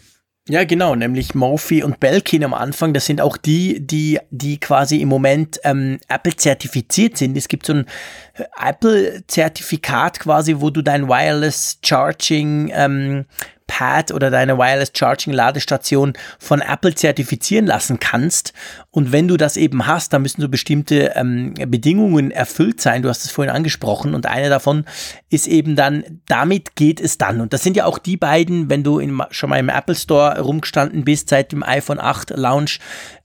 Ja, 0.47 0.63
genau, 0.63 0.95
nämlich 0.95 1.35
Morphy 1.35 1.83
und 1.83 1.99
Belkin 1.99 2.43
am 2.43 2.55
Anfang, 2.55 2.93
das 2.93 3.05
sind 3.05 3.21
auch 3.21 3.37
die, 3.37 3.85
die, 3.85 4.19
die 4.31 4.59
quasi 4.59 4.99
im 4.99 5.07
Moment 5.07 5.59
ähm, 5.63 5.99
Apple 6.07 6.35
zertifiziert 6.35 7.17
sind. 7.17 7.37
Es 7.37 7.47
gibt 7.47 7.67
so 7.67 7.73
ein 7.73 7.85
Apple-Zertifikat 8.59 10.19
quasi, 10.19 10.55
wo 10.57 10.71
du 10.71 10.81
dein 10.81 11.07
Wireless 11.07 11.77
Charging 11.83 12.71
ähm, 12.73 13.25
Pad 13.69 14.11
oder 14.11 14.31
deine 14.31 14.57
Wireless 14.57 14.91
Charging 14.95 15.31
Ladestation 15.31 16.13
von 16.39 16.59
Apple 16.59 16.95
zertifizieren 16.95 17.67
lassen 17.67 17.99
kannst. 17.99 18.51
Und 18.89 19.11
wenn 19.11 19.27
du 19.27 19.37
das 19.37 19.57
eben 19.57 19.85
hast, 19.85 20.11
dann 20.11 20.23
müssen 20.23 20.41
so 20.41 20.49
bestimmte 20.49 21.13
ähm, 21.15 21.53
Bedingungen 21.53 22.31
erfüllt 22.31 22.81
sein. 22.81 23.03
Du 23.03 23.09
hast 23.09 23.23
es 23.23 23.31
vorhin 23.31 23.53
angesprochen. 23.53 24.15
Und 24.15 24.25
eine 24.25 24.49
davon 24.49 24.85
ist 25.29 25.47
eben 25.47 25.75
dann, 25.75 26.03
damit 26.27 26.75
geht 26.75 26.99
es 26.99 27.19
dann. 27.19 27.41
Und 27.41 27.53
das 27.53 27.61
sind 27.61 27.77
ja 27.77 27.85
auch 27.85 27.99
die 27.99 28.17
beiden, 28.17 28.71
wenn 28.71 28.83
du 28.83 28.97
in, 28.97 29.21
schon 29.29 29.51
mal 29.51 29.59
im 29.59 29.69
Apple 29.69 29.95
Store 29.95 30.41
rumgestanden 30.41 31.05
bist 31.05 31.29
seit 31.29 31.51
dem 31.51 31.61
iPhone 31.61 31.99
8 31.99 32.31
Launch, 32.31 32.79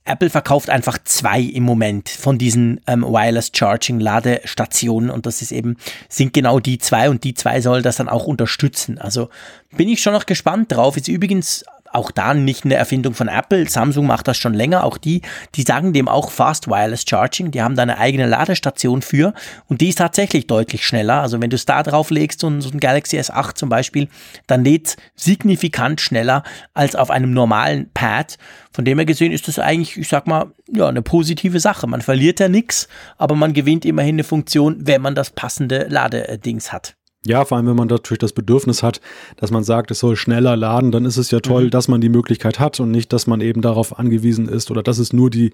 Apple 0.05 0.29
verkauft 0.29 0.69
einfach 0.69 0.99
zwei 1.03 1.41
im 1.41 1.63
Moment 1.63 2.09
von 2.09 2.37
diesen 2.37 2.79
ähm, 2.85 3.01
Wireless 3.03 3.51
Charging 3.53 3.99
Ladestationen 3.99 5.09
und 5.09 5.25
das 5.25 5.41
ist 5.41 5.51
eben, 5.51 5.77
sind 6.09 6.31
genau 6.31 6.59
die 6.59 6.77
zwei 6.77 7.09
und 7.09 7.23
die 7.23 7.33
zwei 7.33 7.59
soll 7.59 7.81
das 7.81 7.97
dann 7.97 8.07
auch 8.07 8.27
unterstützen. 8.27 8.99
Also 8.99 9.29
bin 9.75 9.89
ich 9.89 10.01
schon 10.01 10.13
noch 10.13 10.27
gespannt 10.27 10.71
drauf. 10.71 10.95
Ist 10.95 11.07
übrigens 11.07 11.65
auch 11.95 12.11
da 12.11 12.33
nicht 12.33 12.65
eine 12.65 12.75
Erfindung 12.75 13.13
von 13.13 13.27
Apple. 13.27 13.67
Samsung 13.67 14.05
macht 14.05 14.27
das 14.27 14.37
schon 14.37 14.53
länger. 14.53 14.83
Auch 14.83 14.97
die, 14.97 15.21
die 15.55 15.63
sagen 15.63 15.93
dem 15.93 16.07
auch 16.07 16.31
Fast 16.31 16.67
Wireless 16.67 17.05
Charging. 17.07 17.51
Die 17.51 17.61
haben 17.61 17.75
da 17.75 17.83
eine 17.83 17.97
eigene 17.97 18.27
Ladestation 18.27 19.01
für 19.01 19.33
und 19.67 19.81
die 19.81 19.89
ist 19.89 19.97
tatsächlich 19.97 20.47
deutlich 20.47 20.85
schneller. 20.85 21.21
Also 21.21 21.41
wenn 21.41 21.49
du 21.49 21.55
es 21.55 21.65
da 21.65 21.83
drauf 21.83 22.09
legst, 22.09 22.39
so 22.41 22.47
ein, 22.47 22.61
so 22.61 22.69
ein 22.69 22.79
Galaxy 22.79 23.17
S8 23.17 23.55
zum 23.55 23.69
Beispiel, 23.69 24.07
dann 24.47 24.63
lädt 24.63 24.97
signifikant 25.15 26.01
schneller 26.01 26.43
als 26.73 26.95
auf 26.95 27.09
einem 27.09 27.31
normalen 27.31 27.89
Pad. 27.93 28.37
Von 28.71 28.85
dem 28.85 28.97
her 28.97 29.05
gesehen 29.05 29.31
ist 29.31 29.47
das 29.47 29.57
eigentlich, 29.57 29.97
ich 29.97 30.09
sag 30.09 30.27
mal, 30.27 30.51
ja, 30.67 30.87
eine 30.87 31.01
positive 31.01 31.59
Sache. 31.59 31.87
Man 31.87 32.01
verliert 32.01 32.39
ja 32.39 32.49
nichts, 32.49 32.87
aber 33.17 33.35
man 33.35 33.53
gewinnt 33.53 33.85
immerhin 33.85 34.15
eine 34.15 34.23
Funktion, 34.23 34.77
wenn 34.79 35.01
man 35.01 35.15
das 35.15 35.29
passende 35.29 35.87
Ladedings 35.89 36.73
hat. 36.73 36.95
Ja, 37.25 37.43
vor 37.43 37.57
allem, 37.57 37.67
wenn 37.67 37.75
man 37.75 37.87
natürlich 37.87 38.19
das 38.19 38.33
Bedürfnis 38.33 38.83
hat, 38.83 39.01
dass 39.37 39.49
man 39.49 39.63
sagt, 39.63 39.89
es 39.89 39.99
soll 39.99 40.15
schneller 40.15 40.55
laden, 40.55 40.91
dann 40.91 41.05
ist 41.05 41.17
es 41.17 41.31
ja 41.31 41.39
toll, 41.39 41.65
mhm. 41.65 41.69
dass 41.71 41.87
man 41.87 41.99
die 42.01 42.09
Möglichkeit 42.09 42.59
hat 42.59 42.79
und 42.79 42.91
nicht, 42.91 43.11
dass 43.13 43.25
man 43.25 43.41
eben 43.41 43.61
darauf 43.61 43.97
angewiesen 43.97 44.47
ist 44.47 44.69
oder 44.69 44.83
dass 44.83 44.99
es 44.99 45.11
nur 45.11 45.29
die, 45.29 45.51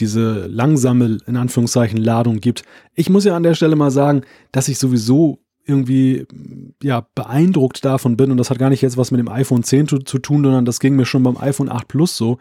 diese 0.00 0.46
langsame, 0.46 1.18
in 1.26 1.36
Anführungszeichen, 1.36 1.98
Ladung 1.98 2.40
gibt. 2.40 2.64
Ich 2.94 3.10
muss 3.10 3.24
ja 3.24 3.36
an 3.36 3.44
der 3.44 3.54
Stelle 3.54 3.76
mal 3.76 3.92
sagen, 3.92 4.22
dass 4.50 4.68
ich 4.68 4.78
sowieso 4.78 5.38
irgendwie 5.66 6.26
ja 6.82 7.06
beeindruckt 7.14 7.84
davon 7.84 8.16
bin 8.16 8.30
und 8.30 8.36
das 8.36 8.50
hat 8.50 8.58
gar 8.58 8.70
nicht 8.70 8.82
jetzt 8.82 8.96
was 8.96 9.10
mit 9.10 9.20
dem 9.20 9.28
iPhone 9.28 9.62
10 9.62 9.88
zu, 9.88 9.98
zu 9.98 10.18
tun, 10.18 10.42
sondern 10.42 10.64
das 10.64 10.78
ging 10.78 10.94
mir 10.94 11.06
schon 11.06 11.22
beim 11.22 11.38
iPhone 11.38 11.70
8 11.70 11.88
Plus 11.88 12.16
so, 12.16 12.38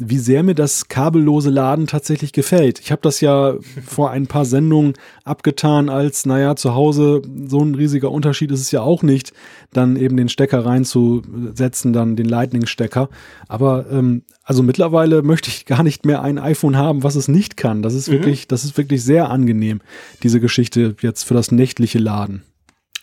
wie 0.00 0.18
sehr 0.18 0.44
mir 0.44 0.54
das 0.54 0.86
kabellose 0.86 1.50
Laden 1.50 1.88
tatsächlich 1.88 2.32
gefällt. 2.32 2.78
Ich 2.78 2.92
habe 2.92 3.02
das 3.02 3.20
ja 3.20 3.54
vor 3.84 4.12
ein 4.12 4.28
paar 4.28 4.44
Sendungen 4.44 4.94
abgetan 5.24 5.88
als, 5.88 6.24
naja, 6.24 6.54
zu 6.54 6.76
Hause 6.76 7.20
so 7.48 7.60
ein 7.60 7.74
riesiger 7.74 8.12
Unterschied 8.12 8.52
ist 8.52 8.60
es 8.60 8.70
ja 8.70 8.80
auch 8.80 9.02
nicht, 9.02 9.32
dann 9.72 9.96
eben 9.96 10.16
den 10.16 10.28
Stecker 10.28 10.64
reinzusetzen, 10.64 11.92
dann 11.92 12.14
den 12.14 12.26
Lightning-Stecker. 12.26 13.08
Aber 13.48 13.86
ähm, 13.90 14.22
also 14.44 14.62
mittlerweile 14.62 15.22
möchte 15.22 15.50
ich 15.50 15.66
gar 15.66 15.82
nicht 15.82 16.06
mehr 16.06 16.22
ein 16.22 16.38
iPhone 16.38 16.76
haben, 16.76 17.02
was 17.02 17.16
es 17.16 17.26
nicht 17.26 17.56
kann. 17.56 17.82
Das 17.82 17.94
ist 17.94 18.08
mhm. 18.08 18.12
wirklich, 18.12 18.46
das 18.46 18.62
ist 18.62 18.78
wirklich 18.78 19.02
sehr 19.02 19.30
angenehm, 19.30 19.80
diese 20.22 20.38
Geschichte 20.38 20.94
jetzt 21.00 21.24
für 21.24 21.34
das 21.34 21.50
nächtliche 21.50 21.98
Laden. 21.98 22.44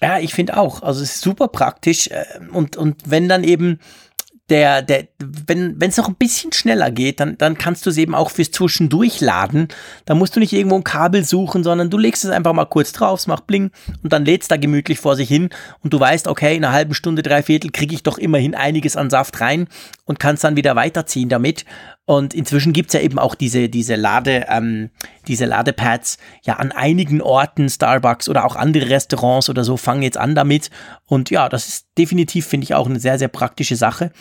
Ja, 0.02 0.20
ich 0.20 0.34
finde 0.34 0.58
auch. 0.58 0.82
Also 0.82 1.02
es 1.02 1.16
ist 1.16 1.22
super 1.22 1.50
praktisch 1.50 2.08
äh, 2.08 2.24
und, 2.54 2.78
und 2.78 2.96
wenn 3.06 3.28
dann 3.28 3.44
eben 3.44 3.80
der, 4.50 4.84
der, 4.84 5.08
wenn 5.20 5.82
es 5.82 5.98
noch 5.98 6.08
ein 6.08 6.16
bisschen 6.16 6.54
schneller 6.54 6.92
geht, 6.92 7.20
dann, 7.20 7.36
dann 7.38 7.58
kannst 7.58 7.86
du 7.86 7.90
es 7.90 7.98
eben 7.98 8.14
auch 8.14 8.30
fürs 8.30 8.52
Zwischendurch 8.52 9.20
laden. 9.20 9.70
Da 10.06 10.14
musst 10.14 10.36
du 10.36 10.40
nicht 10.40 10.54
irgendwo 10.54 10.76
ein 10.76 10.84
Kabel 10.84 11.26
suchen, 11.26 11.64
sondern 11.64 11.90
du 11.90 11.98
legst 11.98 12.24
es 12.26 12.32
einfach 12.32 12.54
mal 12.54 12.66
kurz 12.66 12.92
drauf, 12.92 13.20
es 13.20 13.28
macht 13.28 13.48
Bling 13.48 13.72
und 14.04 14.14
dann 14.14 14.24
lädt 14.24 14.44
es 14.44 14.48
da 14.48 14.58
gemütlich 14.58 15.00
vor 15.00 15.16
sich 15.16 15.28
hin 15.28 15.50
und 15.82 15.94
du 15.94 16.00
weißt, 16.00 16.28
okay, 16.28 16.56
in 16.56 16.64
einer 16.64 16.74
halben 16.74 16.94
Stunde, 16.94 17.24
drei 17.24 17.42
Viertel 17.42 17.72
kriege 17.72 17.96
ich 17.96 18.04
doch 18.04 18.20
immerhin 18.20 18.54
einiges 18.54 18.96
an 18.96 19.10
Saft 19.10 19.42
rein 19.42 19.68
und 20.06 20.20
kannst 20.20 20.44
dann 20.44 20.56
wieder 20.56 20.76
weiterziehen 20.76 21.30
damit. 21.30 21.66
Und 22.06 22.36
inzwischen 22.36 22.72
gibt's 22.72 22.94
ja 22.94 23.00
eben 23.00 23.18
auch 23.18 23.34
diese, 23.34 23.68
diese 23.68 23.96
Lade, 23.96 24.46
ähm, 24.50 24.92
diese 25.28 25.46
Ladepads 25.46 26.18
ja 26.44 26.58
an 26.58 26.72
einigen 26.72 27.22
Orten, 27.22 27.68
Starbucks 27.68 28.30
oder 28.30 28.46
auch 28.46 28.56
andere 28.56 28.90
Restaurants 28.90 29.50
oder 29.50 29.64
so 29.64 29.76
fangen 29.76 30.04
jetzt 30.04 30.18
an 30.18 30.36
damit. 30.36 30.70
Und 31.06 31.32
ja, 31.32 31.50
das 31.50 31.68
ist 31.68 31.88
definitiv, 31.98 32.46
finde 32.46 32.66
ich, 32.66 32.76
auch 32.76 32.88
eine 32.88 33.00
sehr, 33.00 33.18
sehr 33.18 33.28
praktische 33.28 33.76
Sache. 33.76 34.12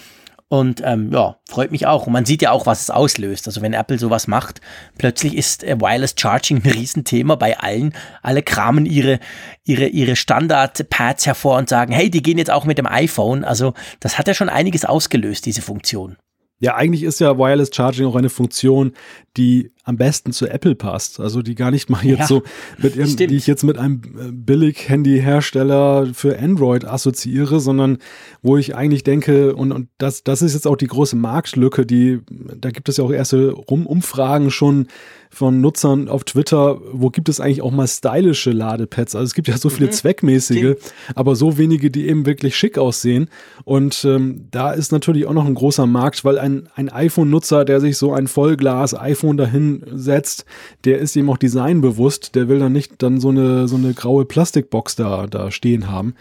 Und 0.48 0.82
ähm, 0.84 1.10
ja, 1.12 1.36
freut 1.48 1.72
mich 1.72 1.86
auch. 1.86 2.06
Und 2.06 2.12
man 2.12 2.24
sieht 2.24 2.40
ja 2.40 2.52
auch, 2.52 2.64
was 2.64 2.82
es 2.82 2.90
auslöst. 2.90 3.46
Also 3.48 3.60
wenn 3.60 3.72
Apple 3.72 3.98
sowas 3.98 4.28
macht, 4.28 4.60
plötzlich 4.98 5.36
ist 5.36 5.64
äh, 5.64 5.78
Wireless 5.80 6.14
Charging 6.16 6.62
ein 6.64 6.70
Riesenthema 6.70 7.34
bei 7.34 7.58
allen. 7.58 7.94
Alle 8.22 8.42
kramen 8.42 8.86
ihre, 8.86 9.20
ihre, 9.64 9.86
ihre 9.86 10.16
Standard-Pads 10.16 11.26
hervor 11.26 11.58
und 11.58 11.68
sagen, 11.68 11.92
hey, 11.92 12.10
die 12.10 12.22
gehen 12.22 12.38
jetzt 12.38 12.50
auch 12.50 12.66
mit 12.66 12.78
dem 12.78 12.86
iPhone. 12.86 13.44
Also 13.44 13.74
das 14.00 14.18
hat 14.18 14.28
ja 14.28 14.34
schon 14.34 14.48
einiges 14.48 14.84
ausgelöst, 14.84 15.44
diese 15.44 15.62
Funktion. 15.62 16.16
Ja, 16.64 16.76
eigentlich 16.76 17.02
ist 17.02 17.20
ja 17.20 17.36
Wireless 17.36 17.68
Charging 17.74 18.06
auch 18.06 18.16
eine 18.16 18.30
Funktion, 18.30 18.94
die 19.36 19.70
am 19.82 19.98
besten 19.98 20.32
zu 20.32 20.46
Apple 20.46 20.74
passt. 20.74 21.20
Also 21.20 21.42
die 21.42 21.54
gar 21.54 21.70
nicht 21.70 21.90
mal 21.90 22.02
jetzt 22.02 22.20
ja, 22.20 22.26
so 22.26 22.42
mit 22.78 22.96
ihrem, 22.96 23.14
die 23.14 23.36
ich 23.36 23.46
jetzt 23.46 23.64
mit 23.64 23.76
einem 23.76 24.00
äh, 24.18 24.32
Billig-Handy-Hersteller 24.32 26.14
für 26.14 26.38
Android 26.38 26.86
assoziiere, 26.86 27.60
sondern 27.60 27.98
wo 28.40 28.56
ich 28.56 28.74
eigentlich 28.74 29.04
denke, 29.04 29.54
und, 29.54 29.72
und 29.72 29.90
das, 29.98 30.24
das 30.24 30.40
ist 30.40 30.54
jetzt 30.54 30.66
auch 30.66 30.76
die 30.76 30.86
große 30.86 31.16
Marktlücke, 31.16 31.84
die, 31.84 32.20
da 32.30 32.70
gibt 32.70 32.88
es 32.88 32.96
ja 32.96 33.04
auch 33.04 33.12
erste 33.12 33.50
Rum 33.50 33.86
Umfragen 33.86 34.50
schon 34.50 34.86
von 35.34 35.60
Nutzern 35.60 36.08
auf 36.08 36.24
Twitter, 36.24 36.80
wo 36.92 37.10
gibt 37.10 37.28
es 37.28 37.40
eigentlich 37.40 37.60
auch 37.60 37.72
mal 37.72 37.86
stylische 37.86 38.52
Ladepads? 38.52 39.14
Also 39.14 39.24
es 39.24 39.34
gibt 39.34 39.48
ja 39.48 39.58
so 39.58 39.68
viele 39.68 39.88
mhm. 39.88 39.92
zweckmäßige, 39.92 40.76
aber 41.14 41.36
so 41.36 41.58
wenige, 41.58 41.90
die 41.90 42.08
eben 42.08 42.24
wirklich 42.24 42.56
schick 42.56 42.78
aussehen. 42.78 43.28
Und 43.64 44.04
ähm, 44.04 44.46
da 44.50 44.72
ist 44.72 44.92
natürlich 44.92 45.26
auch 45.26 45.32
noch 45.32 45.46
ein 45.46 45.54
großer 45.54 45.86
Markt, 45.86 46.24
weil 46.24 46.38
ein, 46.38 46.68
ein 46.74 46.88
iPhone-Nutzer, 46.88 47.64
der 47.64 47.80
sich 47.80 47.98
so 47.98 48.12
ein 48.12 48.28
Vollglas 48.28 48.98
iPhone 48.98 49.36
dahin 49.36 49.84
setzt, 49.92 50.44
der 50.84 50.98
ist 50.98 51.16
eben 51.16 51.28
auch 51.28 51.38
designbewusst, 51.38 52.34
der 52.34 52.48
will 52.48 52.60
dann 52.60 52.72
nicht 52.72 53.02
dann 53.02 53.20
so 53.20 53.30
eine, 53.30 53.66
so 53.66 53.76
eine 53.76 53.92
graue 53.92 54.24
Plastikbox 54.24 54.96
da, 54.96 55.26
da 55.26 55.50
stehen 55.50 55.90
haben. 55.90 56.14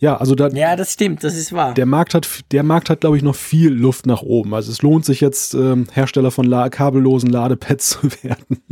Ja, 0.00 0.16
also 0.16 0.34
da. 0.34 0.48
Ja, 0.48 0.76
das 0.76 0.94
stimmt, 0.94 1.22
das 1.22 1.36
ist 1.36 1.52
wahr. 1.52 1.74
Der 1.74 1.86
Markt 1.86 2.14
hat, 2.14 2.26
der 2.52 2.62
Markt 2.62 2.88
hat, 2.88 3.00
glaube 3.00 3.18
ich, 3.18 3.22
noch 3.22 3.36
viel 3.36 3.70
Luft 3.70 4.06
nach 4.06 4.22
oben. 4.22 4.54
Also 4.54 4.72
es 4.72 4.80
lohnt 4.82 5.04
sich 5.04 5.20
jetzt, 5.20 5.54
ähm, 5.54 5.86
Hersteller 5.92 6.30
von 6.30 6.46
La 6.46 6.70
kabellosen 6.70 7.30
Ladepads 7.30 7.90
zu 8.00 8.10
werden. 8.22 8.62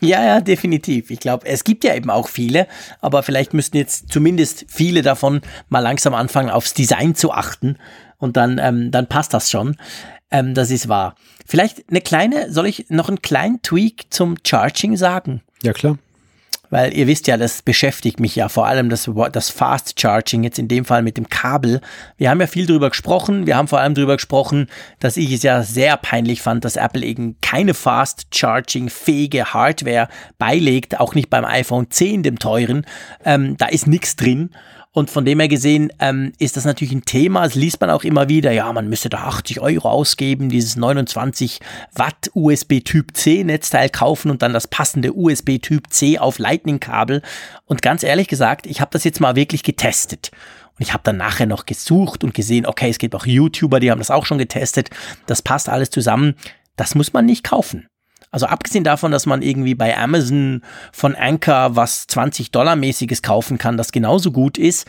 Ja, 0.00 0.24
ja, 0.24 0.40
definitiv. 0.40 1.10
Ich 1.10 1.20
glaube, 1.20 1.46
es 1.46 1.64
gibt 1.64 1.84
ja 1.84 1.94
eben 1.94 2.08
auch 2.08 2.28
viele, 2.28 2.68
aber 3.00 3.22
vielleicht 3.22 3.52
müssten 3.52 3.76
jetzt 3.76 4.10
zumindest 4.10 4.64
viele 4.68 5.02
davon 5.02 5.40
mal 5.68 5.80
langsam 5.80 6.14
anfangen, 6.14 6.50
aufs 6.50 6.72
Design 6.72 7.14
zu 7.14 7.32
achten 7.32 7.76
und 8.18 8.36
dann, 8.36 8.58
ähm, 8.62 8.90
dann 8.90 9.08
passt 9.08 9.34
das 9.34 9.50
schon. 9.50 9.76
Ähm, 10.30 10.54
das 10.54 10.70
ist 10.70 10.88
wahr. 10.88 11.16
Vielleicht 11.44 11.84
eine 11.90 12.00
kleine, 12.00 12.50
soll 12.50 12.66
ich 12.66 12.86
noch 12.88 13.08
einen 13.08 13.22
kleinen 13.22 13.60
Tweak 13.62 14.06
zum 14.10 14.36
Charging 14.44 14.96
sagen? 14.96 15.42
Ja, 15.62 15.72
klar. 15.72 15.98
Weil 16.70 16.96
ihr 16.96 17.06
wisst 17.06 17.26
ja, 17.26 17.36
das 17.36 17.62
beschäftigt 17.62 18.20
mich 18.20 18.36
ja 18.36 18.48
vor 18.48 18.66
allem 18.66 18.88
das, 18.88 19.10
das 19.32 19.50
Fast 19.50 20.00
Charging, 20.00 20.44
jetzt 20.44 20.58
in 20.58 20.68
dem 20.68 20.84
Fall 20.84 21.02
mit 21.02 21.16
dem 21.16 21.28
Kabel. 21.28 21.80
Wir 22.16 22.30
haben 22.30 22.40
ja 22.40 22.46
viel 22.46 22.66
drüber 22.66 22.90
gesprochen. 22.90 23.46
Wir 23.46 23.56
haben 23.56 23.68
vor 23.68 23.80
allem 23.80 23.94
drüber 23.94 24.16
gesprochen, 24.16 24.68
dass 24.98 25.16
ich 25.16 25.32
es 25.32 25.42
ja 25.42 25.62
sehr 25.62 25.96
peinlich 25.96 26.42
fand, 26.42 26.64
dass 26.64 26.76
Apple 26.76 27.04
eben 27.04 27.36
keine 27.40 27.74
Fast 27.74 28.26
Charging 28.34 28.88
fähige 28.90 29.52
Hardware 29.52 30.08
beilegt, 30.38 31.00
auch 31.00 31.14
nicht 31.14 31.30
beim 31.30 31.44
iPhone 31.44 31.90
10, 31.90 32.22
dem 32.22 32.38
teuren. 32.38 32.86
Ähm, 33.24 33.56
da 33.56 33.66
ist 33.66 33.86
nichts 33.86 34.16
drin. 34.16 34.50
Und 34.96 35.10
von 35.10 35.26
dem 35.26 35.40
her 35.40 35.48
gesehen 35.48 35.92
ähm, 36.00 36.32
ist 36.38 36.56
das 36.56 36.64
natürlich 36.64 36.94
ein 36.94 37.04
Thema. 37.04 37.42
Das 37.42 37.54
liest 37.54 37.82
man 37.82 37.90
auch 37.90 38.02
immer 38.02 38.30
wieder. 38.30 38.50
Ja, 38.52 38.72
man 38.72 38.88
müsste 38.88 39.10
da 39.10 39.24
80 39.24 39.60
Euro 39.60 39.90
ausgeben, 39.90 40.48
dieses 40.48 40.76
29 40.76 41.60
Watt 41.92 42.30
USB 42.32 42.80
Typ 42.82 43.14
C 43.14 43.44
Netzteil 43.44 43.90
kaufen 43.90 44.30
und 44.30 44.40
dann 44.40 44.54
das 44.54 44.66
passende 44.66 45.12
USB 45.12 45.58
Typ 45.58 45.92
C 45.92 46.18
auf 46.18 46.38
Lightning 46.38 46.80
Kabel. 46.80 47.20
Und 47.66 47.82
ganz 47.82 48.04
ehrlich 48.04 48.26
gesagt, 48.26 48.64
ich 48.64 48.80
habe 48.80 48.90
das 48.90 49.04
jetzt 49.04 49.20
mal 49.20 49.36
wirklich 49.36 49.62
getestet. 49.62 50.30
Und 50.78 50.82
ich 50.82 50.94
habe 50.94 51.02
dann 51.04 51.18
nachher 51.18 51.44
noch 51.44 51.66
gesucht 51.66 52.24
und 52.24 52.32
gesehen, 52.32 52.64
okay, 52.64 52.88
es 52.88 52.96
gibt 52.96 53.14
auch 53.14 53.26
YouTuber, 53.26 53.80
die 53.80 53.90
haben 53.90 53.98
das 53.98 54.10
auch 54.10 54.24
schon 54.24 54.38
getestet. 54.38 54.88
Das 55.26 55.42
passt 55.42 55.68
alles 55.68 55.90
zusammen. 55.90 56.36
Das 56.76 56.94
muss 56.94 57.12
man 57.12 57.26
nicht 57.26 57.44
kaufen. 57.44 57.86
Also 58.36 58.48
abgesehen 58.48 58.84
davon, 58.84 59.12
dass 59.12 59.24
man 59.24 59.40
irgendwie 59.40 59.74
bei 59.74 59.96
Amazon 59.96 60.60
von 60.92 61.14
Anker 61.14 61.74
was 61.74 62.06
20 62.06 62.50
Dollar 62.50 62.76
mäßiges 62.76 63.22
kaufen 63.22 63.56
kann, 63.56 63.78
das 63.78 63.92
genauso 63.92 64.30
gut 64.30 64.58
ist, 64.58 64.86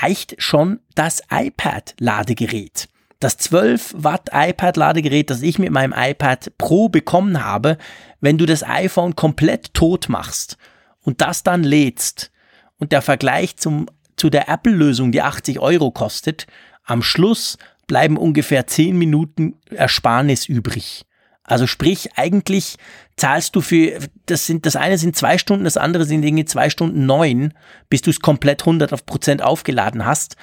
reicht 0.00 0.36
schon 0.38 0.80
das 0.94 1.20
iPad-Ladegerät. 1.30 2.88
Das 3.20 3.36
12 3.36 3.96
Watt 3.98 4.30
iPad-Ladegerät, 4.32 5.28
das 5.28 5.42
ich 5.42 5.58
mit 5.58 5.72
meinem 5.72 5.92
iPad 5.94 6.56
Pro 6.56 6.88
bekommen 6.88 7.44
habe, 7.44 7.76
wenn 8.22 8.38
du 8.38 8.46
das 8.46 8.62
iPhone 8.62 9.14
komplett 9.14 9.74
tot 9.74 10.08
machst 10.08 10.56
und 11.02 11.20
das 11.20 11.42
dann 11.42 11.64
lädst 11.64 12.32
und 12.78 12.92
der 12.92 13.02
Vergleich 13.02 13.58
zum, 13.58 13.90
zu 14.16 14.30
der 14.30 14.48
Apple-Lösung, 14.48 15.12
die 15.12 15.20
80 15.20 15.60
Euro 15.60 15.90
kostet, 15.90 16.46
am 16.82 17.02
Schluss 17.02 17.58
bleiben 17.86 18.16
ungefähr 18.16 18.66
10 18.66 18.96
Minuten 18.96 19.56
Ersparnis 19.68 20.48
übrig. 20.48 21.05
Also 21.46 21.66
sprich, 21.66 22.10
eigentlich 22.16 22.76
zahlst 23.16 23.56
du 23.56 23.60
für, 23.60 23.98
das 24.26 24.46
sind, 24.46 24.66
das 24.66 24.76
eine 24.76 24.98
sind 24.98 25.16
zwei 25.16 25.38
Stunden, 25.38 25.64
das 25.64 25.76
andere 25.76 26.04
sind 26.04 26.24
irgendwie 26.24 26.44
zwei 26.44 26.70
Stunden 26.70 27.06
neun, 27.06 27.54
bis 27.88 28.02
du 28.02 28.10
es 28.10 28.20
komplett 28.20 28.62
100 28.62 29.06
Prozent 29.06 29.42
aufgeladen 29.42 30.04
hast. 30.04 30.36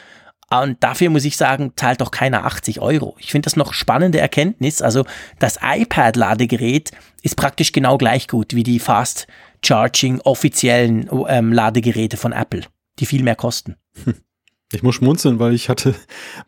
Und 0.49 0.84
dafür 0.84 1.10
muss 1.10 1.26
ich 1.26 1.36
sagen, 1.36 1.74
zahlt 1.76 2.01
doch 2.01 2.12
keiner 2.12 2.45
80 2.45 2.80
Euro. 2.80 3.16
Ich 3.20 3.32
finde 3.32 3.45
das 3.45 3.56
noch 3.56 3.74
spannende 3.74 4.20
Erkenntnis. 4.20 4.82
Also 4.82 5.06
das 5.39 5.60
iPad-Ladegerät 5.62 6.91
ist 7.22 7.36
praktisch 7.36 7.72
genau 7.72 7.97
gleich 7.97 8.28
gut 8.28 8.54
wie 8.54 8.64
die 8.64 8.80
Fast 8.80 9.28
Charging 9.66 10.20
offiziellen 10.22 11.10
ähm, 11.28 11.54
Ladegeräte 11.54 12.18
von 12.18 12.34
Apple, 12.34 12.64
die 12.99 13.06
viel 13.06 13.24
mehr 13.24 13.36
kosten. 13.36 13.76
Ich 14.72 14.82
muss 14.82 14.95
schmunzeln, 14.95 15.38
weil 15.38 15.54
ich 15.54 15.70
hatte 15.70 15.93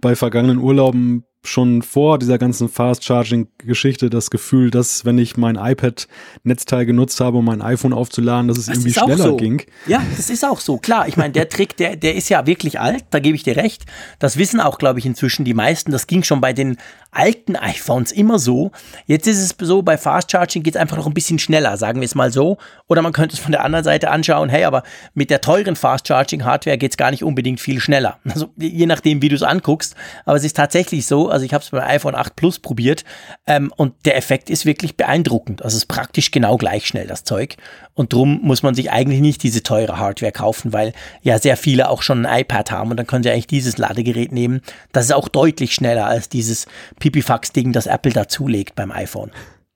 bei 0.02 0.16
vergangenen 0.16 0.58
Urlauben 0.58 1.26
schon 1.48 1.82
vor 1.82 2.20
dieser 2.20 2.38
ganzen 2.38 2.70
Fast-Charging-Geschichte 2.70 4.10
das 4.10 4.30
Gefühl, 4.30 4.72
dass 4.72 5.06
wenn 5.06 5.18
ich 5.18 5.38
mein 5.38 5.56
iPad-Netzteil 5.56 6.86
genutzt 6.86 7.20
habe, 7.22 7.38
um 7.38 7.46
mein 7.46 7.62
iPhone 7.62 7.94
aufzuladen, 7.94 8.48
dass 8.48 8.58
es 8.58 8.66
das 8.66 8.76
irgendwie 8.76 8.94
schneller 8.94 9.18
so. 9.18 9.38
ging. 9.38 9.62
Ja, 9.88 10.02
das 10.16 10.30
ist 10.30 10.46
auch 10.46 10.60
so. 10.60 10.78
Klar, 10.78 11.08
ich 11.08 11.18
meine, 11.18 11.34
der 11.34 11.50
Trick, 11.50 11.78
der, 11.78 11.96
der 11.96 12.16
ist 12.16 12.30
ja 12.30 12.46
wirklich 12.46 12.80
alt, 12.80 13.06
da 13.12 13.20
gebe 13.20 13.36
ich 13.36 13.44
dir 13.44 13.56
recht. 13.56 13.86
Das 14.20 14.38
wissen 14.38 14.60
auch, 14.60 14.78
glaube 14.78 15.00
ich, 15.00 15.06
inzwischen 15.06 15.46
die 15.46 15.54
meisten. 15.54 15.92
Das 15.92 16.08
ging 16.08 16.24
schon 16.24 16.42
bei 16.42 16.54
den 16.54 16.78
alten 17.12 17.56
iPhones 17.56 18.12
immer 18.12 18.40
so. 18.40 18.72
Jetzt 19.06 19.28
ist 19.28 19.40
es 19.40 19.56
so, 19.68 19.82
bei 19.82 19.98
Fast 19.98 20.32
Charging 20.32 20.64
geht 20.64 20.76
es 20.76 20.82
einfach 20.82 20.98
noch 20.98 21.08
ein 21.08 21.14
bisschen 21.14 21.40
schneller, 21.40 21.78
sagen 21.78 22.02
wir 22.02 22.06
es 22.06 22.16
mal 22.16 22.32
so. 22.32 22.58
Oder 22.88 23.02
man 23.02 23.14
könnte 23.14 23.36
es 23.36 23.40
von 23.40 23.52
der 23.52 23.64
anderen 23.64 23.86
Seite 23.86 24.12
anschauen, 24.12 24.50
hey, 24.50 24.66
aber 24.66 24.84
mit 25.14 25.30
der 25.30 25.42
teuren 25.42 25.76
Fast 25.76 26.08
Charging 26.08 26.44
Hardware 26.44 26.78
geht 26.78 26.92
es 26.92 26.98
gar 26.98 27.12
nicht 27.12 27.24
unbedingt 27.24 27.60
viel 27.60 27.80
schneller. 27.80 28.20
Also 28.26 28.50
je 28.58 28.86
nachdem, 28.86 29.22
wie 29.22 29.30
du 29.30 29.36
es 29.36 29.44
anguckst. 29.44 29.96
Aber 30.26 30.36
es 30.36 30.44
ist 30.44 30.58
tatsächlich 30.58 31.06
so, 31.06 31.30
also 31.36 31.46
ich 31.46 31.54
habe 31.54 31.62
es 31.62 31.70
beim 31.70 31.84
iPhone 31.84 32.16
8 32.16 32.38
Plus 32.38 32.60
probiert 32.60 33.04
ähm, 33.46 33.74
und 33.76 33.94
der 34.06 34.16
Effekt 34.16 34.50
ist 34.50 34.66
wirklich 34.66 34.96
beeindruckend. 34.96 35.62
Also 35.62 35.76
es 35.76 35.84
ist 35.84 35.88
praktisch 35.88 36.32
genau 36.32 36.56
gleich 36.56 36.88
schnell, 36.88 37.08
das 37.08 37.26
Zeug. 37.26 37.58
Und 37.94 38.14
drum 38.14 38.40
muss 38.42 38.64
man 38.64 38.74
sich 38.74 38.90
eigentlich 38.90 39.20
nicht 39.20 39.44
diese 39.44 39.62
teure 39.62 40.00
Hardware 40.00 40.32
kaufen, 40.32 40.72
weil 40.72 40.94
ja 41.24 41.38
sehr 41.38 41.58
viele 41.58 41.90
auch 41.90 42.04
schon 42.04 42.26
ein 42.26 42.40
iPad 42.42 42.72
haben 42.72 42.90
und 42.90 42.96
dann 42.96 43.06
können 43.06 43.24
sie 43.24 43.32
eigentlich 43.32 43.48
dieses 43.48 43.78
Ladegerät 43.78 44.32
nehmen. 44.32 44.62
Das 44.94 45.04
ist 45.04 45.12
auch 45.12 45.28
deutlich 45.28 45.76
schneller 45.76 46.06
als 46.06 46.30
dieses 46.30 46.68
Pipifax-Ding, 47.00 47.74
das 47.74 47.86
Apple 47.86 48.14
dazulegt 48.14 48.76
beim 48.76 48.92
iPhone. 48.92 49.32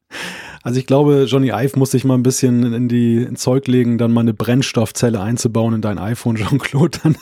Also 0.63 0.79
ich 0.79 0.85
glaube, 0.85 1.25
Johnny 1.27 1.49
Ive 1.49 1.77
muss 1.77 1.91
sich 1.91 2.03
mal 2.03 2.15
ein 2.15 2.23
bisschen 2.23 2.73
in 2.73 2.87
die 2.89 3.23
ins 3.23 3.41
Zeug 3.41 3.67
legen, 3.67 3.97
dann 3.97 4.11
mal 4.11 4.21
eine 4.21 4.33
Brennstoffzelle 4.33 5.19
einzubauen 5.19 5.75
in 5.75 5.81
dein 5.81 5.97
iPhone, 5.97 6.35
Jean-Claude, 6.37 6.99
dann, 7.03 7.17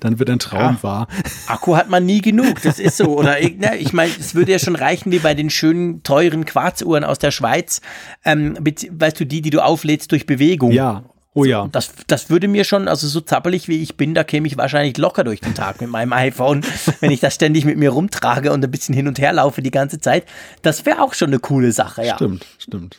dann 0.00 0.18
wird 0.18 0.30
ein 0.30 0.38
Traum 0.38 0.76
ja. 0.76 0.82
wahr. 0.82 1.08
Akku 1.46 1.76
hat 1.76 1.90
man 1.90 2.06
nie 2.06 2.20
genug, 2.20 2.62
das 2.62 2.78
ist 2.78 2.96
so. 2.96 3.18
Oder 3.18 3.40
ne, 3.40 3.76
ich 3.78 3.92
meine, 3.92 4.12
es 4.18 4.34
würde 4.34 4.52
ja 4.52 4.58
schon 4.58 4.76
reichen 4.76 5.10
wie 5.12 5.18
bei 5.18 5.34
den 5.34 5.50
schönen, 5.50 6.02
teuren 6.02 6.44
Quarzuhren 6.44 7.04
aus 7.04 7.18
der 7.18 7.30
Schweiz, 7.30 7.80
ähm, 8.24 8.56
weißt 8.58 9.20
du, 9.20 9.26
die, 9.26 9.42
die 9.42 9.50
du 9.50 9.64
auflädst 9.64 10.12
durch 10.12 10.26
Bewegung. 10.26 10.72
Ja, 10.72 11.04
Oh 11.32 11.44
ja. 11.44 11.68
Das, 11.70 11.92
das 12.08 12.28
würde 12.28 12.48
mir 12.48 12.64
schon, 12.64 12.88
also 12.88 13.06
so 13.06 13.20
zappelig 13.20 13.68
wie 13.68 13.80
ich 13.82 13.96
bin, 13.96 14.14
da 14.14 14.24
käme 14.24 14.48
ich 14.48 14.56
wahrscheinlich 14.56 14.98
locker 14.98 15.22
durch 15.22 15.40
den 15.40 15.54
Tag 15.54 15.80
mit 15.80 15.88
meinem 15.88 16.12
iPhone, 16.14 16.62
wenn 17.00 17.12
ich 17.12 17.20
das 17.20 17.34
ständig 17.34 17.64
mit 17.64 17.78
mir 17.78 17.90
rumtrage 17.90 18.52
und 18.52 18.64
ein 18.64 18.70
bisschen 18.70 18.94
hin 18.94 19.06
und 19.06 19.18
her 19.18 19.32
laufe 19.32 19.62
die 19.62 19.70
ganze 19.70 20.00
Zeit. 20.00 20.24
Das 20.62 20.86
wäre 20.86 21.02
auch 21.02 21.14
schon 21.14 21.28
eine 21.28 21.38
coole 21.38 21.70
Sache, 21.72 22.04
ja. 22.04 22.16
Stimmt, 22.16 22.46
stimmt. 22.58 22.98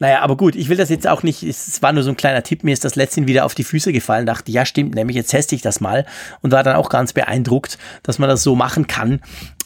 Naja, 0.00 0.20
aber 0.20 0.36
gut, 0.36 0.54
ich 0.54 0.68
will 0.68 0.76
das 0.76 0.90
jetzt 0.90 1.08
auch 1.08 1.24
nicht, 1.24 1.42
es 1.42 1.82
war 1.82 1.92
nur 1.92 2.04
so 2.04 2.10
ein 2.10 2.16
kleiner 2.16 2.44
Tipp, 2.44 2.62
mir 2.62 2.72
ist 2.72 2.84
das 2.84 2.94
letztens 2.94 3.26
wieder 3.26 3.44
auf 3.44 3.56
die 3.56 3.64
Füße 3.64 3.92
gefallen, 3.92 4.26
dachte, 4.26 4.52
ja 4.52 4.64
stimmt, 4.64 4.94
nämlich 4.94 5.16
jetzt 5.16 5.30
teste 5.30 5.56
ich 5.56 5.62
das 5.62 5.80
mal 5.80 6.06
und 6.40 6.52
war 6.52 6.62
dann 6.62 6.76
auch 6.76 6.88
ganz 6.88 7.12
beeindruckt, 7.12 7.78
dass 8.04 8.20
man 8.20 8.28
das 8.28 8.44
so 8.44 8.54
machen 8.54 8.86
kann. 8.86 9.20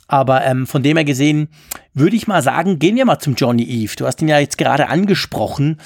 Aber 0.09 0.45
ähm, 0.45 0.66
von 0.66 0.82
dem 0.82 0.97
her 0.97 1.05
gesehen, 1.05 1.49
würde 1.95 2.16
ich 2.16 2.26
mal 2.26 2.43
sagen, 2.43 2.78
gehen 2.78 2.97
wir 2.97 3.05
mal 3.07 3.18
zum 3.18 3.34
Johnny 3.34 3.62
Eve. 3.62 3.95
Du 3.97 4.07
hast 4.07 4.20
ihn 4.20 4.28
ja 4.28 4.38
jetzt 4.38 4.59
gerade 4.59 4.88
angesprochen. 4.88 5.80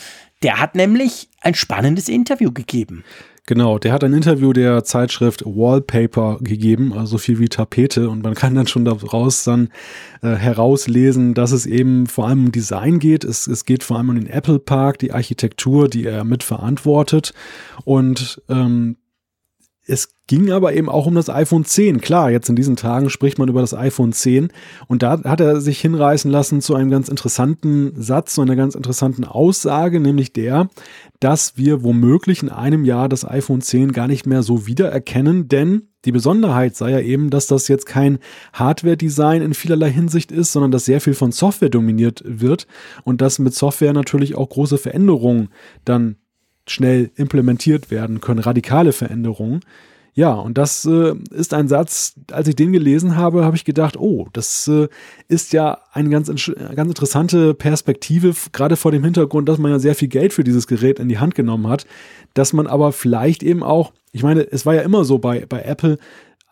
Der 0.46 0.60
hat 0.60 0.76
nämlich 0.76 1.28
ein 1.40 1.56
spannendes 1.56 2.08
Interview 2.08 2.52
gegeben. 2.52 3.02
Genau, 3.46 3.80
der 3.80 3.92
hat 3.92 4.04
ein 4.04 4.12
Interview 4.12 4.52
der 4.52 4.84
Zeitschrift 4.84 5.44
Wallpaper 5.44 6.38
gegeben, 6.40 6.92
also 6.92 7.18
viel 7.18 7.40
wie 7.40 7.48
Tapete. 7.48 8.08
Und 8.08 8.22
man 8.22 8.34
kann 8.34 8.54
dann 8.54 8.68
schon 8.68 8.84
daraus 8.84 9.42
dann 9.42 9.70
äh, 10.22 10.36
herauslesen, 10.36 11.34
dass 11.34 11.50
es 11.50 11.66
eben 11.66 12.06
vor 12.06 12.28
allem 12.28 12.44
um 12.44 12.52
Design 12.52 13.00
geht. 13.00 13.24
Es, 13.24 13.48
es 13.48 13.64
geht 13.64 13.82
vor 13.82 13.96
allem 13.96 14.10
um 14.10 14.14
den 14.14 14.28
Apple 14.28 14.60
Park, 14.60 15.00
die 15.00 15.10
Architektur, 15.10 15.88
die 15.88 16.04
er 16.04 16.22
mitverantwortet. 16.22 17.34
Und 17.84 18.40
ähm, 18.48 18.98
es 19.86 20.08
ging 20.26 20.50
aber 20.50 20.74
eben 20.74 20.88
auch 20.88 21.06
um 21.06 21.14
das 21.14 21.30
iPhone 21.30 21.64
10. 21.64 22.00
Klar, 22.00 22.30
jetzt 22.30 22.48
in 22.48 22.56
diesen 22.56 22.74
Tagen 22.74 23.08
spricht 23.08 23.38
man 23.38 23.48
über 23.48 23.60
das 23.60 23.72
iPhone 23.72 24.12
10 24.12 24.48
und 24.88 25.02
da 25.02 25.22
hat 25.22 25.40
er 25.40 25.60
sich 25.60 25.80
hinreißen 25.80 26.30
lassen 26.30 26.60
zu 26.60 26.74
einem 26.74 26.90
ganz 26.90 27.08
interessanten 27.08 27.92
Satz, 28.00 28.34
zu 28.34 28.42
einer 28.42 28.56
ganz 28.56 28.74
interessanten 28.74 29.24
Aussage, 29.24 30.00
nämlich 30.00 30.32
der, 30.32 30.68
dass 31.20 31.56
wir 31.56 31.84
womöglich 31.84 32.42
in 32.42 32.48
einem 32.48 32.84
Jahr 32.84 33.08
das 33.08 33.24
iPhone 33.24 33.60
10 33.60 33.92
gar 33.92 34.08
nicht 34.08 34.26
mehr 34.26 34.42
so 34.42 34.66
wiedererkennen, 34.66 35.48
denn 35.48 35.88
die 36.04 36.12
Besonderheit 36.12 36.76
sei 36.76 36.90
ja 36.90 37.00
eben, 37.00 37.30
dass 37.30 37.46
das 37.46 37.68
jetzt 37.68 37.86
kein 37.86 38.18
Hardware-Design 38.52 39.42
in 39.42 39.54
vielerlei 39.54 39.90
Hinsicht 39.90 40.30
ist, 40.30 40.52
sondern 40.52 40.70
dass 40.70 40.84
sehr 40.84 41.00
viel 41.00 41.14
von 41.14 41.32
Software 41.32 41.68
dominiert 41.68 42.22
wird 42.24 42.66
und 43.04 43.20
dass 43.20 43.38
mit 43.38 43.54
Software 43.54 43.92
natürlich 43.92 44.36
auch 44.36 44.48
große 44.48 44.78
Veränderungen 44.78 45.48
dann 45.84 46.16
schnell 46.66 47.10
implementiert 47.16 47.90
werden 47.90 48.20
können, 48.20 48.40
radikale 48.40 48.92
Veränderungen. 48.92 49.60
Ja, 50.16 50.32
und 50.32 50.56
das 50.56 50.86
äh, 50.86 51.12
ist 51.30 51.52
ein 51.52 51.68
Satz, 51.68 52.14
als 52.32 52.48
ich 52.48 52.56
den 52.56 52.72
gelesen 52.72 53.16
habe, 53.16 53.44
habe 53.44 53.54
ich 53.54 53.66
gedacht, 53.66 53.98
oh, 53.98 54.28
das 54.32 54.66
äh, 54.66 54.88
ist 55.28 55.52
ja 55.52 55.78
eine 55.92 56.08
ganz, 56.08 56.28
ganz 56.28 56.88
interessante 56.88 57.52
Perspektive, 57.52 58.34
gerade 58.50 58.76
vor 58.76 58.92
dem 58.92 59.04
Hintergrund, 59.04 59.46
dass 59.46 59.58
man 59.58 59.70
ja 59.70 59.78
sehr 59.78 59.94
viel 59.94 60.08
Geld 60.08 60.32
für 60.32 60.42
dieses 60.42 60.66
Gerät 60.66 61.00
in 61.00 61.10
die 61.10 61.18
Hand 61.18 61.34
genommen 61.34 61.68
hat, 61.68 61.86
dass 62.32 62.54
man 62.54 62.66
aber 62.66 62.92
vielleicht 62.92 63.42
eben 63.42 63.62
auch, 63.62 63.92
ich 64.12 64.22
meine, 64.22 64.50
es 64.50 64.64
war 64.64 64.74
ja 64.74 64.80
immer 64.80 65.04
so 65.04 65.18
bei, 65.18 65.44
bei 65.46 65.60
Apple, 65.60 65.98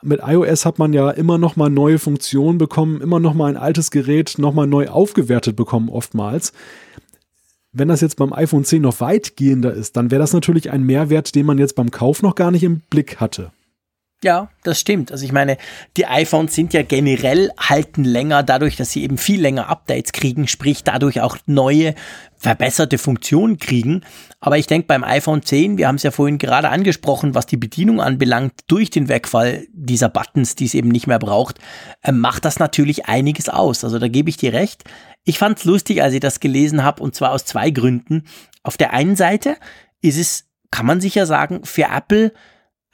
mit 0.03 0.21
iOS 0.23 0.67
hat 0.67 0.79
man 0.79 0.93
ja 0.93 1.11
immer 1.11 1.39
noch 1.39 1.57
mal 1.57 1.71
neue 1.71 1.99
Funktionen 1.99 2.59
bekommen, 2.59 3.01
immer 3.01 3.19
noch 3.19 3.33
mal 3.33 3.47
ein 3.47 3.57
altes 3.57 3.91
Gerät 3.91 4.35
noch 4.37 4.53
mal 4.53 4.67
neu 4.67 4.89
aufgewertet 4.89 5.57
bekommen 5.57 5.89
oftmals 5.89 6.53
wenn 7.75 7.89
das 7.89 8.01
jetzt 8.01 8.16
beim 8.16 8.33
iPhone 8.33 8.64
10 8.64 8.81
noch 8.81 9.01
weitgehender 9.01 9.75
ist, 9.75 9.97
dann 9.97 10.11
wäre 10.11 10.20
das 10.20 10.33
natürlich 10.33 10.70
ein 10.70 10.85
Mehrwert, 10.85 11.35
den 11.35 11.45
man 11.45 11.59
jetzt 11.59 11.75
beim 11.75 11.91
Kauf 11.91 12.22
noch 12.22 12.37
gar 12.37 12.51
nicht 12.51 12.62
im 12.62 12.81
Blick 12.89 13.20
hatte. 13.20 13.51
Ja, 14.25 14.49
das 14.62 14.81
stimmt. 14.81 15.12
Also 15.12 15.22
ich 15.27 15.33
meine, 15.33 15.59
die 15.99 16.07
iPhones 16.07 16.55
sind 16.55 16.72
ja 16.72 16.83
generell 16.83 17.51
halten 17.59 18.05
länger 18.05 18.43
dadurch, 18.43 18.75
dass 18.75 18.91
sie 18.91 19.03
eben 19.03 19.18
viel 19.18 19.39
länger 19.39 19.68
Updates 19.68 20.12
kriegen, 20.12 20.49
sprich 20.49 20.83
dadurch 20.83 21.20
auch 21.20 21.37
neue, 21.45 21.95
verbesserte 22.39 22.97
Funktionen 22.97 23.59
kriegen. 23.59 24.01
Aber 24.41 24.57
ich 24.57 24.66
denke 24.66 24.87
beim 24.87 25.05
iPhone 25.05 25.43
10, 25.43 25.77
wir 25.77 25.89
haben 25.89 25.97
es 25.97 26.05
ja 26.05 26.11
vorhin 26.11 26.39
gerade 26.39 26.70
angesprochen, 26.70 27.35
was 27.35 27.45
die 27.45 27.59
Bedienung 27.59 28.01
anbelangt, 28.01 28.55
durch 28.66 28.89
den 28.89 29.11
Wegfall 29.11 29.66
dieser 29.75 30.09
Buttons, 30.09 30.55
die 30.55 30.64
es 30.64 30.72
eben 30.72 30.89
nicht 30.89 31.07
mehr 31.07 31.18
braucht, 31.18 31.59
äh, 32.03 32.11
macht 32.11 32.47
das 32.47 32.59
natürlich 32.59 33.05
einiges 33.05 33.51
aus. 33.51 33.85
Also 33.85 33.99
da 33.99 34.09
gebe 34.09 34.31
ich 34.31 34.39
dir 34.39 34.55
recht. 34.55 34.85
Ich 35.25 35.37
fand 35.37 35.59
es 35.59 35.66
lustig, 35.66 36.03
als 36.03 36.14
ich 36.14 36.20
das 36.20 36.41
gelesen 36.41 36.83
habe, 36.83 37.03
und 37.03 37.14
zwar 37.14 37.33
aus 37.33 37.45
zwei 37.45 37.68
Gründen. 37.68 38.25
Auf 38.62 38.79
der 38.79 38.95
einen 38.95 39.16
Seite 39.16 39.59
ist 40.01 40.16
es, 40.16 40.47
kann 40.70 40.87
man 40.87 41.03
sicher 41.03 41.27
sagen, 41.27 41.61
für 41.64 41.89
Apple 41.95 42.33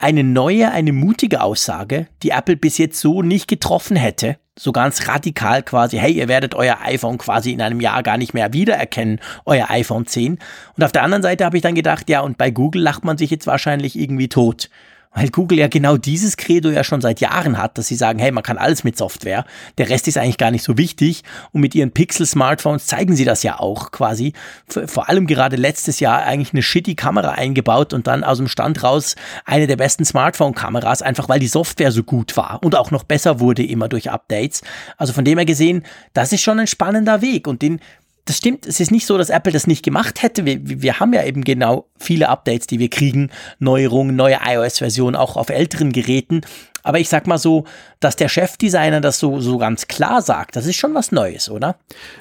eine 0.01 0.23
neue, 0.23 0.71
eine 0.71 0.93
mutige 0.93 1.41
Aussage, 1.41 2.07
die 2.23 2.31
Apple 2.31 2.57
bis 2.57 2.77
jetzt 2.77 2.99
so 2.99 3.21
nicht 3.21 3.47
getroffen 3.47 3.95
hätte. 3.95 4.37
So 4.57 4.71
ganz 4.71 5.07
radikal 5.07 5.63
quasi, 5.63 5.97
hey, 5.97 6.11
ihr 6.11 6.27
werdet 6.27 6.55
euer 6.55 6.79
iPhone 6.83 7.17
quasi 7.17 7.51
in 7.51 7.61
einem 7.61 7.79
Jahr 7.79 8.03
gar 8.03 8.17
nicht 8.17 8.33
mehr 8.33 8.53
wiedererkennen, 8.53 9.19
euer 9.45 9.69
iPhone 9.69 10.05
10. 10.05 10.39
Und 10.75 10.83
auf 10.83 10.91
der 10.91 11.03
anderen 11.03 11.23
Seite 11.23 11.45
habe 11.45 11.57
ich 11.57 11.63
dann 11.63 11.75
gedacht, 11.75 12.09
ja, 12.09 12.21
und 12.21 12.37
bei 12.37 12.51
Google 12.51 12.81
lacht 12.81 13.05
man 13.05 13.17
sich 13.17 13.29
jetzt 13.29 13.47
wahrscheinlich 13.47 13.97
irgendwie 13.97 14.29
tot 14.29 14.69
weil 15.13 15.29
Google 15.29 15.59
ja 15.59 15.67
genau 15.67 15.97
dieses 15.97 16.37
Credo 16.37 16.69
ja 16.69 16.83
schon 16.83 17.01
seit 17.01 17.19
Jahren 17.19 17.57
hat, 17.57 17.77
dass 17.77 17.87
sie 17.87 17.95
sagen, 17.95 18.19
hey, 18.19 18.31
man 18.31 18.43
kann 18.43 18.57
alles 18.57 18.83
mit 18.83 18.97
Software, 18.97 19.45
der 19.77 19.89
Rest 19.89 20.07
ist 20.07 20.17
eigentlich 20.17 20.37
gar 20.37 20.51
nicht 20.51 20.63
so 20.63 20.77
wichtig 20.77 21.23
und 21.51 21.61
mit 21.61 21.75
ihren 21.75 21.91
Pixel-Smartphones 21.91 22.87
zeigen 22.87 23.15
sie 23.15 23.25
das 23.25 23.43
ja 23.43 23.59
auch 23.59 23.91
quasi. 23.91 24.33
Vor 24.67 25.09
allem 25.09 25.27
gerade 25.27 25.57
letztes 25.57 25.99
Jahr 25.99 26.23
eigentlich 26.23 26.53
eine 26.53 26.63
shitty 26.63 26.95
Kamera 26.95 27.31
eingebaut 27.31 27.93
und 27.93 28.07
dann 28.07 28.23
aus 28.23 28.37
dem 28.37 28.47
Stand 28.47 28.83
raus 28.83 29.15
eine 29.45 29.67
der 29.67 29.75
besten 29.75 30.05
Smartphone-Kameras, 30.05 31.01
einfach 31.01 31.27
weil 31.27 31.39
die 31.39 31.47
Software 31.47 31.91
so 31.91 32.03
gut 32.03 32.37
war 32.37 32.59
und 32.63 32.75
auch 32.75 32.91
noch 32.91 33.03
besser 33.03 33.39
wurde 33.39 33.63
immer 33.63 33.89
durch 33.89 34.09
Updates. 34.09 34.61
Also 34.97 35.13
von 35.13 35.25
dem 35.25 35.37
her 35.37 35.45
gesehen, 35.45 35.83
das 36.13 36.31
ist 36.31 36.41
schon 36.41 36.59
ein 36.59 36.67
spannender 36.67 37.21
Weg 37.21 37.47
und 37.47 37.61
den 37.61 37.81
das 38.25 38.37
stimmt, 38.37 38.67
es 38.67 38.79
ist 38.79 38.91
nicht 38.91 39.05
so, 39.05 39.17
dass 39.17 39.29
Apple 39.29 39.51
das 39.51 39.67
nicht 39.67 39.83
gemacht 39.83 40.21
hätte. 40.21 40.45
Wir, 40.45 40.59
wir 40.61 40.99
haben 40.99 41.13
ja 41.13 41.23
eben 41.23 41.43
genau 41.43 41.87
viele 41.97 42.29
Updates, 42.29 42.67
die 42.67 42.79
wir 42.79 42.89
kriegen, 42.89 43.31
Neuerungen, 43.59 44.15
neue 44.15 44.39
iOS-Versionen, 44.45 45.15
auch 45.15 45.37
auf 45.37 45.49
älteren 45.49 45.91
Geräten. 45.91 46.41
Aber 46.83 46.99
ich 46.99 47.09
sag 47.09 47.27
mal 47.27 47.37
so, 47.37 47.65
dass 47.99 48.15
der 48.15 48.27
Chefdesigner 48.27 49.01
das 49.01 49.19
so, 49.19 49.39
so 49.39 49.57
ganz 49.57 49.87
klar 49.87 50.21
sagt, 50.21 50.55
das 50.55 50.65
ist 50.65 50.77
schon 50.77 50.93
was 50.93 51.11
Neues, 51.11 51.49
oder? 51.49 51.75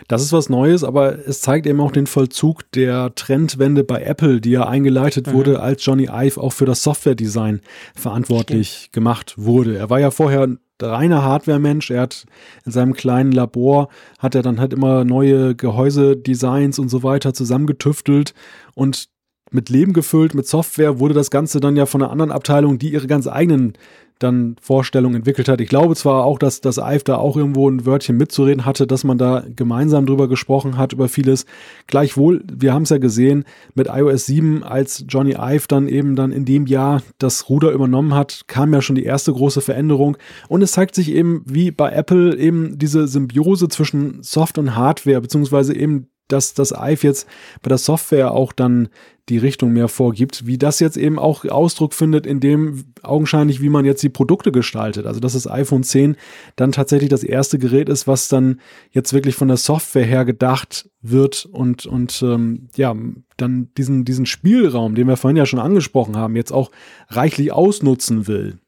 Das 0.09 0.23
ist 0.23 0.33
was 0.33 0.49
Neues, 0.49 0.85
aber 0.85 1.19
es 1.27 1.41
zeigt 1.41 1.67
eben 1.67 1.81
auch 1.81 1.93
den 1.93 2.07
Vollzug 2.07 2.71
der 2.73 3.15
Trendwende 3.15 3.85
bei 3.85 4.03
Apple, 4.03 4.41
die 4.41 4.51
ja 4.51 4.67
eingeleitet 4.67 5.29
mhm. 5.29 5.33
wurde, 5.33 5.61
als 5.61 5.85
Johnny 5.85 6.09
Ive 6.13 6.41
auch 6.41 6.53
für 6.53 6.67
das 6.67 6.83
Software-Design 6.83 7.61
verantwortlich 7.95 8.69
Stimmt. 8.69 8.93
gemacht 8.93 9.35
wurde. 9.37 9.79
Er 9.79 9.89
war 9.89 10.01
ja 10.01 10.11
vorher 10.11 10.49
reiner 10.83 11.23
Hardware-Mensch. 11.23 11.91
Er 11.91 12.03
hat 12.03 12.27
in 12.65 12.73
seinem 12.73 12.95
kleinen 12.95 13.33
Labor, 13.33 13.89
hat 14.19 14.35
er 14.35 14.43
dann 14.43 14.61
halt 14.61 14.73
immer 14.73 15.05
neue 15.05 15.55
Gehäusedesigns 15.55 16.79
und 16.79 16.89
so 16.89 17.03
weiter 17.03 17.35
zusammengetüftelt 17.35 18.35
und 18.75 19.09
mit 19.51 19.69
Leben 19.69 19.93
gefüllt, 19.93 20.35
mit 20.35 20.47
Software 20.47 20.99
wurde 20.99 21.15
das 21.15 21.31
Ganze 21.31 21.61
dann 21.61 21.77
ja 21.77 21.87
von 21.87 22.03
einer 22.03 22.11
anderen 22.11 22.31
Abteilung, 22.31 22.79
die 22.79 22.93
ihre 22.93 23.07
ganz 23.07 23.27
eigenen 23.27 23.75
dann 24.21 24.57
Vorstellungen 24.61 25.17
entwickelt 25.17 25.49
hat. 25.49 25.61
Ich 25.61 25.69
glaube 25.69 25.97
zwar 25.97 26.25
auch, 26.25 26.39
dass 26.39 26.61
das 26.61 26.79
EIF 26.79 27.03
da 27.05 27.17
auch 27.17 27.37
irgendwo 27.37 27.69
ein 27.69 27.87
Wörtchen 27.87 28.17
mitzureden 28.17 28.67
hatte, 28.67 28.87
dass 28.87 29.03
man 29.03 29.19
da 29.19 29.43
gemeinsam 29.57 30.07
drüber 30.07 30.29
gesprochen 30.29 30.77
hat, 30.77 30.93
über 30.93 31.09
vieles. 31.09 31.47
Gleichwohl, 31.87 32.45
wir 32.53 32.75
haben 32.75 32.83
es 32.83 32.91
ja 32.91 32.99
gesehen, 32.99 33.45
mit 33.75 33.89
iOS 33.89 34.27
7, 34.27 34.63
als 34.63 35.05
Johnny 35.09 35.37
Ive 35.39 35.65
dann 35.69 35.89
eben 35.89 36.17
dann 36.17 36.33
in 36.33 36.45
dem 36.45 36.67
Jahr 36.67 37.03
das 37.19 37.49
Ruder 37.49 37.71
übernommen 37.73 38.15
hat, 38.15 38.43
kam 38.47 38.75
ja 38.75 38.83
schon 38.83 38.97
die 38.97 39.05
erste 39.05 39.33
große 39.33 39.63
Veränderung. 39.63 40.19
Und 40.49 40.61
es 40.63 40.73
zeigt 40.73 40.95
sich 40.95 41.11
eben, 41.11 41.43
wie 41.47 41.71
bei 41.71 41.91
Apple 41.91 42.37
eben 42.37 42.79
diese 42.79 43.09
Symbiose 43.09 43.69
zwischen 43.69 44.23
Soft 44.23 44.59
und 44.59 44.77
Hardware, 44.77 45.23
beziehungsweise 45.23 45.75
eben 45.75 46.10
dass 46.33 46.55
das 46.55 46.73
IVE 46.73 47.07
jetzt 47.07 47.27
bei 47.63 47.69
der 47.69 47.79
Software 47.79 48.33
auch 48.33 48.53
dann 48.53 48.89
die 49.31 49.39
Richtung 49.39 49.73
mehr 49.73 49.89
vorgibt, 49.89 50.47
wie 50.47 50.59
das 50.59 50.81
jetzt 50.81 50.97
eben 50.97 51.19
auch 51.19 51.45
Ausdruck 51.45 51.95
findet 51.95 52.27
in 52.27 52.41
dem 52.41 52.85
augenscheinlich, 53.03 53.63
wie 53.63 53.69
man 53.69 53.85
jetzt 53.85 54.03
die 54.03 54.09
Produkte 54.09 54.51
gestaltet. 54.51 55.07
Also 55.07 55.21
dass 55.21 55.35
das 55.35 55.49
iPhone 55.49 55.85
10 55.85 56.17
dann 56.57 56.73
tatsächlich 56.73 57.11
das 57.11 57.23
erste 57.23 57.59
Gerät 57.59 57.89
ist, 57.89 58.09
was 58.09 58.29
dann 58.29 58.61
jetzt 58.91 59.13
wirklich 59.13 59.37
von 59.37 59.47
der 59.47 59.57
Software 59.57 60.05
her 60.05 60.25
gedacht 60.25 60.91
wird 61.01 61.47
und, 61.47 61.87
und 61.87 62.21
ähm, 62.23 62.69
ja, 62.75 62.95
dann 63.37 63.69
diesen, 63.77 64.05
diesen 64.05 64.27
Spielraum, 64.27 64.97
den 64.97 65.07
wir 65.07 65.17
vorhin 65.17 65.37
ja 65.37 65.47
schon 65.47 65.61
angesprochen 65.61 66.17
haben, 66.17 66.35
jetzt 66.35 66.53
auch 66.53 66.73
reichlich 67.09 67.53
ausnutzen 67.53 68.27
will. 68.27 68.59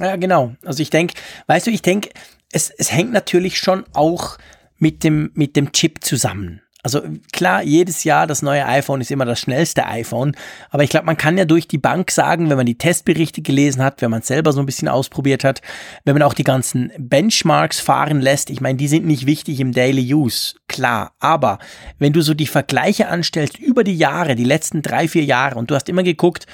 Ja, 0.00 0.16
genau. 0.16 0.56
Also 0.64 0.82
ich 0.82 0.90
denke, 0.90 1.14
weißt 1.46 1.68
du, 1.68 1.70
ich 1.70 1.82
denke, 1.82 2.10
es, 2.50 2.70
es 2.70 2.92
hängt 2.92 3.12
natürlich 3.12 3.58
schon 3.58 3.84
auch 3.92 4.36
mit 4.84 5.02
dem, 5.02 5.30
mit 5.32 5.56
dem 5.56 5.72
Chip 5.72 6.04
zusammen. 6.04 6.60
Also 6.82 7.00
klar, 7.32 7.62
jedes 7.62 8.04
Jahr 8.04 8.26
das 8.26 8.42
neue 8.42 8.66
iPhone 8.66 9.00
ist 9.00 9.10
immer 9.10 9.24
das 9.24 9.40
schnellste 9.40 9.86
iPhone, 9.86 10.36
aber 10.68 10.82
ich 10.82 10.90
glaube, 10.90 11.06
man 11.06 11.16
kann 11.16 11.38
ja 11.38 11.46
durch 11.46 11.66
die 11.66 11.78
Bank 11.78 12.10
sagen, 12.10 12.50
wenn 12.50 12.58
man 12.58 12.66
die 12.66 12.76
Testberichte 12.76 13.40
gelesen 13.40 13.82
hat, 13.82 14.02
wenn 14.02 14.10
man 14.10 14.20
es 14.20 14.26
selber 14.26 14.52
so 14.52 14.60
ein 14.60 14.66
bisschen 14.66 14.88
ausprobiert 14.88 15.42
hat, 15.42 15.62
wenn 16.04 16.12
man 16.12 16.22
auch 16.22 16.34
die 16.34 16.44
ganzen 16.44 16.92
Benchmarks 16.98 17.80
fahren 17.80 18.20
lässt, 18.20 18.50
ich 18.50 18.60
meine, 18.60 18.76
die 18.76 18.88
sind 18.88 19.06
nicht 19.06 19.24
wichtig 19.24 19.60
im 19.60 19.72
Daily 19.72 20.12
Use, 20.12 20.56
klar, 20.68 21.14
aber 21.18 21.58
wenn 21.98 22.12
du 22.12 22.20
so 22.20 22.34
die 22.34 22.46
Vergleiche 22.46 23.08
anstellst 23.08 23.58
über 23.58 23.82
die 23.82 23.96
Jahre, 23.96 24.34
die 24.34 24.44
letzten 24.44 24.82
drei, 24.82 25.08
vier 25.08 25.24
Jahre 25.24 25.58
und 25.58 25.70
du 25.70 25.74
hast 25.74 25.88
immer 25.88 26.02
geguckt, 26.02 26.44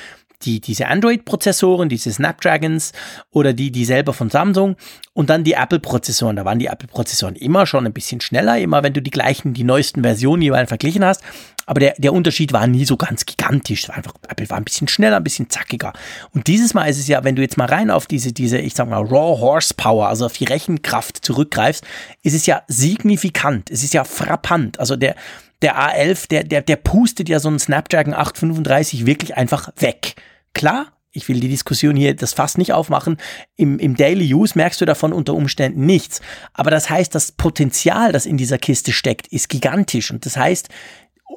die, 0.43 0.61
diese 0.61 0.89
Android-Prozessoren, 0.89 1.89
diese 1.89 2.13
Snapdragons 2.13 2.93
oder 3.31 3.53
die, 3.53 3.71
die 3.71 3.85
selber 3.85 4.13
von 4.13 4.31
Samsung 4.31 4.77
und 5.13 5.31
dann 5.31 5.45
die 5.45 5.53
Apple-Prozessoren. 5.53 6.37
Da 6.37 6.45
waren 6.45 6.59
die 6.59 6.67
Apple-Prozessoren 6.67 7.37
immer 7.37 7.67
schon 7.67 7.87
ein 7.87 7.93
bisschen 7.93 8.21
schneller, 8.21 8.59
immer 8.59 8.83
wenn 8.83 8.93
du 8.93 9.03
die 9.03 9.11
gleichen, 9.11 9.55
die 9.55 9.65
neuesten 9.65 10.03
Versionen 10.03 10.43
jeweils 10.43 10.69
verglichen 10.69 11.05
hast. 11.05 11.23
Aber 11.67 11.79
der, 11.79 11.95
der 11.99 12.13
Unterschied 12.13 12.53
war 12.53 12.67
nie 12.67 12.85
so 12.85 12.97
ganz 12.97 13.27
gigantisch. 13.27 13.89
War 13.89 13.97
einfach, 13.97 14.15
Apple 14.29 14.51
war 14.51 14.57
ein 14.57 14.65
bisschen 14.65 14.89
schneller, 14.89 15.19
ein 15.19 15.25
bisschen 15.25 15.51
zackiger. 15.51 15.93
Und 16.35 16.47
dieses 16.49 16.75
Mal 16.75 16.87
ist 16.87 16.99
es 16.99 17.07
ja, 17.07 17.23
wenn 17.23 17.37
du 17.37 17.43
jetzt 17.43 17.59
mal 17.59 17.69
rein 17.69 17.91
auf 17.91 18.07
diese, 18.07 18.33
diese, 18.33 18.59
ich 18.59 18.75
sag 18.75 18.89
mal, 18.89 19.03
Raw 19.03 19.41
Horsepower, 19.41 20.09
also 20.09 20.27
auf 20.27 20.33
die 20.33 20.47
Rechenkraft 20.47 21.25
zurückgreifst, 21.25 21.85
ist 22.23 22.35
es 22.35 22.47
ja 22.47 22.63
signifikant. 22.67 23.71
Es 23.71 23.85
ist 23.85 23.95
ja 23.95 24.03
frappant. 24.03 24.81
Also 24.81 24.97
der, 24.97 25.15
der 25.63 25.79
A11, 25.79 26.29
der, 26.29 26.45
der, 26.45 26.63
der 26.63 26.77
pustet 26.77 27.29
ja 27.29 27.39
so 27.39 27.49
einen 27.49 27.59
Snapdragon 27.59 28.15
835 28.15 29.07
wirklich 29.07 29.37
einfach 29.37 29.71
weg. 29.77 30.17
Klar, 30.55 30.93
ich 31.13 31.29
will 31.29 31.41
die 31.41 31.49
Diskussion 31.49 31.97
hier 31.97 32.15
das 32.15 32.33
fast 32.33 32.59
nicht 32.59 32.73
aufmachen. 32.73 33.17
Im, 33.57 33.79
Im 33.79 33.97
Daily 33.97 34.33
Use 34.33 34.53
merkst 34.57 34.81
du 34.81 34.85
davon 34.85 35.13
unter 35.13 35.35
Umständen 35.35 35.85
nichts. 35.85 36.21
Aber 36.55 36.71
das 36.71 36.89
heißt, 36.89 37.15
das 37.15 37.33
Potenzial, 37.33 38.13
das 38.13 38.27
in 38.27 38.37
dieser 38.37 38.59
Kiste 38.59 38.93
steckt, 38.93 39.27
ist 39.29 39.49
gigantisch. 39.49 40.11
Und 40.11 40.25
das 40.25 40.37
heißt, 40.37 40.69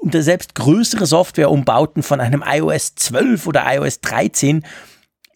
unter 0.01 0.21
selbst 0.21 0.55
größere 0.55 1.05
Softwareumbauten 1.05 2.03
von 2.03 2.19
einem 2.19 2.43
iOS 2.45 2.95
12 2.95 3.47
oder 3.47 3.63
iOS 3.65 4.01
13 4.01 4.63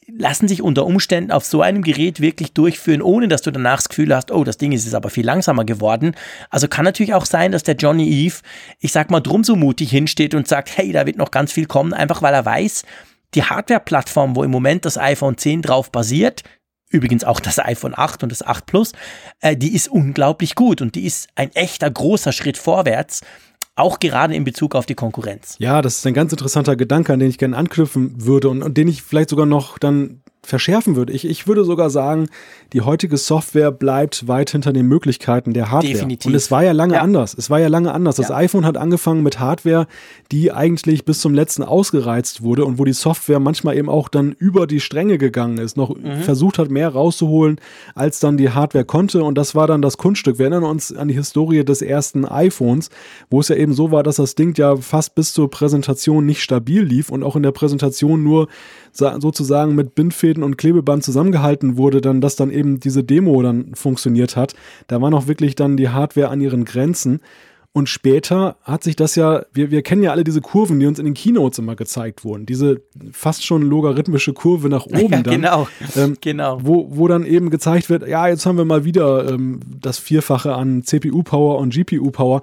lassen 0.09 0.47
sich 0.47 0.61
unter 0.61 0.85
Umständen 0.85 1.31
auf 1.31 1.43
so 1.43 1.61
einem 1.61 1.81
Gerät 1.81 2.21
wirklich 2.21 2.53
durchführen, 2.53 3.01
ohne 3.01 3.27
dass 3.27 3.41
du 3.41 3.51
danach 3.51 3.77
das 3.77 3.89
Gefühl 3.89 4.15
hast, 4.15 4.31
oh, 4.31 4.43
das 4.43 4.57
Ding 4.57 4.71
ist 4.71 4.85
jetzt 4.85 4.93
aber 4.95 5.09
viel 5.09 5.25
langsamer 5.25 5.65
geworden. 5.65 6.15
Also 6.49 6.67
kann 6.67 6.85
natürlich 6.85 7.13
auch 7.13 7.25
sein, 7.25 7.51
dass 7.51 7.63
der 7.63 7.75
Johnny 7.75 8.07
Eve, 8.07 8.35
ich 8.79 8.91
sag 8.91 9.11
mal, 9.11 9.19
drum 9.19 9.43
so 9.43 9.55
mutig 9.55 9.89
hinsteht 9.89 10.33
und 10.33 10.47
sagt, 10.47 10.77
hey, 10.77 10.91
da 10.93 11.05
wird 11.05 11.17
noch 11.17 11.31
ganz 11.31 11.51
viel 11.51 11.65
kommen, 11.65 11.93
einfach 11.93 12.21
weil 12.21 12.33
er 12.33 12.45
weiß, 12.45 12.83
die 13.37 13.43
Hardware-Plattform, 13.43 14.35
wo 14.35 14.43
im 14.43 14.49
Moment 14.49 14.83
das 14.83 14.97
iPhone 14.97 15.37
10 15.37 15.61
drauf 15.61 15.91
basiert, 15.91 16.41
übrigens 16.89 17.23
auch 17.23 17.39
das 17.39 17.59
iPhone 17.59 17.93
8 17.95 18.23
und 18.23 18.31
das 18.31 18.41
8 18.41 18.65
Plus, 18.65 18.93
äh, 19.41 19.55
die 19.55 19.75
ist 19.75 19.89
unglaublich 19.89 20.55
gut 20.55 20.81
und 20.81 20.95
die 20.95 21.05
ist 21.05 21.29
ein 21.35 21.51
echter 21.53 21.89
großer 21.89 22.31
Schritt 22.31 22.57
vorwärts 22.57 23.21
auch 23.75 23.99
gerade 23.99 24.33
in 24.33 24.43
Bezug 24.43 24.73
auf 24.73 24.87
die 24.87 24.95
Konkurrenz. 24.95 25.55
Ja, 25.59 25.83
das 25.83 25.99
ist 25.99 26.07
ein 26.07 26.15
ganz 26.15 26.31
interessanter 26.31 26.75
Gedanke, 26.75 27.13
an 27.13 27.19
den 27.19 27.29
ich 27.29 27.37
gerne 27.37 27.55
anknüpfen 27.55 28.25
würde 28.25 28.49
und, 28.49 28.63
und 28.63 28.75
den 28.75 28.87
ich 28.87 29.03
vielleicht 29.03 29.29
sogar 29.29 29.45
noch 29.45 29.77
dann 29.77 30.23
verschärfen 30.47 30.95
würde. 30.95 31.11
Ich, 31.11 31.27
ich 31.27 31.45
würde 31.45 31.65
sogar 31.65 31.89
sagen, 31.89 32.29
die 32.71 32.81
heutige 32.81 33.17
Software 33.17 33.69
bleibt 33.69 34.29
weit 34.29 34.49
hinter 34.51 34.71
den 34.71 34.87
Möglichkeiten 34.87 35.53
der 35.53 35.71
Hardware. 35.71 35.93
Definitiv. 35.93 36.27
Und 36.27 36.35
es 36.35 36.49
war 36.51 36.63
ja 36.63 36.71
lange 36.71 36.95
ja. 36.95 37.01
anders. 37.01 37.35
Es 37.37 37.49
war 37.49 37.59
ja 37.59 37.67
lange 37.67 37.93
anders. 37.93 38.15
Das 38.15 38.29
ja. 38.29 38.35
iPhone 38.35 38.65
hat 38.65 38.77
angefangen 38.77 39.23
mit 39.23 39.39
Hardware, 39.39 39.87
die 40.31 40.53
eigentlich 40.53 41.03
bis 41.03 41.19
zum 41.19 41.33
letzten 41.33 41.63
ausgereizt 41.63 42.43
wurde 42.43 42.63
und 42.63 42.79
wo 42.79 42.85
die 42.85 42.93
Software 42.93 43.39
manchmal 43.39 43.77
eben 43.77 43.89
auch 43.89 44.07
dann 44.07 44.31
über 44.31 44.67
die 44.67 44.79
Stränge 44.79 45.17
gegangen 45.17 45.57
ist, 45.57 45.75
noch 45.75 45.95
mhm. 45.95 46.21
versucht 46.21 46.59
hat, 46.59 46.71
mehr 46.71 46.89
rauszuholen, 46.89 47.59
als 47.93 48.21
dann 48.21 48.37
die 48.37 48.49
Hardware 48.49 48.85
konnte. 48.85 49.23
Und 49.23 49.37
das 49.37 49.53
war 49.53 49.67
dann 49.67 49.81
das 49.81 49.97
Kunststück. 49.97 50.39
Wir 50.39 50.45
erinnern 50.45 50.63
uns 50.63 50.95
an 50.95 51.09
die 51.09 51.13
Historie 51.13 51.65
des 51.65 51.81
ersten 51.81 52.23
iPhones, 52.23 52.89
wo 53.29 53.41
es 53.41 53.49
ja 53.49 53.57
eben 53.57 53.73
so 53.73 53.91
war, 53.91 54.01
dass 54.01 54.15
das 54.15 54.35
Ding 54.35 54.57
ja 54.57 54.77
fast 54.77 55.13
bis 55.13 55.33
zur 55.33 55.51
Präsentation 55.51 56.25
nicht 56.25 56.41
stabil 56.41 56.83
lief 56.83 57.09
und 57.09 57.23
auch 57.23 57.35
in 57.35 57.43
der 57.43 57.51
Präsentation 57.51 58.23
nur 58.23 58.47
sozusagen 58.93 59.75
mit 59.75 59.93
Bindfäden 59.93 60.36
und 60.43 60.57
Klebeband 60.57 61.03
zusammengehalten 61.03 61.77
wurde, 61.77 62.01
dann, 62.01 62.21
dass 62.21 62.35
dann 62.35 62.51
eben 62.51 62.79
diese 62.79 63.03
Demo 63.03 63.41
dann 63.41 63.75
funktioniert 63.75 64.35
hat. 64.35 64.55
Da 64.87 65.01
war 65.01 65.09
noch 65.09 65.27
wirklich 65.27 65.55
dann 65.55 65.77
die 65.77 65.89
Hardware 65.89 66.29
an 66.29 66.41
ihren 66.41 66.65
Grenzen. 66.65 67.21
Und 67.77 67.89
später 67.89 68.55
hat 68.63 68.83
sich 68.83 68.95
das 68.95 69.15
ja, 69.15 69.45
wir, 69.53 69.69
wir 69.69 69.83
kennen 69.83 70.01
ja 70.01 70.09
alle 70.09 70.23
diese 70.23 70.41
Kurven, 70.41 70.79
die 70.79 70.87
uns 70.87 70.97
in 70.97 71.05
den 71.05 71.13
Keynotes 71.13 71.59
immer 71.59 71.75
gezeigt 71.75 72.23
wurden. 72.25 72.47
Diese 72.47 72.81
fast 73.11 73.45
schon 73.45 73.61
logarithmische 73.61 74.33
Kurve 74.33 74.67
nach 74.67 74.85
oben 74.87 75.11
ja, 75.11 75.21
dann. 75.21 75.33
Genau, 75.35 75.67
ähm, 75.95 76.17
genau. 76.19 76.57
Wo, 76.63 76.87
wo 76.89 77.07
dann 77.07 77.23
eben 77.23 77.51
gezeigt 77.51 77.91
wird, 77.91 78.07
ja, 78.07 78.27
jetzt 78.27 78.47
haben 78.47 78.57
wir 78.57 78.65
mal 78.65 78.83
wieder 78.83 79.29
ähm, 79.29 79.59
das 79.79 79.99
Vierfache 79.99 80.55
an 80.55 80.83
CPU-Power 80.83 81.59
und 81.59 81.71
GPU-Power. 81.71 82.41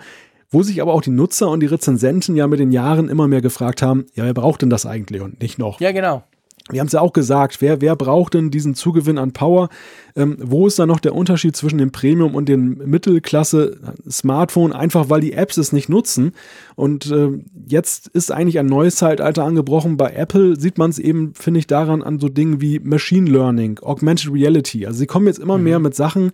Wo 0.51 0.63
sich 0.63 0.81
aber 0.81 0.93
auch 0.93 1.03
die 1.03 1.11
Nutzer 1.11 1.51
und 1.51 1.59
die 1.59 1.67
Rezensenten 1.67 2.37
ja 2.37 2.47
mit 2.47 2.61
den 2.61 2.71
Jahren 2.71 3.09
immer 3.09 3.27
mehr 3.27 3.41
gefragt 3.41 3.83
haben, 3.83 4.07
ja, 4.15 4.23
wer 4.23 4.35
braucht 4.35 4.63
denn 4.63 4.71
das 4.71 4.87
eigentlich 4.87 5.21
und 5.21 5.43
nicht 5.43 5.59
noch? 5.59 5.81
Ja, 5.81 5.91
genau 5.91 6.23
wir 6.71 6.81
haben 6.81 6.87
es 6.87 6.95
ja 6.95 7.03
auch 7.03 7.13
gesagt, 7.13 7.61
wer, 7.61 7.83
wer 7.83 7.95
braucht 7.95 8.33
denn 8.33 8.51
diesen 8.51 8.75
Zugewinn 8.75 9.19
an 9.19 9.33
Power? 9.33 9.69
Ähm, 10.17 10.39
wo 10.41 10.67
ist 10.67 10.79
da 10.79 10.87
noch 10.87 10.99
der 10.99 11.15
Unterschied 11.15 11.55
zwischen 11.55 11.77
dem 11.77 11.93
Premium 11.93 12.35
und 12.35 12.49
dem 12.49 12.79
Mittelklasse-Smartphone? 12.79 14.73
Einfach 14.73 15.11
weil 15.11 15.21
die 15.21 15.35
Apps 15.35 15.59
es 15.59 15.73
nicht 15.73 15.91
nutzen. 15.91 16.33
Und 16.75 17.11
äh, 17.11 17.33
jetzt 17.67 18.09
ist 18.09 18.33
eigentlich 18.33 18.59
ein 18.59 18.67
neues 18.67 18.97
Zeitalter 18.97 19.45
angebrochen. 19.45 19.99
Bei 19.99 20.15
Apple 20.15 20.59
sieht 20.59 20.79
man 20.79 20.89
es 20.89 20.99
eben, 20.99 21.35
finde 21.35 21.61
ich, 21.61 21.67
daran 21.67 22.03
an 22.03 22.19
so 22.19 22.31
Dingen 22.31 22.63
wie 22.63 22.79
Machine 22.79 23.31
Learning, 23.31 23.79
Augmented 23.83 24.33
Reality. 24.33 24.87
Also 24.87 25.01
sie 25.01 25.07
kommen 25.07 25.27
jetzt 25.27 25.41
immer 25.41 25.59
mhm. 25.59 25.65
mehr 25.65 25.79
mit 25.81 25.95
Sachen, 25.95 26.33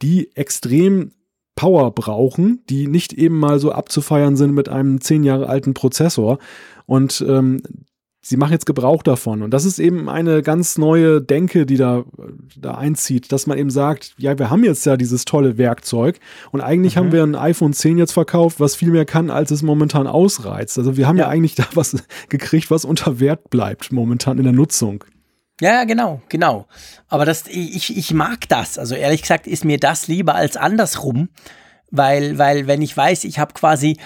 die 0.00 0.34
extrem 0.36 1.10
Power 1.54 1.90
brauchen, 1.90 2.62
die 2.70 2.86
nicht 2.86 3.12
eben 3.12 3.38
mal 3.38 3.58
so 3.58 3.72
abzufeiern 3.72 4.36
sind 4.36 4.54
mit 4.54 4.70
einem 4.70 5.02
zehn 5.02 5.22
Jahre 5.22 5.50
alten 5.50 5.74
Prozessor. 5.74 6.38
Und 6.86 7.22
ähm, 7.28 7.60
sie 8.28 8.36
machen 8.36 8.52
jetzt 8.52 8.66
Gebrauch 8.66 9.04
davon. 9.04 9.42
Und 9.42 9.52
das 9.52 9.64
ist 9.64 9.78
eben 9.78 10.08
eine 10.08 10.42
ganz 10.42 10.78
neue 10.78 11.22
Denke, 11.22 11.64
die 11.64 11.76
da, 11.76 12.04
da 12.58 12.74
einzieht, 12.74 13.30
dass 13.30 13.46
man 13.46 13.56
eben 13.56 13.70
sagt, 13.70 14.14
ja, 14.18 14.36
wir 14.36 14.50
haben 14.50 14.64
jetzt 14.64 14.84
ja 14.84 14.96
dieses 14.96 15.24
tolle 15.24 15.58
Werkzeug 15.58 16.18
und 16.50 16.60
eigentlich 16.60 16.96
mhm. 16.96 17.00
haben 17.00 17.12
wir 17.12 17.22
ein 17.22 17.36
iPhone 17.36 17.72
10 17.72 17.98
jetzt 17.98 18.12
verkauft, 18.12 18.58
was 18.58 18.74
viel 18.74 18.90
mehr 18.90 19.04
kann, 19.04 19.30
als 19.30 19.52
es 19.52 19.62
momentan 19.62 20.08
ausreizt. 20.08 20.76
Also 20.76 20.96
wir 20.96 21.06
haben 21.06 21.18
ja, 21.18 21.24
ja 21.24 21.30
eigentlich 21.30 21.54
da 21.54 21.66
was 21.74 21.96
gekriegt, 22.28 22.70
was 22.70 22.84
unter 22.84 23.20
Wert 23.20 23.48
bleibt 23.50 23.92
momentan 23.92 24.38
in 24.38 24.44
der 24.44 24.52
Nutzung. 24.52 25.04
Ja, 25.60 25.84
genau, 25.84 26.20
genau. 26.28 26.66
Aber 27.08 27.24
das, 27.24 27.44
ich, 27.46 27.96
ich 27.96 28.12
mag 28.12 28.48
das. 28.48 28.76
Also 28.76 28.94
ehrlich 28.94 29.22
gesagt 29.22 29.46
ist 29.46 29.64
mir 29.64 29.78
das 29.78 30.08
lieber 30.08 30.34
als 30.34 30.56
andersrum, 30.56 31.28
weil, 31.90 32.38
weil 32.38 32.66
wenn 32.66 32.82
ich 32.82 32.94
weiß, 32.94 33.24
ich 33.24 33.38
habe 33.38 33.54
quasi 33.54 33.96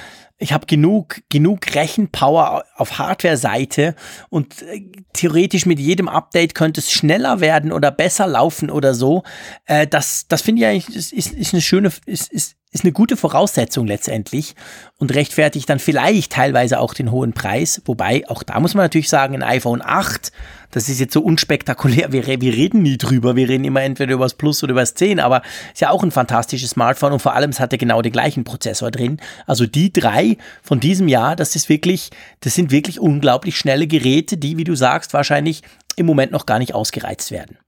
ich 0.41 0.53
habe 0.53 0.67
genug, 0.67 1.21
genug 1.29 1.75
Rechenpower 1.75 2.65
auf 2.75 2.99
Hardware-Seite 2.99 3.95
und 4.31 4.63
äh, 4.63 4.87
theoretisch 5.13 5.67
mit 5.67 5.79
jedem 5.79 6.09
Update 6.09 6.55
könnte 6.55 6.81
es 6.81 6.91
schneller 6.91 7.41
werden 7.41 7.73
oder 7.73 7.91
besser 7.91 8.27
laufen 8.27 8.71
oder 8.71 8.95
so. 8.95 9.23
Äh, 9.67 9.87
das 9.87 10.27
das 10.29 10.43
finde 10.43 10.63
ich 10.63 10.67
eigentlich, 10.67 10.97
ist, 10.97 11.13
ist, 11.13 11.33
ist 11.33 11.53
eine 11.53 11.61
schöne, 11.61 11.93
ist, 12.07 12.33
ist, 12.33 12.57
ist 12.73 12.85
eine 12.85 12.93
gute 12.93 13.17
Voraussetzung 13.17 13.87
letztendlich 13.87 14.55
und 14.99 15.13
rechtfertigt 15.13 15.69
dann 15.69 15.81
vielleicht 15.81 16.33
teilweise 16.33 16.79
auch 16.79 16.95
den 16.95 17.11
hohen 17.11 17.33
Preis. 17.33 17.83
Wobei, 17.85 18.29
auch 18.29 18.45
da 18.45 18.61
muss 18.61 18.75
man 18.75 18.85
natürlich 18.85 19.09
sagen, 19.09 19.35
ein 19.35 19.43
iPhone 19.43 19.83
8, 19.85 20.31
das 20.71 20.89
ist 20.89 21.01
jetzt 21.01 21.13
so 21.13 21.21
unspektakulär, 21.21 22.13
wir, 22.13 22.27
wir 22.27 22.55
reden 22.55 22.83
nie 22.83 22.97
drüber, 22.97 23.35
wir 23.35 23.49
reden 23.49 23.65
immer 23.65 23.83
entweder 23.83 24.15
über 24.15 24.25
das 24.25 24.35
Plus 24.35 24.63
oder 24.63 24.71
über 24.71 24.83
das 24.83 24.95
10, 24.95 25.19
aber 25.19 25.43
ist 25.73 25.81
ja 25.81 25.91
auch 25.91 26.05
ein 26.05 26.13
fantastisches 26.13 26.71
Smartphone 26.71 27.13
und 27.13 27.21
vor 27.21 27.35
allem 27.35 27.51
es 27.51 27.59
hatte 27.59 27.77
genau 27.77 28.03
den 28.03 28.13
gleichen 28.13 28.45
Prozessor 28.45 28.93
drin. 28.93 29.21
Also 29.47 29.67
die 29.67 29.93
drei 29.93 30.37
von 30.63 30.79
diesem 30.79 31.09
Jahr, 31.09 31.35
das 31.35 31.57
ist 31.57 31.69
wirklich, 31.69 32.11
das 32.39 32.55
sind 32.55 32.71
wirklich 32.71 33.01
unglaublich 33.01 33.57
schnelle 33.57 33.89
Geräte, 33.89 34.37
die, 34.37 34.59
wie 34.59 34.65
du 34.65 34.77
sagst, 34.77 35.13
wahrscheinlich 35.13 35.63
im 35.97 36.07
Moment 36.07 36.31
noch 36.31 36.47
gar 36.47 36.61
nicht 36.61 36.73
ausgereizt 36.73 37.33
werden. 37.33 37.59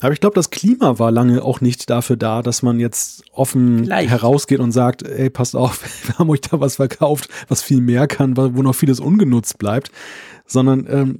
Aber 0.00 0.12
ich 0.12 0.20
glaube, 0.20 0.34
das 0.34 0.50
Klima 0.50 1.00
war 1.00 1.10
lange 1.10 1.42
auch 1.42 1.60
nicht 1.60 1.90
dafür 1.90 2.16
da, 2.16 2.40
dass 2.40 2.62
man 2.62 2.78
jetzt 2.78 3.24
offen 3.32 3.84
Vielleicht. 3.84 4.10
herausgeht 4.10 4.60
und 4.60 4.70
sagt, 4.70 5.02
ey, 5.02 5.28
passt 5.28 5.56
auf, 5.56 5.82
wir 6.06 6.18
haben 6.18 6.30
euch 6.30 6.40
da 6.40 6.60
was 6.60 6.76
verkauft, 6.76 7.28
was 7.48 7.62
viel 7.62 7.80
mehr 7.80 8.06
kann, 8.06 8.36
wo 8.36 8.62
noch 8.62 8.74
vieles 8.74 9.00
ungenutzt 9.00 9.58
bleibt. 9.58 9.90
Sondern 10.46 10.86
ähm, 10.88 11.18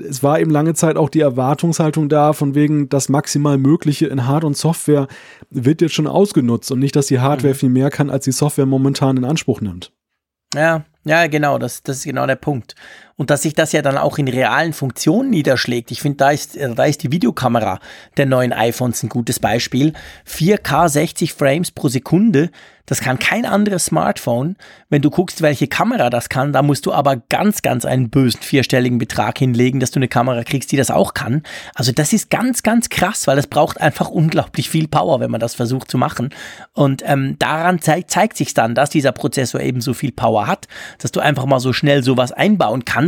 es 0.00 0.22
war 0.22 0.40
eben 0.40 0.50
lange 0.50 0.72
Zeit 0.74 0.96
auch 0.96 1.10
die 1.10 1.20
Erwartungshaltung 1.20 2.08
da, 2.08 2.32
von 2.32 2.54
wegen 2.54 2.88
das 2.88 3.08
maximal 3.08 3.58
Mögliche 3.58 4.06
in 4.06 4.26
Hard- 4.26 4.44
und 4.44 4.56
Software 4.56 5.08
wird 5.50 5.82
jetzt 5.82 5.94
schon 5.94 6.06
ausgenutzt 6.06 6.70
und 6.70 6.78
nicht, 6.78 6.96
dass 6.96 7.08
die 7.08 7.20
Hardware 7.20 7.54
mhm. 7.54 7.58
viel 7.58 7.68
mehr 7.68 7.90
kann, 7.90 8.08
als 8.08 8.24
die 8.24 8.32
Software 8.32 8.66
momentan 8.66 9.16
in 9.16 9.24
Anspruch 9.24 9.60
nimmt. 9.60 9.92
Ja, 10.54 10.84
ja, 11.04 11.26
genau, 11.26 11.58
das, 11.58 11.82
das 11.82 11.98
ist 11.98 12.04
genau 12.04 12.26
der 12.26 12.36
Punkt. 12.36 12.76
Und 13.16 13.30
dass 13.30 13.42
sich 13.42 13.54
das 13.54 13.72
ja 13.72 13.82
dann 13.82 13.98
auch 13.98 14.18
in 14.18 14.28
realen 14.28 14.72
Funktionen 14.72 15.30
niederschlägt. 15.30 15.90
Ich 15.90 16.00
finde, 16.00 16.18
da 16.18 16.30
ist, 16.30 16.56
äh, 16.56 16.74
da 16.74 16.84
ist 16.84 17.02
die 17.02 17.12
Videokamera 17.12 17.78
der 18.16 18.26
neuen 18.26 18.52
iPhones 18.52 19.02
ein 19.02 19.08
gutes 19.08 19.38
Beispiel. 19.38 19.92
4K 20.28 20.88
60 20.88 21.32
Frames 21.32 21.70
pro 21.70 21.88
Sekunde 21.88 22.50
das 22.86 23.00
kann 23.00 23.18
kein 23.18 23.46
anderes 23.46 23.86
Smartphone. 23.86 24.56
Wenn 24.88 25.02
du 25.02 25.10
guckst, 25.10 25.40
welche 25.40 25.68
Kamera 25.68 26.10
das 26.10 26.28
kann, 26.28 26.52
da 26.52 26.62
musst 26.62 26.84
du 26.84 26.92
aber 26.92 27.16
ganz, 27.28 27.62
ganz 27.62 27.84
einen 27.84 28.10
bösen 28.10 28.42
vierstelligen 28.42 28.98
Betrag 28.98 29.38
hinlegen, 29.38 29.78
dass 29.78 29.92
du 29.92 30.00
eine 30.00 30.08
Kamera 30.08 30.42
kriegst, 30.42 30.72
die 30.72 30.76
das 30.76 30.90
auch 30.90 31.14
kann. 31.14 31.42
Also 31.74 31.92
das 31.92 32.12
ist 32.12 32.28
ganz, 32.28 32.64
ganz 32.64 32.88
krass, 32.88 33.28
weil 33.28 33.38
es 33.38 33.46
braucht 33.46 33.80
einfach 33.80 34.08
unglaublich 34.08 34.68
viel 34.68 34.88
Power, 34.88 35.20
wenn 35.20 35.30
man 35.30 35.40
das 35.40 35.54
versucht 35.54 35.90
zu 35.90 35.96
machen. 35.96 36.30
Und 36.74 37.02
ähm, 37.06 37.36
daran 37.38 37.80
zeigt, 37.80 38.10
zeigt 38.10 38.36
sich 38.36 38.52
dann, 38.52 38.74
dass 38.74 38.90
dieser 38.90 39.12
Prozessor 39.12 39.60
eben 39.60 39.80
so 39.80 39.94
viel 39.94 40.10
Power 40.10 40.48
hat, 40.48 40.66
dass 40.98 41.12
du 41.12 41.20
einfach 41.20 41.46
mal 41.46 41.60
so 41.60 41.72
schnell 41.72 42.02
sowas 42.02 42.32
einbauen 42.32 42.84
kannst. 42.84 43.01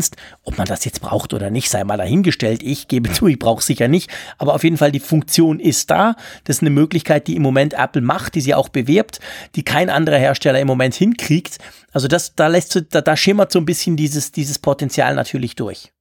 Ob 0.45 0.57
man 0.57 0.66
das 0.66 0.84
jetzt 0.84 1.01
braucht 1.01 1.34
oder 1.34 1.51
nicht, 1.51 1.70
sei 1.70 1.82
mal 1.82 1.97
dahingestellt. 1.97 2.62
Ich 2.62 2.86
gebe 2.86 3.11
zu, 3.12 3.26
ich 3.26 3.38
brauche 3.38 3.62
sicher 3.62 3.88
nicht. 3.88 4.11
Aber 4.38 4.55
auf 4.55 4.62
jeden 4.62 4.76
Fall, 4.76 4.92
die 4.92 5.01
Funktion 5.01 5.59
ist 5.59 5.90
da. 5.90 6.14
Das 6.45 6.57
ist 6.57 6.62
eine 6.62 6.70
Möglichkeit, 6.70 7.26
die 7.26 7.34
im 7.34 7.42
Moment 7.42 7.74
Apple 7.74 8.03
macht, 8.03 8.36
die 8.36 8.40
sie 8.40 8.55
auch 8.55 8.68
bewirbt. 8.68 9.20
Die 9.57 9.64
die 9.64 9.72
kein 9.72 9.90
anderer 9.90 10.18
Hersteller 10.18 10.61
im 10.61 10.66
Moment 10.66 10.95
hinkriegt. 10.95 11.59
Also 11.92 12.09
das, 12.09 12.34
da 12.34 12.49
lässt 12.49 12.84
da, 12.90 13.01
da 13.01 13.16
schimmert 13.16 13.51
so 13.51 13.59
ein 13.59 13.64
bisschen 13.64 13.97
dieses, 13.97 14.32
dieses 14.32 14.59
Potenzial 14.59 15.14
natürlich 15.14 15.57
durch. 15.57 15.92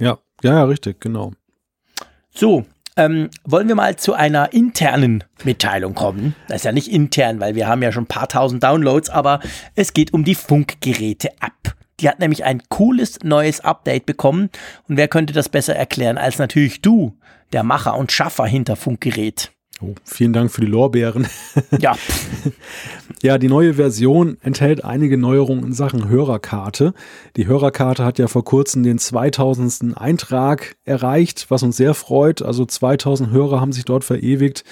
Ja, 0.00 0.18
ja, 0.42 0.54
ja, 0.54 0.64
richtig, 0.64 1.00
genau. 1.00 1.32
So, 2.32 2.64
ähm, 2.96 3.30
wollen 3.44 3.68
wir 3.68 3.74
mal 3.74 3.96
zu 3.96 4.14
einer 4.14 4.52
internen 4.52 5.24
Mitteilung 5.44 5.94
kommen. 5.94 6.34
Das 6.48 6.58
ist 6.58 6.64
ja 6.64 6.72
nicht 6.72 6.88
intern, 6.88 7.40
weil 7.40 7.54
wir 7.54 7.66
haben 7.66 7.82
ja 7.82 7.92
schon 7.92 8.04
ein 8.04 8.08
paar 8.08 8.28
tausend 8.28 8.62
Downloads, 8.62 9.10
aber 9.10 9.40
es 9.74 9.92
geht 9.92 10.12
um 10.12 10.24
die 10.24 10.34
Funkgeräte-App. 10.34 11.74
Die 12.00 12.08
hat 12.08 12.18
nämlich 12.18 12.44
ein 12.44 12.62
cooles 12.68 13.18
neues 13.22 13.60
Update 13.60 14.06
bekommen. 14.06 14.50
Und 14.88 14.96
wer 14.96 15.08
könnte 15.08 15.32
das 15.32 15.48
besser 15.48 15.76
erklären 15.76 16.18
als 16.18 16.38
natürlich 16.38 16.80
du, 16.80 17.16
der 17.52 17.62
Macher 17.62 17.96
und 17.96 18.12
Schaffer 18.12 18.46
hinter 18.46 18.76
Funkgerät? 18.76 19.52
Oh, 19.82 19.94
vielen 20.04 20.34
Dank 20.34 20.50
für 20.50 20.60
die 20.60 20.66
Lorbeeren. 20.66 21.26
Ja. 21.78 21.96
ja, 23.22 23.38
die 23.38 23.48
neue 23.48 23.74
Version 23.74 24.36
enthält 24.42 24.84
einige 24.84 25.16
Neuerungen 25.16 25.64
in 25.64 25.72
Sachen 25.72 26.08
Hörerkarte. 26.08 26.92
Die 27.36 27.46
Hörerkarte 27.46 28.04
hat 28.04 28.18
ja 28.18 28.28
vor 28.28 28.44
kurzem 28.44 28.82
den 28.82 28.98
2000. 28.98 29.96
Eintrag 29.96 30.76
erreicht, 30.84 31.46
was 31.48 31.62
uns 31.62 31.76
sehr 31.76 31.94
freut. 31.94 32.42
Also 32.42 32.66
2000 32.66 33.30
Hörer 33.30 33.60
haben 33.60 33.72
sich 33.72 33.84
dort 33.84 34.04
verewigt 34.04 34.64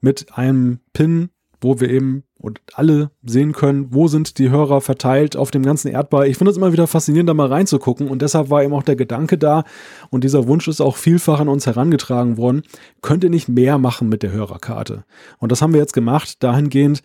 mit 0.00 0.36
einem 0.36 0.80
Pin 0.92 1.30
wo 1.60 1.80
wir 1.80 1.90
eben 1.90 2.24
und 2.38 2.60
alle 2.74 3.10
sehen 3.24 3.52
können, 3.52 3.88
wo 3.92 4.08
sind 4.08 4.38
die 4.38 4.50
Hörer 4.50 4.80
verteilt 4.80 5.36
auf 5.36 5.50
dem 5.50 5.62
ganzen 5.62 5.88
Erdball. 5.88 6.26
Ich 6.26 6.36
finde 6.36 6.50
es 6.50 6.56
immer 6.56 6.72
wieder 6.72 6.86
faszinierend, 6.86 7.28
da 7.28 7.34
mal 7.34 7.48
reinzugucken 7.48 8.08
und 8.08 8.22
deshalb 8.22 8.50
war 8.50 8.62
eben 8.62 8.74
auch 8.74 8.82
der 8.82 8.96
Gedanke 8.96 9.38
da 9.38 9.64
und 10.10 10.24
dieser 10.24 10.46
Wunsch 10.46 10.68
ist 10.68 10.80
auch 10.80 10.96
vielfach 10.96 11.40
an 11.40 11.48
uns 11.48 11.66
herangetragen 11.66 12.36
worden, 12.36 12.62
könnt 13.02 13.24
ihr 13.24 13.30
nicht 13.30 13.48
mehr 13.48 13.78
machen 13.78 14.08
mit 14.08 14.22
der 14.22 14.32
Hörerkarte. 14.32 15.04
Und 15.38 15.52
das 15.52 15.62
haben 15.62 15.72
wir 15.72 15.80
jetzt 15.80 15.94
gemacht, 15.94 16.42
dahingehend, 16.42 17.02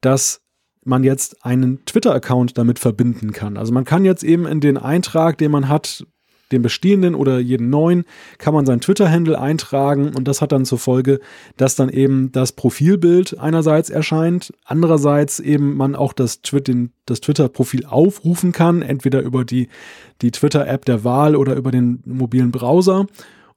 dass 0.00 0.42
man 0.84 1.04
jetzt 1.04 1.44
einen 1.44 1.84
Twitter-Account 1.84 2.56
damit 2.56 2.78
verbinden 2.78 3.32
kann. 3.32 3.56
Also 3.56 3.72
man 3.72 3.84
kann 3.84 4.04
jetzt 4.04 4.24
eben 4.24 4.46
in 4.46 4.60
den 4.60 4.78
Eintrag, 4.78 5.36
den 5.38 5.50
man 5.50 5.68
hat, 5.68 6.06
den 6.52 6.62
bestehenden 6.62 7.14
oder 7.14 7.38
jeden 7.38 7.70
neuen, 7.70 8.04
kann 8.38 8.54
man 8.54 8.66
sein 8.66 8.80
Twitter-Handle 8.80 9.40
eintragen 9.40 10.12
und 10.16 10.26
das 10.26 10.40
hat 10.40 10.52
dann 10.52 10.64
zur 10.64 10.78
Folge, 10.78 11.20
dass 11.56 11.76
dann 11.76 11.88
eben 11.88 12.32
das 12.32 12.52
Profilbild 12.52 13.38
einerseits 13.38 13.90
erscheint, 13.90 14.52
andererseits 14.64 15.40
eben 15.40 15.76
man 15.76 15.94
auch 15.94 16.12
das, 16.12 16.40
das 17.06 17.20
Twitter-Profil 17.20 17.86
aufrufen 17.86 18.52
kann, 18.52 18.82
entweder 18.82 19.20
über 19.22 19.44
die, 19.44 19.68
die 20.22 20.30
Twitter-App 20.30 20.84
der 20.84 21.04
Wahl 21.04 21.36
oder 21.36 21.54
über 21.54 21.70
den 21.70 22.02
mobilen 22.04 22.50
Browser. 22.50 23.06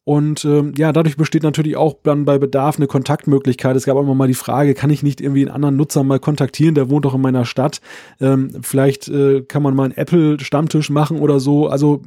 Und 0.06 0.44
ähm, 0.44 0.74
ja, 0.78 0.92
dadurch 0.92 1.16
besteht 1.16 1.44
natürlich 1.44 1.78
auch 1.78 1.96
dann 2.04 2.26
bei 2.26 2.38
Bedarf 2.38 2.78
eine 2.78 2.88
Kontaktmöglichkeit. 2.88 3.76
Es 3.76 3.86
gab 3.86 3.98
immer 3.98 4.16
mal 4.16 4.28
die 4.28 4.34
Frage, 4.34 4.74
kann 4.74 4.90
ich 4.90 5.02
nicht 5.02 5.22
irgendwie 5.22 5.46
einen 5.46 5.56
anderen 5.56 5.78
Nutzer 5.78 6.04
mal 6.04 6.20
kontaktieren, 6.20 6.76
der 6.76 6.90
wohnt 6.90 7.06
doch 7.06 7.16
in 7.16 7.22
meiner 7.22 7.46
Stadt. 7.46 7.80
Ähm, 8.20 8.52
vielleicht 8.62 9.08
äh, 9.08 9.44
kann 9.44 9.64
man 9.64 9.76
mal 9.76 9.86
einen 9.86 9.96
Apple-Stammtisch 9.98 10.90
machen 10.90 11.20
oder 11.20 11.40
so. 11.40 11.68
Also 11.68 12.02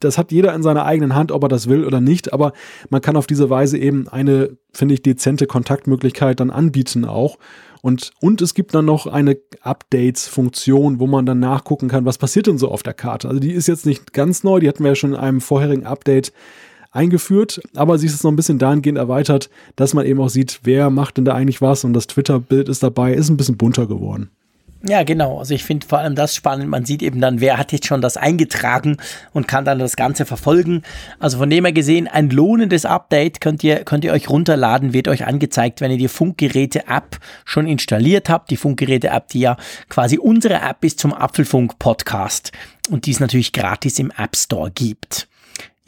das 0.00 0.18
hat 0.18 0.32
jeder 0.32 0.54
in 0.54 0.62
seiner 0.62 0.84
eigenen 0.84 1.14
Hand, 1.14 1.30
ob 1.30 1.44
er 1.44 1.48
das 1.48 1.68
will 1.68 1.84
oder 1.84 2.00
nicht, 2.00 2.32
aber 2.32 2.52
man 2.88 3.00
kann 3.00 3.16
auf 3.16 3.26
diese 3.26 3.50
Weise 3.50 3.78
eben 3.78 4.08
eine, 4.08 4.56
finde 4.72 4.94
ich, 4.94 5.02
dezente 5.02 5.46
Kontaktmöglichkeit 5.46 6.40
dann 6.40 6.50
anbieten 6.50 7.04
auch. 7.04 7.38
Und, 7.82 8.10
und 8.20 8.42
es 8.42 8.54
gibt 8.54 8.74
dann 8.74 8.84
noch 8.84 9.06
eine 9.06 9.38
Updates-Funktion, 9.62 11.00
wo 11.00 11.06
man 11.06 11.24
dann 11.24 11.38
nachgucken 11.40 11.88
kann, 11.88 12.04
was 12.04 12.18
passiert 12.18 12.46
denn 12.46 12.58
so 12.58 12.68
auf 12.68 12.82
der 12.82 12.94
Karte. 12.94 13.28
Also 13.28 13.40
die 13.40 13.52
ist 13.52 13.68
jetzt 13.68 13.86
nicht 13.86 14.12
ganz 14.12 14.42
neu, 14.44 14.60
die 14.60 14.68
hatten 14.68 14.82
wir 14.82 14.90
ja 14.90 14.94
schon 14.96 15.12
in 15.12 15.18
einem 15.18 15.40
vorherigen 15.40 15.86
Update 15.86 16.32
eingeführt, 16.90 17.60
aber 17.74 17.98
sie 17.98 18.06
ist 18.06 18.12
jetzt 18.12 18.24
noch 18.24 18.32
ein 18.32 18.36
bisschen 18.36 18.58
dahingehend 18.58 18.98
erweitert, 18.98 19.48
dass 19.76 19.94
man 19.94 20.04
eben 20.06 20.20
auch 20.20 20.28
sieht, 20.28 20.60
wer 20.64 20.90
macht 20.90 21.16
denn 21.16 21.24
da 21.24 21.34
eigentlich 21.34 21.62
was 21.62 21.84
und 21.84 21.92
das 21.92 22.06
Twitter-Bild 22.06 22.68
ist 22.68 22.82
dabei, 22.82 23.14
ist 23.14 23.30
ein 23.30 23.36
bisschen 23.36 23.56
bunter 23.56 23.86
geworden. 23.86 24.30
Ja, 24.82 25.02
genau. 25.02 25.38
Also 25.38 25.54
ich 25.54 25.62
finde 25.62 25.86
vor 25.86 25.98
allem 25.98 26.14
das 26.14 26.34
spannend. 26.34 26.68
Man 26.68 26.86
sieht 26.86 27.02
eben 27.02 27.20
dann, 27.20 27.40
wer 27.40 27.58
hat 27.58 27.72
jetzt 27.72 27.86
schon 27.86 28.00
das 28.00 28.16
eingetragen 28.16 28.96
und 29.32 29.46
kann 29.46 29.66
dann 29.66 29.78
das 29.78 29.94
Ganze 29.94 30.24
verfolgen. 30.24 30.82
Also 31.18 31.36
von 31.36 31.50
dem 31.50 31.66
her 31.66 31.72
gesehen, 31.72 32.08
ein 32.08 32.30
lohnendes 32.30 32.86
Update 32.86 33.42
könnt 33.42 33.62
ihr, 33.62 33.84
könnt 33.84 34.04
ihr 34.04 34.12
euch 34.12 34.30
runterladen, 34.30 34.94
wird 34.94 35.08
euch 35.08 35.26
angezeigt, 35.26 35.82
wenn 35.82 35.90
ihr 35.90 35.98
die 35.98 36.08
Funkgeräte-App 36.08 37.18
schon 37.44 37.66
installiert 37.66 38.30
habt. 38.30 38.50
Die 38.50 38.56
Funkgeräte-App, 38.56 39.28
die 39.28 39.40
ja 39.40 39.56
quasi 39.90 40.18
unsere 40.18 40.54
App 40.54 40.82
ist 40.82 40.98
zum 40.98 41.12
Apfelfunk-Podcast 41.12 42.52
und 42.88 43.04
die 43.04 43.10
es 43.10 43.20
natürlich 43.20 43.52
gratis 43.52 43.98
im 43.98 44.10
App 44.16 44.34
Store 44.34 44.70
gibt. 44.70 45.29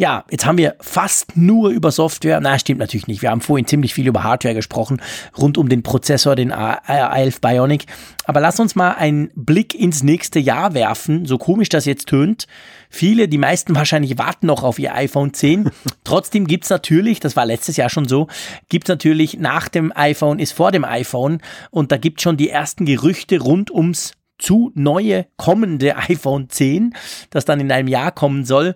Ja, 0.02 0.24
jetzt 0.32 0.46
haben 0.46 0.58
wir 0.58 0.74
fast 0.80 1.36
nur 1.36 1.70
über 1.70 1.92
Software. 1.92 2.40
Na, 2.40 2.58
stimmt 2.58 2.80
natürlich 2.80 3.06
nicht. 3.06 3.22
Wir 3.22 3.30
haben 3.30 3.40
vorhin 3.40 3.68
ziemlich 3.68 3.94
viel 3.94 4.08
über 4.08 4.24
Hardware 4.24 4.52
gesprochen, 4.52 5.00
rund 5.38 5.56
um 5.56 5.68
den 5.68 5.84
Prozessor, 5.84 6.34
den 6.34 6.52
A11 6.52 7.40
Bionic. 7.40 7.86
Aber 8.24 8.40
lass 8.40 8.58
uns 8.58 8.74
mal 8.74 8.94
einen 8.94 9.30
Blick 9.36 9.76
ins 9.76 10.02
nächste 10.02 10.40
Jahr 10.40 10.74
werfen, 10.74 11.24
so 11.24 11.38
komisch 11.38 11.68
das 11.68 11.84
jetzt 11.84 12.08
tönt. 12.08 12.48
Viele, 12.90 13.28
die 13.28 13.38
meisten 13.38 13.76
wahrscheinlich 13.76 14.18
warten 14.18 14.46
noch 14.48 14.64
auf 14.64 14.80
ihr 14.80 14.92
iPhone 14.92 15.34
10. 15.34 15.70
Trotzdem 16.02 16.48
gibt's 16.48 16.68
natürlich, 16.68 17.20
das 17.20 17.36
war 17.36 17.46
letztes 17.46 17.76
Jahr 17.76 17.88
schon 17.88 18.08
so, 18.08 18.26
gibt's 18.68 18.88
natürlich 18.88 19.38
nach 19.38 19.68
dem 19.68 19.92
iPhone 19.94 20.40
ist 20.40 20.50
vor 20.50 20.72
dem 20.72 20.84
iPhone 20.84 21.40
und 21.70 21.92
da 21.92 21.96
gibt's 21.96 22.24
schon 22.24 22.36
die 22.36 22.50
ersten 22.50 22.86
Gerüchte 22.86 23.38
rund 23.38 23.70
ums 23.70 24.14
zu 24.36 24.72
neue 24.74 25.26
kommende 25.36 25.96
iPhone 25.96 26.48
10, 26.48 26.92
das 27.30 27.44
dann 27.44 27.60
in 27.60 27.70
einem 27.70 27.86
Jahr 27.86 28.10
kommen 28.10 28.44
soll. 28.44 28.74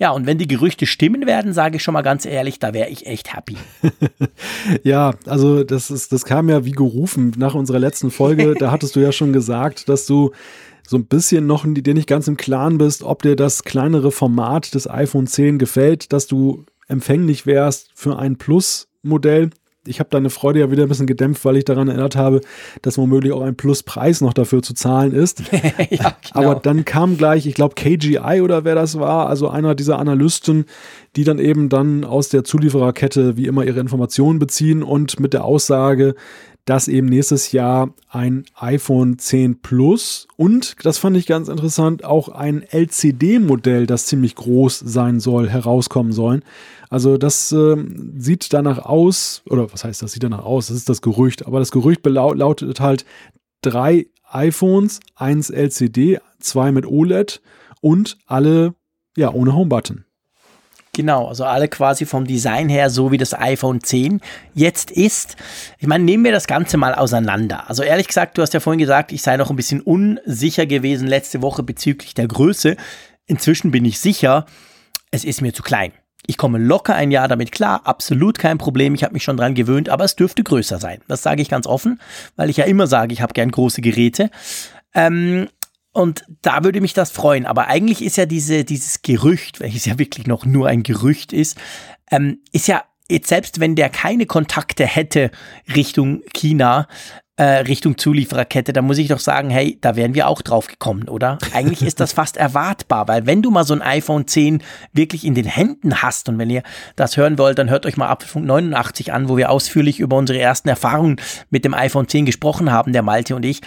Ja, 0.00 0.12
und 0.12 0.26
wenn 0.26 0.38
die 0.38 0.46
Gerüchte 0.46 0.86
stimmen 0.86 1.26
werden, 1.26 1.52
sage 1.52 1.76
ich 1.76 1.82
schon 1.82 1.94
mal 1.94 2.02
ganz 2.02 2.24
ehrlich, 2.24 2.60
da 2.60 2.72
wäre 2.72 2.88
ich 2.88 3.06
echt 3.06 3.34
happy. 3.34 3.56
ja, 4.84 5.14
also 5.26 5.64
das 5.64 5.90
ist, 5.90 6.12
das 6.12 6.24
kam 6.24 6.48
ja 6.48 6.64
wie 6.64 6.70
gerufen 6.70 7.32
nach 7.36 7.54
unserer 7.54 7.80
letzten 7.80 8.12
Folge. 8.12 8.54
da 8.56 8.70
hattest 8.70 8.94
du 8.94 9.00
ja 9.00 9.10
schon 9.10 9.32
gesagt, 9.32 9.88
dass 9.88 10.06
du 10.06 10.30
so 10.86 10.96
ein 10.96 11.06
bisschen 11.06 11.46
noch 11.46 11.66
dir 11.66 11.94
nicht 11.94 12.08
ganz 12.08 12.28
im 12.28 12.36
Klaren 12.36 12.78
bist, 12.78 13.02
ob 13.02 13.22
dir 13.22 13.34
das 13.34 13.64
kleinere 13.64 14.12
Format 14.12 14.74
des 14.74 14.88
iPhone 14.88 15.26
10 15.26 15.58
gefällt, 15.58 16.12
dass 16.12 16.28
du 16.28 16.64
empfänglich 16.86 17.44
wärst 17.44 17.90
für 17.94 18.18
ein 18.18 18.38
Plus-Modell 18.38 19.50
ich 19.86 20.00
habe 20.00 20.10
deine 20.10 20.30
Freude 20.30 20.60
ja 20.60 20.70
wieder 20.70 20.82
ein 20.82 20.88
bisschen 20.88 21.06
gedämpft, 21.06 21.44
weil 21.44 21.56
ich 21.56 21.64
daran 21.64 21.88
erinnert 21.88 22.16
habe, 22.16 22.40
dass 22.82 22.98
womöglich 22.98 23.32
auch 23.32 23.42
ein 23.42 23.56
Pluspreis 23.56 24.20
noch 24.20 24.34
dafür 24.34 24.62
zu 24.62 24.74
zahlen 24.74 25.12
ist. 25.12 25.42
ja, 25.52 25.58
genau. 25.88 26.14
Aber 26.32 26.54
dann 26.56 26.84
kam 26.84 27.16
gleich, 27.16 27.46
ich 27.46 27.54
glaube, 27.54 27.74
KGI 27.74 28.40
oder 28.42 28.64
wer 28.64 28.74
das 28.74 28.98
war, 28.98 29.28
also 29.28 29.48
einer 29.48 29.74
dieser 29.74 29.98
Analysten, 29.98 30.66
die 31.16 31.24
dann 31.24 31.38
eben 31.38 31.68
dann 31.68 32.04
aus 32.04 32.28
der 32.28 32.44
Zuliefererkette 32.44 33.36
wie 33.36 33.46
immer 33.46 33.64
ihre 33.64 33.80
Informationen 33.80 34.38
beziehen 34.38 34.82
und 34.82 35.20
mit 35.20 35.32
der 35.32 35.44
Aussage, 35.44 36.14
dass 36.68 36.86
eben 36.86 37.06
nächstes 37.06 37.52
Jahr 37.52 37.94
ein 38.10 38.44
iPhone 38.56 39.18
10 39.18 39.62
Plus 39.62 40.28
und, 40.36 40.76
das 40.84 40.98
fand 40.98 41.16
ich 41.16 41.24
ganz 41.24 41.48
interessant, 41.48 42.04
auch 42.04 42.28
ein 42.28 42.62
LCD-Modell, 42.62 43.86
das 43.86 44.04
ziemlich 44.04 44.34
groß 44.34 44.78
sein 44.80 45.18
soll, 45.18 45.48
herauskommen 45.48 46.12
sollen. 46.12 46.42
Also 46.90 47.18
das 47.18 47.52
äh, 47.52 47.76
sieht 48.16 48.52
danach 48.52 48.78
aus, 48.78 49.42
oder 49.48 49.72
was 49.72 49.84
heißt 49.84 50.02
das 50.02 50.12
sieht 50.12 50.22
danach 50.22 50.44
aus, 50.44 50.68
das 50.68 50.76
ist 50.76 50.88
das 50.88 51.02
Gerücht, 51.02 51.46
aber 51.46 51.58
das 51.58 51.70
Gerücht 51.70 52.04
lautet 52.06 52.80
halt 52.80 53.04
drei 53.62 54.06
iPhones, 54.30 55.00
eins 55.14 55.50
LCD, 55.50 56.18
zwei 56.38 56.72
mit 56.72 56.86
OLED 56.86 57.40
und 57.80 58.18
alle 58.26 58.74
ja 59.16 59.32
ohne 59.32 59.54
Homebutton. 59.54 60.04
Genau, 60.98 61.28
also 61.28 61.44
alle 61.44 61.68
quasi 61.68 62.06
vom 62.06 62.26
Design 62.26 62.68
her 62.68 62.90
so 62.90 63.12
wie 63.12 63.18
das 63.18 63.32
iPhone 63.32 63.80
10 63.80 64.20
jetzt 64.54 64.90
ist. 64.90 65.36
Ich 65.78 65.86
meine, 65.86 66.02
nehmen 66.02 66.24
wir 66.24 66.32
das 66.32 66.48
Ganze 66.48 66.76
mal 66.76 66.92
auseinander. 66.92 67.68
Also 67.70 67.84
ehrlich 67.84 68.08
gesagt, 68.08 68.36
du 68.36 68.42
hast 68.42 68.52
ja 68.52 68.58
vorhin 68.58 68.80
gesagt, 68.80 69.12
ich 69.12 69.22
sei 69.22 69.36
noch 69.36 69.50
ein 69.50 69.54
bisschen 69.54 69.80
unsicher 69.80 70.66
gewesen 70.66 71.06
letzte 71.06 71.40
Woche 71.40 71.62
bezüglich 71.62 72.14
der 72.14 72.26
Größe. 72.26 72.76
Inzwischen 73.26 73.70
bin 73.70 73.84
ich 73.84 74.00
sicher, 74.00 74.46
es 75.12 75.24
ist 75.24 75.40
mir 75.40 75.54
zu 75.54 75.62
klein. 75.62 75.92
Ich 76.30 76.36
komme 76.36 76.58
locker 76.58 76.94
ein 76.94 77.10
Jahr 77.10 77.26
damit 77.26 77.52
klar, 77.52 77.80
absolut 77.86 78.38
kein 78.38 78.58
Problem, 78.58 78.94
ich 78.94 79.02
habe 79.02 79.14
mich 79.14 79.24
schon 79.24 79.38
dran 79.38 79.54
gewöhnt, 79.54 79.88
aber 79.88 80.04
es 80.04 80.14
dürfte 80.14 80.44
größer 80.44 80.78
sein. 80.78 81.00
Das 81.08 81.22
sage 81.22 81.40
ich 81.40 81.48
ganz 81.48 81.66
offen, 81.66 82.00
weil 82.36 82.50
ich 82.50 82.58
ja 82.58 82.66
immer 82.66 82.86
sage, 82.86 83.14
ich 83.14 83.22
habe 83.22 83.32
gern 83.32 83.50
große 83.50 83.80
Geräte. 83.80 84.30
Ähm, 84.92 85.48
und 85.92 86.26
da 86.42 86.64
würde 86.64 86.82
mich 86.82 86.92
das 86.92 87.10
freuen. 87.10 87.46
Aber 87.46 87.68
eigentlich 87.68 88.04
ist 88.04 88.18
ja 88.18 88.26
diese, 88.26 88.64
dieses 88.64 89.00
Gerücht, 89.00 89.60
welches 89.60 89.86
ja 89.86 89.98
wirklich 89.98 90.26
noch 90.26 90.44
nur 90.44 90.68
ein 90.68 90.82
Gerücht 90.82 91.32
ist, 91.32 91.56
ähm, 92.10 92.40
ist 92.52 92.68
ja 92.68 92.84
jetzt 93.10 93.28
selbst 93.28 93.58
wenn 93.58 93.74
der 93.74 93.88
keine 93.88 94.26
Kontakte 94.26 94.84
hätte 94.84 95.30
Richtung 95.74 96.22
China, 96.34 96.88
äh, 97.38 97.60
Richtung 97.60 97.96
Zuliefererkette, 97.96 98.72
da 98.72 98.82
muss 98.82 98.98
ich 98.98 99.06
doch 99.06 99.20
sagen, 99.20 99.48
hey, 99.48 99.78
da 99.80 99.94
wären 99.94 100.12
wir 100.14 100.26
auch 100.26 100.42
drauf 100.42 100.66
gekommen, 100.66 101.08
oder? 101.08 101.38
Eigentlich 101.54 101.82
ist 101.82 102.00
das 102.00 102.12
fast 102.14 102.36
erwartbar, 102.36 103.06
weil 103.06 103.26
wenn 103.26 103.42
du 103.42 103.52
mal 103.52 103.62
so 103.62 103.74
ein 103.74 103.80
iPhone 103.80 104.26
10 104.26 104.60
wirklich 104.92 105.24
in 105.24 105.34
den 105.34 105.44
Händen 105.44 106.02
hast 106.02 106.28
und 106.28 106.36
wenn 106.38 106.50
ihr 106.50 106.64
das 106.96 107.16
hören 107.16 107.38
wollt, 107.38 107.58
dann 107.60 107.70
hört 107.70 107.86
euch 107.86 107.96
mal 107.96 108.08
Apfelfunk 108.08 108.44
89 108.44 109.12
an, 109.12 109.28
wo 109.28 109.36
wir 109.36 109.50
ausführlich 109.50 110.00
über 110.00 110.16
unsere 110.16 110.40
ersten 110.40 110.68
Erfahrungen 110.68 111.20
mit 111.48 111.64
dem 111.64 111.74
iPhone 111.74 112.08
10 112.08 112.26
gesprochen 112.26 112.72
haben, 112.72 112.92
der 112.92 113.02
Malte 113.02 113.36
und 113.36 113.44
ich, 113.44 113.60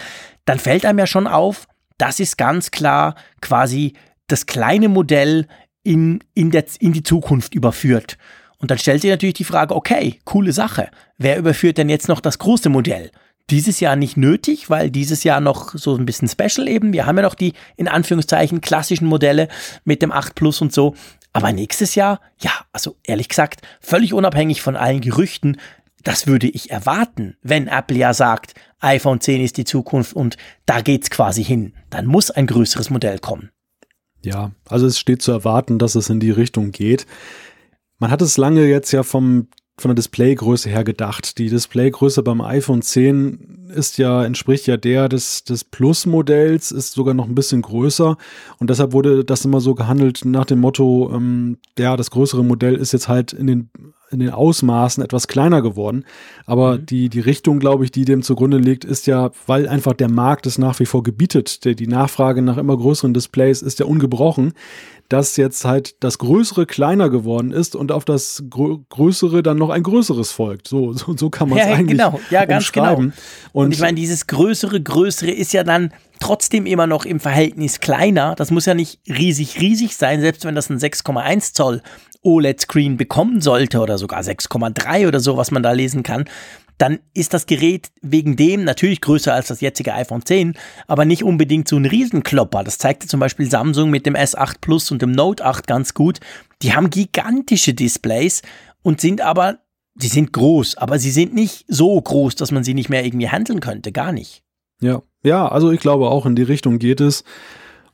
dann 0.44 0.58
fällt 0.58 0.84
einem 0.84 0.98
ja 0.98 1.06
schon 1.06 1.26
auf, 1.26 1.66
das 1.96 2.20
ist 2.20 2.36
ganz 2.36 2.72
klar 2.72 3.14
quasi 3.40 3.94
das 4.28 4.44
kleine 4.44 4.90
Modell 4.90 5.46
in, 5.82 6.22
in, 6.34 6.50
der, 6.50 6.66
in 6.78 6.92
die 6.92 7.02
Zukunft 7.02 7.54
überführt. 7.54 8.18
Und 8.58 8.70
dann 8.70 8.78
stellt 8.78 9.00
sich 9.00 9.10
natürlich 9.10 9.34
die 9.34 9.44
Frage, 9.44 9.74
okay, 9.74 10.18
coole 10.24 10.52
Sache. 10.52 10.90
Wer 11.16 11.38
überführt 11.38 11.78
denn 11.78 11.88
jetzt 11.88 12.08
noch 12.08 12.20
das 12.20 12.38
große 12.38 12.68
Modell? 12.68 13.10
Dieses 13.50 13.80
Jahr 13.80 13.96
nicht 13.96 14.16
nötig, 14.16 14.70
weil 14.70 14.90
dieses 14.90 15.24
Jahr 15.24 15.40
noch 15.40 15.74
so 15.74 15.96
ein 15.96 16.06
bisschen 16.06 16.28
special 16.28 16.68
eben. 16.68 16.92
Wir 16.92 17.06
haben 17.06 17.16
ja 17.16 17.22
noch 17.22 17.34
die 17.34 17.52
in 17.76 17.88
Anführungszeichen 17.88 18.60
klassischen 18.60 19.06
Modelle 19.06 19.48
mit 19.84 20.02
dem 20.02 20.12
8 20.12 20.34
Plus 20.34 20.60
und 20.60 20.72
so. 20.72 20.94
Aber 21.32 21.52
nächstes 21.52 21.94
Jahr, 21.94 22.20
ja, 22.40 22.50
also 22.72 22.96
ehrlich 23.04 23.28
gesagt, 23.28 23.62
völlig 23.80 24.12
unabhängig 24.12 24.62
von 24.62 24.76
allen 24.76 25.00
Gerüchten, 25.00 25.58
das 26.02 26.26
würde 26.26 26.48
ich 26.48 26.70
erwarten, 26.70 27.36
wenn 27.42 27.68
Apple 27.68 27.96
ja 27.96 28.12
sagt, 28.12 28.54
iPhone 28.80 29.20
10 29.20 29.40
ist 29.40 29.56
die 29.56 29.64
Zukunft 29.64 30.14
und 30.14 30.36
da 30.66 30.80
geht's 30.80 31.10
quasi 31.10 31.44
hin. 31.44 31.74
Dann 31.90 32.06
muss 32.06 32.30
ein 32.30 32.46
größeres 32.46 32.90
Modell 32.90 33.18
kommen. 33.18 33.50
Ja, 34.24 34.52
also 34.68 34.86
es 34.86 34.98
steht 34.98 35.22
zu 35.22 35.32
erwarten, 35.32 35.78
dass 35.78 35.94
es 35.94 36.10
in 36.10 36.20
die 36.20 36.30
Richtung 36.30 36.72
geht. 36.72 37.06
Man 37.98 38.10
hat 38.10 38.22
es 38.22 38.36
lange 38.36 38.66
jetzt 38.66 38.92
ja 38.92 39.02
vom 39.02 39.48
von 39.78 39.88
der 39.88 39.94
Displaygröße 39.94 40.68
her 40.68 40.84
gedacht. 40.84 41.38
Die 41.38 41.48
Displaygröße 41.48 42.22
beim 42.22 42.40
iPhone 42.40 42.82
10 42.82 43.70
ist 43.74 43.98
ja, 43.98 44.24
entspricht 44.24 44.66
ja 44.66 44.76
der 44.76 45.08
des, 45.08 45.44
des 45.44 45.64
Plus-Modells, 45.64 46.72
ist 46.72 46.92
sogar 46.92 47.14
noch 47.14 47.26
ein 47.26 47.34
bisschen 47.34 47.62
größer. 47.62 48.16
Und 48.58 48.70
deshalb 48.70 48.92
wurde 48.92 49.24
das 49.24 49.44
immer 49.44 49.60
so 49.60 49.74
gehandelt 49.74 50.24
nach 50.24 50.44
dem 50.44 50.60
Motto, 50.60 51.10
ähm, 51.14 51.58
ja, 51.78 51.96
das 51.96 52.10
größere 52.10 52.44
Modell 52.44 52.76
ist 52.76 52.92
jetzt 52.92 53.08
halt 53.08 53.32
in 53.32 53.46
den 53.46 53.70
in 54.12 54.20
den 54.20 54.30
Ausmaßen 54.30 55.02
etwas 55.02 55.28
kleiner 55.28 55.62
geworden. 55.62 56.04
Aber 56.46 56.78
mhm. 56.78 56.86
die, 56.86 57.08
die 57.08 57.20
Richtung, 57.20 57.58
glaube 57.58 57.84
ich, 57.84 57.90
die 57.90 58.04
dem 58.04 58.22
zugrunde 58.22 58.58
liegt, 58.58 58.84
ist 58.84 59.06
ja, 59.06 59.30
weil 59.46 59.68
einfach 59.68 59.94
der 59.94 60.10
Markt 60.10 60.46
es 60.46 60.58
nach 60.58 60.78
wie 60.80 60.86
vor 60.86 61.02
gebietet. 61.02 61.64
Der, 61.64 61.74
die 61.74 61.86
Nachfrage 61.86 62.42
nach 62.42 62.56
immer 62.56 62.76
größeren 62.76 63.14
Displays 63.14 63.62
ist 63.62 63.78
ja 63.78 63.86
ungebrochen 63.86 64.54
dass 65.12 65.36
jetzt 65.36 65.66
halt 65.66 65.96
das 66.00 66.16
Größere 66.18 66.64
kleiner 66.64 67.10
geworden 67.10 67.52
ist 67.52 67.76
und 67.76 67.92
auf 67.92 68.04
das 68.06 68.44
Grö 68.48 68.78
Größere 68.88 69.42
dann 69.42 69.58
noch 69.58 69.68
ein 69.68 69.82
Größeres 69.82 70.32
folgt. 70.32 70.68
So, 70.68 70.94
so, 70.94 71.14
so 71.14 71.28
kann 71.28 71.50
man 71.50 71.58
es 71.58 71.66
ja, 71.68 71.74
eigentlich 71.74 71.98
genau. 71.98 72.20
Ja, 72.30 72.46
ganz 72.46 72.72
genau. 72.72 72.96
Und, 72.96 73.12
und 73.52 73.72
ich 73.72 73.80
meine, 73.80 73.96
dieses 73.96 74.26
Größere, 74.26 74.80
Größere 74.80 75.30
ist 75.30 75.52
ja 75.52 75.64
dann 75.64 75.92
trotzdem 76.18 76.64
immer 76.64 76.86
noch 76.86 77.04
im 77.04 77.20
Verhältnis 77.20 77.80
kleiner. 77.80 78.34
Das 78.36 78.50
muss 78.50 78.64
ja 78.64 78.72
nicht 78.72 79.00
riesig, 79.06 79.60
riesig 79.60 79.96
sein, 79.96 80.22
selbst 80.22 80.46
wenn 80.46 80.54
das 80.54 80.70
ein 80.70 80.78
6,1 80.78 81.52
Zoll 81.52 81.82
OLED-Screen 82.22 82.96
bekommen 82.96 83.40
sollte 83.40 83.80
oder 83.80 83.98
sogar 83.98 84.20
6,3 84.20 85.08
oder 85.08 85.20
so, 85.20 85.36
was 85.36 85.50
man 85.50 85.62
da 85.62 85.72
lesen 85.72 86.02
kann 86.02 86.26
dann 86.82 86.98
ist 87.14 87.32
das 87.32 87.46
Gerät 87.46 87.92
wegen 88.00 88.34
dem 88.34 88.64
natürlich 88.64 89.00
größer 89.00 89.32
als 89.32 89.46
das 89.46 89.60
jetzige 89.60 89.94
iPhone 89.94 90.24
10, 90.24 90.54
aber 90.88 91.04
nicht 91.04 91.22
unbedingt 91.22 91.68
so 91.68 91.76
ein 91.76 91.86
Riesenklopper. 91.86 92.64
Das 92.64 92.78
zeigte 92.78 93.06
zum 93.06 93.20
Beispiel 93.20 93.48
Samsung 93.48 93.88
mit 93.88 94.04
dem 94.04 94.16
S8 94.16 94.56
Plus 94.60 94.90
und 94.90 95.00
dem 95.00 95.12
Note 95.12 95.44
8 95.44 95.68
ganz 95.68 95.94
gut. 95.94 96.18
Die 96.60 96.74
haben 96.74 96.90
gigantische 96.90 97.72
Displays 97.72 98.42
und 98.82 99.00
sind 99.00 99.20
aber, 99.20 99.58
sie 99.94 100.08
sind 100.08 100.32
groß, 100.32 100.76
aber 100.76 100.98
sie 100.98 101.12
sind 101.12 101.34
nicht 101.34 101.64
so 101.68 102.00
groß, 102.00 102.34
dass 102.34 102.50
man 102.50 102.64
sie 102.64 102.74
nicht 102.74 102.88
mehr 102.88 103.04
irgendwie 103.04 103.28
handeln 103.28 103.60
könnte. 103.60 103.92
Gar 103.92 104.10
nicht. 104.10 104.42
Ja, 104.80 105.02
ja, 105.22 105.46
also 105.46 105.70
ich 105.70 105.78
glaube 105.78 106.10
auch 106.10 106.26
in 106.26 106.34
die 106.34 106.42
Richtung 106.42 106.80
geht 106.80 107.00
es. 107.00 107.22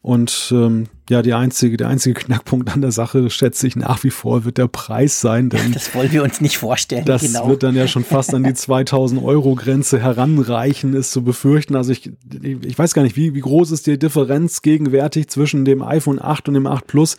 Und 0.00 0.48
ähm, 0.50 0.88
ja, 1.08 1.22
die 1.22 1.32
einzige, 1.32 1.76
der 1.76 1.88
einzige 1.88 2.14
Knackpunkt 2.14 2.70
an 2.72 2.82
der 2.82 2.92
Sache, 2.92 3.30
schätze 3.30 3.66
ich 3.66 3.76
nach 3.76 4.04
wie 4.04 4.10
vor, 4.10 4.44
wird 4.44 4.58
der 4.58 4.68
Preis 4.68 5.20
sein. 5.20 5.48
Denn 5.48 5.72
das 5.72 5.94
wollen 5.94 6.12
wir 6.12 6.22
uns 6.22 6.40
nicht 6.40 6.58
vorstellen. 6.58 7.04
Das 7.04 7.22
genau. 7.22 7.48
wird 7.48 7.62
dann 7.62 7.74
ja 7.74 7.88
schon 7.88 8.04
fast 8.04 8.34
an 8.34 8.44
die 8.44 8.54
2000 8.54 9.22
Euro 9.22 9.54
Grenze 9.54 10.00
heranreichen, 10.00 10.94
ist 10.94 11.12
zu 11.12 11.22
befürchten. 11.22 11.76
Also 11.76 11.92
ich, 11.92 12.10
ich 12.42 12.78
weiß 12.78 12.92
gar 12.92 13.02
nicht, 13.02 13.16
wie, 13.16 13.34
wie 13.34 13.40
groß 13.40 13.70
ist 13.70 13.86
die 13.86 13.98
Differenz 13.98 14.62
gegenwärtig 14.62 15.28
zwischen 15.28 15.64
dem 15.64 15.82
iPhone 15.82 16.20
8 16.20 16.48
und 16.48 16.54
dem 16.54 16.66
8 16.66 16.86
Plus? 16.86 17.16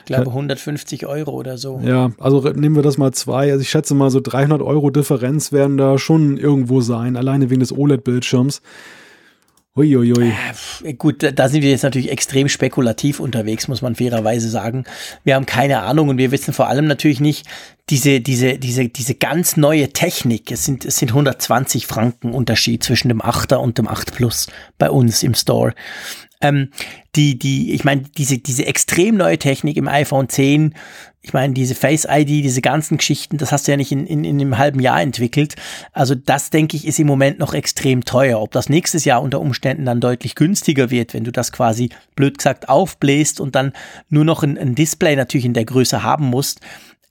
Ich 0.00 0.14
glaube 0.14 0.30
150 0.30 1.06
Euro 1.06 1.32
oder 1.32 1.58
so. 1.58 1.80
Ja, 1.84 2.12
also 2.18 2.40
nehmen 2.40 2.76
wir 2.76 2.82
das 2.82 2.96
mal 2.96 3.12
zwei. 3.12 3.52
Also 3.52 3.60
ich 3.60 3.68
schätze 3.68 3.94
mal 3.94 4.10
so 4.10 4.20
300 4.20 4.62
Euro 4.62 4.88
Differenz 4.88 5.52
werden 5.52 5.76
da 5.76 5.98
schon 5.98 6.38
irgendwo 6.38 6.80
sein, 6.80 7.16
alleine 7.16 7.50
wegen 7.50 7.60
des 7.60 7.76
OLED-Bildschirms. 7.76 8.62
Uiuiui. 9.78 10.32
Äh, 10.82 10.94
gut, 10.94 11.24
da 11.34 11.48
sind 11.48 11.62
wir 11.62 11.70
jetzt 11.70 11.84
natürlich 11.84 12.10
extrem 12.10 12.48
spekulativ 12.48 13.20
unterwegs, 13.20 13.68
muss 13.68 13.80
man 13.80 13.94
fairerweise 13.94 14.48
sagen. 14.48 14.84
Wir 15.22 15.36
haben 15.36 15.46
keine 15.46 15.82
Ahnung 15.82 16.08
und 16.08 16.18
wir 16.18 16.32
wissen 16.32 16.52
vor 16.52 16.66
allem 16.68 16.86
natürlich 16.86 17.20
nicht 17.20 17.46
diese, 17.88 18.20
diese, 18.20 18.58
diese, 18.58 18.88
diese 18.88 19.14
ganz 19.14 19.56
neue 19.56 19.92
Technik. 19.92 20.50
Es 20.50 20.64
sind, 20.64 20.84
es 20.84 20.96
sind 20.96 21.10
120 21.10 21.86
Franken 21.86 22.32
Unterschied 22.32 22.82
zwischen 22.82 23.08
dem 23.08 23.22
8er 23.22 23.56
und 23.56 23.78
dem 23.78 23.86
8 23.86 24.14
Plus 24.14 24.48
bei 24.78 24.90
uns 24.90 25.22
im 25.22 25.34
Store. 25.34 25.74
Ähm, 26.40 26.70
die, 27.16 27.38
die, 27.38 27.72
ich 27.72 27.84
meine, 27.84 28.02
diese, 28.16 28.38
diese 28.38 28.66
extrem 28.66 29.16
neue 29.16 29.38
Technik 29.38 29.76
im 29.76 29.88
iPhone 29.88 30.28
10, 30.28 30.74
ich 31.20 31.32
meine, 31.32 31.52
diese 31.52 31.74
Face 31.74 32.06
ID, 32.08 32.28
diese 32.28 32.62
ganzen 32.62 32.96
Geschichten, 32.96 33.38
das 33.38 33.50
hast 33.50 33.66
du 33.66 33.72
ja 33.72 33.76
nicht 33.76 33.90
in, 33.90 34.06
in, 34.06 34.24
in 34.24 34.40
einem 34.40 34.56
halben 34.56 34.80
Jahr 34.80 35.02
entwickelt. 35.02 35.56
Also 35.92 36.14
das, 36.14 36.50
denke 36.50 36.76
ich, 36.76 36.86
ist 36.86 36.98
im 37.00 37.08
Moment 37.08 37.38
noch 37.38 37.54
extrem 37.54 38.04
teuer. 38.04 38.40
Ob 38.40 38.52
das 38.52 38.68
nächstes 38.68 39.04
Jahr 39.04 39.20
unter 39.20 39.40
Umständen 39.40 39.84
dann 39.84 40.00
deutlich 40.00 40.36
günstiger 40.36 40.90
wird, 40.90 41.14
wenn 41.14 41.24
du 41.24 41.32
das 41.32 41.50
quasi, 41.50 41.90
blöd 42.14 42.38
gesagt, 42.38 42.68
aufbläst 42.68 43.40
und 43.40 43.56
dann 43.56 43.72
nur 44.08 44.24
noch 44.24 44.42
ein, 44.42 44.56
ein 44.56 44.74
Display 44.74 45.16
natürlich 45.16 45.44
in 45.44 45.54
der 45.54 45.64
Größe 45.64 46.02
haben 46.02 46.26
musst, 46.26 46.60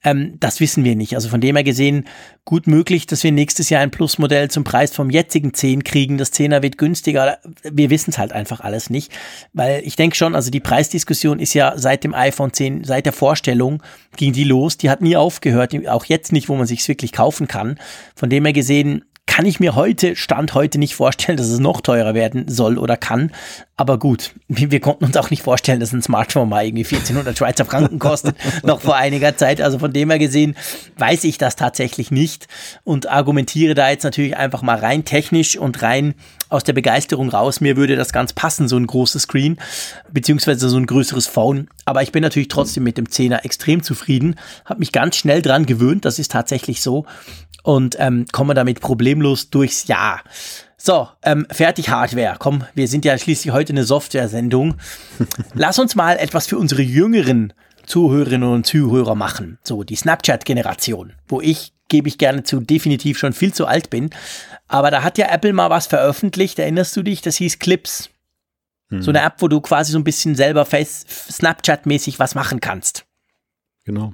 ähm, 0.04 0.36
das 0.38 0.60
wissen 0.60 0.84
wir 0.84 0.94
nicht. 0.94 1.14
Also 1.14 1.28
von 1.28 1.40
dem 1.40 1.56
her 1.56 1.64
gesehen, 1.64 2.04
gut 2.44 2.66
möglich, 2.66 3.06
dass 3.06 3.24
wir 3.24 3.32
nächstes 3.32 3.68
Jahr 3.68 3.82
ein 3.82 3.90
Plus-Modell 3.90 4.50
zum 4.50 4.64
Preis 4.64 4.94
vom 4.94 5.10
jetzigen 5.10 5.52
10 5.54 5.82
kriegen. 5.82 6.18
Das 6.18 6.32
10er 6.32 6.62
wird 6.62 6.78
günstiger. 6.78 7.38
Wir 7.62 7.90
wissen 7.90 8.10
es 8.10 8.18
halt 8.18 8.32
einfach 8.32 8.60
alles 8.60 8.90
nicht. 8.90 9.12
Weil 9.52 9.82
ich 9.84 9.96
denke 9.96 10.16
schon, 10.16 10.34
also 10.34 10.50
die 10.50 10.60
Preisdiskussion 10.60 11.40
ist 11.40 11.54
ja 11.54 11.74
seit 11.76 12.04
dem 12.04 12.14
iPhone 12.14 12.52
10, 12.52 12.84
seit 12.84 13.06
der 13.06 13.12
Vorstellung 13.12 13.82
ging 14.16 14.32
die 14.32 14.44
los. 14.44 14.78
Die 14.78 14.88
hat 14.88 15.02
nie 15.02 15.16
aufgehört. 15.16 15.74
Auch 15.88 16.04
jetzt 16.04 16.32
nicht, 16.32 16.48
wo 16.48 16.54
man 16.54 16.66
sich 16.66 16.86
wirklich 16.86 17.12
kaufen 17.12 17.48
kann. 17.48 17.78
Von 18.14 18.30
dem 18.30 18.44
her 18.44 18.52
gesehen, 18.52 19.04
kann 19.38 19.46
ich 19.46 19.60
mir 19.60 19.76
heute, 19.76 20.16
Stand 20.16 20.54
heute 20.54 20.80
nicht 20.80 20.96
vorstellen, 20.96 21.38
dass 21.38 21.46
es 21.46 21.60
noch 21.60 21.80
teurer 21.80 22.12
werden 22.12 22.48
soll 22.48 22.76
oder 22.76 22.96
kann. 22.96 23.30
Aber 23.76 23.96
gut, 23.96 24.32
wir 24.48 24.80
konnten 24.80 25.04
uns 25.04 25.16
auch 25.16 25.30
nicht 25.30 25.44
vorstellen, 25.44 25.78
dass 25.78 25.92
ein 25.92 26.02
Smartphone 26.02 26.48
mal 26.48 26.66
irgendwie 26.66 26.82
1400 26.82 27.38
Schweizer 27.38 27.64
Franken 27.64 28.00
kostet, 28.00 28.34
noch 28.64 28.80
vor 28.80 28.96
einiger 28.96 29.36
Zeit. 29.36 29.60
Also 29.60 29.78
von 29.78 29.92
dem 29.92 30.10
her 30.10 30.18
gesehen 30.18 30.56
weiß 30.96 31.22
ich 31.22 31.38
das 31.38 31.54
tatsächlich 31.54 32.10
nicht 32.10 32.48
und 32.82 33.08
argumentiere 33.08 33.74
da 33.74 33.88
jetzt 33.88 34.02
natürlich 34.02 34.36
einfach 34.36 34.62
mal 34.62 34.76
rein 34.76 35.04
technisch 35.04 35.56
und 35.56 35.82
rein 35.82 36.16
aus 36.48 36.64
der 36.64 36.72
Begeisterung 36.72 37.28
raus. 37.28 37.60
Mir 37.60 37.76
würde 37.76 37.94
das 37.94 38.12
ganz 38.12 38.32
passen, 38.32 38.66
so 38.66 38.76
ein 38.76 38.88
großes 38.88 39.22
Screen, 39.22 39.58
beziehungsweise 40.10 40.68
so 40.68 40.78
ein 40.78 40.86
größeres 40.86 41.28
Phone. 41.28 41.68
Aber 41.84 42.02
ich 42.02 42.10
bin 42.10 42.22
natürlich 42.22 42.48
trotzdem 42.48 42.82
mit 42.82 42.98
dem 42.98 43.06
10er 43.06 43.44
extrem 43.44 43.84
zufrieden, 43.84 44.34
habe 44.64 44.80
mich 44.80 44.90
ganz 44.90 45.14
schnell 45.14 45.42
dran 45.42 45.64
gewöhnt, 45.64 46.04
das 46.04 46.18
ist 46.18 46.32
tatsächlich 46.32 46.80
so 46.80 47.06
und 47.62 47.96
ähm, 47.98 48.26
kommen 48.32 48.54
damit 48.54 48.80
problemlos 48.80 49.50
durchs 49.50 49.86
Jahr. 49.86 50.22
So, 50.76 51.08
ähm, 51.22 51.46
fertig 51.50 51.90
Hardware. 51.90 52.36
Komm, 52.38 52.64
wir 52.74 52.86
sind 52.86 53.04
ja 53.04 53.18
schließlich 53.18 53.52
heute 53.52 53.72
eine 53.72 53.84
Software-Sendung. 53.84 54.76
Lass 55.54 55.78
uns 55.78 55.96
mal 55.96 56.16
etwas 56.18 56.46
für 56.46 56.56
unsere 56.56 56.82
jüngeren 56.82 57.52
Zuhörerinnen 57.84 58.48
und 58.48 58.66
Zuhörer 58.66 59.14
machen. 59.14 59.58
So, 59.64 59.82
die 59.82 59.96
Snapchat-Generation, 59.96 61.14
wo 61.26 61.40
ich, 61.40 61.72
gebe 61.88 62.08
ich 62.08 62.18
gerne 62.18 62.44
zu, 62.44 62.60
definitiv 62.60 63.18
schon 63.18 63.32
viel 63.32 63.52
zu 63.52 63.66
alt 63.66 63.90
bin. 63.90 64.10
Aber 64.68 64.90
da 64.90 65.02
hat 65.02 65.18
ja 65.18 65.26
Apple 65.30 65.52
mal 65.52 65.70
was 65.70 65.86
veröffentlicht, 65.86 66.58
erinnerst 66.58 66.96
du 66.96 67.02
dich? 67.02 67.22
Das 67.22 67.36
hieß 67.36 67.58
Clips. 67.58 68.10
Hm. 68.90 69.02
So 69.02 69.10
eine 69.10 69.22
App, 69.22 69.36
wo 69.38 69.48
du 69.48 69.60
quasi 69.60 69.92
so 69.92 69.98
ein 69.98 70.04
bisschen 70.04 70.34
selber 70.34 70.62
Snapchat-mäßig 70.62 72.18
was 72.18 72.34
machen 72.34 72.60
kannst. 72.60 73.04
Genau. 73.84 74.12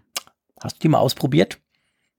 Hast 0.63 0.77
du 0.77 0.81
die 0.81 0.89
mal 0.89 0.99
ausprobiert? 0.99 1.59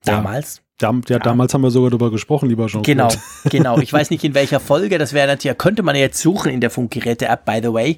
Damals? 0.03 0.57
Ja. 0.57 0.64
Dam, 0.77 1.01
ja, 1.07 1.19
damals 1.19 1.53
haben 1.53 1.61
wir 1.61 1.71
sogar 1.71 1.89
darüber 1.89 2.11
gesprochen, 2.11 2.49
lieber 2.49 2.67
Jean. 2.67 2.83
Genau, 2.83 3.07
genau. 3.45 3.77
Ich 3.79 3.93
weiß 3.93 4.09
nicht 4.09 4.25
in 4.25 4.33
welcher 4.33 4.59
Folge. 4.59 4.97
Das 4.97 5.13
wäre 5.13 5.25
natürlich, 5.25 5.57
könnte 5.57 5.83
man 5.83 5.95
ja 5.95 6.01
jetzt 6.01 6.19
suchen 6.19 6.51
in 6.51 6.59
der 6.59 6.69
Funkgeräte-App, 6.69 7.45
by 7.45 7.61
the 7.63 7.71
way. 7.71 7.97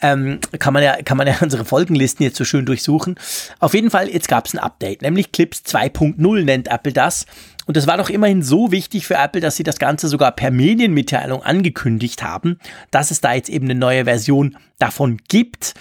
Ähm, 0.00 0.38
kann 0.60 0.72
man 0.72 0.84
ja, 0.84 1.02
kann 1.02 1.16
man 1.16 1.26
ja 1.26 1.34
unsere 1.40 1.64
Folgenlisten 1.64 2.22
jetzt 2.22 2.36
so 2.36 2.44
schön 2.44 2.64
durchsuchen. 2.64 3.16
Auf 3.58 3.74
jeden 3.74 3.90
Fall, 3.90 4.08
jetzt 4.08 4.28
gab 4.28 4.46
es 4.46 4.54
ein 4.54 4.60
Update, 4.60 5.02
nämlich 5.02 5.32
Clips 5.32 5.62
2.0 5.66 6.44
nennt 6.44 6.68
Apple 6.68 6.92
das. 6.92 7.26
Und 7.66 7.76
das 7.76 7.88
war 7.88 7.96
doch 7.96 8.08
immerhin 8.08 8.42
so 8.42 8.70
wichtig 8.70 9.04
für 9.06 9.14
Apple, 9.14 9.40
dass 9.40 9.56
sie 9.56 9.64
das 9.64 9.78
Ganze 9.78 10.06
sogar 10.06 10.30
per 10.30 10.52
Medienmitteilung 10.52 11.42
angekündigt 11.42 12.22
haben, 12.22 12.58
dass 12.92 13.10
es 13.10 13.20
da 13.20 13.34
jetzt 13.34 13.48
eben 13.48 13.66
eine 13.66 13.74
neue 13.74 14.04
Version 14.04 14.56
davon 14.78 15.18
gibt. 15.28 15.74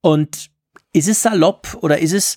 Und 0.00 0.48
ist 0.92 1.08
es 1.08 1.22
salopp 1.22 1.76
oder 1.80 1.98
ist 1.98 2.12
es 2.12 2.36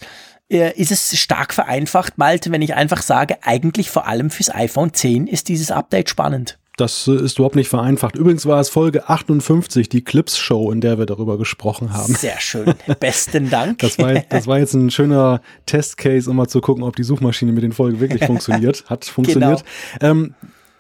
ist 0.52 0.92
es 0.92 1.18
stark 1.18 1.54
vereinfacht, 1.54 2.18
Malte, 2.18 2.52
wenn 2.52 2.62
ich 2.62 2.76
einfach 2.76 3.02
sage, 3.02 3.38
eigentlich 3.42 3.90
vor 3.90 4.08
allem 4.08 4.30
fürs 4.30 4.54
iPhone 4.54 4.94
10 4.94 5.28
ist 5.28 5.48
dieses 5.48 5.72
Update 5.72 6.10
spannend. 6.10 6.58
Das 6.78 7.08
äh, 7.08 7.16
ist 7.16 7.38
überhaupt 7.38 7.56
nicht 7.56 7.70
vereinfacht. 7.70 8.16
Übrigens 8.16 8.46
war 8.46 8.60
es 8.60 8.70
Folge 8.70 9.08
58, 9.08 9.90
die 9.90 10.04
Clips-Show, 10.04 10.72
in 10.72 10.82
der 10.82 10.98
wir 10.98 11.06
darüber 11.06 11.38
gesprochen 11.38 11.94
haben. 11.94 12.16
Sehr 12.16 12.40
schön. 12.40 12.74
Besten 13.00 13.50
Dank. 13.50 13.80
Das 13.80 14.00
war, 14.00 14.14
das 14.14 14.48
war 14.48 14.58
jetzt 14.58 14.74
ein 14.74 14.90
schöner 14.90 15.42
Testcase, 15.66 16.30
um 16.30 16.38
mal 16.38 16.48
zu 16.48 16.62
gucken, 16.62 16.84
ob 16.84 16.96
die 16.96 17.04
Suchmaschine 17.04 17.52
mit 17.52 17.64
den 17.64 17.74
Folgen 17.74 18.00
wirklich 18.00 18.26
funktioniert. 18.26 18.86
Hat 18.90 19.06
funktioniert. 19.06 19.64
Genau. 20.00 20.12
Ähm, 20.12 20.36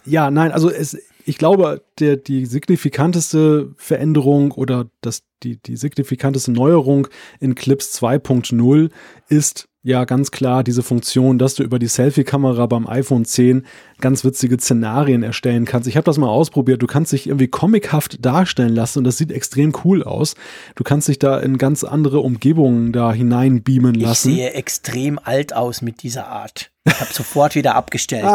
ja, 0.05 0.31
nein, 0.31 0.51
also 0.51 0.71
es, 0.71 0.97
ich 1.25 1.37
glaube, 1.37 1.83
der, 1.99 2.17
die 2.17 2.45
signifikanteste 2.45 3.73
Veränderung 3.77 4.51
oder 4.51 4.89
das, 5.01 5.23
die, 5.43 5.61
die 5.61 5.77
signifikanteste 5.77 6.51
Neuerung 6.51 7.07
in 7.39 7.55
Clips 7.55 8.01
2.0 8.01 8.89
ist 9.27 9.67
ja 9.83 10.05
ganz 10.05 10.29
klar 10.31 10.63
diese 10.63 10.83
Funktion, 10.83 11.39
dass 11.39 11.55
du 11.55 11.63
über 11.63 11.79
die 11.79 11.87
Selfie-Kamera 11.87 12.67
beim 12.67 12.87
iPhone 12.87 13.25
10 13.25 13.65
ganz 13.99 14.23
witzige 14.23 14.59
Szenarien 14.59 15.23
erstellen 15.23 15.65
kannst. 15.65 15.87
Ich 15.87 15.97
habe 15.97 16.05
das 16.05 16.17
mal 16.17 16.29
ausprobiert. 16.29 16.81
Du 16.81 16.87
kannst 16.87 17.11
dich 17.11 17.27
irgendwie 17.27 17.47
comichaft 17.47 18.23
darstellen 18.23 18.75
lassen 18.75 18.99
und 18.99 19.05
das 19.05 19.17
sieht 19.17 19.31
extrem 19.31 19.73
cool 19.83 20.03
aus. 20.03 20.35
Du 20.75 20.83
kannst 20.83 21.07
dich 21.07 21.17
da 21.17 21.39
in 21.39 21.57
ganz 21.57 21.83
andere 21.83 22.19
Umgebungen 22.19 22.91
da 22.91 23.11
hinein 23.11 23.63
beamen 23.63 23.95
lassen. 23.95 24.29
Ich 24.29 24.35
sehe 24.35 24.53
extrem 24.53 25.17
alt 25.17 25.53
aus 25.55 25.81
mit 25.81 26.03
dieser 26.03 26.27
Art. 26.27 26.70
Ich 26.83 26.99
habe 26.99 27.13
sofort 27.13 27.53
wieder 27.53 27.75
abgestellt. 27.75 28.27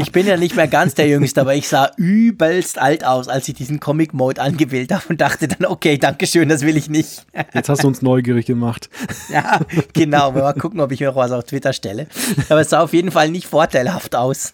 ich 0.00 0.12
bin 0.12 0.26
ja 0.26 0.36
nicht 0.36 0.54
mehr 0.54 0.68
ganz 0.68 0.94
der 0.94 1.08
Jüngste, 1.08 1.40
aber 1.40 1.54
ich 1.54 1.66
sah 1.66 1.90
übelst 1.96 2.78
alt 2.78 3.04
aus, 3.04 3.28
als 3.28 3.48
ich 3.48 3.54
diesen 3.54 3.80
Comic-Mode 3.80 4.40
angewählt 4.40 4.92
habe 4.92 5.04
und 5.08 5.20
dachte 5.20 5.48
dann, 5.48 5.66
okay, 5.66 5.96
danke 5.96 6.26
schön, 6.26 6.50
das 6.50 6.60
will 6.62 6.76
ich 6.76 6.90
nicht. 6.90 7.24
Jetzt 7.54 7.70
hast 7.70 7.84
du 7.84 7.88
uns 7.88 8.02
neugierig 8.02 8.44
gemacht. 8.44 8.90
ja, 9.30 9.60
genau. 9.94 10.32
Mal 10.32 10.52
gucken, 10.52 10.80
ob 10.80 10.92
ich 10.92 11.00
mir 11.00 11.10
auch 11.10 11.16
was 11.16 11.32
auf 11.32 11.44
Twitter 11.44 11.72
stelle. 11.72 12.06
Aber 12.50 12.60
es 12.60 12.68
sah 12.68 12.80
auf 12.80 12.92
jeden 12.92 13.10
Fall 13.10 13.30
nicht 13.30 13.46
vorteilhaft 13.46 14.14
aus. 14.14 14.52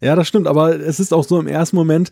Ja, 0.00 0.14
das 0.14 0.28
stimmt, 0.28 0.46
aber 0.46 0.78
es 0.78 1.00
ist 1.00 1.12
auch 1.12 1.24
so 1.24 1.40
im 1.40 1.48
ersten 1.48 1.74
Moment, 1.74 2.10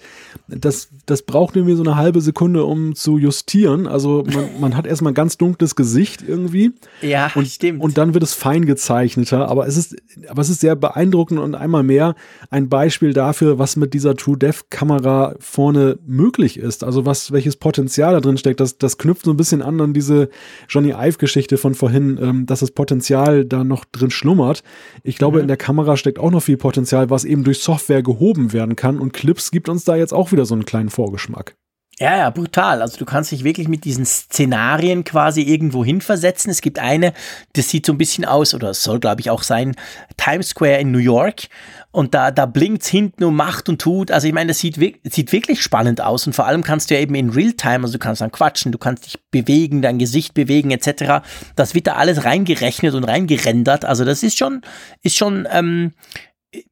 das, 0.48 0.88
das 1.06 1.22
braucht 1.22 1.54
irgendwie 1.54 1.76
so 1.76 1.84
eine 1.84 1.94
halbe 1.94 2.20
Sekunde, 2.20 2.64
um 2.64 2.96
zu 2.96 3.16
justieren. 3.16 3.86
Also 3.86 4.24
man, 4.26 4.60
man 4.60 4.76
hat 4.76 4.86
erstmal 4.88 5.12
ein 5.12 5.14
ganz 5.14 5.36
dunkles 5.38 5.76
Gesicht 5.76 6.24
irgendwie. 6.26 6.72
Ja, 7.00 7.30
und, 7.36 7.46
stimmt. 7.46 7.80
Und 7.80 7.96
dann 7.96 8.12
wird 8.12 8.24
es 8.24 8.34
fein 8.34 8.64
gezeichneter, 8.64 9.48
aber 9.48 9.68
es 9.68 9.76
ist, 9.76 9.94
aber 10.26 10.42
es 10.42 10.48
ist 10.48 10.60
sehr 10.60 10.74
beeindruckend 10.74 11.38
und 11.38 11.54
einmal 11.54 11.84
mehr 11.84 12.16
ein 12.50 12.68
Beispiel 12.68 13.12
dafür, 13.12 13.60
was 13.60 13.76
mit 13.76 13.94
dieser 13.94 14.16
True 14.16 14.36
Depth 14.36 14.68
Kamera 14.70 15.36
vorne 15.38 15.98
möglich 16.04 16.58
ist. 16.58 16.82
Also 16.82 17.06
was, 17.06 17.30
welches 17.30 17.54
Potenzial 17.54 18.14
da 18.14 18.20
drin 18.20 18.36
steckt. 18.36 18.58
Das, 18.58 18.78
das 18.78 18.98
knüpft 18.98 19.26
so 19.26 19.30
ein 19.30 19.36
bisschen 19.36 19.62
an 19.62 19.80
an 19.80 19.92
diese 19.92 20.28
Johnny 20.68 20.90
Ive 20.90 21.18
Geschichte 21.18 21.56
von 21.56 21.74
vorhin, 21.74 22.18
ähm, 22.20 22.46
dass 22.46 22.60
das 22.60 22.72
Potenzial 22.72 23.44
da 23.44 23.62
noch 23.62 23.84
drin 23.84 24.10
schlummert. 24.10 24.64
Ich 25.04 25.18
glaube, 25.18 25.38
mhm. 25.38 25.42
in 25.42 25.48
der 25.48 25.56
Kamera 25.56 25.96
steckt 25.96 26.18
auch 26.18 26.32
noch 26.32 26.42
viel 26.42 26.56
Potenzial, 26.56 27.10
was 27.10 27.24
eben 27.24 27.44
durch 27.44 27.60
Software 27.60 27.75
Software 27.76 28.02
gehoben 28.02 28.52
werden 28.52 28.74
kann. 28.74 28.98
Und 28.98 29.12
Clips 29.12 29.50
gibt 29.50 29.68
uns 29.68 29.84
da 29.84 29.96
jetzt 29.96 30.14
auch 30.14 30.32
wieder 30.32 30.46
so 30.46 30.54
einen 30.54 30.64
kleinen 30.64 30.88
Vorgeschmack. 30.88 31.56
Ja, 31.98 32.14
ja, 32.18 32.30
brutal. 32.30 32.82
Also 32.82 32.98
du 32.98 33.06
kannst 33.06 33.32
dich 33.32 33.42
wirklich 33.42 33.68
mit 33.68 33.86
diesen 33.86 34.04
Szenarien 34.04 35.02
quasi 35.04 35.40
irgendwo 35.40 35.82
hinversetzen. 35.82 36.50
Es 36.50 36.60
gibt 36.60 36.78
eine, 36.78 37.14
das 37.54 37.70
sieht 37.70 37.86
so 37.86 37.92
ein 37.92 37.98
bisschen 37.98 38.26
aus, 38.26 38.52
oder 38.52 38.68
es 38.68 38.82
soll, 38.82 39.00
glaube 39.00 39.22
ich, 39.22 39.30
auch 39.30 39.42
sein, 39.42 39.74
Times 40.18 40.50
Square 40.50 40.78
in 40.78 40.90
New 40.90 40.98
York. 40.98 41.48
Und 41.92 42.12
da, 42.12 42.30
da 42.30 42.44
blinkt's 42.44 42.88
hinten 42.88 43.24
und 43.24 43.34
macht 43.34 43.70
und 43.70 43.80
tut. 43.80 44.10
Also 44.10 44.26
ich 44.26 44.34
meine, 44.34 44.48
das 44.48 44.58
sieht, 44.58 44.78
sieht 45.04 45.32
wirklich 45.32 45.62
spannend 45.62 46.02
aus. 46.02 46.26
Und 46.26 46.34
vor 46.34 46.46
allem 46.46 46.62
kannst 46.62 46.90
du 46.90 46.94
ja 46.94 47.00
eben 47.00 47.14
in 47.14 47.30
Realtime, 47.30 47.84
also 47.84 47.94
du 47.94 47.98
kannst 47.98 48.20
dann 48.20 48.32
quatschen, 48.32 48.72
du 48.72 48.78
kannst 48.78 49.06
dich 49.06 49.18
bewegen, 49.30 49.80
dein 49.80 49.98
Gesicht 49.98 50.34
bewegen, 50.34 50.70
etc. 50.72 51.26
Das 51.56 51.74
wird 51.74 51.86
da 51.86 51.94
alles 51.94 52.24
reingerechnet 52.24 52.94
und 52.94 53.04
reingerendert. 53.04 53.86
Also 53.86 54.04
das 54.04 54.22
ist 54.22 54.36
schon, 54.36 54.60
ist 55.02 55.16
schon, 55.16 55.48
ähm, 55.50 55.92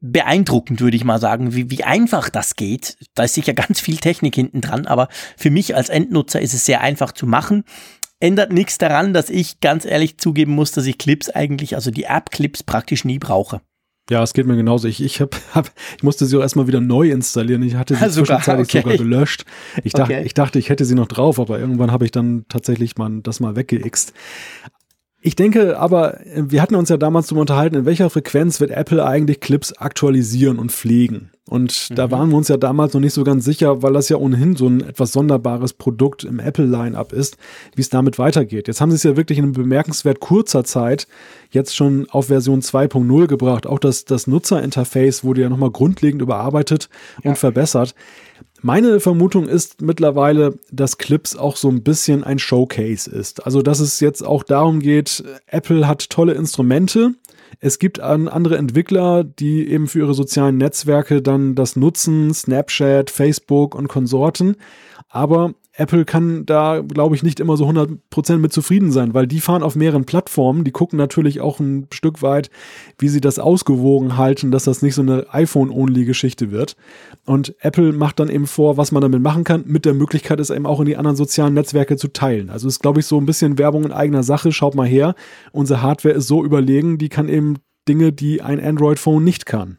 beeindruckend, 0.01 0.81
würde 0.81 0.97
ich 0.97 1.03
mal 1.03 1.19
sagen, 1.19 1.53
wie, 1.55 1.69
wie 1.71 1.83
einfach 1.83 2.29
das 2.29 2.55
geht. 2.55 2.97
Da 3.13 3.23
ist 3.23 3.33
sicher 3.33 3.53
ganz 3.53 3.79
viel 3.79 3.97
Technik 3.97 4.35
hinten 4.35 4.61
dran, 4.61 4.87
aber 4.87 5.07
für 5.37 5.49
mich 5.49 5.75
als 5.75 5.89
Endnutzer 5.89 6.41
ist 6.41 6.53
es 6.53 6.65
sehr 6.65 6.81
einfach 6.81 7.11
zu 7.11 7.27
machen. 7.27 7.63
Ändert 8.19 8.51
nichts 8.51 8.77
daran, 8.77 9.13
dass 9.13 9.29
ich 9.29 9.59
ganz 9.59 9.85
ehrlich 9.85 10.17
zugeben 10.17 10.53
muss, 10.53 10.71
dass 10.71 10.85
ich 10.85 10.97
Clips 10.97 11.29
eigentlich, 11.29 11.75
also 11.75 11.91
die 11.91 12.03
App-Clips 12.03 12.63
praktisch 12.63 13.05
nie 13.05 13.19
brauche. 13.19 13.61
Ja, 14.09 14.21
es 14.21 14.33
geht 14.33 14.45
mir 14.45 14.55
genauso. 14.55 14.87
Ich, 14.87 15.01
ich, 15.01 15.19
hab, 15.19 15.35
hab, 15.53 15.71
ich 15.97 16.03
musste 16.03 16.25
sie 16.25 16.37
auch 16.37 16.41
erstmal 16.41 16.67
wieder 16.67 16.81
neu 16.81 17.09
installieren. 17.09 17.63
Ich 17.63 17.75
hatte 17.75 17.95
sie 17.95 18.03
ah, 18.03 18.09
zwischenzeitlich 18.09 18.69
okay. 18.69 18.81
sogar 18.81 18.97
gelöscht. 18.97 19.45
Ich, 19.83 19.95
okay. 19.95 20.23
ich 20.23 20.33
dachte, 20.33 20.59
ich 20.59 20.69
hätte 20.69 20.85
sie 20.85 20.95
noch 20.95 21.07
drauf, 21.07 21.39
aber 21.39 21.59
irgendwann 21.59 21.91
habe 21.91 22.05
ich 22.05 22.11
dann 22.11 22.45
tatsächlich 22.47 22.97
mal 22.97 23.21
das 23.21 23.39
mal 23.39 23.55
weggeixt. 23.55 24.13
Ich 25.25 25.35
denke 25.35 25.79
aber, 25.79 26.19
wir 26.35 26.61
hatten 26.61 26.75
uns 26.75 26.89
ja 26.89 26.97
damals 26.97 27.25
darüber 27.25 27.41
unterhalten, 27.41 27.75
in 27.75 27.85
welcher 27.85 28.11
Frequenz 28.11 28.59
wird 28.59 28.69
Apple 28.69 29.03
eigentlich 29.03 29.39
Clips 29.39 29.73
aktualisieren 29.73 30.59
und 30.59 30.71
pflegen. 30.71 31.31
Und 31.49 31.89
mhm. 31.89 31.95
da 31.95 32.11
waren 32.11 32.29
wir 32.29 32.37
uns 32.37 32.47
ja 32.47 32.57
damals 32.57 32.93
noch 32.93 33.01
nicht 33.01 33.13
so 33.13 33.23
ganz 33.23 33.43
sicher, 33.43 33.81
weil 33.81 33.93
das 33.93 34.07
ja 34.09 34.17
ohnehin 34.17 34.55
so 34.55 34.67
ein 34.67 34.81
etwas 34.81 35.13
sonderbares 35.13 35.73
Produkt 35.73 36.25
im 36.25 36.39
Apple-Line-Up 36.39 37.11
ist, 37.11 37.37
wie 37.75 37.81
es 37.81 37.89
damit 37.89 38.19
weitergeht. 38.19 38.67
Jetzt 38.67 38.81
haben 38.81 38.91
sie 38.91 38.97
es 38.97 39.03
ja 39.03 39.17
wirklich 39.17 39.39
in 39.39 39.51
bemerkenswert 39.51 40.19
kurzer 40.19 40.63
Zeit 40.63 41.07
jetzt 41.49 41.75
schon 41.75 42.07
auf 42.11 42.27
Version 42.27 42.61
2.0 42.61 43.25
gebracht. 43.25 43.65
Auch 43.65 43.79
das, 43.79 44.05
das 44.05 44.27
Nutzerinterface 44.27 45.23
wurde 45.23 45.41
ja 45.41 45.49
nochmal 45.49 45.71
grundlegend 45.71 46.21
überarbeitet 46.21 46.87
ja. 47.23 47.31
und 47.31 47.37
verbessert. 47.39 47.95
Meine 48.65 48.99
Vermutung 48.99 49.47
ist 49.47 49.83
mittlerweile, 49.83 50.57
dass 50.71 50.97
Clips 50.97 51.35
auch 51.35 51.55
so 51.55 51.69
ein 51.69 51.83
bisschen 51.83 52.23
ein 52.23 52.39
Showcase 52.39 53.07
ist. 53.11 53.45
Also, 53.45 53.61
dass 53.61 53.79
es 53.79 53.99
jetzt 53.99 54.25
auch 54.25 54.41
darum 54.41 54.79
geht, 54.79 55.23
Apple 55.45 55.87
hat 55.87 56.09
tolle 56.09 56.33
Instrumente, 56.33 57.13
es 57.59 57.77
gibt 57.77 57.99
andere 57.99 58.57
Entwickler, 58.57 59.23
die 59.23 59.69
eben 59.69 59.87
für 59.87 59.99
ihre 59.99 60.15
sozialen 60.15 60.57
Netzwerke 60.57 61.21
dann 61.21 61.53
das 61.53 61.75
nutzen, 61.75 62.33
Snapchat, 62.33 63.11
Facebook 63.11 63.75
und 63.75 63.87
Konsorten. 63.87 64.55
Aber 65.09 65.53
Apple 65.77 66.05
kann 66.05 66.45
da, 66.45 66.81
glaube 66.81 67.15
ich, 67.15 67.23
nicht 67.23 67.39
immer 67.39 67.57
so 67.57 67.67
100% 67.67 68.37
mit 68.37 68.53
zufrieden 68.53 68.91
sein, 68.91 69.13
weil 69.13 69.27
die 69.27 69.41
fahren 69.41 69.63
auf 69.63 69.75
mehreren 69.75 70.05
Plattformen. 70.05 70.63
Die 70.63 70.71
gucken 70.71 70.97
natürlich 70.97 71.41
auch 71.41 71.59
ein 71.59 71.87
Stück 71.91 72.21
weit, 72.21 72.49
wie 72.97 73.09
sie 73.09 73.19
das 73.19 73.39
ausgewogen 73.39 74.17
halten, 74.17 74.51
dass 74.51 74.63
das 74.63 74.81
nicht 74.81 74.95
so 74.95 75.01
eine 75.01 75.33
iPhone-only-Geschichte 75.33 76.51
wird. 76.51 76.77
Und 77.25 77.55
Apple 77.59 77.91
macht 77.91 78.19
dann 78.19 78.29
eben 78.29 78.47
vor, 78.47 78.77
was 78.77 78.91
man 78.91 79.01
damit 79.01 79.21
machen 79.21 79.43
kann, 79.43 79.63
mit 79.65 79.85
der 79.85 79.93
Möglichkeit, 79.93 80.39
es 80.39 80.49
eben 80.49 80.65
auch 80.65 80.79
in 80.79 80.85
die 80.85 80.97
anderen 80.97 81.17
sozialen 81.17 81.53
Netzwerke 81.53 81.97
zu 81.97 82.07
teilen. 82.07 82.49
Also 82.49 82.67
ist, 82.67 82.81
glaube 82.81 83.01
ich, 83.01 83.05
so 83.05 83.19
ein 83.19 83.25
bisschen 83.25 83.57
Werbung 83.57 83.83
in 83.83 83.91
eigener 83.91 84.23
Sache. 84.23 84.53
Schaut 84.53 84.75
mal 84.75 84.87
her, 84.87 85.13
unsere 85.51 85.81
Hardware 85.81 86.15
ist 86.15 86.27
so 86.27 86.45
überlegen, 86.45 86.97
die 86.97 87.09
kann 87.09 87.27
eben 87.27 87.57
Dinge, 87.87 88.13
die 88.13 88.41
ein 88.41 88.63
Android-Phone 88.63 89.23
nicht 89.23 89.45
kann. 89.45 89.77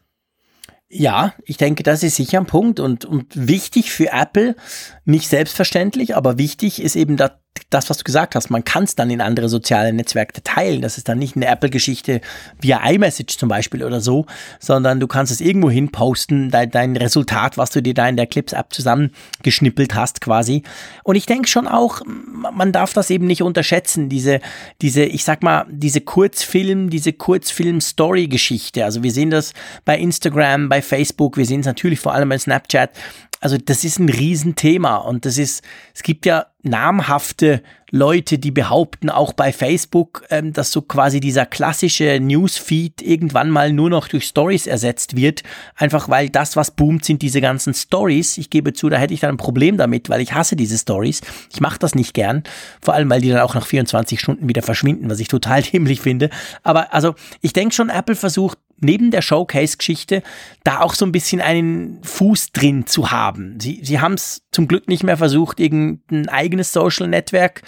Ja, 0.89 1.33
ich 1.43 1.57
denke, 1.57 1.83
das 1.83 2.01
ist 2.01 2.15
sicher 2.15 2.39
ein 2.39 2.45
Punkt 2.45 2.79
und, 2.79 3.03
und 3.03 3.25
wichtig 3.35 3.91
für 3.91 4.07
Apple, 4.11 4.55
nicht 5.03 5.27
selbstverständlich, 5.27 6.15
aber 6.15 6.37
wichtig 6.37 6.81
ist 6.81 6.95
eben, 6.95 7.17
dass 7.17 7.31
das, 7.69 7.89
was 7.89 7.97
du 7.97 8.03
gesagt 8.03 8.35
hast, 8.35 8.49
man 8.49 8.63
kann 8.63 8.83
es 8.83 8.95
dann 8.95 9.09
in 9.09 9.21
andere 9.21 9.49
soziale 9.49 9.93
Netzwerke 9.93 10.41
teilen. 10.43 10.81
Das 10.81 10.97
ist 10.97 11.09
dann 11.09 11.19
nicht 11.19 11.35
eine 11.35 11.47
Apple-Geschichte 11.47 12.21
via 12.59 12.87
iMessage 12.89 13.37
zum 13.37 13.49
Beispiel 13.49 13.83
oder 13.83 14.01
so, 14.01 14.25
sondern 14.59 14.99
du 14.99 15.07
kannst 15.07 15.31
es 15.31 15.41
irgendwo 15.41 15.69
hin 15.69 15.91
posten, 15.91 16.51
dein, 16.51 16.71
dein 16.71 16.95
Resultat, 16.95 17.57
was 17.57 17.71
du 17.71 17.81
dir 17.81 17.93
da 17.93 18.07
in 18.07 18.17
der 18.17 18.27
Clips-App 18.27 18.73
zusammengeschnippelt 18.73 19.95
hast 19.95 20.21
quasi. 20.21 20.63
Und 21.03 21.15
ich 21.15 21.25
denke 21.25 21.47
schon 21.47 21.67
auch, 21.67 22.01
man 22.05 22.71
darf 22.71 22.93
das 22.93 23.09
eben 23.09 23.27
nicht 23.27 23.41
unterschätzen, 23.41 24.09
diese, 24.09 24.39
diese, 24.81 25.03
ich 25.03 25.23
sag 25.23 25.43
mal, 25.43 25.65
diese 25.69 26.01
Kurzfilm, 26.01 26.89
diese 26.89 27.13
Kurzfilm-Story-Geschichte. 27.13 28.85
Also 28.85 29.03
wir 29.03 29.11
sehen 29.11 29.29
das 29.29 29.53
bei 29.85 29.97
Instagram, 29.97 30.69
bei 30.69 30.81
Facebook, 30.81 31.37
wir 31.37 31.45
sehen 31.45 31.61
es 31.61 31.65
natürlich 31.65 31.99
vor 31.99 32.13
allem 32.13 32.29
bei 32.29 32.37
Snapchat 32.37 32.91
also 33.39 33.57
das 33.57 33.83
ist 33.83 33.99
ein 33.99 34.09
Riesenthema 34.09 34.97
und 34.97 35.25
das 35.25 35.37
ist, 35.37 35.63
es 35.93 36.03
gibt 36.03 36.25
ja 36.25 36.47
namhafte 36.63 37.61
Leute, 37.91 38.37
die 38.37 38.51
behaupten, 38.51 39.09
auch 39.09 39.31
bei 39.31 39.53
Facebook, 39.53 40.25
ähm, 40.29 40.51
dass 40.51 40.71
so 40.71 40.81
quasi 40.81 41.19
dieser 41.19 41.45
klassische 41.45 42.19
Newsfeed 42.19 43.01
irgendwann 43.01 43.49
mal 43.49 43.71
nur 43.71 43.89
noch 43.89 44.07
durch 44.09 44.25
Stories 44.25 44.67
ersetzt 44.67 45.15
wird, 45.15 45.43
einfach 45.75 46.09
weil 46.09 46.29
das, 46.29 46.55
was 46.57 46.71
boomt, 46.71 47.05
sind 47.05 47.21
diese 47.21 47.39
ganzen 47.39 47.73
Stories. 47.73 48.37
Ich 48.37 48.49
gebe 48.49 48.73
zu, 48.73 48.89
da 48.89 48.97
hätte 48.97 49.13
ich 49.13 49.21
dann 49.21 49.35
ein 49.35 49.37
Problem 49.37 49.77
damit, 49.77 50.09
weil 50.09 50.21
ich 50.21 50.33
hasse 50.33 50.57
diese 50.57 50.77
Stories. 50.77 51.21
Ich 51.53 51.61
mache 51.61 51.79
das 51.79 51.95
nicht 51.95 52.13
gern, 52.13 52.43
vor 52.81 52.93
allem 52.93 53.09
weil 53.09 53.21
die 53.21 53.29
dann 53.29 53.39
auch 53.39 53.55
nach 53.55 53.65
24 53.65 54.19
Stunden 54.19 54.49
wieder 54.49 54.63
verschwinden, 54.63 55.09
was 55.09 55.19
ich 55.19 55.29
total 55.29 55.61
dämlich 55.73 56.01
finde. 56.01 56.29
Aber 56.63 56.93
also 56.93 57.15
ich 57.41 57.53
denke 57.53 57.73
schon, 57.73 57.89
Apple 57.89 58.15
versucht 58.15 58.57
neben 58.79 59.11
der 59.11 59.21
Showcase-Geschichte 59.21 60.23
da 60.63 60.81
auch 60.81 60.93
so 60.93 61.05
ein 61.05 61.11
bisschen 61.11 61.41
einen 61.41 62.03
Fuß 62.03 62.51
drin 62.51 62.85
zu 62.85 63.11
haben. 63.11 63.59
Sie, 63.59 63.81
sie 63.83 63.99
haben 63.99 64.13
es 64.13 64.43
zum 64.51 64.67
Glück 64.67 64.87
nicht 64.87 65.03
mehr 65.03 65.17
versucht, 65.17 65.59
irgendein 65.59 66.29
eigenes 66.29 66.73
Social-Netzwerk 66.73 67.61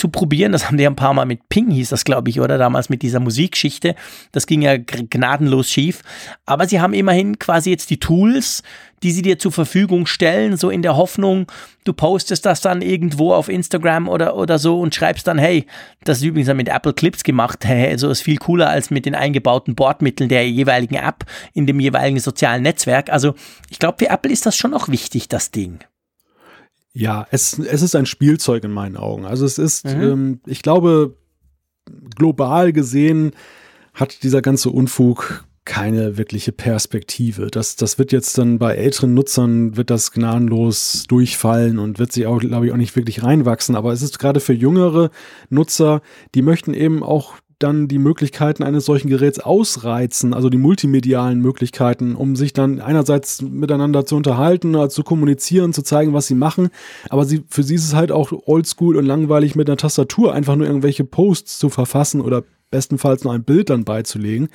zu 0.00 0.08
probieren. 0.08 0.52
Das 0.52 0.66
haben 0.66 0.78
die 0.78 0.86
ein 0.86 0.96
paar 0.96 1.12
Mal 1.12 1.26
mit 1.26 1.48
Ping, 1.50 1.70
hieß 1.70 1.90
das, 1.90 2.04
glaube 2.04 2.30
ich, 2.30 2.40
oder 2.40 2.56
damals 2.56 2.88
mit 2.88 3.02
dieser 3.02 3.20
Musikgeschichte. 3.20 3.94
Das 4.32 4.46
ging 4.46 4.62
ja 4.62 4.78
gnadenlos 4.78 5.68
schief. 5.70 6.02
Aber 6.46 6.66
sie 6.66 6.80
haben 6.80 6.94
immerhin 6.94 7.38
quasi 7.38 7.70
jetzt 7.70 7.90
die 7.90 8.00
Tools, 8.00 8.62
die 9.02 9.12
sie 9.12 9.20
dir 9.22 9.38
zur 9.38 9.52
Verfügung 9.52 10.06
stellen, 10.06 10.56
so 10.56 10.70
in 10.70 10.80
der 10.80 10.96
Hoffnung, 10.96 11.46
du 11.84 11.92
postest 11.92 12.46
das 12.46 12.62
dann 12.62 12.80
irgendwo 12.80 13.34
auf 13.34 13.48
Instagram 13.48 14.08
oder, 14.08 14.36
oder 14.36 14.58
so 14.58 14.80
und 14.80 14.94
schreibst 14.94 15.26
dann, 15.26 15.38
hey, 15.38 15.66
das 16.04 16.18
ist 16.18 16.24
übrigens 16.24 16.52
mit 16.54 16.68
Apple 16.68 16.94
Clips 16.94 17.22
gemacht, 17.22 17.58
hey, 17.64 17.96
so 17.98 18.08
ist 18.08 18.22
viel 18.22 18.38
cooler 18.38 18.70
als 18.70 18.90
mit 18.90 19.04
den 19.04 19.14
eingebauten 19.14 19.74
Bordmitteln 19.74 20.30
der 20.30 20.48
jeweiligen 20.48 20.96
App 20.96 21.24
in 21.52 21.66
dem 21.66 21.78
jeweiligen 21.78 22.20
sozialen 22.20 22.62
Netzwerk. 22.62 23.10
Also 23.10 23.34
ich 23.68 23.78
glaube, 23.78 23.98
für 23.98 24.10
Apple 24.10 24.32
ist 24.32 24.46
das 24.46 24.56
schon 24.56 24.72
auch 24.72 24.88
wichtig, 24.88 25.28
das 25.28 25.50
Ding. 25.50 25.80
Ja, 26.92 27.26
es, 27.30 27.58
es 27.58 27.82
ist 27.82 27.94
ein 27.94 28.06
Spielzeug 28.06 28.64
in 28.64 28.72
meinen 28.72 28.96
Augen. 28.96 29.24
Also 29.24 29.46
es 29.46 29.58
ist, 29.58 29.84
mhm. 29.84 30.02
ähm, 30.02 30.40
ich 30.46 30.62
glaube, 30.62 31.16
global 32.16 32.72
gesehen 32.72 33.32
hat 33.94 34.22
dieser 34.22 34.42
ganze 34.42 34.70
Unfug 34.70 35.44
keine 35.64 36.16
wirkliche 36.16 36.52
Perspektive. 36.52 37.48
Das, 37.48 37.76
das 37.76 37.98
wird 37.98 38.10
jetzt 38.10 38.36
dann 38.38 38.58
bei 38.58 38.74
älteren 38.74 39.14
Nutzern, 39.14 39.76
wird 39.76 39.90
das 39.90 40.10
gnadenlos 40.10 41.04
durchfallen 41.06 41.78
und 41.78 41.98
wird 41.98 42.12
sich 42.12 42.26
auch, 42.26 42.40
glaube 42.40 42.66
ich, 42.66 42.72
auch 42.72 42.76
nicht 42.76 42.96
wirklich 42.96 43.22
reinwachsen. 43.22 43.76
Aber 43.76 43.92
es 43.92 44.02
ist 44.02 44.18
gerade 44.18 44.40
für 44.40 44.52
jüngere 44.52 45.10
Nutzer, 45.48 46.02
die 46.34 46.42
möchten 46.42 46.74
eben 46.74 47.04
auch 47.04 47.34
dann 47.60 47.86
die 47.86 47.98
Möglichkeiten 47.98 48.62
eines 48.62 48.84
solchen 48.84 49.08
Geräts 49.08 49.38
ausreizen, 49.38 50.34
also 50.34 50.48
die 50.50 50.58
multimedialen 50.58 51.40
Möglichkeiten, 51.40 52.16
um 52.16 52.34
sich 52.34 52.52
dann 52.52 52.80
einerseits 52.80 53.42
miteinander 53.42 54.04
zu 54.06 54.16
unterhalten, 54.16 54.74
also 54.74 54.88
zu 54.88 55.02
kommunizieren, 55.04 55.72
zu 55.72 55.82
zeigen, 55.82 56.12
was 56.12 56.26
sie 56.26 56.34
machen. 56.34 56.70
Aber 57.08 57.24
sie, 57.24 57.44
für 57.48 57.62
sie 57.62 57.76
ist 57.76 57.84
es 57.84 57.94
halt 57.94 58.10
auch 58.10 58.32
oldschool 58.32 58.96
und 58.96 59.04
langweilig 59.04 59.54
mit 59.54 59.68
einer 59.68 59.76
Tastatur 59.76 60.34
einfach 60.34 60.56
nur 60.56 60.66
irgendwelche 60.66 61.04
Posts 61.04 61.58
zu 61.58 61.68
verfassen 61.68 62.20
oder 62.20 62.44
bestenfalls 62.70 63.24
noch 63.24 63.32
ein 63.32 63.44
Bild 63.44 63.70
dann 63.70 63.84
beizulegen. 63.84 64.48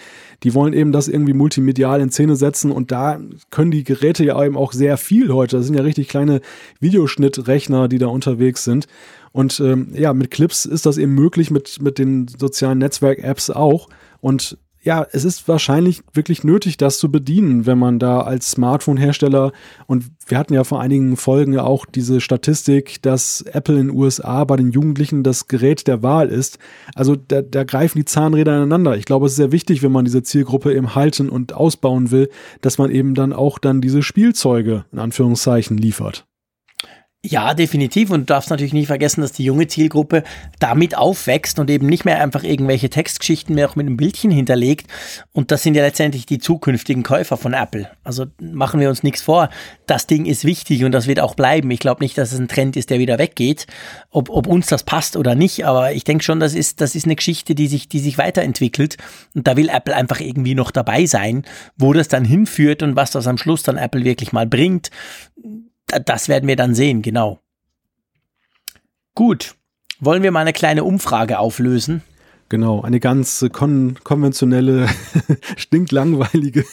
Die 0.43 0.53
wollen 0.53 0.74
eben 0.74 0.91
das 0.91 1.07
irgendwie 1.07 1.34
multimedial 1.34 2.01
in 2.01 2.11
Szene 2.11 2.36
setzen 2.36 2.72
und 2.72 2.91
da 2.91 3.20
können 3.51 3.72
die 3.72 3.84
Geräte 3.84 4.24
ja 4.24 4.43
eben 4.43 4.57
auch 4.57 4.74
sehr 4.74 4.97
viel 4.97 5.34
heute. 5.34 5.57
Das 5.57 5.66
sind 5.66 5.76
ja 5.76 5.84
richtig 5.84 6.07
kleine 6.07 6.41
Videoschnittrechner, 6.80 7.88
die 7.88 7.97
da 7.97 8.07
unterwegs 8.07 8.63
sind. 8.63 8.88
Und 9.32 9.59
ähm, 9.59 9.89
ja, 9.93 10.13
mit 10.13 10.32
Clips 10.32 10.66
ist 10.66 10.86
das 10.86 10.97
eben 10.97 11.13
möglich, 11.13 11.51
mit, 11.51 11.82
mit 11.82 11.97
den 11.97 12.28
sozialen 12.28 12.78
Netzwerk-Apps 12.78 13.49
auch. 13.49 13.89
Und 14.22 14.57
ja, 14.86 15.05
es 15.11 15.25
ist 15.25 15.47
wahrscheinlich 15.47 16.03
wirklich 16.13 16.43
nötig, 16.43 16.77
das 16.77 16.99
zu 16.99 17.11
bedienen, 17.11 17.65
wenn 17.65 17.79
man 17.79 17.97
da 17.97 18.21
als 18.21 18.51
Smartphone-Hersteller 18.51 19.51
und 19.88 20.05
wir 20.27 20.38
hatten 20.38 20.53
ja 20.53 20.63
vor 20.63 20.79
einigen 20.79 21.17
Folgen 21.17 21.53
ja 21.53 21.63
auch 21.63 21.88
diese 21.88 22.21
Statistik, 22.21 23.01
dass 23.01 23.41
Apple 23.41 23.79
in 23.79 23.88
den 23.88 23.97
USA 23.97 24.43
bei 24.43 24.57
den 24.57 24.71
Jugendlichen 24.71 25.23
das 25.23 25.47
Gerät 25.47 25.88
der 25.88 26.03
Wahl 26.03 26.29
ist. 26.29 26.59
Also 26.93 27.15
da, 27.15 27.41
da 27.41 27.63
greifen 27.63 27.97
die 27.97 28.05
Zahnräder 28.05 28.55
ineinander. 28.55 28.95
Ich 28.95 29.05
glaube, 29.05 29.25
es 29.25 29.33
ist 29.33 29.38
sehr 29.38 29.51
wichtig, 29.51 29.81
wenn 29.81 29.91
man 29.91 30.05
diese 30.05 30.21
Zielgruppe 30.21 30.75
eben 30.75 30.93
halten 30.93 31.29
und 31.29 31.53
ausbauen 31.53 32.11
will, 32.11 32.29
dass 32.61 32.77
man 32.77 32.91
eben 32.91 33.15
dann 33.15 33.33
auch 33.33 33.57
dann 33.57 33.81
diese 33.81 34.03
Spielzeuge 34.03 34.86
in 34.91 34.99
Anführungszeichen 34.99 35.77
liefert. 35.77 36.27
Ja, 37.28 37.55
definitiv. 37.55 38.11
Und 38.11 38.21
du 38.21 38.26
darfst 38.26 38.51
natürlich 38.51 38.73
nicht 38.73 38.86
vergessen, 38.86 39.21
dass 39.21 39.32
die 39.32 39.43
junge 39.43 39.65
Zielgruppe 39.65 40.23
damit 40.59 40.95
aufwächst 40.95 41.57
und 41.57 41.71
eben 41.71 41.88
nicht 41.88 42.05
mehr 42.05 42.21
einfach 42.21 42.43
irgendwelche 42.43 42.89
Textgeschichten 42.89 43.55
mehr 43.55 43.67
auch 43.67 43.76
mit 43.76 43.88
einem 43.88 43.97
Bildchen 43.97 44.30
hinterlegt. 44.30 44.88
Und 45.34 45.49
das 45.49 45.63
sind 45.63 45.76
ja 45.76 45.84
letztendlich 45.84 46.28
die 46.28 46.38
zukünftigen 46.38 47.01
Käufer 47.01 47.38
von 47.38 47.53
Apple. 47.53 47.89
Also 48.03 48.26
machen 48.39 48.80
wir 48.80 48.89
uns 48.89 49.01
nichts 49.01 49.23
vor. 49.23 49.49
Das 49.88 50.05
Ding 50.05 50.26
ist 50.26 50.45
wichtig 50.45 50.84
und 50.84 50.91
das 50.91 51.07
wird 51.07 51.19
auch 51.19 51.34
bleiben. 51.34 51.71
Ich 51.71 51.80
glaube 51.80 52.03
nicht, 52.03 52.15
dass 52.15 52.32
es 52.32 52.39
ein 52.39 52.47
Trend 52.47 52.78
ist, 52.78 52.91
der 52.91 52.99
wieder 52.99 53.17
weggeht. 53.17 53.65
Ob, 54.11 54.30
ob 54.30 54.45
uns 54.45 54.67
das 54.67 54.84
passt 54.84 55.17
oder 55.17 55.34
nicht. 55.34 55.65
Aber 55.65 55.93
ich 55.93 56.03
denke 56.03 56.23
schon, 56.23 56.39
das 56.39 56.53
ist, 56.53 56.80
das 56.80 56.93
ist 56.93 57.05
eine 57.05 57.15
Geschichte, 57.15 57.55
die 57.55 57.67
sich, 57.67 57.89
die 57.89 57.99
sich 57.99 58.19
weiterentwickelt. 58.19 58.97
Und 59.34 59.47
da 59.47 59.57
will 59.57 59.69
Apple 59.69 59.95
einfach 59.95 60.19
irgendwie 60.19 60.53
noch 60.53 60.69
dabei 60.69 61.07
sein, 61.07 61.43
wo 61.76 61.91
das 61.91 62.07
dann 62.07 62.23
hinführt 62.23 62.84
und 62.84 62.95
was 62.95 63.09
das 63.09 63.26
am 63.26 63.39
Schluss 63.39 63.63
dann 63.63 63.78
Apple 63.78 64.03
wirklich 64.03 64.32
mal 64.32 64.45
bringt 64.45 64.91
das 65.88 66.27
werden 66.29 66.47
wir 66.47 66.55
dann 66.55 66.75
sehen, 66.75 67.01
genau. 67.01 67.39
Gut. 69.13 69.55
Wollen 69.99 70.23
wir 70.23 70.31
mal 70.31 70.41
eine 70.41 70.53
kleine 70.53 70.83
Umfrage 70.83 71.39
auflösen? 71.39 72.01
Genau, 72.49 72.81
eine 72.81 72.99
ganz 72.99 73.45
kon 73.51 73.97
konventionelle, 74.03 74.88
stinklangweilige. 75.55 76.65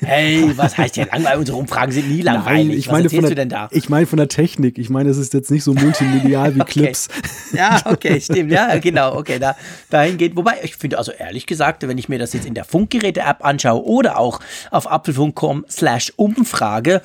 Hey, 0.00 0.52
was 0.56 0.76
heißt 0.76 0.94
hier 0.94 1.06
langweilig? 1.06 1.38
Unsere 1.40 1.58
Umfragen 1.58 1.92
sind 1.92 2.08
nie 2.08 2.22
langweilig. 2.22 2.68
Nein, 2.68 2.78
ich 2.78 2.86
was 2.86 2.92
meine 2.92 3.10
von 3.10 3.20
der, 3.20 3.28
du 3.28 3.34
denn 3.34 3.48
da? 3.48 3.68
Ich 3.70 3.88
meine 3.88 4.06
von 4.06 4.16
der 4.16 4.28
Technik. 4.28 4.78
Ich 4.78 4.90
meine, 4.90 5.10
es 5.10 5.18
ist 5.18 5.34
jetzt 5.34 5.50
nicht 5.50 5.64
so 5.64 5.74
multimedial 5.74 6.54
wie 6.54 6.60
okay. 6.62 6.80
Clips. 6.80 7.08
Ja, 7.52 7.80
okay, 7.84 8.20
stimmt. 8.20 8.50
Ja, 8.50 8.78
genau. 8.78 9.16
Okay, 9.16 9.38
da, 9.38 9.56
dahin 9.90 10.16
geht. 10.16 10.36
Wobei, 10.36 10.58
ich 10.62 10.76
finde 10.76 10.98
also 10.98 11.12
ehrlich 11.12 11.46
gesagt, 11.46 11.86
wenn 11.86 11.98
ich 11.98 12.08
mir 12.08 12.18
das 12.18 12.32
jetzt 12.32 12.46
in 12.46 12.54
der 12.54 12.64
Funkgeräte-App 12.64 13.44
anschaue 13.44 13.84
oder 13.84 14.18
auch 14.18 14.40
auf 14.70 14.90
apfelfunk.com 14.90 15.66
slash 15.68 16.12
Umfrage, 16.16 17.02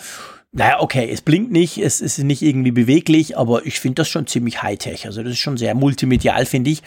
naja, 0.55 0.81
okay, 0.81 1.09
es 1.11 1.21
blinkt 1.21 1.51
nicht, 1.51 1.79
es 1.79 1.99
ist 1.99 2.19
nicht 2.19 2.43
irgendwie 2.43 2.71
beweglich, 2.71 3.35
aber 3.35 3.65
ich 3.65 3.79
finde 3.79 3.95
das 3.95 4.07
schon 4.07 4.27
ziemlich 4.27 4.61
high-tech. 4.61 5.07
Also 5.07 5.23
das 5.23 5.33
ist 5.33 5.39
schon 5.39 5.57
sehr 5.57 5.73
multimedial, 5.73 6.45
finde 6.45 6.69
ich. 6.69 6.83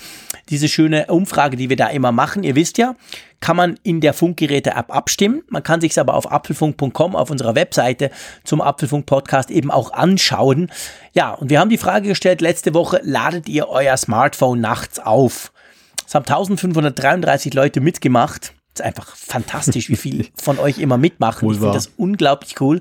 Diese 0.51 0.69
schöne 0.69 1.07
Umfrage, 1.07 1.57
die 1.57 1.69
wir 1.69 1.77
da 1.77 1.89
immer 1.89 2.13
machen, 2.13 2.45
ihr 2.45 2.55
wisst 2.55 2.79
ja, 2.79 2.95
kann 3.41 3.57
man 3.57 3.77
in 3.83 4.01
der 4.01 4.15
Funkgeräte-App 4.15 4.95
abstimmen. 4.95 5.43
Man 5.49 5.65
kann 5.65 5.81
sich 5.81 5.99
aber 5.99 6.15
auf 6.15 6.31
apfelfunk.com 6.31 7.17
auf 7.17 7.29
unserer 7.29 7.57
Webseite 7.57 8.13
zum 8.45 8.61
Apfelfunk-Podcast 8.61 9.51
eben 9.51 9.73
auch 9.73 9.93
anschauen. 9.93 10.71
Ja, 11.13 11.33
und 11.33 11.51
wir 11.51 11.59
haben 11.59 11.71
die 11.71 11.77
Frage 11.77 12.07
gestellt 12.07 12.41
letzte 12.41 12.73
Woche, 12.73 13.01
ladet 13.03 13.49
ihr 13.49 13.69
euer 13.69 13.97
Smartphone 13.97 14.61
nachts 14.61 15.01
auf? 15.01 15.53
Es 16.07 16.15
haben 16.15 16.25
1533 16.25 17.53
Leute 17.53 17.81
mitgemacht. 17.81 18.55
Das 18.75 18.81
ist 18.81 18.87
einfach 18.87 19.17
fantastisch, 19.17 19.89
wie 19.89 19.97
viel 19.97 20.29
von 20.37 20.61
euch 20.61 20.79
immer 20.79 20.99
mitmachen. 20.99 21.51
Ich 21.51 21.59
finde 21.59 21.73
das 21.73 21.91
unglaublich 21.97 22.61
cool. 22.61 22.81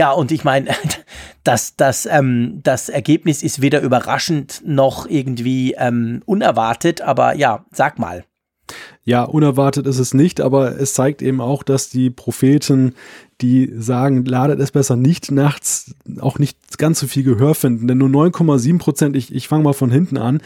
Ja, 0.00 0.12
und 0.12 0.32
ich 0.32 0.44
meine, 0.44 0.70
das, 1.44 1.76
das, 1.76 2.06
ähm, 2.06 2.60
das 2.62 2.88
Ergebnis 2.88 3.42
ist 3.42 3.60
weder 3.60 3.82
überraschend 3.82 4.62
noch 4.64 5.06
irgendwie 5.06 5.74
ähm, 5.76 6.22
unerwartet, 6.24 7.02
aber 7.02 7.34
ja, 7.34 7.66
sag 7.70 7.98
mal. 7.98 8.24
Ja, 9.04 9.24
unerwartet 9.24 9.86
ist 9.86 9.98
es 9.98 10.14
nicht, 10.14 10.40
aber 10.40 10.80
es 10.80 10.94
zeigt 10.94 11.20
eben 11.20 11.42
auch, 11.42 11.62
dass 11.62 11.90
die 11.90 12.08
Propheten, 12.08 12.94
die 13.42 13.70
sagen, 13.76 14.24
ladet 14.24 14.58
es 14.60 14.70
besser 14.70 14.96
nicht 14.96 15.30
nachts, 15.30 15.94
auch 16.20 16.38
nicht 16.38 16.78
ganz 16.78 17.00
so 17.00 17.06
viel 17.06 17.22
Gehör 17.22 17.54
finden. 17.54 17.86
Denn 17.86 17.98
nur 17.98 18.08
9,7 18.08 18.78
Prozent, 18.78 19.16
ich, 19.16 19.34
ich 19.34 19.48
fange 19.48 19.64
mal 19.64 19.74
von 19.74 19.90
hinten 19.90 20.16
an, 20.16 20.40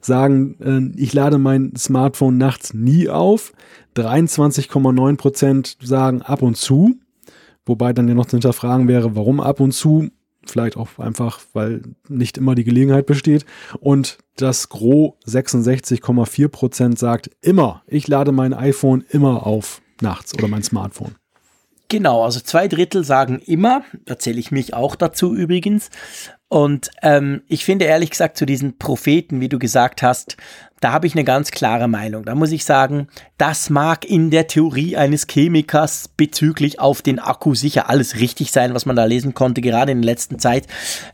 sagen, 0.00 0.54
äh, 0.60 1.00
ich 1.00 1.12
lade 1.14 1.38
mein 1.38 1.72
Smartphone 1.76 2.38
nachts 2.38 2.74
nie 2.74 3.08
auf. 3.08 3.54
23,9 3.96 5.16
Prozent 5.16 5.78
sagen 5.82 6.22
ab 6.22 6.42
und 6.42 6.56
zu. 6.56 7.00
Wobei 7.70 7.92
dann 7.92 8.08
ja 8.08 8.14
noch 8.14 8.26
zu 8.26 8.32
hinterfragen 8.32 8.88
wäre, 8.88 9.14
warum 9.14 9.38
ab 9.38 9.60
und 9.60 9.70
zu. 9.70 10.08
Vielleicht 10.44 10.76
auch 10.76 10.98
einfach, 10.98 11.38
weil 11.52 11.82
nicht 12.08 12.36
immer 12.36 12.56
die 12.56 12.64
Gelegenheit 12.64 13.06
besteht. 13.06 13.46
Und 13.78 14.18
das 14.34 14.70
Gros 14.70 15.14
66,4 15.24 16.48
Prozent 16.48 16.98
sagt 16.98 17.30
immer, 17.42 17.84
ich 17.86 18.08
lade 18.08 18.32
mein 18.32 18.54
iPhone 18.54 19.04
immer 19.08 19.46
auf 19.46 19.82
nachts 20.00 20.34
oder 20.34 20.48
mein 20.48 20.64
Smartphone. 20.64 21.14
Genau, 21.88 22.24
also 22.24 22.40
zwei 22.40 22.66
Drittel 22.66 23.04
sagen 23.04 23.40
immer, 23.46 23.84
da 24.04 24.18
zähle 24.18 24.40
ich 24.40 24.50
mich 24.50 24.74
auch 24.74 24.96
dazu 24.96 25.32
übrigens. 25.32 25.90
Und 26.52 26.90
ähm, 27.02 27.42
ich 27.46 27.64
finde 27.64 27.84
ehrlich 27.84 28.10
gesagt 28.10 28.36
zu 28.36 28.44
diesen 28.44 28.76
Propheten, 28.76 29.40
wie 29.40 29.48
du 29.48 29.60
gesagt 29.60 30.02
hast, 30.02 30.36
da 30.80 30.90
habe 30.90 31.06
ich 31.06 31.14
eine 31.14 31.22
ganz 31.22 31.52
klare 31.52 31.86
Meinung. 31.86 32.24
Da 32.24 32.34
muss 32.34 32.50
ich 32.50 32.64
sagen, 32.64 33.06
das 33.38 33.70
mag 33.70 34.04
in 34.04 34.30
der 34.30 34.48
Theorie 34.48 34.96
eines 34.96 35.28
Chemikers 35.28 36.08
bezüglich 36.08 36.80
auf 36.80 37.02
den 37.02 37.20
Akku 37.20 37.54
sicher 37.54 37.88
alles 37.88 38.16
richtig 38.16 38.50
sein, 38.50 38.74
was 38.74 38.84
man 38.84 38.96
da 38.96 39.04
lesen 39.04 39.32
konnte, 39.32 39.60
gerade 39.60 39.92
in 39.92 40.02
der 40.02 40.10
letzten 40.12 40.40
Zeit 40.40 40.66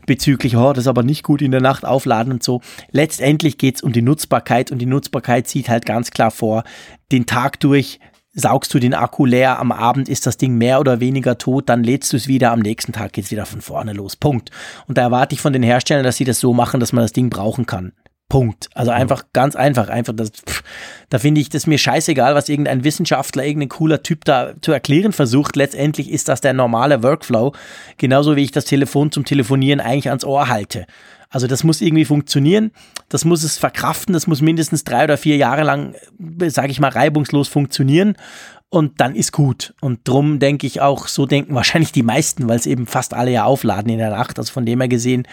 bezüglich, 0.07 0.57
oh, 0.57 0.73
das 0.73 0.85
ist 0.85 0.87
aber 0.87 1.03
nicht 1.03 1.21
gut 1.21 1.43
in 1.43 1.51
der 1.51 1.61
Nacht 1.61 1.85
aufladen 1.85 2.33
und 2.33 2.41
so. 2.41 2.61
Letztendlich 2.89 3.59
geht 3.59 3.75
es 3.75 3.83
um 3.83 3.93
die 3.93 4.01
Nutzbarkeit 4.01 4.71
und 4.71 4.79
die 4.79 4.87
Nutzbarkeit 4.87 5.47
sieht 5.47 5.69
halt 5.69 5.85
ganz 5.85 6.09
klar 6.09 6.31
vor, 6.31 6.63
den 7.11 7.27
Tag 7.27 7.59
durch 7.59 7.99
saugst 8.39 8.73
du 8.73 8.79
den 8.79 8.93
Akku 8.93 9.25
leer, 9.25 9.59
am 9.59 9.71
Abend 9.71 10.07
ist 10.07 10.27
das 10.27 10.37
Ding 10.37 10.57
mehr 10.57 10.79
oder 10.79 10.99
weniger 10.99 11.37
tot, 11.37 11.69
dann 11.69 11.83
lädst 11.83 12.13
du 12.13 12.17
es 12.17 12.27
wieder, 12.27 12.51
am 12.51 12.59
nächsten 12.59 12.93
Tag 12.93 13.13
geht 13.13 13.25
es 13.25 13.31
wieder 13.31 13.47
von 13.47 13.61
vorne 13.61 13.93
los. 13.93 14.15
Punkt. 14.15 14.51
Und 14.87 14.97
da 14.97 15.01
erwarte 15.01 15.33
ich 15.33 15.41
von 15.41 15.53
den 15.53 15.63
Herstellern, 15.63 16.03
dass 16.03 16.17
sie 16.17 16.23
das 16.23 16.39
so 16.39 16.53
machen, 16.53 16.79
dass 16.79 16.93
man 16.93 17.03
das 17.03 17.13
Ding 17.13 17.29
brauchen 17.29 17.65
kann. 17.65 17.93
Punkt. 18.29 18.69
Also 18.75 18.91
einfach 18.91 19.23
ganz 19.31 19.55
einfach, 19.55 19.87
einfach 19.87 20.13
das, 20.13 20.31
pff, 20.31 20.61
da 21.09 21.17
finde 21.17 21.39
ich 21.39 21.49
das 21.49 21.65
mir 21.65 21.77
scheißegal, 21.77 22.35
was 22.35 22.49
irgendein 22.49 22.83
Wissenschaftler, 22.83 23.45
irgendein 23.45 23.69
cooler 23.69 24.03
Typ 24.03 24.25
da 24.25 24.53
zu 24.61 24.73
erklären 24.73 25.13
versucht. 25.13 25.55
Letztendlich 25.55 26.11
ist 26.11 26.27
das 26.27 26.41
der 26.41 26.53
normale 26.53 27.03
Workflow, 27.03 27.53
genauso 27.97 28.35
wie 28.35 28.43
ich 28.43 28.51
das 28.51 28.65
Telefon 28.65 29.11
zum 29.11 29.23
Telefonieren 29.23 29.79
eigentlich 29.79 30.09
ans 30.09 30.25
Ohr 30.25 30.49
halte. 30.49 30.85
Also 31.29 31.47
das 31.47 31.63
muss 31.63 31.81
irgendwie 31.81 32.05
funktionieren, 32.05 32.71
das 33.09 33.25
muss 33.25 33.43
es 33.43 33.57
verkraften, 33.57 34.13
das 34.13 34.27
muss 34.27 34.41
mindestens 34.41 34.83
drei 34.83 35.03
oder 35.03 35.17
vier 35.17 35.37
Jahre 35.37 35.63
lang, 35.63 35.95
sage 36.47 36.71
ich 36.71 36.79
mal, 36.79 36.89
reibungslos 36.89 37.47
funktionieren 37.47 38.15
und 38.69 38.99
dann 38.99 39.15
ist 39.15 39.31
gut. 39.31 39.73
Und 39.81 40.07
drum 40.07 40.39
denke 40.39 40.67
ich 40.67 40.81
auch, 40.81 41.07
so 41.07 41.25
denken 41.25 41.55
wahrscheinlich 41.55 41.91
die 41.91 42.03
meisten, 42.03 42.47
weil 42.47 42.57
es 42.57 42.65
eben 42.65 42.85
fast 42.85 43.13
alle 43.13 43.31
ja 43.31 43.45
aufladen 43.45 43.91
in 43.91 43.99
der 43.99 44.11
Nacht. 44.11 44.39
Also 44.39 44.51
von 44.51 44.65
dem 44.65 44.79
her 44.79 44.87
gesehen, 44.87 45.27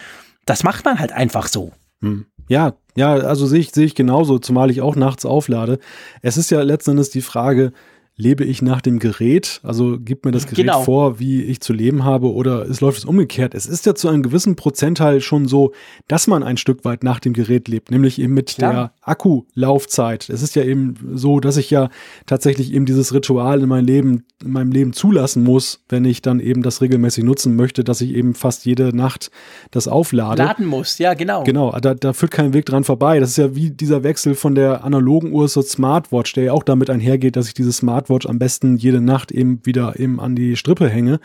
das 0.45 0.63
macht 0.63 0.85
man 0.85 0.99
halt 0.99 1.11
einfach 1.11 1.47
so. 1.47 1.71
Hm. 2.01 2.25
Ja, 2.47 2.73
ja, 2.95 3.13
also 3.13 3.47
sehe 3.47 3.59
ich, 3.59 3.71
sehe 3.71 3.85
ich 3.85 3.95
genauso, 3.95 4.37
zumal 4.39 4.69
ich 4.69 4.81
auch 4.81 4.95
nachts 4.95 5.25
auflade. 5.25 5.79
Es 6.21 6.37
ist 6.37 6.51
ja 6.51 6.61
letzten 6.61 6.91
Endes 6.91 7.09
die 7.09 7.21
Frage, 7.21 7.73
lebe 8.17 8.45
ich 8.45 8.61
nach 8.61 8.79
dem 8.79 8.99
Gerät, 8.99 9.59
also 9.61 9.99
gibt 9.99 10.23
mir 10.23 10.31
das 10.31 10.45
Gerät 10.45 10.65
genau. 10.65 10.83
vor, 10.83 11.19
wie 11.19 11.43
ich 11.43 11.59
zu 11.59 11.73
leben 11.73 12.05
habe, 12.05 12.31
oder 12.31 12.67
es 12.69 12.79
läuft 12.79 12.99
es 12.99 13.05
umgekehrt. 13.05 13.53
Es 13.53 13.65
ist 13.65 13.85
ja 13.85 13.93
zu 13.93 14.07
einem 14.07 14.23
gewissen 14.23 14.55
Prozentteil 14.55 15.19
schon 15.19 15.49
so, 15.49 15.73
dass 16.07 16.27
man 16.27 16.41
ein 16.41 16.55
Stück 16.55 16.85
weit 16.85 17.03
nach 17.03 17.19
dem 17.19 17.33
Gerät 17.33 17.67
lebt, 17.67 17.91
nämlich 17.91 18.19
eben 18.19 18.33
mit 18.33 18.55
Klar. 18.55 18.73
der 18.73 18.91
Akkulaufzeit. 19.01 20.29
Es 20.29 20.41
ist 20.41 20.55
ja 20.55 20.63
eben 20.63 20.95
so, 21.13 21.41
dass 21.41 21.57
ich 21.57 21.69
ja 21.69 21.89
tatsächlich 22.25 22.73
eben 22.73 22.85
dieses 22.85 23.13
Ritual 23.13 23.61
in 23.61 23.67
meinem 23.67 23.85
Leben, 23.85 24.23
in 24.41 24.51
meinem 24.51 24.71
Leben 24.71 24.93
zulassen 24.93 25.43
muss, 25.43 25.83
wenn 25.89 26.05
ich 26.05 26.21
dann 26.21 26.39
eben 26.39 26.61
das 26.61 26.81
regelmäßig 26.81 27.25
nutzen 27.25 27.57
möchte, 27.57 27.83
dass 27.83 27.99
ich 27.99 28.15
eben 28.15 28.33
fast 28.33 28.65
jede 28.65 28.95
Nacht 28.95 29.29
das 29.71 29.89
auflade. 29.89 30.41
Laden 30.41 30.67
muss, 30.67 30.99
ja, 30.99 31.15
genau. 31.15 31.43
Genau, 31.43 31.77
da, 31.81 31.93
da 31.93 32.13
führt 32.13 32.31
kein 32.31 32.53
Weg 32.53 32.65
dran 32.65 32.85
vorbei. 32.85 33.19
Das 33.19 33.31
ist 33.31 33.37
ja 33.37 33.55
wie 33.55 33.71
dieser 33.71 34.03
Wechsel 34.03 34.35
von 34.35 34.55
der 34.55 34.85
analogen 34.85 35.33
Uhr 35.33 35.49
zur 35.49 35.63
Smartwatch, 35.63 36.31
der 36.33 36.45
ja 36.45 36.53
auch 36.53 36.63
damit 36.63 36.89
einhergeht, 36.89 37.35
dass 37.35 37.47
ich 37.47 37.53
dieses 37.53 37.77
Smart 37.77 38.04
Smartwatch 38.05 38.27
am 38.27 38.39
besten 38.39 38.77
jede 38.77 39.01
Nacht 39.01 39.31
eben 39.31 39.59
wieder 39.63 39.99
eben 39.99 40.19
an 40.19 40.35
die 40.35 40.55
Strippe 40.55 40.87
hänge. 40.89 41.19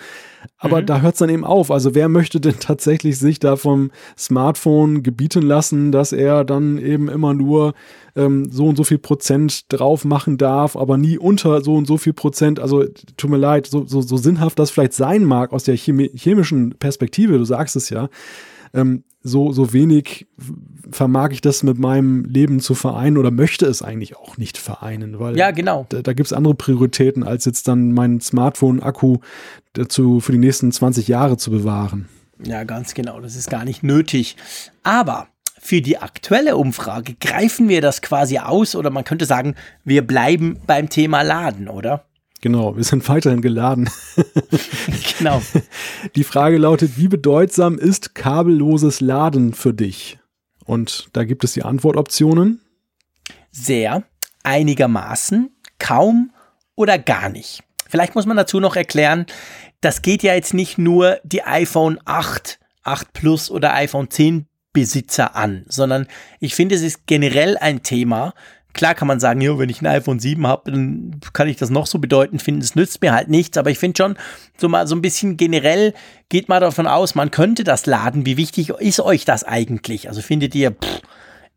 Aber 0.59 0.81
mhm. 0.81 0.87
da 0.87 1.01
hört 1.01 1.15
es 1.15 1.19
dann 1.19 1.29
eben 1.29 1.45
auf. 1.45 1.71
Also 1.71 1.95
wer 1.95 2.09
möchte 2.09 2.41
denn 2.41 2.57
tatsächlich 2.61 3.19
sich 3.19 3.39
da 3.39 3.57
vom 3.57 3.91
Smartphone 4.17 5.03
gebieten 5.03 5.43
lassen, 5.43 5.93
dass 5.93 6.13
er 6.13 6.45
dann 6.45 6.79
eben 6.79 7.09
immer 7.09 7.35
nur 7.35 7.75
ähm, 8.17 8.51
so 8.51 8.67
und 8.67 8.77
so 8.77 8.85
viel 8.85 8.99
Prozent 8.99 9.73
drauf 9.73 10.05
machen 10.05 10.39
darf, 10.39 10.77
aber 10.77 10.97
nie 10.97 11.19
unter 11.19 11.63
so 11.63 11.77
und 11.77 11.87
so 11.87 11.99
viel 11.99 12.13
Prozent. 12.13 12.59
Also 12.59 12.85
tut 13.17 13.31
mir 13.31 13.39
leid, 13.39 13.67
so, 13.67 13.87
so, 13.87 14.01
so 14.01 14.17
sinnhaft 14.17 14.59
das 14.59 14.71
vielleicht 14.71 14.95
sein 14.95 15.25
mag 15.25 15.53
aus 15.53 15.65
der 15.65 15.77
chemi 15.77 16.11
chemischen 16.15 16.75
Perspektive, 16.79 17.39
du 17.39 17.45
sagst 17.45 17.77
es 17.77 17.91
ja. 17.91 18.09
Ähm, 18.75 19.05
so, 19.23 19.53
so 19.53 19.73
wenig 19.73 20.27
vermag 20.91 21.31
ich 21.31 21.41
das 21.41 21.63
mit 21.63 21.79
meinem 21.79 22.25
Leben 22.25 22.61
zu 22.61 22.75
vereinen 22.75 23.19
oder 23.19 23.31
möchte 23.31 23.67
es 23.67 23.83
eigentlich 23.83 24.17
auch 24.17 24.39
nicht 24.39 24.59
vereinen, 24.59 25.19
weil 25.21 25.37
ja, 25.37 25.51
genau. 25.51 25.87
da, 25.89 26.03
da 26.03 26.13
gibt 26.13 26.27
es 26.27 26.33
andere 26.33 26.55
Prioritäten, 26.55 27.23
als 27.23 27.45
jetzt 27.45 27.69
dann 27.69 27.93
meinen 27.93 28.21
Smartphone-Akku 28.21 29.19
dazu 29.75 30.21
für 30.21 30.33
die 30.33 30.39
nächsten 30.39 30.73
20 30.73 31.07
Jahre 31.07 31.37
zu 31.37 31.51
bewahren. 31.51 32.09
Ja, 32.43 32.65
ganz 32.65 32.95
genau, 32.95 33.21
das 33.21 33.37
ist 33.37 33.51
gar 33.51 33.65
nicht 33.65 33.83
nötig. 33.83 34.37
Aber 34.83 35.29
für 35.61 35.83
die 35.83 35.99
aktuelle 35.99 36.57
Umfrage 36.57 37.15
greifen 37.21 37.69
wir 37.69 37.83
das 37.83 38.01
quasi 38.01 38.39
aus 38.39 38.75
oder 38.75 38.91
man 38.91 39.05
könnte 39.05 39.27
sagen, 39.27 39.55
wir 39.85 40.07
bleiben 40.07 40.59
beim 40.67 40.89
Thema 40.89 41.23
Laden, 41.23 41.69
oder? 41.69 42.07
Genau, 42.41 42.77
wir 42.77 42.85
sind 42.85 43.07
weiterhin 43.09 43.43
geladen. 43.43 43.91
genau. 45.19 45.43
Die 46.15 46.25
Frage 46.25 46.57
lautet, 46.57 46.97
wie 46.97 47.09
bedeutsam 47.09 47.79
ist 47.79 48.15
kabelloses 48.15 49.01
Laden 49.01 49.53
für 49.53 49.75
dich? 49.75 50.19
Und 50.65 51.09
da 51.13 51.25
gibt 51.25 51.45
es 51.45 51.53
die 51.53 51.63
Antwortoptionen. 51.63 52.63
Sehr, 53.51 54.05
einigermaßen, 54.43 55.51
kaum 55.79 56.33
oder 56.77 56.99
gar 56.99 57.29
nicht. 57.29 57.63
Vielleicht 57.89 58.15
muss 58.15 58.27
man 58.27 58.37
dazu 58.37 58.61
noch 58.61 58.77
erklären, 58.77 59.27
das 59.81 60.03
geht 60.03 60.23
ja 60.23 60.35
jetzt 60.35 60.55
nicht 60.55 60.79
nur 60.79 61.19
die 61.25 61.43
iPhone 61.43 61.99
8, 62.05 62.59
8 62.85 63.13
Plus 63.13 63.51
oder 63.51 63.75
iPhone 63.75 64.11
10 64.11 64.47
Besitzer 64.73 65.35
an, 65.35 65.65
sondern 65.69 66.07
ich 66.39 66.55
finde, 66.55 66.77
es 66.77 66.83
ist 66.83 67.07
generell 67.07 67.59
ein 67.59 67.83
Thema, 67.83 68.35
Klar 68.73 68.95
kann 68.95 69.09
man 69.09 69.21
sagen, 69.21 69.41
ja, 69.41 69.59
wenn 69.59 69.69
ich 69.69 69.81
ein 69.81 69.87
iPhone 69.87 70.21
7 70.21 70.47
habe, 70.47 70.71
dann 70.71 71.21
kann 71.33 71.49
ich 71.49 71.57
das 71.57 71.71
noch 71.71 71.87
so 71.87 71.99
bedeutend 71.99 72.43
finden. 72.43 72.61
Es 72.61 72.75
nützt 72.75 73.03
mir 73.03 73.13
halt 73.13 73.29
nichts, 73.29 73.59
aber 73.59 73.71
ich 73.71 73.79
finde 73.79 73.97
schon, 73.99 74.17
so 74.57 74.69
mal 74.69 74.87
so 74.87 74.95
ein 74.95 75.03
bisschen 75.03 75.37
generell 75.37 75.95
geht 76.29 76.49
mal 76.49 76.61
davon 76.61 76.87
aus, 76.87 77.15
man 77.15 77.31
könnte 77.31 77.65
das 77.65 77.87
laden. 77.87 78.27
Wie 78.27 78.37
wichtig 78.37 78.71
ist 78.71 79.01
euch 79.01 79.25
das 79.25 79.45
eigentlich? 79.45 80.09
Also 80.09 80.23
findet 80.23 80.55
ihr, 80.55 80.71
pff, 80.71 81.01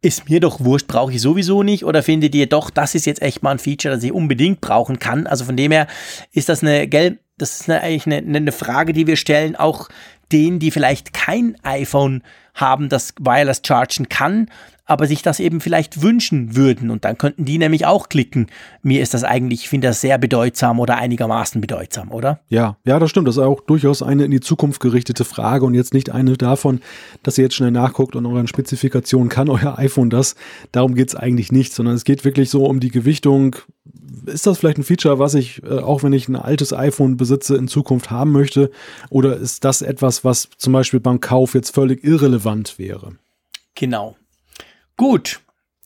ist 0.03 0.29
mir 0.29 0.39
doch 0.39 0.59
wurscht, 0.59 0.87
brauche 0.87 1.13
ich 1.13 1.21
sowieso 1.21 1.63
nicht? 1.63 1.85
Oder 1.85 2.03
findet 2.03 2.35
ihr 2.35 2.47
doch, 2.47 2.69
das 2.69 2.93
ist 2.93 3.05
jetzt 3.05 3.21
echt 3.21 3.41
mal 3.41 3.51
ein 3.51 3.59
Feature, 3.59 3.95
das 3.95 4.03
ich 4.03 4.11
unbedingt 4.11 4.59
brauchen 4.59 4.99
kann? 4.99 5.27
Also 5.27 5.45
von 5.45 5.55
dem 5.55 5.71
her 5.71 5.87
ist 6.33 6.49
das 6.49 6.61
eine, 6.61 6.87
gell, 6.87 7.19
das 7.37 7.61
ist 7.61 7.69
eine, 7.69 7.81
eigentlich 7.81 8.05
eine, 8.05 8.35
eine 8.37 8.51
Frage, 8.51 8.93
die 8.93 9.07
wir 9.07 9.15
stellen, 9.15 9.55
auch 9.55 9.87
denen, 10.31 10.59
die 10.59 10.71
vielleicht 10.71 11.13
kein 11.13 11.57
iPhone 11.63 12.21
haben, 12.53 12.89
das 12.89 13.13
Wireless 13.19 13.61
chargen 13.65 14.09
kann, 14.09 14.49
aber 14.85 15.07
sich 15.07 15.21
das 15.21 15.39
eben 15.39 15.61
vielleicht 15.61 16.01
wünschen 16.01 16.55
würden. 16.55 16.89
Und 16.89 17.05
dann 17.05 17.17
könnten 17.17 17.45
die 17.45 17.57
nämlich 17.57 17.85
auch 17.85 18.09
klicken. 18.09 18.47
Mir 18.81 19.01
ist 19.01 19.13
das 19.13 19.23
eigentlich, 19.23 19.61
ich 19.61 19.69
finde 19.69 19.87
das 19.87 20.01
sehr 20.01 20.17
bedeutsam 20.17 20.79
oder 20.79 20.97
einigermaßen 20.97 21.61
bedeutsam, 21.61 22.11
oder? 22.11 22.39
Ja, 22.49 22.77
ja, 22.85 22.99
das 22.99 23.09
stimmt. 23.09 23.27
Das 23.27 23.37
ist 23.37 23.43
auch 23.43 23.61
durchaus 23.61 24.03
eine 24.03 24.25
in 24.25 24.31
die 24.31 24.41
Zukunft 24.41 24.81
gerichtete 24.81 25.23
Frage 25.23 25.65
und 25.65 25.73
jetzt 25.73 25.93
nicht 25.93 26.09
eine 26.09 26.35
davon, 26.37 26.81
dass 27.23 27.37
ihr 27.37 27.45
jetzt 27.45 27.55
schnell 27.55 27.71
nachguckt 27.71 28.15
und 28.15 28.25
euren 28.25 28.47
Spezifikationen 28.47 29.29
kann 29.29 29.49
euer 29.49 29.77
iPhone 29.77 30.09
das. 30.09 30.35
Darum 30.71 30.95
geht 30.95 31.09
es 31.09 31.15
eigentlich 31.15 31.51
nicht, 31.51 31.73
sondern 31.73 31.95
es 31.95 32.03
geht 32.03 32.25
wirklich 32.25 32.49
so 32.49 32.65
um 32.65 32.79
die 32.79 32.91
Gewichtung 32.91 33.55
ist 34.25 34.47
das 34.47 34.59
vielleicht 34.59 34.77
ein 34.77 34.83
Feature, 34.83 35.19
was 35.19 35.33
ich, 35.33 35.61
äh, 35.63 35.79
auch 35.79 36.03
wenn 36.03 36.13
ich 36.13 36.29
ein 36.29 36.35
altes 36.37 36.71
iPhone 36.73 37.17
besitze, 37.17 37.57
in 37.57 37.67
Zukunft 37.67 38.11
haben 38.11 38.31
möchte? 38.31 38.71
Oder 39.09 39.35
ist 39.35 39.65
das 39.65 39.81
etwas, 39.81 40.23
was 40.23 40.49
zum 40.57 40.71
Beispiel 40.71 41.01
beim 41.01 41.19
Kauf 41.19 41.53
jetzt 41.53 41.71
völlig 41.71 42.03
irrelevant 42.03 42.79
wäre? 42.79 43.17
Genau. 43.75 44.15
Gut. 44.97 45.39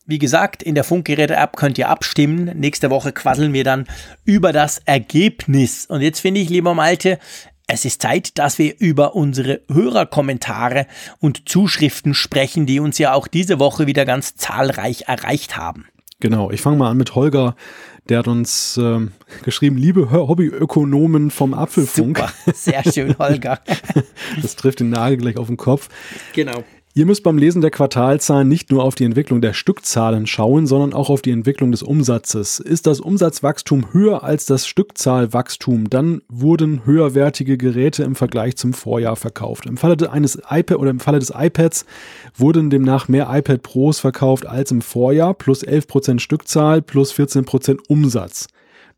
Wie 0.05 0.19
gesagt, 0.19 0.63
in 0.63 0.73
der 0.73 0.85
Funkgeräte-App 0.85 1.57
könnt 1.57 1.77
ihr 1.77 1.89
abstimmen. 1.89 2.45
Nächste 2.57 2.89
Woche 2.89 3.11
quasseln 3.11 3.51
wir 3.51 3.65
dann 3.65 3.87
über 4.23 4.53
das 4.53 4.79
Ergebnis. 4.85 5.85
Und 5.85 6.01
jetzt 6.01 6.21
finde 6.21 6.39
ich, 6.39 6.49
lieber 6.49 6.73
Malte, 6.73 7.19
es 7.67 7.83
ist 7.83 8.01
Zeit, 8.01 8.37
dass 8.37 8.57
wir 8.57 8.79
über 8.79 9.15
unsere 9.15 9.59
Hörerkommentare 9.69 10.87
und 11.19 11.49
Zuschriften 11.49 12.13
sprechen, 12.13 12.65
die 12.65 12.79
uns 12.79 12.97
ja 12.97 13.13
auch 13.13 13.27
diese 13.27 13.59
Woche 13.59 13.85
wieder 13.85 14.05
ganz 14.05 14.35
zahlreich 14.35 15.03
erreicht 15.07 15.57
haben. 15.57 15.85
Genau, 16.21 16.49
ich 16.49 16.61
fange 16.61 16.77
mal 16.77 16.89
an 16.89 16.97
mit 16.97 17.13
Holger. 17.13 17.57
Der 18.07 18.19
hat 18.19 18.27
uns 18.29 18.77
ähm, 18.77 19.11
geschrieben, 19.43 19.77
liebe 19.77 20.09
Hobbyökonomen 20.11 21.29
vom 21.29 21.53
Apfelfunk. 21.53 22.17
Super, 22.17 22.31
sehr 22.53 22.83
schön, 22.89 23.17
Holger. 23.19 23.59
das 24.41 24.55
trifft 24.55 24.79
den 24.79 24.89
Nagel 24.89 25.17
gleich 25.17 25.35
auf 25.35 25.47
den 25.47 25.57
Kopf. 25.57 25.89
Genau. 26.33 26.63
Ihr 26.97 27.05
müsst 27.05 27.21
beim 27.21 27.37
Lesen 27.37 27.61
der 27.61 27.69
Quartalzahlen 27.69 28.47
nicht 28.47 28.71
nur 28.71 28.83
auf 28.83 28.95
die 28.95 29.03
Entwicklung 29.03 29.39
der 29.39 29.53
Stückzahlen 29.53 30.25
schauen, 30.25 30.65
sondern 30.65 30.95
auch 30.95 31.11
auf 31.11 31.21
die 31.21 31.29
Entwicklung 31.29 31.71
des 31.71 31.83
Umsatzes. 31.83 32.59
Ist 32.59 32.87
das 32.87 32.99
Umsatzwachstum 32.99 33.93
höher 33.93 34.23
als 34.23 34.47
das 34.47 34.65
Stückzahlwachstum, 34.65 35.91
dann 35.91 36.23
wurden 36.27 36.87
höherwertige 36.87 37.55
Geräte 37.55 38.01
im 38.01 38.15
Vergleich 38.15 38.57
zum 38.57 38.73
Vorjahr 38.73 39.15
verkauft. 39.15 39.67
Im 39.67 39.77
Falle 39.77 40.11
eines 40.11 40.41
iPad 40.49 40.79
oder 40.79 40.89
im 40.89 40.99
Falle 40.99 41.19
des 41.19 41.31
iPads 41.37 41.85
wurden 42.33 42.71
demnach 42.71 43.07
mehr 43.07 43.27
iPad 43.29 43.61
Pros 43.61 43.99
verkauft 43.99 44.47
als 44.47 44.71
im 44.71 44.81
Vorjahr, 44.81 45.35
plus 45.35 45.63
11% 45.63 46.17
Stückzahl, 46.17 46.81
plus 46.81 47.13
14% 47.13 47.77
Umsatz. 47.89 48.47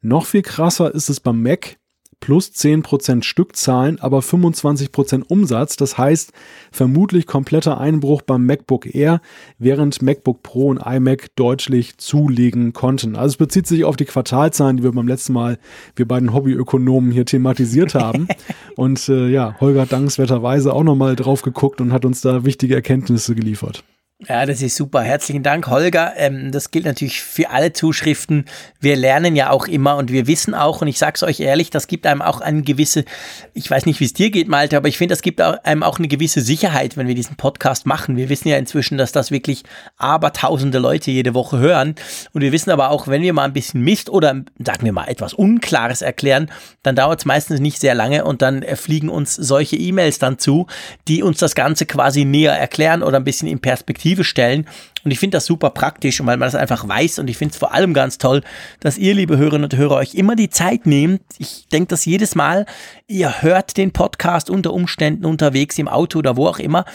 Noch 0.01 0.25
viel 0.25 0.43
krasser 0.43 0.95
ist 0.95 1.09
es 1.09 1.19
beim 1.19 1.43
Mac 1.43 1.75
plus 2.19 2.51
10% 2.51 3.23
Stückzahlen, 3.23 3.99
aber 3.99 4.19
25% 4.19 5.23
Umsatz. 5.27 5.77
Das 5.77 5.97
heißt, 5.97 6.33
vermutlich 6.71 7.25
kompletter 7.27 7.79
Einbruch 7.79 8.21
beim 8.21 8.45
MacBook 8.45 8.93
Air, 8.93 9.21
während 9.57 10.01
MacBook 10.01 10.43
Pro 10.43 10.67
und 10.67 10.77
iMac 10.77 11.35
deutlich 11.35 11.97
zulegen 11.97 12.73
konnten. 12.73 13.15
Also 13.15 13.33
es 13.33 13.37
bezieht 13.37 13.67
sich 13.67 13.85
auf 13.85 13.95
die 13.95 14.05
Quartalzahlen, 14.05 14.77
die 14.77 14.83
wir 14.83 14.91
beim 14.91 15.07
letzten 15.07 15.33
Mal, 15.33 15.57
wir 15.95 16.07
beiden 16.07 16.33
Hobbyökonomen 16.33 17.11
hier 17.11 17.25
thematisiert 17.25 17.95
haben. 17.95 18.27
und 18.75 19.07
äh, 19.09 19.27
ja, 19.29 19.55
Holger 19.59 19.81
hat 19.81 19.91
dankenswerterweise 19.91 20.73
auch 20.73 20.83
nochmal 20.83 21.15
drauf 21.15 21.41
geguckt 21.41 21.81
und 21.81 21.93
hat 21.93 22.05
uns 22.05 22.21
da 22.21 22.45
wichtige 22.45 22.75
Erkenntnisse 22.75 23.35
geliefert. 23.35 23.83
Ja, 24.27 24.45
das 24.45 24.61
ist 24.61 24.75
super. 24.75 25.01
Herzlichen 25.01 25.43
Dank, 25.43 25.67
Holger. 25.67 26.11
Ähm, 26.17 26.51
das 26.51 26.71
gilt 26.71 26.83
natürlich 26.83 27.21
für 27.21 27.51
alle 27.51 27.71
Zuschriften. 27.71 28.43
Wir 28.81 28.97
lernen 28.97 29.33
ja 29.33 29.49
auch 29.49 29.65
immer 29.65 29.95
und 29.95 30.11
wir 30.11 30.27
wissen 30.27 30.53
auch, 30.53 30.81
und 30.81 30.89
ich 30.89 30.99
sag's 30.99 31.23
euch 31.23 31.39
ehrlich, 31.39 31.69
das 31.69 31.87
gibt 31.87 32.05
einem 32.05 32.21
auch 32.21 32.41
eine 32.41 32.61
gewisse, 32.63 33.05
ich 33.53 33.71
weiß 33.71 33.85
nicht, 33.85 34.01
wie 34.01 34.03
es 34.03 34.11
dir 34.11 34.29
geht, 34.29 34.49
Malte, 34.49 34.75
aber 34.75 34.89
ich 34.89 34.97
finde, 34.97 35.13
das 35.13 35.21
gibt 35.21 35.39
einem 35.39 35.83
auch 35.83 35.99
eine 35.99 36.09
gewisse 36.09 36.41
Sicherheit, 36.41 36.97
wenn 36.97 37.07
wir 37.07 37.15
diesen 37.15 37.37
Podcast 37.37 37.85
machen. 37.85 38.17
Wir 38.17 38.27
wissen 38.27 38.49
ja 38.49 38.57
inzwischen, 38.57 38.97
dass 38.97 39.13
das 39.13 39.31
wirklich 39.31 39.63
abertausende 39.95 40.79
Leute 40.79 41.11
jede 41.11 41.33
Woche 41.33 41.59
hören. 41.59 41.95
Und 42.33 42.41
wir 42.41 42.51
wissen 42.51 42.71
aber 42.71 42.89
auch, 42.89 43.07
wenn 43.07 43.21
wir 43.21 43.31
mal 43.31 43.45
ein 43.45 43.53
bisschen 43.53 43.81
Mist 43.81 44.09
oder 44.09 44.31
sagen 44.57 44.83
wir 44.83 44.91
mal 44.91 45.07
etwas 45.07 45.33
Unklares 45.33 46.01
erklären, 46.01 46.51
dann 46.83 46.97
dauert 46.97 47.19
es 47.19 47.25
meistens 47.25 47.61
nicht 47.61 47.79
sehr 47.79 47.95
lange 47.95 48.25
und 48.25 48.41
dann 48.41 48.63
äh, 48.63 48.75
fliegen 48.75 49.07
uns 49.07 49.33
solche 49.35 49.77
E-Mails 49.77 50.19
dann 50.19 50.39
zu, 50.39 50.67
die 51.07 51.23
uns 51.23 51.37
das 51.37 51.55
Ganze 51.55 51.85
quasi 51.85 52.25
näher 52.25 52.59
erklären 52.59 53.01
oder 53.01 53.15
ein 53.15 53.23
bisschen 53.23 53.47
in 53.47 53.61
Perspektive 53.61 54.08
Perspektive 54.09 54.23
stellen. 54.23 54.65
Und 55.05 55.11
ich 55.11 55.19
finde 55.19 55.37
das 55.37 55.45
super 55.45 55.69
praktisch, 55.69 56.19
weil 56.19 56.37
man 56.37 56.41
das 56.41 56.55
einfach 56.55 56.87
weiß. 56.87 57.19
Und 57.19 57.29
ich 57.29 57.37
finde 57.37 57.53
es 57.53 57.57
vor 57.57 57.73
allem 57.73 57.93
ganz 57.93 58.17
toll, 58.17 58.41
dass 58.79 58.97
ihr, 58.97 59.13
liebe 59.13 59.37
Hörerinnen 59.37 59.65
und 59.65 59.77
Hörer, 59.77 59.95
euch 59.95 60.15
immer 60.15 60.35
die 60.35 60.49
Zeit 60.49 60.85
nehmt. 60.85 61.21
Ich 61.37 61.67
denke 61.71 61.87
das 61.87 62.05
jedes 62.05 62.35
Mal. 62.35 62.65
Ihr 63.07 63.41
hört 63.41 63.77
den 63.77 63.91
Podcast 63.91 64.49
unter 64.49 64.73
Umständen 64.73 65.25
unterwegs 65.25 65.77
im 65.77 65.87
Auto 65.87 66.19
oder 66.19 66.35
wo 66.35 66.47
auch 66.47 66.59
immer. 66.59 66.85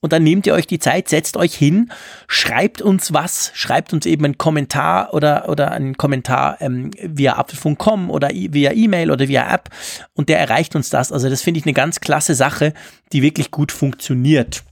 Und 0.00 0.12
dann 0.12 0.24
nehmt 0.24 0.48
ihr 0.48 0.54
euch 0.54 0.66
die 0.66 0.80
Zeit, 0.80 1.08
setzt 1.08 1.36
euch 1.36 1.54
hin, 1.54 1.92
schreibt 2.26 2.82
uns 2.82 3.12
was, 3.12 3.52
schreibt 3.54 3.92
uns 3.92 4.04
eben 4.04 4.24
einen 4.24 4.36
Kommentar 4.36 5.14
oder, 5.14 5.48
oder 5.48 5.70
einen 5.70 5.96
Kommentar 5.96 6.56
ähm, 6.60 6.90
via 7.00 7.36
Apfelfunk.com 7.36 8.10
oder 8.10 8.30
via 8.30 8.72
E-Mail 8.72 9.12
oder 9.12 9.28
via 9.28 9.54
App 9.54 9.70
und 10.14 10.28
der 10.28 10.40
erreicht 10.40 10.74
uns 10.74 10.90
das. 10.90 11.12
Also 11.12 11.30
das 11.30 11.42
finde 11.42 11.60
ich 11.60 11.66
eine 11.66 11.72
ganz 11.72 12.00
klasse 12.00 12.34
Sache, 12.34 12.74
die 13.12 13.22
wirklich 13.22 13.52
gut 13.52 13.70
funktioniert. 13.70 14.64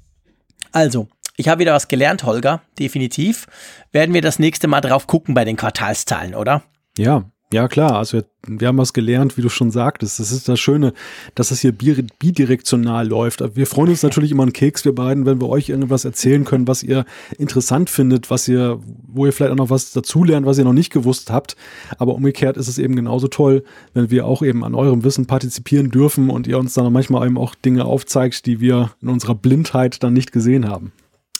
Also, 0.72 1.08
ich 1.40 1.48
habe 1.48 1.60
wieder 1.60 1.72
was 1.72 1.88
gelernt, 1.88 2.24
Holger, 2.24 2.60
definitiv. 2.78 3.46
Werden 3.92 4.14
wir 4.14 4.20
das 4.20 4.38
nächste 4.38 4.68
Mal 4.68 4.82
drauf 4.82 5.06
gucken 5.06 5.34
bei 5.34 5.46
den 5.46 5.56
Quartalszahlen, 5.56 6.34
oder? 6.34 6.62
Ja, 6.98 7.24
ja 7.50 7.66
klar. 7.66 7.96
Also 7.96 8.18
wir, 8.18 8.24
wir 8.46 8.68
haben 8.68 8.76
was 8.76 8.92
gelernt, 8.92 9.38
wie 9.38 9.40
du 9.40 9.48
schon 9.48 9.70
sagtest. 9.70 10.20
Das 10.20 10.32
ist 10.32 10.50
das 10.50 10.60
Schöne, 10.60 10.92
dass 11.34 11.50
es 11.50 11.60
hier 11.60 11.72
bidirektional 11.72 13.08
läuft. 13.08 13.42
Wir 13.56 13.66
freuen 13.66 13.88
uns 13.88 14.02
natürlich 14.02 14.32
immer 14.32 14.42
einen 14.42 14.52
Keks, 14.52 14.84
wir 14.84 14.94
beiden, 14.94 15.24
wenn 15.24 15.40
wir 15.40 15.48
euch 15.48 15.70
irgendwas 15.70 16.04
erzählen 16.04 16.44
können, 16.44 16.68
was 16.68 16.82
ihr 16.82 17.06
interessant 17.38 17.88
findet, 17.88 18.28
was 18.28 18.46
ihr, 18.46 18.78
wo 19.08 19.24
ihr 19.24 19.32
vielleicht 19.32 19.52
auch 19.52 19.56
noch 19.56 19.70
was 19.70 19.92
dazulernt, 19.92 20.44
was 20.44 20.58
ihr 20.58 20.64
noch 20.64 20.74
nicht 20.74 20.92
gewusst 20.92 21.30
habt. 21.30 21.56
Aber 21.96 22.14
umgekehrt 22.16 22.58
ist 22.58 22.68
es 22.68 22.76
eben 22.76 22.96
genauso 22.96 23.28
toll, 23.28 23.64
wenn 23.94 24.10
wir 24.10 24.26
auch 24.26 24.42
eben 24.42 24.62
an 24.62 24.74
eurem 24.74 25.04
Wissen 25.04 25.26
partizipieren 25.26 25.90
dürfen 25.90 26.28
und 26.28 26.46
ihr 26.46 26.58
uns 26.58 26.74
dann 26.74 26.92
manchmal 26.92 27.26
eben 27.26 27.38
auch 27.38 27.54
Dinge 27.54 27.86
aufzeigt, 27.86 28.44
die 28.44 28.60
wir 28.60 28.90
in 29.00 29.08
unserer 29.08 29.34
Blindheit 29.34 30.02
dann 30.02 30.12
nicht 30.12 30.32
gesehen 30.32 30.68
haben. 30.68 30.92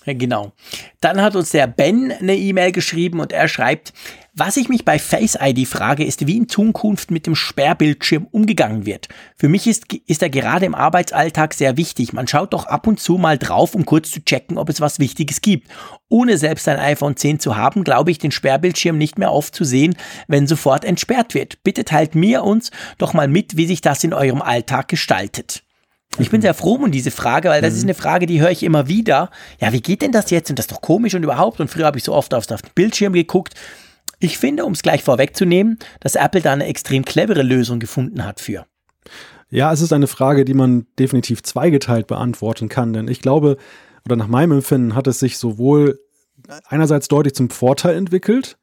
Genau. 0.07 0.53
Dann 1.01 1.21
hat 1.21 1.37
uns 1.37 1.51
der 1.51 1.67
Ben 1.67 2.11
eine 2.11 2.37
E-Mail 2.37 2.73
geschrieben 2.73 3.21
und 3.21 3.33
er 3.33 3.49
schreibt, 3.49 3.93
was 4.33 4.57
ich 4.57 4.69
mich 4.69 4.85
bei 4.85 4.99
Face 4.99 5.37
ID 5.39 5.67
frage, 5.69 6.05
ist, 6.05 6.27
wie 6.27 6.37
in 6.37 6.49
Zukunft 6.49 7.11
mit 7.11 7.27
dem 7.27 7.35
Sperrbildschirm 7.35 8.27
umgegangen 8.31 8.87
wird. 8.87 9.09
Für 9.37 9.49
mich 9.49 9.67
ist, 9.67 9.93
ist 9.93 10.23
er 10.23 10.31
gerade 10.31 10.65
im 10.65 10.75
Arbeitsalltag 10.75 11.53
sehr 11.53 11.77
wichtig. 11.77 12.13
Man 12.13 12.29
schaut 12.29 12.55
doch 12.55 12.67
ab 12.67 12.87
und 12.87 13.01
zu 13.01 13.19
mal 13.19 13.37
drauf, 13.37 13.75
um 13.75 13.85
kurz 13.85 14.11
zu 14.11 14.25
checken, 14.25 14.57
ob 14.57 14.69
es 14.71 14.81
was 14.81 15.01
Wichtiges 15.01 15.43
gibt. 15.43 15.69
Ohne 16.09 16.39
selbst 16.39 16.69
ein 16.69 16.79
iPhone 16.79 17.17
10 17.17 17.41
zu 17.41 17.57
haben, 17.57 17.85
glaube 17.85 18.11
ich, 18.11 18.19
den 18.19 18.31
Sperrbildschirm 18.31 18.97
nicht 18.97 19.19
mehr 19.19 19.33
oft 19.33 19.55
zu 19.55 19.65
sehen, 19.65 19.97
wenn 20.29 20.47
sofort 20.47 20.85
entsperrt 20.85 21.35
wird. 21.35 21.63
Bitte 21.63 21.85
teilt 21.85 22.15
mir 22.15 22.45
uns 22.45 22.71
doch 22.99 23.13
mal 23.13 23.29
mit, 23.29 23.57
wie 23.57 23.67
sich 23.67 23.81
das 23.83 24.03
in 24.05 24.15
eurem 24.15 24.41
Alltag 24.43 24.89
gestaltet. 24.89 25.65
Ich 26.19 26.31
bin 26.31 26.43
sehr 26.43 26.55
froh 26.55 26.75
um 26.75 26.91
diese 26.91 27.11
Frage, 27.11 27.49
weil 27.49 27.63
das 27.63 27.73
mhm. 27.73 27.79
ist 27.79 27.85
eine 27.85 27.95
Frage, 27.95 28.27
die 28.27 28.41
höre 28.41 28.51
ich 28.51 28.63
immer 28.63 28.89
wieder. 28.89 29.31
Ja, 29.61 29.73
wie 29.73 29.81
geht 29.81 30.03
denn 30.03 30.13
das 30.13 30.31
jetzt? 30.31 30.51
Und 30.51 30.59
das 30.59 30.65
ist 30.65 30.73
doch 30.73 30.81
komisch 30.81 31.15
und 31.15 31.23
überhaupt. 31.23 31.61
Und 31.61 31.69
früher 31.69 31.87
habe 31.87 31.99
ich 31.99 32.05
so 32.05 32.13
oft 32.13 32.35
auf, 32.35 32.47
den 32.47 32.59
Bildschirm 32.75 33.13
geguckt. 33.13 33.55
Ich 34.19 34.37
finde, 34.37 34.65
um 34.65 34.73
es 34.73 34.83
gleich 34.83 35.03
vorwegzunehmen, 35.03 35.79
dass 36.01 36.15
Apple 36.15 36.43
da 36.43 36.53
eine 36.53 36.67
extrem 36.67 37.05
clevere 37.05 37.43
Lösung 37.43 37.79
gefunden 37.79 38.25
hat 38.25 38.41
für. 38.41 38.67
Ja, 39.49 39.73
es 39.73 39.81
ist 39.81 39.93
eine 39.93 40.07
Frage, 40.07 40.45
die 40.45 40.55
man 40.55 40.87
definitiv 40.99 41.43
zweigeteilt 41.43 42.07
beantworten 42.07 42.69
kann, 42.69 42.93
denn 42.93 43.09
ich 43.09 43.21
glaube, 43.21 43.57
oder 44.05 44.17
nach 44.17 44.29
meinem 44.29 44.53
Empfinden 44.53 44.95
hat 44.95 45.07
es 45.07 45.19
sich 45.19 45.39
sowohl 45.39 45.99
einerseits 46.67 47.09
deutlich 47.09 47.35
zum 47.35 47.51
Vorteil 47.51 47.97
entwickelt 47.97 48.59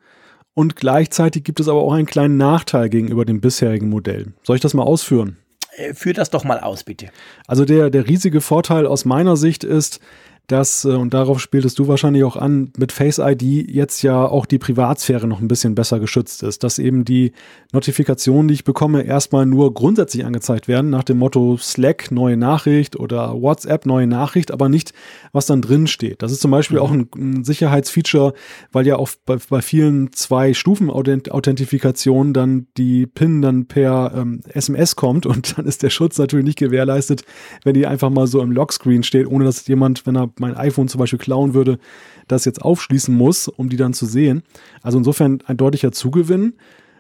und 0.54 0.76
gleichzeitig 0.76 1.44
gibt 1.44 1.60
es 1.60 1.68
aber 1.68 1.82
auch 1.82 1.94
einen 1.94 2.06
kleinen 2.06 2.38
Nachteil 2.38 2.90
gegenüber 2.90 3.26
dem 3.26 3.42
bisherigen 3.42 3.90
Modell. 3.90 4.34
Soll 4.44 4.56
ich 4.56 4.62
das 4.62 4.74
mal 4.74 4.84
ausführen? 4.84 5.38
Äh, 5.76 5.94
führ 5.94 6.14
das 6.14 6.30
doch 6.30 6.44
mal 6.44 6.60
aus, 6.60 6.84
bitte. 6.84 7.10
Also 7.48 7.66
der, 7.66 7.90
der 7.90 8.08
riesige 8.08 8.42
Vorteil 8.42 8.86
aus 8.86 9.06
meiner 9.06 9.38
Sicht 9.38 9.64
ist, 9.64 10.00
dass, 10.48 10.86
äh, 10.86 10.90
und 10.90 11.14
darauf 11.14 11.40
spieltest 11.40 11.78
du 11.78 11.88
wahrscheinlich 11.88 12.24
auch 12.24 12.38
an, 12.38 12.72
mit 12.78 12.94
Face 12.94 13.20
ID 13.20 13.42
jetzt 13.42 14.02
ja 14.02 14.26
auch 14.26 14.46
die 14.46 14.58
Privatsphäre 14.58 15.28
noch 15.28 15.42
ein 15.42 15.50
bisschen 15.50 15.76
besser 15.76 16.00
geschützt 16.00 16.42
ist, 16.42 16.64
dass 16.64 16.80
eben 16.80 17.04
die 17.04 17.34
Notifikationen, 17.74 18.48
die 18.48 18.54
ich 18.54 18.64
bekomme, 18.64 19.04
erstmal 19.04 19.46
nur 19.46 19.74
grundsätzlich 19.74 20.26
angezeigt 20.26 20.70
werden, 20.70 20.90
nach 20.90 21.04
dem 21.04 21.18
Motto 21.18 21.58
Slack, 21.58 22.12
neue 22.12 22.38
Nachricht 22.38 22.98
oder 22.98 23.34
WhatsApp, 23.34 23.86
neue 23.86 24.08
Nachricht, 24.08 24.52
aber 24.52 24.70
nicht, 24.70 24.94
was 25.34 25.48
dann 25.48 25.62
drin 25.62 25.86
steht. 25.86 26.22
Das 26.22 26.32
ist 26.32 26.42
zum 26.42 26.52
Beispiel 26.52 26.78
mhm. 26.78 26.84
auch 26.84 26.92
ein, 26.92 27.10
ein, 27.16 27.44
Sicherheitsfeature, 27.44 28.34
weil 28.72 28.88
ja 28.88 28.96
auch 28.96 29.10
bei, 29.26 29.38
bei 29.50 29.62
vielen 29.62 30.14
zwei 30.14 30.54
Stufen 30.54 30.90
Authentifikationen 30.90 32.34
dann 32.34 32.68
die 32.78 33.06
PIN 33.06 33.42
dann 33.42 33.66
per 33.66 34.14
ähm, 34.16 34.42
SMS 34.48 34.96
kommt 34.96 35.26
und 35.26 35.58
dann 35.58 35.66
ist 35.66 35.84
der 35.84 35.90
Schutz 35.90 36.18
natürlich 36.18 36.46
nicht 36.46 36.58
gewährleistet, 36.58 37.26
wenn 37.66 37.74
die 37.74 37.86
einfach 37.86 38.10
mal 38.10 38.28
so 38.28 38.42
im 38.42 38.54
Lockscreen 38.54 39.04
steht, 39.04 39.28
ohne 39.28 39.44
dass 39.44 39.68
jemand, 39.68 40.06
wenn 40.06 40.16
er 40.16 40.30
mein 40.40 40.56
iPhone 40.56 40.88
zum 40.88 41.00
Beispiel 41.00 41.20
klauen 41.20 41.54
würde, 41.54 41.80
das 42.28 42.46
jetzt 42.46 42.62
aufschließen 42.62 43.16
muss, 43.16 43.48
um 43.48 43.70
die 43.70 43.78
dann 43.78 43.94
zu 43.94 44.06
sehen. 44.06 44.44
Also 44.82 44.98
insofern 44.98 45.40
ein 45.46 45.58
deutlicher 45.58 45.92
Zugewinn. 45.92 46.56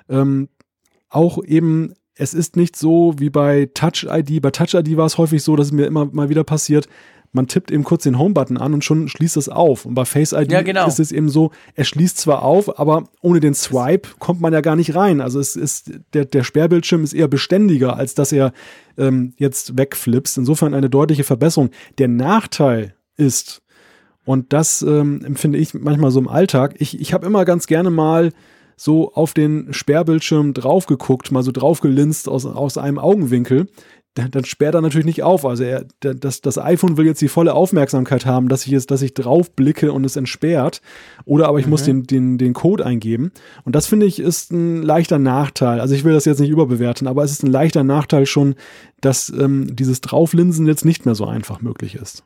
Ähm, 0.09 0.49
auch 1.09 1.43
eben, 1.43 1.93
es 2.15 2.33
ist 2.33 2.55
nicht 2.55 2.75
so 2.75 3.15
wie 3.17 3.29
bei 3.29 3.69
Touch 3.73 4.07
ID. 4.09 4.41
Bei 4.41 4.51
Touch 4.51 4.73
ID 4.73 4.97
war 4.97 5.05
es 5.05 5.17
häufig 5.17 5.43
so, 5.43 5.55
dass 5.55 5.67
es 5.67 5.73
mir 5.73 5.85
immer 5.85 6.05
mal 6.05 6.29
wieder 6.29 6.43
passiert, 6.43 6.87
man 7.37 7.47
tippt 7.47 7.71
eben 7.71 7.83
kurz 7.83 8.03
den 8.03 8.17
Home-Button 8.17 8.57
an 8.57 8.73
und 8.73 8.83
schon 8.83 9.07
schließt 9.07 9.37
es 9.37 9.49
auf. 9.49 9.85
Und 9.85 9.93
bei 9.93 10.05
Face 10.05 10.33
ID 10.33 10.51
ja, 10.51 10.61
genau. 10.61 10.87
ist 10.87 10.99
es 10.99 11.11
eben 11.11 11.29
so, 11.29 11.51
er 11.75 11.83
schließt 11.83 12.17
zwar 12.17 12.41
auf, 12.41 12.79
aber 12.79 13.03
ohne 13.21 13.39
den 13.39 13.53
Swipe 13.53 14.09
kommt 14.19 14.41
man 14.41 14.53
ja 14.53 14.61
gar 14.61 14.75
nicht 14.75 14.95
rein. 14.95 15.21
Also 15.21 15.39
es 15.39 15.55
ist, 15.55 15.91
der, 16.13 16.25
der 16.25 16.43
Sperrbildschirm 16.43 17.03
ist 17.03 17.13
eher 17.13 17.27
beständiger, 17.27 17.95
als 17.95 18.15
dass 18.15 18.31
er 18.31 18.53
ähm, 18.97 19.33
jetzt 19.37 19.77
wegflipst. 19.77 20.37
Insofern 20.37 20.73
eine 20.73 20.89
deutliche 20.89 21.23
Verbesserung. 21.23 21.69
Der 21.97 22.07
Nachteil 22.07 22.95
ist. 23.17 23.61
Und 24.25 24.51
das 24.53 24.81
ähm, 24.81 25.23
empfinde 25.23 25.57
ich 25.57 25.73
manchmal 25.73 26.11
so 26.11 26.19
im 26.19 26.27
Alltag. 26.27 26.75
Ich, 26.79 26.99
ich 26.99 27.13
habe 27.13 27.25
immer 27.25 27.45
ganz 27.45 27.67
gerne 27.67 27.89
mal 27.89 28.31
so 28.75 29.13
auf 29.13 29.33
den 29.33 29.73
Sperrbildschirm 29.73 30.53
drauf 30.53 30.85
geguckt, 30.85 31.31
mal 31.31 31.43
so 31.43 31.51
draufgelinst 31.51 32.29
aus, 32.29 32.45
aus 32.45 32.77
einem 32.77 32.99
Augenwinkel, 32.99 33.67
dann, 34.17 34.31
dann 34.31 34.45
sperrt 34.45 34.75
er 34.75 34.81
natürlich 34.81 35.05
nicht 35.05 35.23
auf. 35.23 35.45
Also 35.45 35.63
er, 35.63 35.85
das, 35.99 36.41
das 36.41 36.57
iPhone 36.57 36.97
will 36.97 37.05
jetzt 37.05 37.21
die 37.21 37.27
volle 37.27 37.53
Aufmerksamkeit 37.53 38.25
haben, 38.25 38.49
dass 38.49 38.65
ich 38.65 38.71
jetzt, 38.71 38.91
dass 38.91 39.01
ich 39.01 39.13
drauf 39.13 39.51
blicke 39.51 39.91
und 39.91 40.05
es 40.05 40.15
entsperrt. 40.15 40.81
Oder 41.25 41.47
aber 41.47 41.59
ich 41.59 41.65
mhm. 41.65 41.71
muss 41.71 41.83
den, 41.83 42.03
den, 42.03 42.37
den 42.37 42.53
Code 42.53 42.85
eingeben. 42.85 43.31
Und 43.63 43.75
das 43.75 43.87
finde 43.87 44.05
ich 44.05 44.19
ist 44.19 44.51
ein 44.51 44.81
leichter 44.81 45.19
Nachteil. 45.19 45.79
Also 45.79 45.93
ich 45.93 46.03
will 46.03 46.13
das 46.13 46.25
jetzt 46.25 46.39
nicht 46.39 46.49
überbewerten, 46.49 47.07
aber 47.07 47.23
es 47.23 47.31
ist 47.31 47.43
ein 47.43 47.51
leichter 47.51 47.83
Nachteil 47.83 48.25
schon, 48.25 48.55
dass 49.01 49.29
ähm, 49.29 49.75
dieses 49.75 50.01
Drauflinsen 50.01 50.67
jetzt 50.67 50.85
nicht 50.85 51.05
mehr 51.05 51.15
so 51.15 51.25
einfach 51.25 51.61
möglich 51.61 51.95
ist. 51.95 52.23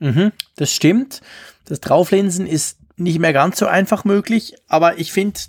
Mhm, 0.00 0.32
das 0.56 0.74
stimmt. 0.74 1.20
Das 1.66 1.80
Drauflinsen 1.80 2.46
ist 2.46 2.78
nicht 2.96 3.18
mehr 3.18 3.32
ganz 3.32 3.58
so 3.58 3.66
einfach 3.66 4.04
möglich, 4.04 4.54
aber 4.68 4.98
ich 4.98 5.12
finde, 5.12 5.40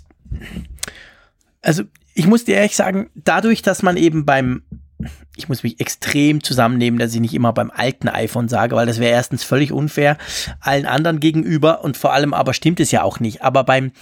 also 1.60 1.82
ich 2.14 2.26
muss 2.26 2.44
dir 2.44 2.56
ehrlich 2.56 2.76
sagen, 2.76 3.10
dadurch, 3.14 3.62
dass 3.62 3.82
man 3.82 3.96
eben 3.96 4.24
beim 4.24 4.62
ich 5.36 5.48
muss 5.48 5.62
mich 5.62 5.80
extrem 5.80 6.42
zusammennehmen, 6.42 6.98
dass 6.98 7.14
ich 7.14 7.20
nicht 7.20 7.34
immer 7.34 7.52
beim 7.52 7.70
alten 7.70 8.08
iPhone 8.08 8.48
sage, 8.48 8.76
weil 8.76 8.86
das 8.86 8.98
wäre 8.98 9.12
erstens 9.12 9.44
völlig 9.44 9.72
unfair 9.72 10.18
allen 10.60 10.86
anderen 10.86 11.20
gegenüber 11.20 11.82
und 11.82 11.96
vor 11.96 12.12
allem 12.12 12.34
aber 12.34 12.54
stimmt 12.54 12.80
es 12.80 12.90
ja 12.90 13.02
auch 13.02 13.18
nicht. 13.18 13.42
Aber 13.42 13.64
beim, 13.64 13.92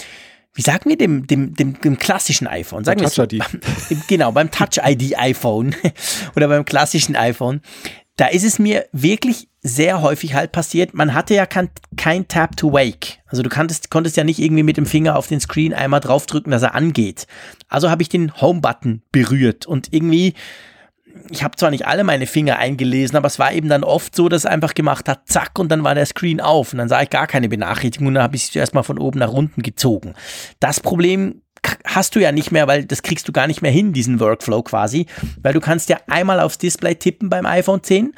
wie 0.54 0.62
sagen 0.62 0.90
wir 0.90 0.96
dem, 0.96 1.26
dem, 1.26 1.54
dem, 1.54 1.80
dem 1.80 1.98
klassischen 1.98 2.46
iPhone? 2.48 2.84
Sagen 2.84 3.00
Touch 3.00 3.18
ID. 3.18 3.42
Genau, 4.08 4.32
beim 4.32 4.50
Touch 4.50 4.80
ID 4.84 5.18
iPhone 5.18 5.74
oder 6.36 6.48
beim 6.48 6.64
klassischen 6.64 7.14
iPhone. 7.14 7.60
Da 8.20 8.26
ist 8.26 8.44
es 8.44 8.58
mir 8.58 8.84
wirklich 8.92 9.48
sehr 9.62 10.02
häufig 10.02 10.34
halt 10.34 10.52
passiert. 10.52 10.92
Man 10.92 11.14
hatte 11.14 11.34
ja 11.34 11.46
kein, 11.46 11.70
kein 11.96 12.28
Tap 12.28 12.54
to 12.54 12.70
Wake. 12.70 13.16
Also 13.24 13.42
du 13.42 13.48
konntest, 13.48 13.90
konntest 13.90 14.18
ja 14.18 14.24
nicht 14.24 14.40
irgendwie 14.40 14.62
mit 14.62 14.76
dem 14.76 14.84
Finger 14.84 15.16
auf 15.16 15.28
den 15.28 15.40
Screen 15.40 15.72
einmal 15.72 16.00
draufdrücken, 16.00 16.50
dass 16.50 16.60
er 16.60 16.74
angeht. 16.74 17.26
Also 17.70 17.88
habe 17.88 18.02
ich 18.02 18.10
den 18.10 18.38
Home-Button 18.38 19.00
berührt 19.10 19.64
und 19.64 19.94
irgendwie 19.94 20.34
ich 21.30 21.42
habe 21.42 21.56
zwar 21.56 21.70
nicht 21.70 21.86
alle 21.86 22.04
meine 22.04 22.26
Finger 22.26 22.58
eingelesen, 22.58 23.16
aber 23.16 23.26
es 23.26 23.38
war 23.38 23.52
eben 23.52 23.70
dann 23.70 23.84
oft 23.84 24.14
so, 24.14 24.28
dass 24.28 24.42
es 24.42 24.46
einfach 24.46 24.74
gemacht 24.74 25.08
hat, 25.08 25.26
zack, 25.26 25.58
und 25.58 25.70
dann 25.70 25.82
war 25.82 25.94
der 25.94 26.06
Screen 26.06 26.40
auf 26.40 26.72
und 26.72 26.78
dann 26.78 26.88
sah 26.88 27.02
ich 27.02 27.10
gar 27.10 27.26
keine 27.26 27.48
Benachrichtigung 27.48 28.08
und 28.08 28.14
dann 28.14 28.22
habe 28.22 28.36
ich 28.36 28.44
es 28.44 28.52
zuerst 28.52 28.74
mal 28.74 28.82
von 28.82 28.98
oben 28.98 29.18
nach 29.18 29.32
unten 29.32 29.62
gezogen. 29.62 30.14
Das 30.60 30.80
Problem 30.80 31.42
hast 31.84 32.14
du 32.14 32.20
ja 32.20 32.32
nicht 32.32 32.52
mehr, 32.52 32.66
weil 32.66 32.84
das 32.84 33.02
kriegst 33.02 33.28
du 33.28 33.32
gar 33.32 33.46
nicht 33.46 33.62
mehr 33.62 33.70
hin, 33.70 33.92
diesen 33.92 34.20
Workflow 34.20 34.62
quasi, 34.62 35.06
weil 35.42 35.52
du 35.52 35.60
kannst 35.60 35.88
ja 35.88 35.98
einmal 36.06 36.40
aufs 36.40 36.58
Display 36.58 36.94
tippen 36.94 37.28
beim 37.28 37.46
iPhone 37.46 37.82
10 37.82 38.14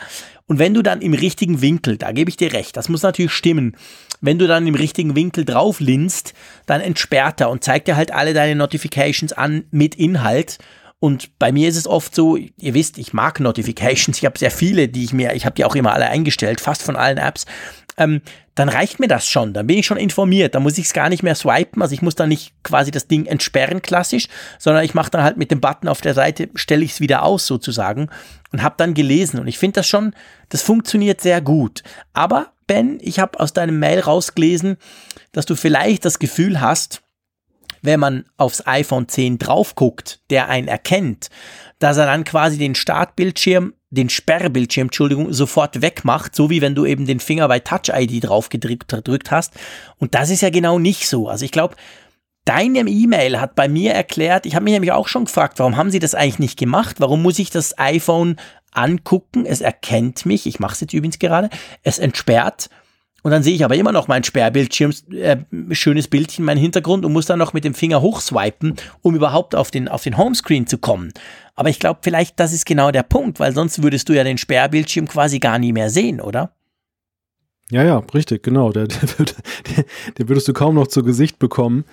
und 0.47 0.59
wenn 0.59 0.75
du 0.75 0.83
dann 0.83 1.01
im 1.01 1.15
richtigen 1.15 1.61
Winkel, 1.63 1.97
da 1.97 2.13
gebe 2.13 2.29
ich 2.29 2.37
dir 2.37 2.53
recht, 2.53 2.77
das 2.77 2.89
muss 2.89 3.03
natürlich 3.03 3.33
stimmen, 3.33 3.77
wenn 4.21 4.39
du 4.39 4.47
dann 4.47 4.67
im 4.67 4.75
richtigen 4.75 5.17
Winkel 5.17 5.45
drauf 5.45 5.81
linst, 5.81 6.35
dann 6.67 6.81
entsperrt 6.81 7.41
er 7.41 7.51
und 7.51 7.65
zeigt 7.65 7.89
dir 7.89 7.97
halt 7.97 8.13
alle 8.13 8.35
deine 8.35 8.55
Notifications 8.55 9.33
an 9.33 9.65
mit 9.71 9.95
Inhalt 9.95 10.59
und 11.03 11.37
bei 11.41 11.51
mir 11.51 11.69
ist 11.69 11.77
es 11.77 11.89
oft 11.89 12.15
so, 12.15 12.37
ihr 12.37 12.75
wisst, 12.75 12.97
ich 12.97 13.13
mag 13.13 13.41
Notifications, 13.41 14.19
ich 14.19 14.25
habe 14.25 14.39
sehr 14.39 14.53
viele, 14.53 14.87
die 14.87 15.03
ich 15.03 15.13
mir, 15.13 15.35
ich 15.35 15.45
habe 15.45 15.57
die 15.57 15.65
auch 15.65 15.75
immer 15.75 15.93
alle 15.93 16.07
eingestellt, 16.07 16.61
fast 16.61 16.81
von 16.81 16.95
allen 16.95 17.19
Apps. 17.19 17.45
Ähm, 17.97 18.23
dann 18.55 18.69
reicht 18.69 19.01
mir 19.01 19.09
das 19.09 19.29
schon, 19.29 19.53
dann 19.53 19.67
bin 19.67 19.79
ich 19.79 19.87
schon 19.87 19.97
informiert, 19.97 20.55
dann 20.55 20.63
muss 20.63 20.79
ich 20.79 20.87
es 20.87 20.93
gar 20.93 21.09
nicht 21.09 21.23
mehr 21.23 21.35
swipen, 21.35 21.83
also 21.83 21.95
ich 21.95 22.03
muss 22.03 22.15
dann 22.15 22.29
nicht 22.29 22.53
quasi 22.63 22.91
das 22.91 23.07
Ding 23.07 23.27
entsperren 23.27 23.83
klassisch, 23.83 24.29
sondern 24.59 24.85
ich 24.85 24.95
mache 24.95 25.11
dann 25.11 25.23
halt 25.23 25.37
mit 25.37 25.51
dem 25.51 25.61
Button 25.61 25.89
auf 25.89 26.01
der 26.01 26.15
Seite, 26.15 26.49
stelle 26.55 26.85
ich 26.85 26.93
es 26.93 27.01
wieder 27.01 27.23
aus 27.23 27.47
sozusagen 27.47 28.09
und 28.51 28.63
habe 28.63 28.75
dann 28.79 28.95
gelesen. 28.95 29.41
Und 29.41 29.47
ich 29.47 29.59
finde 29.59 29.81
das 29.81 29.89
schon, 29.89 30.15
das 30.49 30.63
funktioniert 30.63 31.21
sehr 31.21 31.41
gut. 31.41 31.83
Aber 32.13 32.53
Ben, 32.67 32.99
ich 33.03 33.19
habe 33.19 33.41
aus 33.41 33.53
deinem 33.53 33.79
Mail 33.79 34.01
rausgelesen, 34.01 34.77
dass 35.33 35.47
du 35.47 35.57
vielleicht 35.57 36.05
das 36.05 36.19
Gefühl 36.19 36.61
hast, 36.61 37.03
wenn 37.83 38.01
man 38.01 38.25
aufs 38.37 38.67
iPhone 38.67 39.09
10 39.09 39.39
drauf 39.39 39.75
guckt, 39.75 40.21
der 40.31 40.49
einen 40.49 40.69
erkennt, 40.69 41.29
dass 41.79 41.97
er 41.97 42.07
dann 42.07 42.25
quasi 42.25 42.59
den 42.59 42.75
Startbildschirm, 42.75 43.75
den 43.93 44.09
Sperrbildschirm, 44.09 44.87
Entschuldigung, 44.87 45.33
sofort 45.33 45.83
wegmacht, 45.83 46.35
so 46.35 46.51
wie 46.51 46.61
wenn 46.61 46.75
du 46.75 46.87
eben 46.87 47.07
den 47.07 47.21
Finger 47.21 47.47
bei 47.47 47.61
Touch 47.61 47.95
ID 47.95 48.25
drauf 48.25 48.49
gedrückt 48.49 49.31
hast. 49.31 49.53
Und 49.99 50.15
das 50.15 50.31
ist 50.31 50.41
ja 50.41 50.51
genau 50.51 50.79
nicht 50.79 51.09
so. 51.09 51.29
Also 51.29 51.45
ich 51.45 51.53
glaube, 51.53 51.77
Deine 52.45 52.81
E-Mail 52.81 53.41
hat 53.41 53.55
bei 53.55 53.69
mir 53.69 53.93
erklärt, 53.93 54.47
ich 54.47 54.57
habe 54.57 54.65
mich 54.65 54.73
nämlich 54.73 54.91
auch 54.91 55.07
schon 55.07 55.27
gefragt, 55.27 55.61
warum 55.61 55.77
haben 55.77 55.93
sie 55.93 56.01
das 56.01 56.17
eigentlich 56.17 56.41
nicht 56.41 56.59
gemacht? 56.59 56.97
Warum 56.99 57.23
muss 57.23 57.39
ich 57.39 57.51
das 57.51 57.79
iPhone 57.79 58.35
angucken? 58.73 59.47
Es 59.47 59.61
erkennt 59.61 60.27
mich, 60.27 60.47
ich 60.47 60.59
mache 60.59 60.75
es 60.75 60.81
jetzt 60.81 60.93
übrigens 60.93 61.21
gerade, 61.21 61.51
es 61.85 62.01
entsperrt 62.01 62.69
und 63.23 63.31
dann 63.31 63.43
sehe 63.43 63.55
ich 63.55 63.65
aber 63.65 63.77
immer 63.77 63.93
noch 63.93 64.09
mein 64.09 64.25
Sperrbildschirm, 64.25 64.93
äh, 65.13 65.37
schönes 65.71 66.09
Bildchen, 66.09 66.45
mein 66.45 66.59
Hintergrund 66.59 67.05
und 67.05 67.13
muss 67.13 67.27
dann 67.27 67.39
noch 67.39 67.53
mit 67.53 67.65
dem 67.65 67.75
Finger 67.75 68.03
hochswipen, 68.03 68.75
um 69.01 69.15
überhaupt 69.15 69.55
auf 69.55 69.71
den, 69.71 69.89
auf 69.89 70.03
den 70.03 70.19
Homescreen 70.19 70.67
zu 70.67 70.79
kommen. 70.79 71.13
Aber 71.55 71.69
ich 71.69 71.79
glaube, 71.79 72.01
vielleicht 72.03 72.41
das 72.41 72.53
ist 72.53 72.67
genau 72.67 72.91
der 72.91 73.05
Punkt, 73.05 73.39
weil 73.39 73.55
sonst 73.55 73.83
würdest 73.83 74.09
du 74.09 74.13
ja 74.13 74.25
den 74.25 74.39
Sperrbildschirm 74.39 75.07
quasi 75.07 75.39
gar 75.39 75.59
nie 75.59 75.73
mehr 75.73 75.91
sehen, 75.91 76.21
oder? 76.21 76.53
Ja, 77.71 77.85
ja, 77.85 78.03
richtig, 78.13 78.43
genau. 78.43 78.73
Der, 78.73 78.89
der, 78.89 79.01
der, 79.19 79.85
der 80.19 80.29
würdest 80.29 80.49
du 80.49 80.53
kaum 80.53 80.75
noch 80.75 80.89
zu 80.89 81.03
Gesicht 81.03 81.39
bekommen. 81.39 81.85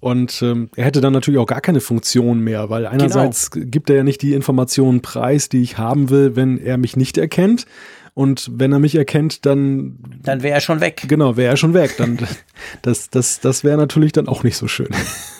Und 0.00 0.42
ähm, 0.42 0.68
er 0.76 0.84
hätte 0.84 1.00
dann 1.00 1.14
natürlich 1.14 1.40
auch 1.40 1.46
gar 1.46 1.62
keine 1.62 1.80
Funktion 1.80 2.40
mehr, 2.40 2.68
weil 2.68 2.86
einerseits 2.86 3.50
genau. 3.50 3.66
gibt 3.70 3.88
er 3.88 3.96
ja 3.96 4.02
nicht 4.04 4.20
die 4.20 4.34
Informationen 4.34 5.00
preis, 5.00 5.48
die 5.48 5.62
ich 5.62 5.78
haben 5.78 6.10
will, 6.10 6.36
wenn 6.36 6.58
er 6.58 6.76
mich 6.76 6.94
nicht 6.98 7.16
erkennt. 7.16 7.64
Und 8.14 8.48
wenn 8.52 8.72
er 8.72 8.78
mich 8.78 8.94
erkennt, 8.94 9.44
dann. 9.44 9.98
Dann 10.22 10.44
wäre 10.44 10.54
er 10.54 10.60
schon 10.60 10.80
weg. 10.80 11.02
Genau, 11.08 11.36
wäre 11.36 11.50
er 11.50 11.56
schon 11.56 11.74
weg. 11.74 11.96
Dann, 11.98 12.18
das 12.82 13.10
das, 13.10 13.40
das 13.40 13.64
wäre 13.64 13.76
natürlich 13.76 14.12
dann 14.12 14.28
auch 14.28 14.44
nicht 14.44 14.56
so 14.56 14.68
schön. 14.68 14.88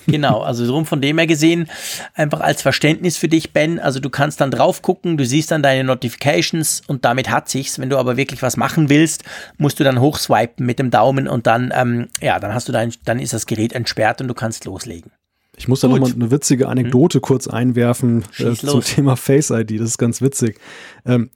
Genau, 0.07 0.43
also 0.43 0.67
drum 0.67 0.85
von 0.85 1.01
dem 1.01 1.17
her 1.17 1.27
gesehen, 1.27 1.67
einfach 2.13 2.41
als 2.41 2.61
Verständnis 2.61 3.17
für 3.17 3.29
dich, 3.29 3.55
Ben. 3.55 3.79
Also 3.79 4.01
du 4.01 4.11
kannst 4.11 4.39
dann 4.43 4.51
drauf 4.51 4.83
gucken, 4.83 5.17
du 5.17 5.25
siehst 5.25 5.51
dann 5.51 5.63
deine 5.63 5.83
Notifications 5.83 6.83
und 6.87 7.07
damit 7.07 7.31
hat 7.31 7.49
sich's. 7.49 7.79
Wenn 7.79 7.89
du 7.89 7.97
aber 7.97 8.19
wirklich 8.19 8.43
was 8.43 8.59
machen 8.59 8.91
willst, 8.91 9.25
musst 9.57 9.81
du 9.81 9.85
dann 9.85 10.01
hochswipen 10.01 10.67
mit 10.67 10.79
dem 10.79 10.91
Daumen 10.91 11.27
und 11.27 11.47
dann, 11.47 11.73
ähm, 11.75 12.09
ja, 12.21 12.39
dann 12.39 12.53
hast 12.53 12.69
du 12.69 12.73
dein, 12.73 12.93
dann 13.07 13.19
ist 13.19 13.33
das 13.33 13.47
Gerät 13.47 13.73
entsperrt 13.73 14.21
und 14.21 14.29
du 14.29 14.35
kannst 14.35 14.67
loslegen. 14.67 15.11
Ich 15.57 15.69
muss 15.69 15.81
da 15.81 15.89
nochmal 15.89 16.13
eine 16.13 16.31
witzige 16.31 16.69
Anekdote 16.69 17.19
hm. 17.19 17.23
kurz 17.23 17.49
einwerfen 17.49 18.25
äh, 18.39 18.53
zum 18.53 18.83
Thema 18.83 19.17
Face 19.17 19.51
ID. 19.51 19.81
Das 19.81 19.89
ist 19.89 19.99
ganz 19.99 20.21
witzig. 20.21 20.59
Ähm, 21.07 21.31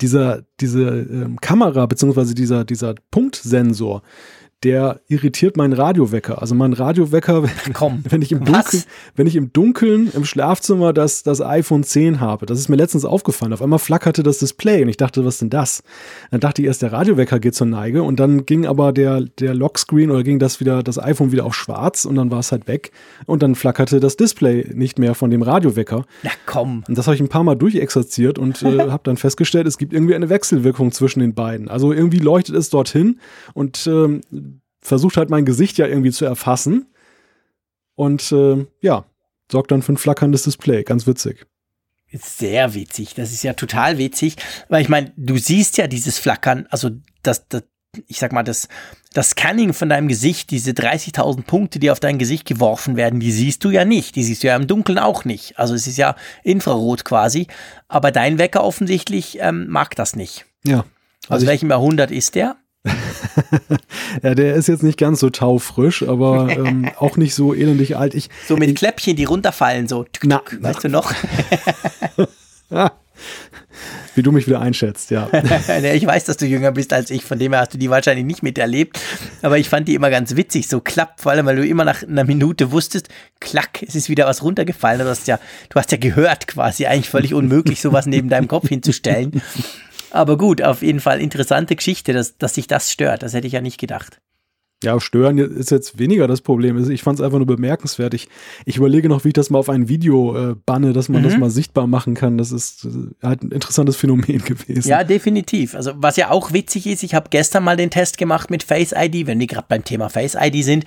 dieser, 0.00 0.42
diese 0.60 0.82
ähm, 0.82 1.40
Kamera 1.40 1.86
beziehungsweise 1.86 2.34
dieser, 2.34 2.64
dieser 2.64 2.94
Punktsensor, 3.10 4.02
der 4.64 5.00
irritiert 5.06 5.56
meinen 5.56 5.72
Radiowecker. 5.72 6.40
Also 6.40 6.54
mein 6.54 6.72
Radiowecker, 6.72 7.42
wenn, 7.64 8.04
wenn, 8.10 8.22
ich 8.22 8.32
im 8.32 8.44
Dunkeln, 8.44 8.82
wenn 9.14 9.26
ich 9.26 9.36
im 9.36 9.52
Dunkeln 9.52 10.10
im 10.12 10.24
Schlafzimmer 10.24 10.92
das, 10.92 11.22
das 11.22 11.40
iPhone 11.40 11.84
10 11.84 12.20
habe, 12.20 12.46
das 12.46 12.58
ist 12.58 12.68
mir 12.68 12.76
letztens 12.76 13.04
aufgefallen. 13.04 13.52
Auf 13.52 13.62
einmal 13.62 13.78
flackerte 13.78 14.22
das 14.22 14.38
Display 14.38 14.82
und 14.82 14.88
ich 14.88 14.96
dachte, 14.96 15.24
was 15.24 15.34
ist 15.34 15.42
denn 15.42 15.50
das? 15.50 15.82
Dann 16.30 16.40
dachte 16.40 16.62
ich 16.62 16.66
erst, 16.66 16.82
der 16.82 16.92
Radiowecker 16.92 17.38
geht 17.38 17.54
zur 17.54 17.66
Neige 17.68 18.02
und 18.02 18.18
dann 18.18 18.46
ging 18.46 18.66
aber 18.66 18.92
der, 18.92 19.20
der 19.20 19.54
Lockscreen 19.54 20.10
oder 20.10 20.22
ging 20.24 20.38
das 20.38 20.60
wieder, 20.60 20.82
das 20.82 20.98
iPhone 20.98 21.30
wieder 21.30 21.44
auf 21.44 21.54
schwarz 21.54 22.04
und 22.04 22.16
dann 22.16 22.30
war 22.30 22.40
es 22.40 22.50
halt 22.50 22.66
weg 22.66 22.90
und 23.26 23.42
dann 23.42 23.54
flackerte 23.54 24.00
das 24.00 24.16
Display 24.16 24.70
nicht 24.74 24.98
mehr 24.98 25.14
von 25.14 25.30
dem 25.30 25.42
Radiowecker. 25.42 26.04
Na 26.24 26.30
komm. 26.46 26.84
Und 26.88 26.98
das 26.98 27.06
habe 27.06 27.14
ich 27.14 27.20
ein 27.20 27.28
paar 27.28 27.44
Mal 27.44 27.54
durchexerziert 27.54 28.38
und 28.38 28.62
äh, 28.62 28.78
habe 28.90 29.02
dann 29.04 29.16
festgestellt, 29.16 29.66
es 29.68 29.78
gibt 29.78 29.92
irgendwie 29.92 30.16
eine 30.16 30.28
Wechselwirkung 30.28 30.90
zwischen 30.90 31.20
den 31.20 31.34
beiden. 31.34 31.68
Also 31.68 31.92
irgendwie 31.92 32.18
leuchtet 32.18 32.56
es 32.56 32.70
dorthin 32.70 33.20
und 33.54 33.86
ähm, 33.86 34.20
versucht 34.80 35.16
halt 35.16 35.30
mein 35.30 35.44
Gesicht 35.44 35.78
ja 35.78 35.86
irgendwie 35.86 36.12
zu 36.12 36.24
erfassen. 36.24 36.86
Und 37.94 38.30
äh, 38.32 38.66
ja, 38.80 39.04
sorgt 39.50 39.70
dann 39.70 39.82
für 39.82 39.92
ein 39.92 39.98
flackerndes 39.98 40.44
Display. 40.44 40.84
Ganz 40.84 41.06
witzig. 41.06 41.46
Sehr 42.12 42.74
witzig. 42.74 43.14
Das 43.14 43.32
ist 43.32 43.42
ja 43.42 43.52
total 43.52 43.98
witzig, 43.98 44.36
weil 44.68 44.82
ich 44.82 44.88
meine, 44.88 45.12
du 45.16 45.36
siehst 45.36 45.76
ja 45.76 45.86
dieses 45.86 46.18
Flackern, 46.18 46.66
also 46.70 46.90
das, 47.22 47.48
das 47.48 47.64
ich 48.06 48.18
sag 48.18 48.32
mal, 48.32 48.42
das, 48.42 48.68
das 49.12 49.30
Scanning 49.30 49.72
von 49.72 49.88
deinem 49.88 50.08
Gesicht, 50.08 50.50
diese 50.50 50.72
30.000 50.72 51.42
Punkte, 51.42 51.78
die 51.78 51.90
auf 51.90 52.00
dein 52.00 52.18
Gesicht 52.18 52.46
geworfen 52.46 52.96
werden, 52.96 53.20
die 53.20 53.32
siehst 53.32 53.64
du 53.64 53.70
ja 53.70 53.84
nicht. 53.84 54.14
Die 54.14 54.22
siehst 54.22 54.42
du 54.42 54.48
ja 54.48 54.56
im 54.56 54.66
Dunkeln 54.66 54.98
auch 54.98 55.24
nicht. 55.24 55.58
Also 55.58 55.74
es 55.74 55.86
ist 55.86 55.96
ja 55.96 56.14
Infrarot 56.44 57.04
quasi. 57.04 57.46
Aber 57.88 58.12
dein 58.12 58.38
Wecker 58.38 58.62
offensichtlich 58.62 59.38
ähm, 59.40 59.66
mag 59.68 59.96
das 59.96 60.16
nicht. 60.16 60.44
Ja. 60.64 60.84
Also 61.28 61.44
aus 61.44 61.48
welchem 61.48 61.70
Jahrhundert 61.70 62.10
ist 62.10 62.34
der? 62.34 62.56
ja, 64.22 64.34
der 64.34 64.54
ist 64.54 64.68
jetzt 64.68 64.82
nicht 64.82 64.98
ganz 64.98 65.20
so 65.20 65.30
taufrisch, 65.30 66.02
aber 66.02 66.48
ähm, 66.50 66.90
auch 66.98 67.16
nicht 67.16 67.34
so 67.34 67.54
elendig 67.54 67.96
alt. 67.96 68.14
Ich, 68.14 68.28
so 68.46 68.56
mit 68.56 68.76
Kläppchen, 68.76 69.16
die 69.16 69.24
runterfallen, 69.24 69.88
so. 69.88 70.04
Tuk, 70.04 70.24
na, 70.24 70.42
weißt 70.60 70.80
na. 70.84 70.88
du 70.88 70.88
noch? 70.88 71.12
Wie 74.14 74.22
du 74.22 74.32
mich 74.32 74.46
wieder 74.46 74.60
einschätzt, 74.60 75.10
ja. 75.10 75.28
ich 75.92 76.06
weiß, 76.06 76.24
dass 76.24 76.36
du 76.36 76.46
jünger 76.46 76.72
bist 76.72 76.92
als 76.92 77.10
ich, 77.10 77.24
von 77.24 77.38
dem 77.38 77.52
her 77.52 77.62
hast 77.62 77.74
du 77.74 77.78
die 77.78 77.90
wahrscheinlich 77.90 78.24
nicht 78.24 78.42
miterlebt. 78.42 78.98
Aber 79.42 79.58
ich 79.58 79.68
fand 79.68 79.86
die 79.86 79.94
immer 79.94 80.10
ganz 80.10 80.34
witzig, 80.34 80.66
so 80.68 80.80
klapp, 80.80 81.20
vor 81.20 81.32
allem, 81.32 81.46
weil 81.46 81.56
du 81.56 81.66
immer 81.66 81.84
nach 81.84 82.02
einer 82.02 82.24
Minute 82.24 82.72
wusstest, 82.72 83.08
klack, 83.38 83.82
es 83.86 83.94
ist 83.94 84.08
wieder 84.08 84.26
was 84.26 84.42
runtergefallen. 84.42 85.00
Du 85.00 85.08
hast 85.08 85.28
ja, 85.28 85.38
du 85.68 85.78
hast 85.78 85.92
ja 85.92 85.98
gehört 85.98 86.48
quasi, 86.48 86.86
eigentlich 86.86 87.10
völlig 87.10 87.34
unmöglich, 87.34 87.80
sowas 87.80 88.06
neben 88.06 88.28
deinem 88.28 88.48
Kopf 88.48 88.68
hinzustellen. 88.68 89.40
Aber 90.10 90.38
gut, 90.38 90.62
auf 90.62 90.82
jeden 90.82 91.00
Fall 91.00 91.20
interessante 91.20 91.76
Geschichte, 91.76 92.12
dass, 92.12 92.38
dass 92.38 92.54
sich 92.54 92.66
das 92.66 92.90
stört. 92.90 93.22
Das 93.22 93.34
hätte 93.34 93.46
ich 93.46 93.52
ja 93.52 93.60
nicht 93.60 93.78
gedacht. 93.78 94.20
Ja, 94.84 95.00
stören 95.00 95.38
ist 95.38 95.72
jetzt 95.72 95.98
weniger 95.98 96.28
das 96.28 96.40
Problem. 96.40 96.88
Ich 96.88 97.02
fand 97.02 97.18
es 97.18 97.24
einfach 97.24 97.38
nur 97.38 97.48
bemerkenswert. 97.48 98.14
Ich, 98.14 98.28
ich 98.64 98.76
überlege 98.76 99.08
noch, 99.08 99.24
wie 99.24 99.28
ich 99.28 99.34
das 99.34 99.50
mal 99.50 99.58
auf 99.58 99.68
ein 99.68 99.88
Video 99.88 100.52
äh, 100.52 100.54
banne, 100.66 100.92
dass 100.92 101.08
man 101.08 101.22
mhm. 101.22 101.24
das 101.24 101.36
mal 101.36 101.50
sichtbar 101.50 101.88
machen 101.88 102.14
kann. 102.14 102.38
Das 102.38 102.52
ist 102.52 102.84
äh, 102.84 102.88
halt 103.20 103.42
ein 103.42 103.50
interessantes 103.50 103.96
Phänomen 103.96 104.38
gewesen. 104.44 104.88
Ja, 104.88 105.02
definitiv. 105.02 105.74
Also 105.74 105.94
was 105.96 106.16
ja 106.16 106.30
auch 106.30 106.52
witzig 106.52 106.86
ist, 106.86 107.02
ich 107.02 107.14
habe 107.14 107.26
gestern 107.30 107.64
mal 107.64 107.76
den 107.76 107.90
Test 107.90 108.18
gemacht 108.18 108.50
mit 108.50 108.62
Face 108.62 108.94
ID, 108.96 109.26
wenn 109.26 109.40
wir 109.40 109.48
gerade 109.48 109.66
beim 109.68 109.82
Thema 109.82 110.10
Face 110.10 110.36
ID 110.40 110.64
sind. 110.64 110.84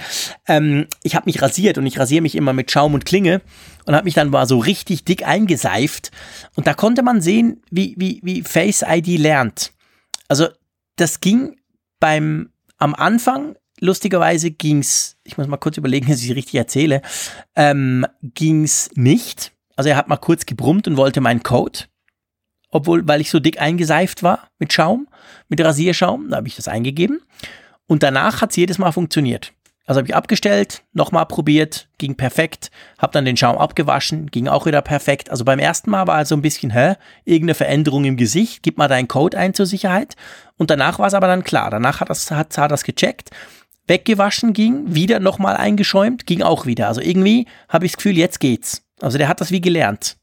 Ähm, 0.48 0.86
ich 1.04 1.16
habe 1.16 1.26
mich 1.26 1.42
rasiert 1.42 1.78
und 1.78 1.86
ich 1.86 2.00
rasiere 2.00 2.22
mich 2.22 2.36
immer 2.36 2.54
mit 2.54 2.72
Schaum 2.72 2.94
und 2.94 3.06
Klinge 3.06 3.42
und 3.86 3.94
habe 3.94 4.06
mich 4.06 4.14
dann 4.14 4.30
mal 4.30 4.48
so 4.48 4.58
richtig 4.60 5.04
dick 5.04 5.28
eingeseift. 5.28 6.12
Und 6.56 6.66
da 6.66 6.74
konnte 6.74 7.04
man 7.04 7.20
sehen, 7.20 7.62
wie, 7.72 7.96
wie, 7.98 8.22
wie 8.24 8.42
Face 8.44 8.86
ID 8.88 9.20
lernt. 9.20 9.74
Also 10.30 10.48
das 10.96 11.20
ging 11.20 11.58
beim 12.00 12.52
am 12.78 12.96
Anfang 12.96 13.56
lustigerweise 13.82 14.52
ging's, 14.52 15.18
ich 15.26 15.38
muss 15.38 15.48
mal 15.48 15.58
kurz 15.58 15.76
überlegen, 15.76 16.08
dass 16.10 16.22
ich 16.22 16.30
es 16.30 16.36
richtig 16.36 16.56
erzähle, 16.56 17.02
ähm, 17.56 18.06
ging's 18.22 18.92
nicht. 18.94 19.52
Also 19.76 19.90
er 19.90 19.98
hat 19.98 20.08
mal 20.08 20.18
kurz 20.18 20.46
gebrummt 20.46 20.88
und 20.88 20.96
wollte 20.96 21.20
meinen 21.20 21.44
Code, 21.44 21.80
obwohl, 22.70 23.06
weil 23.08 23.20
ich 23.20 23.30
so 23.30 23.40
dick 23.40 23.60
eingeseift 23.60 24.24
war 24.24 24.48
mit 24.60 24.72
Schaum, 24.72 25.08
mit 25.50 25.60
Rasierschaum, 25.60 26.30
da 26.30 26.38
habe 26.38 26.48
ich 26.48 26.56
das 26.56 26.68
eingegeben. 26.68 27.22
Und 27.88 28.04
danach 28.04 28.42
hat 28.42 28.52
es 28.52 28.56
jedes 28.56 28.78
Mal 28.78 28.94
funktioniert. 28.94 29.52
Also 29.86 30.00
habe 30.00 30.08
ich 30.08 30.16
abgestellt, 30.16 30.84
nochmal 30.94 31.26
probiert, 31.26 31.90
ging 31.98 32.16
perfekt, 32.16 32.72
habe 32.98 33.12
dann 33.12 33.26
den 33.26 33.36
Schaum 33.36 33.58
abgewaschen, 33.58 34.28
ging 34.28 34.48
auch 34.48 34.66
wieder 34.66 34.82
perfekt. 34.82 35.30
Also 35.30 35.44
beim 35.44 35.60
ersten 35.60 35.90
Mal 35.90 36.08
war 36.08 36.16
also 36.16 36.36
ein 36.36 36.42
bisschen, 36.42 36.72
hä, 36.72 36.94
irgendeine 37.26 37.56
Veränderung 37.56 38.06
im 38.06 38.16
Gesicht, 38.16 38.64
gib 38.64 38.78
mal 38.78 38.88
deinen 38.88 39.10
Code 39.10 39.38
ein 39.38 39.54
zur 39.54 39.66
Sicherheit. 39.66 40.16
Und 40.58 40.70
danach 40.70 41.00
war 41.00 41.08
es 41.08 41.14
aber 41.14 41.28
dann 41.28 41.44
klar. 41.44 41.72
Danach 41.72 42.00
hat 42.00 42.10
das, 42.10 42.32
hat, 42.32 42.58
hat 42.58 42.72
das 42.72 42.84
gecheckt 42.84 43.32
weggewaschen 43.88 44.54
ging, 44.54 44.94
wieder 44.94 45.20
nochmal 45.20 45.58
eingeschäumt, 45.58 46.26
ging 46.26 46.42
auch 46.42 46.66
wieder. 46.66 46.88
Also 46.88 47.02
irgendwie 47.02 47.48
habe 47.70 47.86
ich 47.86 47.94
das 47.94 47.98
Gefühl, 47.98 48.18
jetzt 48.18 48.40
geht's. 48.40 48.84
Also 49.02 49.18
der 49.18 49.28
hat 49.28 49.42
das 49.42 49.52
wie 49.52 49.62
gelernt. 49.62 50.18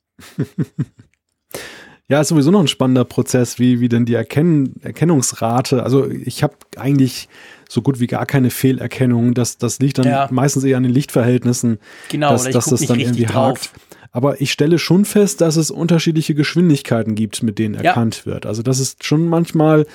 ja, 2.08 2.20
ist 2.20 2.28
sowieso 2.28 2.50
noch 2.50 2.60
ein 2.60 2.68
spannender 2.68 3.04
Prozess, 3.04 3.58
wie, 3.58 3.80
wie 3.80 3.88
denn 3.88 4.06
die 4.06 4.14
Erkennen, 4.14 4.74
Erkennungsrate. 4.82 5.82
Also 5.82 6.08
ich 6.08 6.42
habe 6.42 6.54
eigentlich 6.76 7.28
so 7.68 7.82
gut 7.82 8.00
wie 8.00 8.06
gar 8.06 8.26
keine 8.26 8.50
Fehlerkennung. 8.50 9.34
Das, 9.34 9.58
das 9.58 9.78
liegt 9.80 9.98
dann 9.98 10.06
ja. 10.06 10.28
meistens 10.30 10.64
eher 10.64 10.76
an 10.76 10.84
den 10.84 10.92
Lichtverhältnissen, 10.92 11.78
genau, 12.08 12.30
dass, 12.30 12.48
dass 12.48 12.66
das 12.66 12.86
dann 12.86 13.00
irgendwie 13.00 13.24
drauf. 13.24 13.58
hakt. 13.58 13.70
Aber 14.10 14.40
ich 14.40 14.52
stelle 14.52 14.78
schon 14.78 15.04
fest, 15.04 15.42
dass 15.42 15.56
es 15.56 15.70
unterschiedliche 15.70 16.34
Geschwindigkeiten 16.34 17.14
gibt, 17.14 17.42
mit 17.42 17.58
denen 17.58 17.74
erkannt 17.74 18.22
ja. 18.24 18.32
wird. 18.32 18.46
Also 18.46 18.62
das 18.62 18.80
ist 18.80 19.04
schon 19.04 19.28
manchmal 19.28 19.80
hm, 19.80 19.86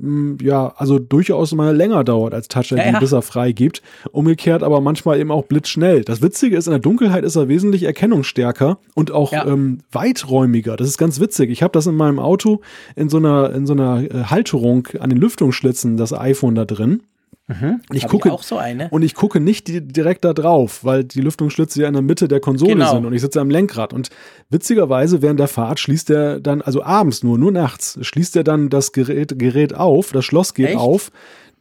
ja, 0.00 0.72
also 0.76 1.00
durchaus 1.00 1.52
mal 1.52 1.76
länger 1.76 2.04
dauert 2.04 2.32
als 2.32 2.46
Touch 2.46 2.70
ID, 2.70 2.78
ja, 2.78 2.90
ja. 2.92 2.98
bis 3.00 3.10
er 3.10 3.22
frei 3.22 3.50
gibt. 3.50 3.82
Umgekehrt 4.12 4.62
aber 4.62 4.80
manchmal 4.80 5.18
eben 5.18 5.32
auch 5.32 5.46
blitzschnell. 5.46 6.04
Das 6.04 6.22
Witzige 6.22 6.56
ist, 6.56 6.66
in 6.66 6.70
der 6.70 6.78
Dunkelheit 6.78 7.24
ist 7.24 7.34
er 7.34 7.48
wesentlich 7.48 7.82
erkennungsstärker 7.82 8.78
und 8.94 9.10
auch 9.10 9.32
ja. 9.32 9.44
ähm, 9.46 9.80
weiträumiger. 9.90 10.76
Das 10.76 10.86
ist 10.86 10.98
ganz 10.98 11.18
witzig. 11.18 11.50
Ich 11.50 11.64
habe 11.64 11.72
das 11.72 11.86
in 11.88 11.96
meinem 11.96 12.20
Auto 12.20 12.60
in 12.94 13.08
so 13.08 13.16
einer, 13.16 13.52
in 13.52 13.66
so 13.66 13.72
einer 13.72 14.02
äh, 14.02 14.24
Halterung 14.24 14.86
an 15.00 15.10
den 15.10 15.18
Lüftungsschlitzen, 15.18 15.96
das 15.96 16.12
iPhone 16.12 16.54
da 16.54 16.64
drin. 16.64 17.02
Mhm. 17.48 17.80
Ich 17.92 18.06
gucke, 18.06 18.28
ich 18.28 18.34
auch 18.34 18.42
so 18.42 18.58
eine. 18.58 18.90
Und 18.90 19.02
ich 19.02 19.14
gucke 19.14 19.40
nicht 19.40 19.68
die, 19.68 19.80
direkt 19.80 20.24
da 20.24 20.34
drauf, 20.34 20.84
weil 20.84 21.02
die 21.02 21.22
Lüftungsschlitze 21.22 21.80
ja 21.80 21.88
in 21.88 21.94
der 21.94 22.02
Mitte 22.02 22.28
der 22.28 22.40
Konsole 22.40 22.74
genau. 22.74 22.92
sind 22.92 23.06
und 23.06 23.14
ich 23.14 23.22
sitze 23.22 23.40
am 23.40 23.48
Lenkrad. 23.48 23.94
Und 23.94 24.10
witzigerweise 24.50 25.22
während 25.22 25.40
der 25.40 25.48
Fahrt 25.48 25.80
schließt 25.80 26.10
er 26.10 26.40
dann, 26.40 26.60
also 26.60 26.82
abends 26.82 27.22
nur, 27.22 27.38
nur 27.38 27.50
nachts, 27.50 27.98
schließt 28.02 28.36
er 28.36 28.44
dann 28.44 28.68
das 28.68 28.92
Gerät, 28.92 29.38
Gerät 29.38 29.74
auf, 29.74 30.12
das 30.12 30.26
Schloss 30.26 30.52
geht 30.52 30.68
Echt? 30.68 30.76
auf. 30.76 31.10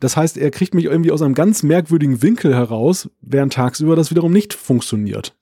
Das 0.01 0.18
heißt, 0.18 0.38
er 0.38 0.51
kriegt 0.51 0.73
mich 0.73 0.85
irgendwie 0.85 1.11
aus 1.11 1.22
einem 1.22 1.34
ganz 1.34 1.64
merkwürdigen 1.64 2.22
Winkel 2.22 2.53
heraus, 2.53 3.09
während 3.22 3.53
tagsüber 3.53 3.95
das 3.95 4.11
wiederum 4.11 4.34
nicht 4.34 4.53
funktioniert. 4.53 5.35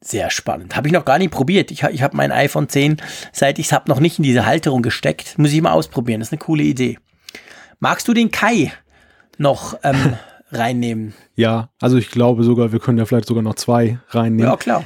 Sehr 0.00 0.30
spannend. 0.30 0.76
Habe 0.76 0.86
ich 0.86 0.94
noch 0.94 1.04
gar 1.04 1.18
nicht 1.18 1.32
probiert. 1.32 1.72
Ich, 1.72 1.82
ich 1.82 2.02
habe 2.02 2.16
mein 2.16 2.30
iPhone 2.30 2.68
10, 2.68 2.98
seit 3.32 3.58
ich 3.58 3.66
es 3.66 3.72
habe, 3.72 3.90
noch 3.90 3.98
nicht 3.98 4.18
in 4.18 4.22
diese 4.22 4.46
Halterung 4.46 4.82
gesteckt. 4.82 5.36
Muss 5.38 5.52
ich 5.52 5.60
mal 5.60 5.72
ausprobieren. 5.72 6.20
Das 6.20 6.28
ist 6.28 6.32
eine 6.32 6.38
coole 6.38 6.62
Idee. 6.62 6.98
Magst 7.80 8.06
du 8.06 8.14
den 8.14 8.30
Kai? 8.30 8.72
Noch 9.38 9.78
ähm, 9.82 10.14
reinnehmen. 10.52 11.14
Ja, 11.34 11.70
also 11.80 11.96
ich 11.96 12.10
glaube 12.10 12.44
sogar, 12.44 12.72
wir 12.72 12.78
können 12.78 12.98
ja 12.98 13.04
vielleicht 13.04 13.26
sogar 13.26 13.42
noch 13.42 13.54
zwei 13.54 13.98
reinnehmen. 14.10 14.50
Ja, 14.50 14.56
klar. 14.56 14.84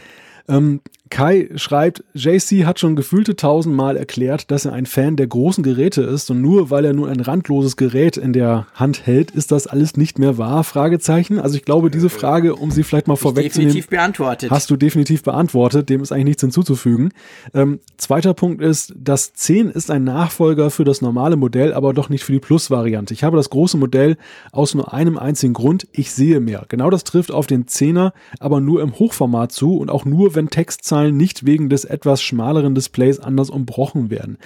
Ähm, 0.48 0.80
Kai 1.10 1.50
schreibt, 1.56 2.04
JC 2.14 2.64
hat 2.64 2.78
schon 2.78 2.94
gefühlte 2.94 3.34
tausendmal 3.34 3.96
erklärt, 3.96 4.50
dass 4.52 4.64
er 4.64 4.72
ein 4.72 4.86
Fan 4.86 5.16
der 5.16 5.26
großen 5.26 5.64
Geräte 5.64 6.02
ist 6.02 6.30
und 6.30 6.40
nur 6.40 6.70
weil 6.70 6.84
er 6.84 6.92
nur 6.92 7.08
ein 7.08 7.18
randloses 7.18 7.76
Gerät 7.76 8.16
in 8.16 8.32
der 8.32 8.68
Hand 8.74 9.06
hält, 9.06 9.32
ist 9.32 9.50
das 9.50 9.66
alles 9.66 9.96
nicht 9.96 10.20
mehr 10.20 10.38
wahr? 10.38 10.62
Fragezeichen. 10.62 11.40
Also 11.40 11.56
ich 11.56 11.64
glaube, 11.64 11.90
diese 11.90 12.10
Frage, 12.10 12.54
um 12.54 12.70
sie 12.70 12.84
vielleicht 12.84 13.08
mal 13.08 13.16
vorwegzunehmen, 13.16 13.72
definitiv 13.72 13.90
beantwortet. 13.90 14.50
hast 14.52 14.70
du 14.70 14.76
definitiv 14.76 15.24
beantwortet. 15.24 15.88
Dem 15.88 16.00
ist 16.00 16.12
eigentlich 16.12 16.26
nichts 16.26 16.42
hinzuzufügen. 16.42 17.10
Ähm, 17.54 17.80
zweiter 17.96 18.32
Punkt 18.32 18.62
ist, 18.62 18.94
das 18.96 19.32
10 19.34 19.68
ist 19.68 19.90
ein 19.90 20.04
Nachfolger 20.04 20.70
für 20.70 20.84
das 20.84 21.02
normale 21.02 21.34
Modell, 21.34 21.74
aber 21.74 21.92
doch 21.92 22.08
nicht 22.08 22.22
für 22.22 22.32
die 22.32 22.38
Plus-Variante. 22.38 23.14
Ich 23.14 23.24
habe 23.24 23.36
das 23.36 23.50
große 23.50 23.76
Modell 23.76 24.16
aus 24.52 24.74
nur 24.74 24.94
einem 24.94 25.18
einzigen 25.18 25.54
Grund. 25.54 25.88
Ich 25.90 26.12
sehe 26.12 26.38
mehr. 26.38 26.66
Genau 26.68 26.88
das 26.88 27.02
trifft 27.02 27.32
auf 27.32 27.48
den 27.48 27.66
10er, 27.66 28.12
aber 28.38 28.60
nur 28.60 28.80
im 28.80 28.96
Hochformat 28.96 29.50
zu 29.50 29.76
und 29.76 29.90
auch 29.90 30.04
nur, 30.04 30.36
wenn 30.36 30.50
Textzahlen 30.50 30.99
Zahlen 31.00 31.16
nicht 31.16 31.46
wegen 31.46 31.70
des 31.70 31.86
etwas 31.86 32.20
schmaleren 32.20 32.74
Displays 32.74 33.18
anders 33.20 33.48
umbrochen 33.48 34.10
werden. 34.10 34.36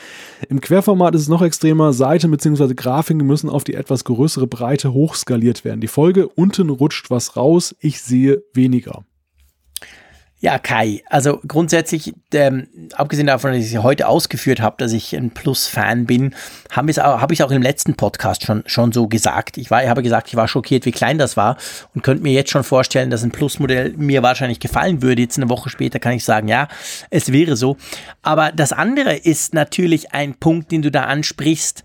Im 0.49 0.61
Querformat 0.61 1.15
ist 1.17 1.23
es 1.23 1.29
noch 1.29 1.43
extremer, 1.43 1.93
Seiten 1.93 2.31
bzw. 2.31 2.75
Grafiken 2.75 3.27
müssen 3.27 3.51
auf 3.51 3.65
die 3.65 3.75
etwas 3.75 4.05
größere 4.05 4.47
Breite 4.47 4.93
hochskaliert 4.93 5.65
werden. 5.65 5.81
Die 5.81 5.89
Folge, 5.89 6.29
unten 6.29 6.71
rutscht 6.71 7.11
was 7.11 7.37
raus, 7.37 7.75
ich 7.81 8.01
sehe 8.01 8.45
weniger. 8.53 9.05
Ja, 10.45 10.59
Kai, 10.59 11.03
also 11.09 11.41
grundsätzlich, 11.49 12.13
ähm, 12.35 12.69
abgesehen 12.93 13.29
davon, 13.29 13.53
dass 13.53 13.65
ich 13.65 13.73
es 13.73 13.83
heute 13.83 14.07
ausgeführt 14.07 14.61
habe, 14.61 14.77
dass 14.77 14.93
ich 14.93 15.17
ein 15.17 15.31
Plus-Fan 15.31 16.05
bin, 16.05 16.35
habe 16.71 16.91
ich 16.91 16.99
es 16.99 17.03
auch, 17.03 17.23
hab 17.23 17.33
auch 17.41 17.51
im 17.51 17.63
letzten 17.63 17.95
Podcast 17.95 18.45
schon, 18.45 18.63
schon 18.67 18.93
so 18.93 19.09
gesagt. 19.09 19.57
Ich, 19.57 19.71
war, 19.71 19.83
ich 19.83 19.89
habe 19.89 20.03
gesagt, 20.03 20.29
ich 20.29 20.37
war 20.37 20.47
schockiert, 20.47 20.85
wie 20.85 20.93
klein 20.93 21.17
das 21.17 21.39
war 21.39 21.57
und 21.95 22.03
könnte 22.03 22.23
mir 22.23 22.35
jetzt 22.35 22.51
schon 22.51 22.63
vorstellen, 22.63 23.09
dass 23.09 23.23
ein 23.23 23.31
Plus-Modell 23.31 23.95
mir 23.97 24.23
wahrscheinlich 24.23 24.61
gefallen 24.61 25.01
würde. 25.01 25.23
Jetzt 25.23 25.39
eine 25.39 25.49
Woche 25.49 25.71
später 25.71 25.99
kann 25.99 26.13
ich 26.13 26.27
sagen, 26.27 26.47
ja, 26.47 26.69
es 27.09 27.33
wäre 27.33 27.57
so. 27.57 27.79
Aber 28.21 28.53
das 28.53 28.75
andere 28.75 29.17
ist 29.17 29.55
natürlich 29.55 30.13
ein 30.13 30.35
Punkt, 30.35 30.71
den 30.73 30.83
du 30.83 30.91
da 30.91 31.05
ansprichst 31.05 31.85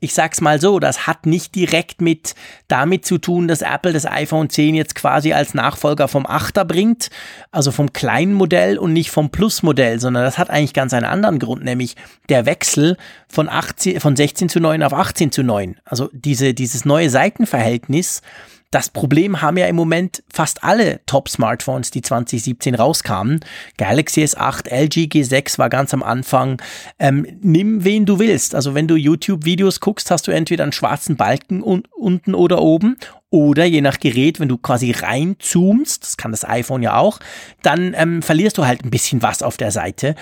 ich 0.00 0.14
sag's 0.14 0.40
mal 0.40 0.60
so, 0.60 0.80
das 0.80 1.06
hat 1.06 1.26
nicht 1.26 1.54
direkt 1.54 2.00
mit 2.00 2.34
damit 2.68 3.04
zu 3.04 3.18
tun, 3.18 3.48
dass 3.48 3.60
Apple 3.60 3.92
das 3.92 4.06
iPhone 4.06 4.48
10 4.48 4.74
jetzt 4.74 4.94
quasi 4.94 5.32
als 5.32 5.52
Nachfolger 5.54 6.08
vom 6.08 6.26
8er 6.26 6.64
bringt, 6.64 7.10
also 7.52 7.70
vom 7.70 7.92
kleinen 7.92 8.32
Modell 8.32 8.78
und 8.78 8.94
nicht 8.94 9.10
vom 9.10 9.30
Plus-Modell, 9.30 10.00
sondern 10.00 10.24
das 10.24 10.38
hat 10.38 10.48
eigentlich 10.48 10.72
ganz 10.72 10.94
einen 10.94 11.04
anderen 11.04 11.38
Grund, 11.38 11.64
nämlich 11.64 11.96
der 12.30 12.46
Wechsel 12.46 12.96
von 13.28 13.48
18, 13.48 14.00
von 14.00 14.16
16 14.16 14.48
zu 14.48 14.58
9 14.58 14.82
auf 14.82 14.94
18 14.94 15.32
zu 15.32 15.42
9. 15.42 15.76
Also 15.84 16.08
diese, 16.12 16.54
dieses 16.54 16.86
neue 16.86 17.10
Seitenverhältnis, 17.10 18.22
das 18.70 18.88
Problem 18.88 19.42
haben 19.42 19.56
ja 19.56 19.66
im 19.66 19.74
Moment 19.74 20.22
fast 20.32 20.62
alle 20.62 21.00
Top-Smartphones, 21.06 21.90
die 21.90 22.02
2017 22.02 22.76
rauskamen. 22.76 23.40
Galaxy 23.78 24.22
S8, 24.22 24.68
LG 24.70 25.08
G6 25.12 25.58
war 25.58 25.68
ganz 25.68 25.92
am 25.92 26.04
Anfang. 26.04 26.62
Ähm, 27.00 27.26
nimm 27.42 27.82
wen 27.82 28.06
du 28.06 28.20
willst. 28.20 28.54
Also 28.54 28.74
wenn 28.74 28.86
du 28.86 28.94
YouTube-Videos 28.94 29.80
guckst, 29.80 30.12
hast 30.12 30.28
du 30.28 30.30
entweder 30.30 30.62
einen 30.62 30.72
schwarzen 30.72 31.16
Balken 31.16 31.62
un 31.64 31.82
unten 31.96 32.34
oder 32.34 32.62
oben 32.62 32.96
oder 33.30 33.64
je 33.64 33.80
nach 33.80 33.98
Gerät, 33.98 34.40
wenn 34.40 34.48
du 34.48 34.56
quasi 34.56 34.92
reinzoomst, 34.92 36.02
das 36.02 36.16
kann 36.16 36.30
das 36.30 36.48
iPhone 36.48 36.82
ja 36.82 36.96
auch, 36.96 37.18
dann 37.62 37.94
ähm, 37.94 38.22
verlierst 38.22 38.58
du 38.58 38.66
halt 38.66 38.84
ein 38.84 38.90
bisschen 38.90 39.22
was 39.22 39.42
auf 39.42 39.56
der 39.56 39.70
Seite. 39.72 40.14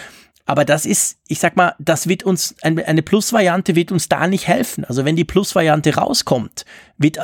Aber 0.48 0.64
das 0.64 0.86
ist, 0.86 1.18
ich 1.28 1.40
sag 1.40 1.56
mal, 1.56 1.74
das 1.78 2.08
wird 2.08 2.22
uns, 2.22 2.54
eine 2.62 3.02
Plus-Variante 3.02 3.76
wird 3.76 3.92
uns 3.92 4.08
da 4.08 4.26
nicht 4.26 4.48
helfen. 4.48 4.82
Also 4.86 5.04
wenn 5.04 5.14
die 5.14 5.26
Plus-Variante 5.26 5.94
rauskommt, 5.94 6.64
wird, 6.96 7.18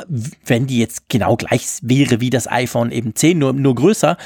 wenn 0.45 0.67
die 0.67 0.77
jetzt 0.77 1.09
genau 1.09 1.35
gleich 1.35 1.79
wäre 1.81 2.21
wie 2.21 2.29
das 2.29 2.47
iPhone 2.47 2.91
eben 2.91 3.15
10, 3.15 3.39
nur, 3.39 3.53
nur 3.53 3.73
größer, 3.73 4.17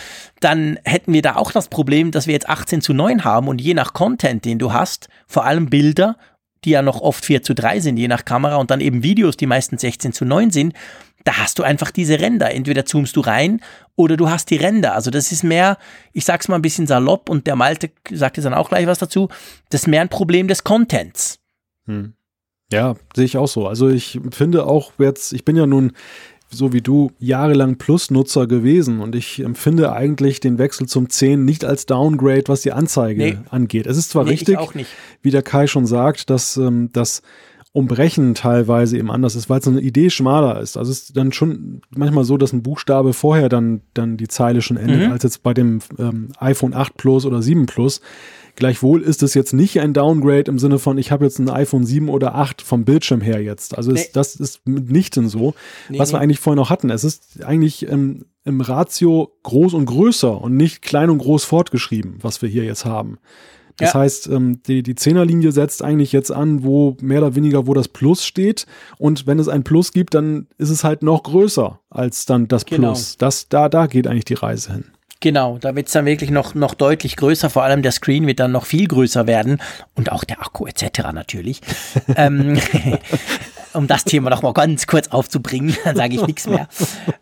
dann 0.41 0.79
hätten 0.83 1.13
wir 1.13 1.21
da 1.21 1.37
auch 1.37 1.53
das 1.53 1.69
Problem, 1.69 2.11
dass 2.11 2.27
wir 2.27 2.33
jetzt 2.33 2.49
18 2.49 2.81
zu 2.81 2.93
9 2.93 3.23
haben 3.23 3.47
und 3.47 3.61
je 3.61 3.73
nach 3.73 3.93
Content, 3.93 4.43
den 4.43 4.59
du 4.59 4.73
hast, 4.73 5.07
vor 5.27 5.45
allem 5.45 5.69
Bilder, 5.69 6.17
die 6.65 6.71
ja 6.71 6.81
noch 6.81 7.01
oft 7.01 7.25
4 7.25 7.43
zu 7.43 7.55
3 7.55 7.79
sind, 7.79 7.97
je 7.97 8.07
nach 8.07 8.25
Kamera 8.25 8.57
und 8.57 8.71
dann 8.71 8.81
eben 8.81 9.03
Videos, 9.03 9.37
die 9.37 9.45
meistens 9.45 9.81
16 9.81 10.13
zu 10.13 10.25
9 10.25 10.51
sind, 10.51 10.73
da 11.23 11.37
hast 11.37 11.59
du 11.59 11.63
einfach 11.63 11.91
diese 11.91 12.19
Ränder. 12.19 12.51
Entweder 12.51 12.85
zoomst 12.85 13.15
du 13.15 13.21
rein 13.21 13.61
oder 13.95 14.17
du 14.17 14.29
hast 14.29 14.49
die 14.49 14.55
Ränder. 14.55 14.95
Also 14.95 15.11
das 15.11 15.31
ist 15.31 15.43
mehr, 15.43 15.77
ich 16.13 16.25
sag's 16.25 16.47
mal 16.47 16.55
ein 16.55 16.61
bisschen 16.61 16.87
salopp 16.87 17.29
und 17.29 17.47
der 17.47 17.55
Malte 17.55 17.91
sagt 18.09 18.37
jetzt 18.37 18.45
dann 18.45 18.53
auch 18.53 18.69
gleich 18.69 18.87
was 18.87 18.99
dazu, 18.99 19.29
das 19.69 19.81
ist 19.81 19.87
mehr 19.87 20.01
ein 20.01 20.09
Problem 20.09 20.47
des 20.47 20.63
Contents. 20.63 21.39
Hm. 21.85 22.13
Ja, 22.71 22.95
sehe 23.15 23.25
ich 23.25 23.37
auch 23.37 23.47
so. 23.47 23.67
Also 23.67 23.89
ich 23.89 24.19
finde 24.31 24.65
auch 24.65 24.93
jetzt, 24.99 25.33
ich 25.33 25.43
bin 25.43 25.55
ja 25.55 25.65
nun 25.65 25.93
so 26.49 26.73
wie 26.73 26.81
du 26.81 27.11
jahrelang 27.19 27.77
Plus-Nutzer 27.77 28.47
gewesen 28.47 29.01
und 29.01 29.15
ich 29.15 29.39
empfinde 29.39 29.93
eigentlich 29.93 30.39
den 30.39 30.57
Wechsel 30.57 30.87
zum 30.87 31.09
10 31.09 31.45
nicht 31.45 31.63
als 31.63 31.85
Downgrade, 31.85 32.45
was 32.47 32.61
die 32.61 32.71
Anzeige 32.71 33.23
nee. 33.23 33.37
angeht. 33.49 33.85
Es 33.85 33.97
ist 33.97 34.09
zwar 34.09 34.23
nee, 34.23 34.31
richtig, 34.31 34.57
wie 35.21 35.31
der 35.31 35.43
Kai 35.43 35.67
schon 35.67 35.85
sagt, 35.85 36.29
dass 36.29 36.57
ähm, 36.57 36.89
das 36.91 37.21
Umbrechen 37.71 38.33
teilweise 38.33 38.97
eben 38.97 39.11
anders 39.11 39.35
ist, 39.35 39.49
weil 39.49 39.59
es 39.59 39.67
eine 39.67 39.79
Idee 39.79 40.09
schmaler 40.09 40.59
ist. 40.59 40.75
Also 40.75 40.91
es 40.91 41.03
ist 41.03 41.17
dann 41.17 41.31
schon 41.31 41.81
manchmal 41.95 42.23
so, 42.23 42.35
dass 42.35 42.51
ein 42.51 42.63
Buchstabe 42.63 43.13
vorher 43.13 43.47
dann, 43.47 43.81
dann 43.93 44.17
die 44.17 44.27
Zeile 44.27 44.63
schon 44.63 44.77
endet, 44.77 45.05
mhm. 45.05 45.11
als 45.11 45.23
jetzt 45.23 45.43
bei 45.43 45.53
dem 45.53 45.79
ähm, 45.99 46.29
iPhone 46.39 46.73
8 46.73 46.97
Plus 46.97 47.25
oder 47.25 47.43
7 47.43 47.67
Plus. 47.67 48.01
Gleichwohl 48.59 49.01
ist 49.01 49.23
es 49.23 49.33
jetzt 49.33 49.53
nicht 49.53 49.79
ein 49.79 49.93
Downgrade 49.93 50.51
im 50.51 50.59
Sinne 50.59 50.79
von, 50.79 50.97
ich 50.97 51.11
habe 51.11 51.23
jetzt 51.23 51.39
ein 51.39 51.49
iPhone 51.49 51.85
7 51.85 52.09
oder 52.09 52.35
8 52.35 52.61
vom 52.61 52.83
Bildschirm 52.83 53.21
her 53.21 53.41
jetzt. 53.41 53.77
Also 53.77 53.91
nee. 53.91 54.01
ist, 54.01 54.17
das 54.17 54.35
ist 54.35 54.67
mitnichten 54.67 55.29
so, 55.29 55.55
nee, 55.87 55.97
was 55.97 56.09
nee. 56.09 56.17
wir 56.17 56.21
eigentlich 56.21 56.39
vorher 56.39 56.57
noch 56.57 56.69
hatten. 56.69 56.89
Es 56.89 57.05
ist 57.05 57.43
eigentlich 57.43 57.83
im, 57.83 58.25
im 58.43 58.59
Ratio 58.59 59.31
groß 59.43 59.73
und 59.73 59.85
größer 59.85 60.41
und 60.41 60.57
nicht 60.57 60.81
klein 60.81 61.09
und 61.09 61.19
groß 61.19 61.45
fortgeschrieben, 61.45 62.17
was 62.21 62.41
wir 62.41 62.49
hier 62.49 62.65
jetzt 62.65 62.83
haben. 62.83 63.17
Das 63.77 63.93
ja. 63.93 64.01
heißt, 64.01 64.27
ähm, 64.27 64.61
die, 64.63 64.83
die 64.83 64.95
Zehnerlinie 64.95 65.53
setzt 65.53 65.81
eigentlich 65.81 66.11
jetzt 66.11 66.31
an, 66.31 66.63
wo 66.63 66.97
mehr 66.99 67.19
oder 67.19 67.35
weniger, 67.35 67.65
wo 67.65 67.73
das 67.73 67.87
Plus 67.87 68.25
steht. 68.25 68.65
Und 68.97 69.25
wenn 69.25 69.39
es 69.39 69.47
ein 69.47 69.63
Plus 69.63 69.93
gibt, 69.93 70.15
dann 70.15 70.47
ist 70.57 70.69
es 70.69 70.83
halt 70.83 71.01
noch 71.01 71.23
größer 71.23 71.79
als 71.89 72.25
dann 72.25 72.49
das 72.49 72.65
genau. 72.65 72.89
Plus. 72.89 73.15
Das, 73.17 73.47
da, 73.47 73.69
da 73.69 73.87
geht 73.87 74.05
eigentlich 74.05 74.25
die 74.25 74.33
Reise 74.33 74.73
hin. 74.73 74.83
Genau, 75.21 75.57
da 75.57 75.75
wird 75.75 75.87
es 75.87 75.93
dann 75.93 76.05
wirklich 76.05 76.31
noch, 76.31 76.55
noch 76.55 76.73
deutlich 76.73 77.17
größer, 77.17 77.49
vor 77.49 77.63
allem 77.63 77.81
der 77.81 77.91
Screen 77.91 78.25
wird 78.25 78.39
dann 78.39 78.53
noch 78.53 78.65
viel 78.65 78.87
größer 78.87 79.27
werden 79.27 79.61
und 79.95 80.13
auch 80.13 80.23
der 80.23 80.41
Akku 80.41 80.65
etc. 80.65 81.11
natürlich. 81.13 81.59
ähm, 82.15 82.57
um 83.73 83.87
das 83.87 84.03
Thema 84.03 84.29
noch 84.29 84.41
mal 84.41 84.53
ganz 84.53 84.87
kurz 84.87 85.07
aufzubringen, 85.09 85.75
dann 85.83 85.95
sage 85.95 86.15
ich 86.15 86.25
nichts 86.25 86.47
mehr. 86.47 86.67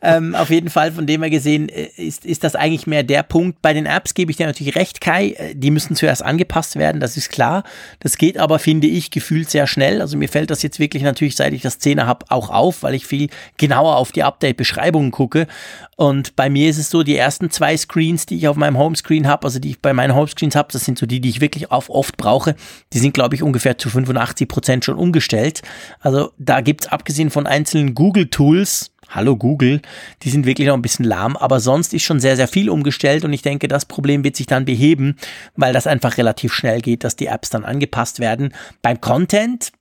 Ähm, 0.02 0.36
auf 0.36 0.50
jeden 0.50 0.70
Fall, 0.70 0.92
von 0.92 1.06
dem 1.08 1.22
her 1.22 1.30
gesehen, 1.30 1.70
äh, 1.70 1.90
ist, 1.98 2.26
ist 2.26 2.44
das 2.44 2.56
eigentlich 2.56 2.88
mehr 2.88 3.04
der 3.04 3.24
Punkt. 3.24 3.62
Bei 3.62 3.74
den 3.74 3.86
Apps 3.86 4.14
gebe 4.14 4.32
ich 4.32 4.38
dir 4.38 4.46
natürlich 4.46 4.76
recht, 4.76 5.02
Kai. 5.02 5.32
Äh, 5.32 5.56
die 5.56 5.72
müssen 5.72 5.96
zuerst 5.96 6.24
angepasst 6.24 6.76
werden, 6.76 7.02
das 7.02 7.18
ist 7.18 7.30
klar. 7.30 7.64
Das 8.00 8.18
geht 8.18 8.38
aber, 8.38 8.60
finde 8.60 8.88
ich, 8.88 9.12
gefühlt 9.12 9.50
sehr 9.50 9.68
schnell. 9.68 10.02
Also 10.02 10.18
mir 10.18 10.30
fällt 10.30 10.50
das 10.50 10.62
jetzt 10.62 10.80
wirklich 10.80 11.04
natürlich, 11.04 11.36
seit 11.36 11.54
ich 11.54 11.62
das 11.62 11.80
10er 11.80 12.06
habe, 12.06 12.26
auch 12.30 12.50
auf, 12.50 12.84
weil 12.84 12.94
ich 12.94 13.06
viel 13.06 13.30
genauer 13.58 13.98
auf 13.98 14.12
die 14.12 14.24
Update-Beschreibungen 14.24 15.12
gucke. 15.12 15.48
Und 15.96 16.36
bei 16.36 16.50
mir 16.50 16.70
ist 16.70 16.78
es 16.78 16.92
so, 16.92 17.04
die 17.04 17.16
ersten 17.16 17.50
zwei 17.50 17.76
Screens, 17.76 18.28
die 18.28 18.38
ich 18.38 18.48
auf 18.48 18.56
meinem 18.56 18.78
Homescreen 18.78 19.28
habe, 19.28 19.46
also 19.46 19.60
die 19.60 19.72
ich 19.72 19.82
bei 19.82 19.94
meinen 19.94 20.14
Homescreens 20.14 20.56
habe, 20.56 20.70
das 20.72 20.86
sind 20.86 21.00
so 21.00 21.08
die, 21.08 21.20
die 21.20 21.30
ich 21.30 21.42
wirklich 21.42 21.72
oft 21.72 22.18
brauche, 22.18 22.56
die 22.94 23.00
sind, 23.00 23.14
glaube 23.14 23.36
ich, 23.36 23.42
ungefähr 23.42 23.78
zu 23.78 23.90
85 23.90 24.48
Prozent 24.48 24.86
schon 24.86 24.96
umgestellt. 24.96 25.64
Also 26.00 26.32
da 26.38 26.62
gibt 26.62 26.86
es 26.86 26.92
abgesehen 26.92 27.30
von 27.30 27.48
einzelnen 27.48 27.94
Google-Tools, 27.96 28.92
Hallo 29.10 29.38
Google, 29.38 29.82
die 30.24 30.30
sind 30.30 30.46
wirklich 30.46 30.68
noch 30.68 30.74
ein 30.74 30.82
bisschen 30.82 31.06
lahm, 31.06 31.38
aber 31.38 31.62
sonst 31.62 31.94
ist 31.94 32.04
schon 32.04 32.20
sehr, 32.20 32.36
sehr 32.36 32.50
viel 32.50 32.70
umgestellt 32.70 33.24
und 33.24 33.32
ich 33.32 33.42
denke, 33.42 33.70
das 33.70 33.86
Problem 33.86 34.26
wird 34.26 34.36
sich 34.36 34.48
dann 34.48 34.66
beheben, 34.66 35.16
weil 35.56 35.72
das 35.72 35.88
einfach 35.88 36.18
relativ 36.18 36.52
schnell 36.54 36.82
geht, 36.82 37.06
dass 37.06 37.16
die 37.16 37.28
Apps 37.28 37.50
dann 37.50 37.64
angepasst 37.64 38.20
werden. 38.20 38.54
Beim 38.82 39.00
Content, 39.00 39.72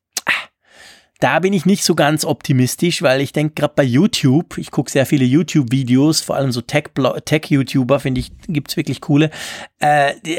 da 1.20 1.38
bin 1.38 1.54
ich 1.54 1.64
nicht 1.64 1.82
so 1.82 1.94
ganz 1.94 2.24
optimistisch, 2.24 3.00
weil 3.00 3.22
ich 3.22 3.32
denke 3.32 3.54
gerade 3.54 3.72
bei 3.74 3.82
YouTube, 3.82 4.58
ich 4.58 4.70
gucke 4.70 4.90
sehr 4.90 5.06
viele 5.06 5.24
YouTube-Videos, 5.24 6.20
vor 6.20 6.36
allem 6.36 6.52
so 6.52 6.60
Tech-YouTuber, 6.60 8.00
finde 8.00 8.20
ich, 8.20 8.32
gibt's 8.48 8.76
wirklich 8.76 9.00
coole. 9.00 9.30
Äh, 9.78 10.12
die, 10.24 10.38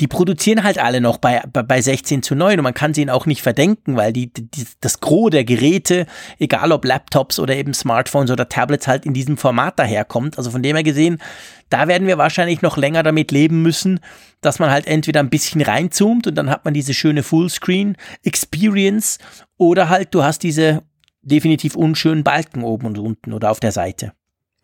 die, 0.00 0.06
produzieren 0.06 0.62
halt 0.62 0.78
alle 0.78 1.00
noch 1.00 1.18
bei, 1.18 1.42
bei 1.50 1.80
16 1.80 2.22
zu 2.22 2.36
9 2.36 2.58
und 2.58 2.62
man 2.62 2.74
kann 2.74 2.94
sie 2.94 3.02
ihnen 3.02 3.10
auch 3.10 3.26
nicht 3.26 3.42
verdenken, 3.42 3.96
weil 3.96 4.12
die, 4.12 4.32
die, 4.32 4.66
das 4.80 5.00
Gros 5.00 5.30
der 5.30 5.44
Geräte, 5.44 6.06
egal 6.38 6.70
ob 6.70 6.84
Laptops 6.84 7.40
oder 7.40 7.56
eben 7.56 7.74
Smartphones 7.74 8.30
oder 8.30 8.48
Tablets, 8.48 8.86
halt 8.86 9.04
in 9.04 9.14
diesem 9.14 9.36
Format 9.36 9.78
daherkommt. 9.80 10.38
Also 10.38 10.50
von 10.50 10.62
dem 10.62 10.76
her 10.76 10.84
gesehen, 10.84 11.18
da 11.68 11.88
werden 11.88 12.06
wir 12.06 12.18
wahrscheinlich 12.18 12.62
noch 12.62 12.76
länger 12.76 13.02
damit 13.02 13.32
leben 13.32 13.62
müssen, 13.62 14.00
dass 14.40 14.58
man 14.58 14.70
halt 14.70 14.86
entweder 14.86 15.20
ein 15.20 15.30
bisschen 15.30 15.60
reinzoomt 15.60 16.26
und 16.26 16.34
dann 16.34 16.50
hat 16.50 16.64
man 16.64 16.74
diese 16.74 16.94
schöne 16.94 17.22
Fullscreen-Experience 17.22 19.18
oder 19.56 19.88
halt 19.88 20.14
du 20.14 20.22
hast 20.22 20.42
diese 20.42 20.82
definitiv 21.22 21.74
unschönen 21.74 22.22
Balken 22.22 22.62
oben 22.62 22.86
und 22.86 22.98
unten 22.98 23.32
oder 23.32 23.50
auf 23.50 23.60
der 23.60 23.72
Seite. 23.72 24.12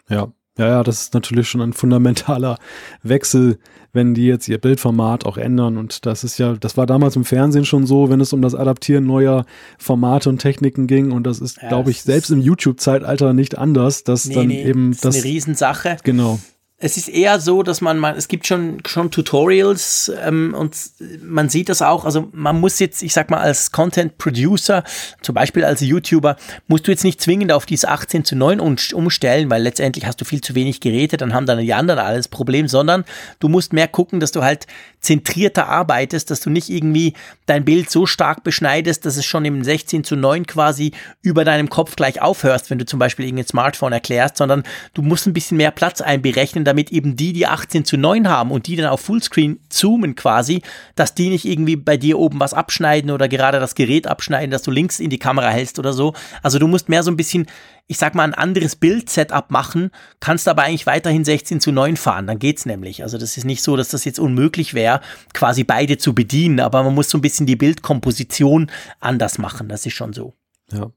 Ja, 0.09 0.33
ja, 0.59 0.69
ja, 0.69 0.83
das 0.83 1.01
ist 1.01 1.15
natürlich 1.15 1.49
schon 1.49 1.63
ein 1.63 1.73
fundamentaler 1.73 2.59
Wechsel, 3.03 3.59
wenn 3.95 4.13
die 4.13 4.27
jetzt 4.27 4.49
ihr 4.49 4.59
Bildformat 4.59 5.25
auch 5.25 5.39
ändern. 5.39 5.79
Und 5.79 6.05
das 6.05 6.25
ist 6.25 6.39
ja, 6.39 6.53
das 6.53 6.77
war 6.77 6.85
damals 6.85 7.17
im 7.17 7.25
Fernsehen 7.25 7.65
schon 7.65 7.87
so, 7.87 8.11
wenn 8.11 8.21
es 8.21 8.35
um 8.35 8.43
das 8.43 8.55
Adaptieren 8.55 9.07
neuer 9.07 9.47
Formate 9.79 10.29
und 10.29 10.39
Techniken 10.39 10.87
ging. 10.87 11.11
Und 11.11 11.27
das 11.27 11.41
ist, 11.41 11.61
ja, 11.63 11.69
glaube 11.69 11.91
ich, 11.91 12.03
selbst 12.03 12.31
im 12.31 12.41
YouTube-Zeitalter 12.41 13.33
nicht 13.33 13.57
anders, 13.57 14.05
dass 14.05 14.27
nee, 14.27 14.35
dann 14.35 14.49
nee, 14.49 14.63
eben 14.63 14.91
das. 14.91 15.17
Ist 15.17 15.25
eine 15.25 15.33
Riesensache. 15.33 15.97
Genau 16.05 16.39
es 16.83 16.97
ist 16.97 17.09
eher 17.09 17.39
so, 17.39 17.63
dass 17.63 17.81
man, 17.81 17.99
man 17.99 18.17
es 18.17 18.27
gibt 18.27 18.47
schon, 18.47 18.79
schon 18.87 19.13
Tutorials 19.13 20.13
ähm, 20.21 20.53
und 20.53 20.77
man 21.23 21.49
sieht 21.49 21.69
das 21.69 21.81
auch, 21.81 22.05
also 22.05 22.29
man 22.33 22.59
muss 22.59 22.81
jetzt, 22.81 23.03
ich 23.03 23.15
sag 23.15 23.31
mal, 23.31 23.39
als 23.39 23.71
Content 23.71 24.19
Producer, 24.19 24.83
zum 25.23 25.37
Beispiel 25.37 25.65
als 25.65 25.81
YouTuber, 25.81 26.37
musst 26.67 26.89
du 26.89 26.91
jetzt 26.91 27.05
nicht 27.05 27.21
zwingend 27.21 27.53
auf 27.53 27.67
diese 27.67 27.89
18 27.89 28.25
zu 28.25 28.35
9 28.35 28.59
umstellen, 28.59 29.49
weil 29.49 29.63
letztendlich 29.63 30.07
hast 30.07 30.21
du 30.21 30.25
viel 30.25 30.41
zu 30.41 30.57
wenig 30.57 30.81
Geräte, 30.81 31.17
dann 31.17 31.35
haben 31.35 31.47
dann 31.47 31.61
die 31.61 31.73
anderen 31.73 32.01
alles 32.01 32.27
Problem, 32.27 32.67
sondern 32.67 33.05
du 33.39 33.49
musst 33.49 33.73
mehr 33.73 33.87
gucken, 33.87 34.19
dass 34.19 34.33
du 34.33 34.43
halt 34.43 34.67
zentrierter 35.03 35.69
arbeitest, 35.69 36.31
dass 36.31 36.41
du 36.41 36.49
nicht 36.49 36.71
irgendwie 36.71 37.15
dein 37.47 37.65
Bild 37.65 37.91
so 37.91 38.07
stark 38.07 38.45
beschneidest, 38.45 39.05
dass 39.05 39.17
es 39.17 39.27
schon 39.27 39.45
im 39.45 39.65
16 39.65 40.05
zu 40.05 40.15
9 40.15 40.47
quasi 40.47 40.93
über 41.23 41.45
deinem 41.45 41.69
Kopf 41.69 41.97
gleich 41.97 42.23
aufhörst, 42.23 42.71
wenn 42.71 42.79
du 42.79 42.87
zum 42.87 43.01
Beispiel 43.01 43.27
irgendein 43.27 43.49
Smartphone 43.49 43.93
erklärst, 43.93 44.37
sondern 44.37 44.63
du 44.95 45.03
musst 45.03 45.27
ein 45.27 45.33
bisschen 45.33 45.57
mehr 45.57 45.73
Platz 45.73 46.01
einberechnen, 46.01 46.65
damit 46.65 46.93
eben 46.93 47.17
die, 47.17 47.33
die 47.33 47.49
18 47.49 47.85
zu 47.85 47.97
9 47.97 48.29
haben 48.29 48.53
und 48.53 48.69
die 48.69 48.77
dann 48.77 48.87
auf 48.87 49.01
Fullscreen 49.01 49.59
zoomen 49.69 50.15
quasi, 50.15 50.63
dass 50.95 51.15
die 51.15 51.31
nicht 51.31 51.45
irgendwie 51.45 51.77
bei 51.77 51.97
dir 51.97 52.19
oben 52.19 52.39
was 52.39 52.55
abschneiden 52.55 53.11
oder 53.11 53.29
gerade 53.29 53.59
das 53.59 53.75
Gerät 53.75 54.07
abschneiden, 54.07 54.53
dass 54.53 54.63
du 54.63 54.71
links 54.71 55.01
in 55.01 55.11
die 55.11 55.19
Kamera 55.19 55.49
hältst 55.49 55.81
oder 55.81 55.93
so. 55.93 56.15
Also 56.43 56.61
du 56.61 56.69
musst 56.69 56.89
mehr 56.89 57.03
so 57.03 57.11
ein 57.11 57.17
bisschen, 57.17 57.47
ich 57.89 57.99
sag 57.99 58.15
mal, 58.15 58.23
ein 58.23 58.35
anderes 58.35 58.77
Bild-Setup 58.77 59.51
machen, 59.51 59.91
kannst 60.21 60.47
aber 60.47 60.63
eigentlich 60.63 60.87
weiterhin 60.87 61.25
16 61.25 61.61
zu 61.61 61.73
9 61.73 61.97
fahren, 61.97 62.29
dann 62.29 62.39
geht's 62.39 62.67
nämlich. 62.67 63.03
Also 63.03 63.19
das 63.19 63.37
ist 63.37 63.45
nicht 63.45 63.63
so, 63.63 63.77
dass 63.77 63.89
das 63.89 64.05
jetzt 64.05 64.21
unmöglich 64.21 64.75
wäre, 64.75 64.92
quasi 65.33 65.65
beide 65.65 65.99
zu 65.99 66.15
bedienen, 66.15 66.61
aber 66.61 66.83
man 66.83 66.95
muss 66.95 67.11
so 67.11 67.19
ein 67.19 67.23
bisschen 67.23 67.47
die 67.47 67.57
Bildkomposition 67.57 68.71
anders 69.01 69.39
machen, 69.39 69.69
das 69.69 69.87
ist 69.87 69.95
schon 69.95 70.13
so. 70.13 70.35
Ja. 70.71 70.91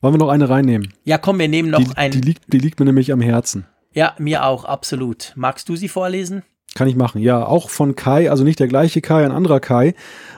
Wollen 0.00 0.14
wir 0.14 0.18
noch 0.18 0.28
eine 0.28 0.48
reinnehmen? 0.48 0.92
Ja, 1.04 1.18
komm, 1.18 1.38
wir 1.38 1.48
nehmen 1.48 1.70
noch 1.70 1.82
die, 1.82 1.96
eine. 1.96 2.14
Die 2.14 2.20
liegt, 2.20 2.52
die 2.52 2.58
liegt 2.58 2.78
mir 2.78 2.86
nämlich 2.86 3.12
am 3.12 3.20
Herzen. 3.20 3.66
Ja, 3.92 4.14
mir 4.18 4.44
auch, 4.44 4.64
absolut. 4.64 5.32
Magst 5.34 5.68
du 5.68 5.76
sie 5.76 5.88
vorlesen? 5.88 6.44
Kann 6.74 6.86
ich 6.86 6.96
machen. 6.96 7.20
Ja, 7.20 7.44
auch 7.44 7.70
von 7.70 7.96
Kai, 7.96 8.30
also 8.30 8.44
nicht 8.44 8.60
der 8.60 8.68
gleiche 8.68 9.00
Kai, 9.00 9.24
ein 9.24 9.32
anderer 9.32 9.58
Kai, 9.58 9.94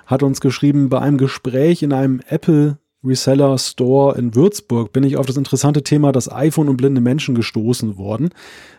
hat 0.06 0.22
uns 0.22 0.40
geschrieben, 0.40 0.88
bei 0.88 1.00
einem 1.00 1.18
Gespräch 1.18 1.82
in 1.82 1.92
einem 1.92 2.20
Apple 2.28 2.78
Reseller 3.02 3.56
Store 3.56 4.18
in 4.18 4.34
Würzburg 4.34 4.92
bin 4.92 5.04
ich 5.04 5.16
auf 5.16 5.24
das 5.24 5.38
interessante 5.38 5.82
Thema 5.82 6.12
das 6.12 6.30
iPhone 6.30 6.68
und 6.68 6.76
blinde 6.76 7.00
Menschen 7.00 7.34
gestoßen 7.34 7.96
worden. 7.96 8.30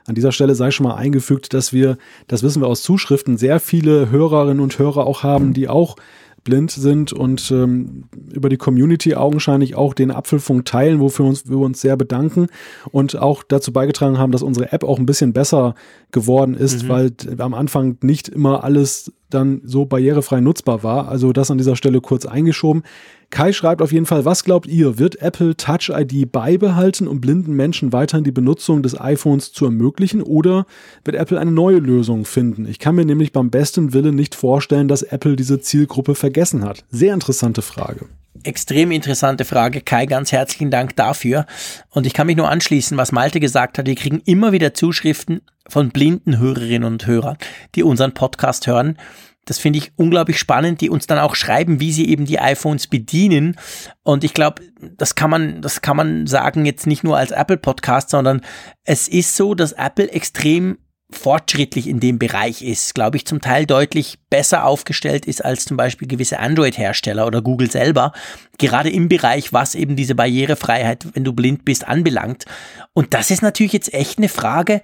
An 0.05 0.13
dieser 0.13 0.31
Stelle 0.31 0.53
sei 0.53 0.69
schon 0.69 0.85
mal 0.85 0.95
eingefügt, 0.95 1.53
dass 1.53 1.73
wir, 1.73 1.97
das 2.27 2.43
wissen 2.43 2.61
wir 2.61 2.67
aus 2.67 2.83
Zuschriften, 2.83 3.37
sehr 3.37 3.59
viele 3.59 4.11
Hörerinnen 4.11 4.59
und 4.59 4.77
Hörer 4.77 5.07
auch 5.07 5.23
haben, 5.23 5.53
die 5.53 5.67
auch 5.67 5.95
blind 6.43 6.71
sind 6.71 7.13
und 7.13 7.51
ähm, 7.51 8.05
über 8.33 8.49
die 8.49 8.57
Community 8.57 9.15
augenscheinlich 9.15 9.75
auch 9.75 9.93
den 9.93 10.11
Apfelfunk 10.11 10.65
teilen, 10.65 10.99
wofür 10.99 11.25
uns, 11.25 11.47
wir 11.47 11.57
uns 11.57 11.81
sehr 11.81 11.97
bedanken 11.97 12.47
und 12.91 13.15
auch 13.15 13.43
dazu 13.43 13.71
beigetragen 13.71 14.17
haben, 14.17 14.31
dass 14.31 14.41
unsere 14.41 14.71
App 14.71 14.83
auch 14.83 14.97
ein 14.97 15.05
bisschen 15.05 15.33
besser 15.33 15.75
geworden 16.11 16.55
ist, 16.55 16.83
mhm. 16.83 16.89
weil 16.89 17.11
am 17.37 17.53
Anfang 17.53 17.97
nicht 18.01 18.27
immer 18.27 18.63
alles 18.63 19.11
dann 19.29 19.61
so 19.63 19.85
barrierefrei 19.85 20.41
nutzbar 20.41 20.83
war. 20.83 21.07
Also 21.09 21.31
das 21.31 21.51
an 21.51 21.57
dieser 21.57 21.75
Stelle 21.75 22.01
kurz 22.01 22.25
eingeschoben. 22.25 22.83
Kai 23.31 23.53
schreibt 23.53 23.81
auf 23.81 23.91
jeden 23.91 24.05
Fall, 24.05 24.25
was 24.25 24.43
glaubt 24.43 24.67
ihr, 24.67 24.99
wird 24.99 25.21
Apple 25.21 25.55
Touch 25.55 25.89
ID 25.89 26.31
beibehalten, 26.31 27.07
um 27.07 27.21
blinden 27.21 27.53
Menschen 27.53 27.93
weiterhin 27.93 28.23
die 28.23 28.31
Benutzung 28.31 28.83
des 28.83 28.99
iPhones 28.99 29.53
zu 29.53 29.65
ermöglichen 29.65 30.21
oder 30.21 30.65
wird 31.05 31.15
Apple 31.15 31.39
eine 31.39 31.51
neue 31.51 31.77
Lösung 31.77 32.25
finden? 32.25 32.67
Ich 32.67 32.77
kann 32.77 32.95
mir 32.95 33.05
nämlich 33.05 33.31
beim 33.31 33.49
besten 33.49 33.93
Willen 33.93 34.15
nicht 34.15 34.35
vorstellen, 34.35 34.87
dass 34.87 35.01
Apple 35.01 35.35
diese 35.35 35.61
Zielgruppe 35.61 36.13
vergessen 36.13 36.63
hat. 36.63 36.83
Sehr 36.91 37.13
interessante 37.13 37.61
Frage. 37.61 38.05
Extrem 38.43 38.91
interessante 38.91 39.45
Frage, 39.45 39.81
Kai. 39.81 40.05
Ganz 40.05 40.31
herzlichen 40.31 40.71
Dank 40.71 40.95
dafür. 40.95 41.45
Und 41.89 42.05
ich 42.05 42.13
kann 42.13 42.27
mich 42.27 42.37
nur 42.37 42.49
anschließen, 42.49 42.97
was 42.97 43.11
Malte 43.11 43.39
gesagt 43.39 43.77
hat. 43.77 43.87
Wir 43.87 43.95
kriegen 43.95 44.21
immer 44.25 44.51
wieder 44.51 44.73
Zuschriften 44.73 45.41
von 45.67 45.91
blinden 45.91 46.39
Hörerinnen 46.39 46.91
und 46.91 47.05
Hörern, 47.05 47.37
die 47.75 47.83
unseren 47.83 48.13
Podcast 48.13 48.67
hören 48.67 48.97
das 49.45 49.57
finde 49.57 49.79
ich 49.79 49.91
unglaublich 49.95 50.37
spannend, 50.37 50.81
die 50.81 50.89
uns 50.89 51.07
dann 51.07 51.19
auch 51.19 51.35
schreiben, 51.35 51.79
wie 51.79 51.91
sie 51.91 52.07
eben 52.09 52.25
die 52.25 52.39
iPhones 52.39 52.87
bedienen. 52.87 53.55
Und 54.03 54.23
ich 54.23 54.33
glaube, 54.33 54.61
das 54.97 55.15
kann 55.15 55.29
man, 55.29 55.61
das 55.61 55.81
kann 55.81 55.97
man 55.97 56.27
sagen 56.27 56.65
jetzt 56.65 56.85
nicht 56.85 57.03
nur 57.03 57.17
als 57.17 57.31
Apple 57.31 57.57
Podcast, 57.57 58.09
sondern 58.11 58.41
es 58.83 59.07
ist 59.07 59.35
so, 59.35 59.55
dass 59.55 59.71
Apple 59.71 60.11
extrem 60.11 60.77
fortschrittlich 61.11 61.87
in 61.87 61.99
dem 61.99 62.19
Bereich 62.19 62.61
ist, 62.61 62.95
glaube 62.95 63.17
ich, 63.17 63.25
zum 63.25 63.41
Teil 63.41 63.65
deutlich 63.65 64.19
besser 64.29 64.65
aufgestellt 64.65 65.25
ist 65.25 65.43
als 65.43 65.65
zum 65.65 65.75
Beispiel 65.75 66.07
gewisse 66.07 66.39
Android-Hersteller 66.39 67.27
oder 67.27 67.41
Google 67.41 67.69
selber, 67.69 68.13
gerade 68.57 68.89
im 68.89 69.09
Bereich, 69.09 69.51
was 69.51 69.75
eben 69.75 69.95
diese 69.95 70.15
Barrierefreiheit, 70.15 71.05
wenn 71.13 71.23
du 71.23 71.33
blind 71.33 71.65
bist, 71.65 71.87
anbelangt. 71.87 72.45
Und 72.93 73.13
das 73.13 73.29
ist 73.29 73.41
natürlich 73.41 73.73
jetzt 73.73 73.93
echt 73.93 74.17
eine 74.17 74.29
Frage, 74.29 74.81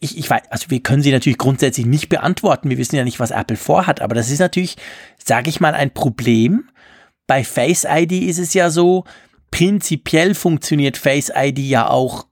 ich, 0.00 0.18
ich 0.18 0.28
weiß, 0.28 0.42
also 0.50 0.70
wir 0.70 0.80
können 0.80 1.02
sie 1.02 1.12
natürlich 1.12 1.38
grundsätzlich 1.38 1.86
nicht 1.86 2.08
beantworten. 2.08 2.70
Wir 2.70 2.78
wissen 2.78 2.96
ja 2.96 3.04
nicht, 3.04 3.20
was 3.20 3.30
Apple 3.30 3.56
vorhat, 3.56 4.00
aber 4.00 4.14
das 4.14 4.30
ist 4.30 4.38
natürlich, 4.38 4.76
sage 5.22 5.50
ich 5.50 5.60
mal, 5.60 5.74
ein 5.74 5.92
Problem, 5.92 6.68
Bei 7.26 7.44
Face 7.44 7.86
ID 7.88 8.12
ist 8.12 8.38
es 8.38 8.54
ja 8.54 8.70
so, 8.70 9.04
prinzipiell 9.50 10.34
funktioniert 10.34 10.96
Face 10.96 11.30
ID 11.34 11.58
ja 11.58 11.88
auch, 11.88 12.26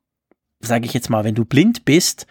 sage 0.60 0.86
ich 0.86 0.94
jetzt 0.94 1.10
mal, 1.10 1.24
wenn 1.24 1.34
du 1.34 1.44
blind 1.44 1.84
bist. 1.84 2.26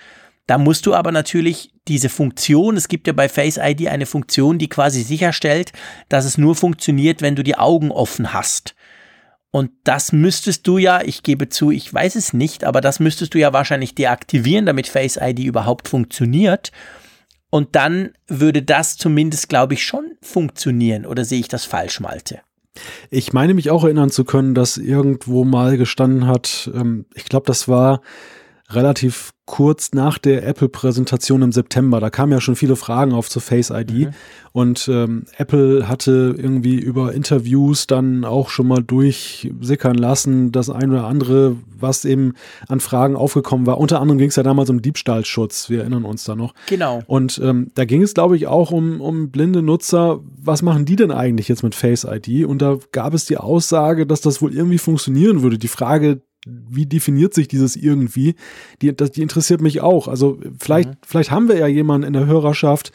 Da 0.47 0.57
musst 0.57 0.85
du 0.85 0.93
aber 0.93 1.11
natürlich 1.11 1.73
diese 1.87 2.09
Funktion, 2.09 2.77
es 2.77 2.87
gibt 2.87 3.07
ja 3.07 3.13
bei 3.13 3.29
Face 3.29 3.57
ID 3.61 3.87
eine 3.87 4.05
Funktion, 4.05 4.57
die 4.57 4.69
quasi 4.69 5.03
sicherstellt, 5.03 5.73
dass 6.09 6.25
es 6.25 6.37
nur 6.37 6.55
funktioniert, 6.55 7.21
wenn 7.21 7.35
du 7.35 7.43
die 7.43 7.57
Augen 7.57 7.91
offen 7.91 8.33
hast. 8.33 8.75
Und 9.55 9.71
das 9.85 10.11
müsstest 10.11 10.67
du 10.67 10.77
ja, 10.77 11.01
ich 11.01 11.23
gebe 11.23 11.47
zu, 11.47 11.71
ich 11.71 11.93
weiß 11.93 12.15
es 12.15 12.33
nicht, 12.33 12.65
aber 12.65 12.81
das 12.81 12.99
müsstest 12.99 13.33
du 13.33 13.39
ja 13.39 13.53
wahrscheinlich 13.53 13.95
deaktivieren, 13.95 14.65
damit 14.65 14.85
Face 14.85 15.15
ID 15.15 15.39
überhaupt 15.39 15.87
funktioniert. 15.87 16.73
Und 17.51 17.73
dann 17.77 18.09
würde 18.27 18.63
das 18.63 18.97
zumindest, 18.97 19.47
glaube 19.47 19.75
ich, 19.75 19.85
schon 19.85 20.17
funktionieren. 20.21 21.05
Oder 21.05 21.23
sehe 21.23 21.39
ich 21.39 21.47
das 21.47 21.63
falsch, 21.63 22.01
Malte? 22.01 22.41
Ich 23.09 23.31
meine 23.31 23.53
mich 23.53 23.69
auch 23.69 23.85
erinnern 23.85 24.09
zu 24.09 24.25
können, 24.25 24.55
dass 24.55 24.75
irgendwo 24.75 25.45
mal 25.45 25.77
gestanden 25.77 26.27
hat, 26.27 26.69
ähm, 26.75 27.05
ich 27.15 27.23
glaube, 27.23 27.45
das 27.45 27.69
war 27.69 28.01
relativ 28.69 29.31
kurz 29.45 29.91
nach 29.93 30.17
der 30.17 30.45
Apple-Präsentation 30.47 31.43
im 31.43 31.51
September. 31.51 31.99
Da 31.99 32.09
kamen 32.09 32.31
ja 32.31 32.41
schon 32.41 32.55
viele 32.55 32.75
Fragen 32.75 33.13
auf 33.13 33.29
zur 33.29 33.41
Face 33.41 33.69
ID. 33.69 33.91
Mhm. 33.91 34.09
Und 34.53 34.87
ähm, 34.87 35.25
Apple 35.37 35.87
hatte 35.87 36.33
irgendwie 36.35 36.79
über 36.79 37.13
Interviews 37.13 37.85
dann 37.85 38.25
auch 38.25 38.49
schon 38.49 38.67
mal 38.67 38.81
durchsickern 38.81 39.95
lassen, 39.95 40.51
das 40.51 40.71
eine 40.71 40.93
oder 40.93 41.05
andere, 41.05 41.57
was 41.77 42.05
eben 42.05 42.33
an 42.67 42.79
Fragen 42.79 43.15
aufgekommen 43.15 43.67
war. 43.67 43.77
Unter 43.77 44.01
anderem 44.01 44.17
ging 44.17 44.29
es 44.29 44.35
ja 44.35 44.43
damals 44.43 44.71
um 44.71 44.81
Diebstahlschutz. 44.81 45.69
Wir 45.69 45.81
erinnern 45.81 46.05
uns 46.05 46.23
da 46.23 46.35
noch. 46.35 46.55
Genau. 46.67 47.03
Und 47.05 47.39
ähm, 47.43 47.71
da 47.75 47.85
ging 47.85 48.01
es, 48.01 48.15
glaube 48.15 48.35
ich, 48.35 48.47
auch 48.47 48.71
um, 48.71 48.99
um 48.99 49.29
blinde 49.29 49.61
Nutzer. 49.61 50.21
Was 50.41 50.63
machen 50.63 50.85
die 50.85 50.95
denn 50.95 51.11
eigentlich 51.11 51.49
jetzt 51.49 51.61
mit 51.61 51.75
Face 51.75 52.03
ID? 52.09 52.45
Und 52.45 52.63
da 52.63 52.79
gab 52.91 53.13
es 53.13 53.25
die 53.25 53.37
Aussage, 53.37 54.07
dass 54.07 54.21
das 54.21 54.41
wohl 54.41 54.55
irgendwie 54.55 54.79
funktionieren 54.79 55.43
würde. 55.43 55.59
Die 55.59 55.67
Frage, 55.67 56.21
wie 56.45 56.85
definiert 56.85 57.33
sich 57.33 57.47
dieses 57.47 57.75
irgendwie? 57.75 58.35
Die, 58.81 58.95
das, 58.95 59.11
die 59.11 59.21
interessiert 59.21 59.61
mich 59.61 59.81
auch. 59.81 60.07
Also 60.07 60.39
vielleicht, 60.57 60.89
mhm. 60.89 60.97
vielleicht 61.05 61.31
haben 61.31 61.47
wir 61.47 61.57
ja 61.57 61.67
jemanden 61.67 62.07
in 62.07 62.13
der 62.13 62.25
Hörerschaft, 62.25 62.91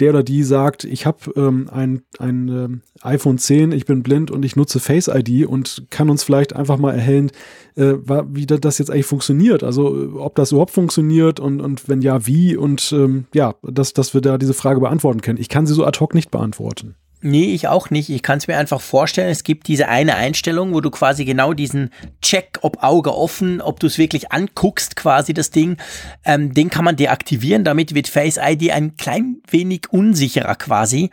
der 0.00 0.10
oder 0.10 0.22
die 0.22 0.42
sagt, 0.42 0.84
ich 0.84 1.04
habe 1.06 1.18
ähm, 1.36 1.68
ein, 1.70 2.02
ein 2.18 2.48
ähm, 2.48 2.82
iPhone 3.02 3.38
10, 3.38 3.72
ich 3.72 3.84
bin 3.84 4.02
blind 4.02 4.30
und 4.30 4.44
ich 4.44 4.56
nutze 4.56 4.80
Face 4.80 5.08
ID 5.08 5.46
und 5.46 5.86
kann 5.90 6.08
uns 6.08 6.22
vielleicht 6.24 6.56
einfach 6.56 6.78
mal 6.78 6.94
erhellen, 6.94 7.30
äh, 7.76 7.94
wie 8.28 8.46
das 8.46 8.78
jetzt 8.78 8.90
eigentlich 8.90 9.06
funktioniert. 9.06 9.62
Also 9.62 10.14
ob 10.16 10.34
das 10.36 10.52
überhaupt 10.52 10.72
funktioniert 10.72 11.38
und, 11.38 11.60
und 11.60 11.88
wenn 11.88 12.00
ja, 12.00 12.26
wie 12.26 12.56
und 12.56 12.92
ähm, 12.92 13.26
ja, 13.34 13.54
dass, 13.62 13.92
dass 13.92 14.14
wir 14.14 14.22
da 14.22 14.38
diese 14.38 14.54
Frage 14.54 14.80
beantworten 14.80 15.20
können. 15.20 15.38
Ich 15.38 15.50
kann 15.50 15.66
sie 15.66 15.74
so 15.74 15.84
ad 15.84 16.00
hoc 16.00 16.14
nicht 16.14 16.30
beantworten. 16.30 16.96
Nee, 17.22 17.52
ich 17.52 17.68
auch 17.68 17.90
nicht. 17.90 18.08
Ich 18.08 18.22
kann 18.22 18.38
es 18.38 18.46
mir 18.46 18.56
einfach 18.56 18.80
vorstellen, 18.80 19.28
es 19.28 19.44
gibt 19.44 19.68
diese 19.68 19.88
eine 19.88 20.16
Einstellung, 20.16 20.72
wo 20.72 20.80
du 20.80 20.90
quasi 20.90 21.26
genau 21.26 21.52
diesen 21.52 21.90
Check, 22.22 22.58
ob 22.62 22.82
Auge 22.82 23.14
offen, 23.14 23.60
ob 23.60 23.78
du 23.78 23.88
es 23.88 23.98
wirklich 23.98 24.32
anguckst, 24.32 24.96
quasi 24.96 25.34
das 25.34 25.50
Ding, 25.50 25.76
ähm, 26.24 26.54
den 26.54 26.70
kann 26.70 26.84
man 26.84 26.96
deaktivieren. 26.96 27.64
Damit 27.64 27.94
wird 27.94 28.08
Face 28.08 28.38
ID 28.42 28.70
ein 28.70 28.96
klein 28.96 29.42
wenig 29.50 29.92
unsicherer 29.92 30.54
quasi. 30.54 31.10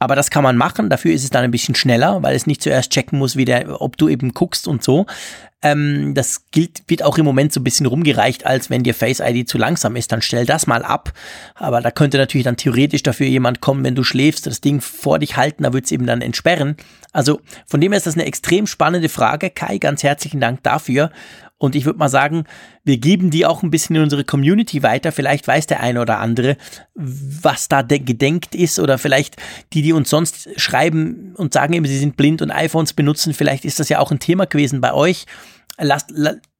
Aber 0.00 0.16
das 0.16 0.30
kann 0.30 0.42
man 0.42 0.56
machen, 0.56 0.90
dafür 0.90 1.14
ist 1.14 1.24
es 1.24 1.30
dann 1.30 1.44
ein 1.44 1.50
bisschen 1.52 1.76
schneller, 1.76 2.22
weil 2.22 2.34
es 2.34 2.46
nicht 2.46 2.62
zuerst 2.62 2.90
checken 2.90 3.18
muss, 3.18 3.36
wie 3.36 3.44
der, 3.44 3.80
ob 3.80 3.96
du 3.96 4.08
eben 4.08 4.34
guckst 4.34 4.66
und 4.66 4.82
so. 4.82 5.06
Ähm, 5.64 6.12
das 6.14 6.50
gilt, 6.50 6.82
wird 6.88 7.02
auch 7.02 7.16
im 7.16 7.24
Moment 7.24 7.52
so 7.52 7.58
ein 7.58 7.64
bisschen 7.64 7.86
rumgereicht, 7.86 8.44
als 8.44 8.68
wenn 8.68 8.82
dir 8.82 8.94
Face 8.94 9.20
ID 9.20 9.48
zu 9.48 9.56
langsam 9.56 9.96
ist, 9.96 10.12
dann 10.12 10.20
stell 10.20 10.44
das 10.44 10.66
mal 10.66 10.84
ab. 10.84 11.12
Aber 11.54 11.80
da 11.80 11.90
könnte 11.90 12.18
natürlich 12.18 12.44
dann 12.44 12.58
theoretisch 12.58 13.02
dafür 13.02 13.26
jemand 13.26 13.62
kommen, 13.62 13.82
wenn 13.82 13.94
du 13.94 14.04
schläfst, 14.04 14.46
das 14.46 14.60
Ding 14.60 14.82
vor 14.82 15.18
dich 15.18 15.38
halten, 15.38 15.62
da 15.62 15.72
wird 15.72 15.86
es 15.86 15.92
eben 15.92 16.06
dann 16.06 16.20
entsperren. 16.20 16.76
Also 17.12 17.40
von 17.66 17.80
dem 17.80 17.92
her 17.92 17.96
ist 17.96 18.06
das 18.06 18.14
eine 18.14 18.26
extrem 18.26 18.66
spannende 18.66 19.08
Frage. 19.08 19.48
Kai, 19.48 19.78
ganz 19.78 20.02
herzlichen 20.02 20.38
Dank 20.38 20.62
dafür. 20.62 21.10
Und 21.56 21.74
ich 21.74 21.86
würde 21.86 21.98
mal 21.98 22.10
sagen, 22.10 22.44
wir 22.82 22.98
geben 22.98 23.30
die 23.30 23.46
auch 23.46 23.62
ein 23.62 23.70
bisschen 23.70 23.96
in 23.96 24.02
unsere 24.02 24.24
Community 24.24 24.82
weiter. 24.82 25.12
Vielleicht 25.12 25.48
weiß 25.48 25.66
der 25.66 25.80
eine 25.80 26.02
oder 26.02 26.18
andere, 26.18 26.58
was 26.94 27.68
da 27.68 27.80
gedenkt 27.80 28.54
ist 28.54 28.78
oder 28.78 28.98
vielleicht 28.98 29.36
die, 29.72 29.80
die 29.80 29.94
uns 29.94 30.10
sonst 30.10 30.48
schreiben 30.60 31.32
und 31.36 31.54
sagen 31.54 31.72
eben, 31.72 31.86
sie 31.86 31.98
sind 31.98 32.18
blind 32.18 32.42
und 32.42 32.50
iPhones 32.50 32.92
benutzen. 32.92 33.32
Vielleicht 33.32 33.64
ist 33.64 33.80
das 33.80 33.88
ja 33.88 34.00
auch 34.00 34.10
ein 34.10 34.18
Thema 34.18 34.44
gewesen 34.44 34.82
bei 34.82 34.92
euch 34.92 35.24
lasst, 35.78 36.12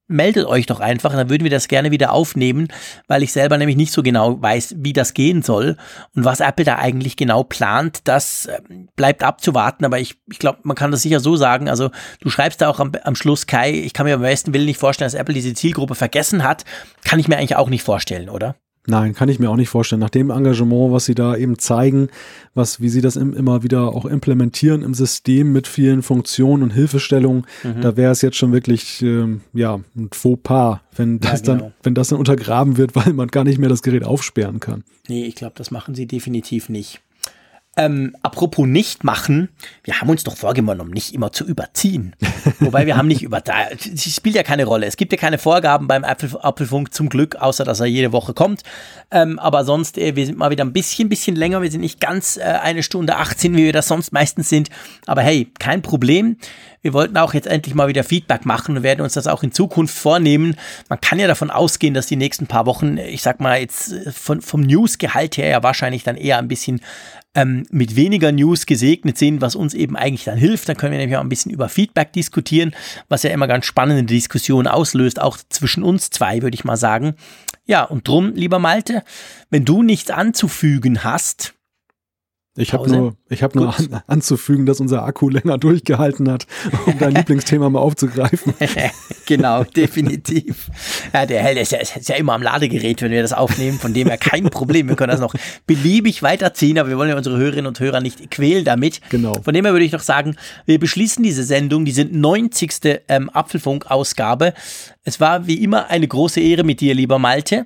meldet 0.07 0.45
euch 0.45 0.67
doch 0.67 0.79
einfach, 0.79 1.13
dann 1.13 1.29
würden 1.29 1.43
wir 1.43 1.51
das 1.51 1.67
gerne 1.67 1.91
wieder 1.91 2.11
aufnehmen, 2.11 2.67
weil 3.07 3.23
ich 3.23 3.31
selber 3.31 3.57
nämlich 3.57 3.75
nicht 3.75 3.91
so 3.91 4.03
genau 4.03 4.41
weiß, 4.41 4.75
wie 4.77 4.93
das 4.93 5.13
gehen 5.13 5.41
soll 5.41 5.77
und 6.15 6.25
was 6.25 6.41
Apple 6.41 6.65
da 6.65 6.75
eigentlich 6.75 7.17
genau 7.17 7.43
plant, 7.43 8.01
das 8.03 8.47
ähm, 8.47 8.89
bleibt 8.95 9.23
abzuwarten, 9.23 9.83
aber 9.83 9.99
ich, 9.99 10.15
ich 10.29 10.39
glaube, 10.39 10.59
man 10.63 10.75
kann 10.75 10.91
das 10.91 11.01
sicher 11.01 11.19
so 11.19 11.35
sagen, 11.35 11.69
also 11.69 11.89
du 12.21 12.29
schreibst 12.29 12.61
da 12.61 12.69
auch 12.69 12.79
am, 12.79 12.91
am 13.03 13.15
Schluss, 13.15 13.47
Kai, 13.47 13.71
ich 13.71 13.93
kann 13.93 14.05
mir 14.05 14.15
am 14.15 14.21
besten 14.21 14.53
Willen 14.53 14.65
nicht 14.65 14.79
vorstellen, 14.79 15.07
dass 15.07 15.19
Apple 15.19 15.33
diese 15.33 15.53
Zielgruppe 15.53 15.95
vergessen 15.95 16.43
hat, 16.43 16.65
kann 17.03 17.19
ich 17.19 17.27
mir 17.27 17.37
eigentlich 17.37 17.55
auch 17.55 17.69
nicht 17.69 17.83
vorstellen, 17.83 18.29
oder? 18.29 18.55
Nein, 18.87 19.13
kann 19.13 19.29
ich 19.29 19.39
mir 19.39 19.49
auch 19.49 19.55
nicht 19.55 19.69
vorstellen. 19.69 19.99
Nach 19.99 20.09
dem 20.09 20.29
Engagement, 20.29 20.91
was 20.91 21.05
sie 21.05 21.15
da 21.15 21.35
eben 21.35 21.57
zeigen, 21.57 22.09
was, 22.53 22.81
wie 22.81 22.89
sie 22.89 23.01
das 23.01 23.15
im, 23.15 23.33
immer 23.33 23.63
wieder 23.63 23.93
auch 23.93 24.05
implementieren 24.05 24.83
im 24.83 24.93
System 24.93 25.51
mit 25.51 25.67
vielen 25.67 26.03
Funktionen 26.03 26.63
und 26.63 26.71
Hilfestellungen, 26.71 27.45
mhm. 27.63 27.81
da 27.81 27.97
wäre 27.97 28.11
es 28.11 28.21
jetzt 28.21 28.37
schon 28.37 28.51
wirklich, 28.51 29.01
ähm, 29.01 29.41
ja, 29.53 29.79
ein 29.95 30.09
Fauxpas, 30.11 30.81
wenn 30.95 31.19
das 31.19 31.41
ja, 31.41 31.53
genau. 31.53 31.65
dann, 31.65 31.73
wenn 31.83 31.95
das 31.95 32.09
dann 32.09 32.19
untergraben 32.19 32.77
wird, 32.77 32.95
weil 32.95 33.13
man 33.13 33.29
gar 33.29 33.43
nicht 33.43 33.57
mehr 33.57 33.69
das 33.69 33.81
Gerät 33.81 34.03
aufsperren 34.03 34.59
kann. 34.59 34.83
Nee, 35.07 35.25
ich 35.25 35.35
glaube, 35.35 35.53
das 35.55 35.71
machen 35.71 35.95
sie 35.95 36.05
definitiv 36.05 36.69
nicht. 36.69 37.01
Ähm, 37.77 38.15
apropos 38.23 38.65
nicht 38.65 39.03
machen, 39.03 39.49
wir 39.83 39.99
haben 39.99 40.09
uns 40.09 40.23
doch 40.23 40.37
vorgenommen, 40.37 40.91
nicht 40.91 41.13
immer 41.13 41.33
zu 41.33 41.45
überziehen. 41.45 42.15
Wobei 42.59 42.85
wir 42.85 42.95
haben 42.95 43.09
nicht 43.09 43.21
über, 43.21 43.43
es 43.45 44.15
spielt 44.15 44.35
ja 44.35 44.43
keine 44.43 44.63
Rolle. 44.63 44.85
Es 44.85 44.95
gibt 44.95 45.11
ja 45.11 45.17
keine 45.17 45.37
Vorgaben 45.37 45.87
beim 45.87 46.05
Apfel, 46.05 46.37
Apfelfunk 46.41 46.93
zum 46.93 47.09
Glück, 47.09 47.35
außer 47.35 47.65
dass 47.65 47.81
er 47.81 47.85
jede 47.87 48.13
Woche 48.13 48.33
kommt. 48.33 48.63
Ähm, 49.11 49.39
aber 49.39 49.65
sonst, 49.65 49.97
äh, 49.97 50.15
wir 50.15 50.25
sind 50.25 50.37
mal 50.37 50.51
wieder 50.51 50.63
ein 50.63 50.71
bisschen, 50.71 51.09
bisschen 51.09 51.35
länger. 51.35 51.61
Wir 51.61 51.69
sind 51.69 51.81
nicht 51.81 51.99
ganz 51.99 52.37
äh, 52.37 52.43
eine 52.43 52.81
Stunde 52.81 53.17
18, 53.17 53.57
wie 53.57 53.65
wir 53.65 53.73
das 53.73 53.89
sonst 53.89 54.13
meistens 54.13 54.47
sind. 54.47 54.69
Aber 55.05 55.21
hey, 55.21 55.51
kein 55.59 55.81
Problem. 55.81 56.37
Wir 56.81 56.93
wollten 56.93 57.17
auch 57.17 57.33
jetzt 57.33 57.47
endlich 57.47 57.73
mal 57.73 57.87
wieder 57.87 58.03
Feedback 58.03 58.45
machen 58.45 58.77
und 58.77 58.83
werden 58.83 59.01
uns 59.01 59.13
das 59.13 59.25
auch 59.25 59.41
in 59.41 59.51
Zukunft 59.51 59.97
vornehmen. 59.97 60.55
Man 60.87 61.01
kann 61.01 61.19
ja 61.19 61.27
davon 61.27 61.49
ausgehen, 61.49 61.95
dass 61.95 62.05
die 62.05 62.15
nächsten 62.15 62.45
paar 62.45 62.67
Wochen, 62.67 62.97
ich 62.97 63.23
sag 63.23 63.39
mal 63.39 63.59
jetzt 63.59 63.91
äh, 63.91 64.11
von, 64.11 64.39
vom 64.39 64.61
Newsgehalt 64.61 65.35
her 65.35 65.49
ja 65.49 65.63
wahrscheinlich 65.63 66.03
dann 66.03 66.15
eher 66.15 66.37
ein 66.37 66.47
bisschen 66.47 66.79
ähm, 67.35 67.65
mit 67.69 67.95
weniger 67.95 68.31
News 68.31 68.65
gesegnet 68.65 69.17
sind, 69.17 69.41
was 69.41 69.55
uns 69.55 69.73
eben 69.73 69.95
eigentlich 69.95 70.23
dann 70.23 70.37
hilft. 70.37 70.69
Dann 70.69 70.77
können 70.77 70.93
wir 70.93 70.99
nämlich 70.99 71.17
auch 71.17 71.21
ein 71.23 71.29
bisschen 71.29 71.51
über 71.51 71.69
Feedback 71.69 72.13
diskutieren, 72.13 72.73
was 73.09 73.23
ja 73.23 73.29
immer 73.29 73.47
ganz 73.47 73.65
spannende 73.65 74.03
Diskussionen 74.03 74.67
auslöst, 74.67 75.21
auch 75.21 75.37
zwischen 75.49 75.83
uns 75.83 76.09
zwei, 76.09 76.41
würde 76.41 76.55
ich 76.55 76.63
mal 76.63 76.77
sagen. 76.77 77.15
Ja, 77.65 77.83
und 77.83 78.07
drum, 78.07 78.33
lieber 78.35 78.59
Malte, 78.59 79.03
wenn 79.49 79.65
du 79.65 79.83
nichts 79.83 80.11
anzufügen 80.11 81.03
hast, 81.03 81.54
ich 82.57 82.73
habe 82.73 82.89
nur, 82.89 83.15
ich 83.27 83.43
hab 83.43 83.53
nur 83.53 83.77
an, 83.77 84.01
anzufügen, 84.07 84.65
dass 84.65 84.79
unser 84.79 85.03
Akku 85.03 85.29
länger 85.29 85.57
durchgehalten 85.57 86.31
hat, 86.31 86.47
um 86.85 86.97
dein 86.97 87.11
Lieblingsthema 87.15 87.69
mal 87.69 87.79
aufzugreifen. 87.79 88.53
genau, 89.25 89.63
definitiv. 89.63 90.69
Ja, 91.13 91.25
der 91.25 91.43
Hell 91.43 91.57
ist 91.57 91.73
ja, 91.73 91.79
ist 91.79 92.07
ja 92.07 92.15
immer 92.15 92.33
am 92.33 92.41
Ladegerät, 92.41 93.01
wenn 93.01 93.11
wir 93.11 93.21
das 93.21 93.33
aufnehmen, 93.33 93.77
von 93.77 93.93
dem 93.93 94.07
her 94.07 94.17
kein 94.17 94.45
Problem. 94.45 94.87
Wir 94.87 94.95
können 94.95 95.11
das 95.11 95.19
noch 95.19 95.35
beliebig 95.67 96.23
weiterziehen, 96.23 96.79
aber 96.79 96.89
wir 96.89 96.97
wollen 96.97 97.09
ja 97.09 97.17
unsere 97.17 97.37
Hörerinnen 97.37 97.67
und 97.67 97.79
Hörer 97.79 97.99
nicht 97.99 98.31
quälen 98.31 98.63
damit. 98.63 99.01
Genau. 99.09 99.33
Von 99.41 99.53
dem 99.53 99.65
her 99.65 99.73
würde 99.73 99.85
ich 99.85 99.91
doch 99.91 99.99
sagen, 99.99 100.37
wir 100.65 100.79
beschließen 100.79 101.23
diese 101.23 101.43
Sendung, 101.43 101.83
die 101.83 101.91
sind 101.91 102.13
90. 102.13 103.01
Ähm, 103.09 103.29
Apfelfunk-Ausgabe. 103.29 104.53
Es 105.03 105.19
war 105.19 105.45
wie 105.45 105.61
immer 105.61 105.89
eine 105.89 106.07
große 106.07 106.39
Ehre 106.39 106.63
mit 106.63 106.79
dir, 106.79 106.95
lieber 106.95 107.19
Malte 107.19 107.65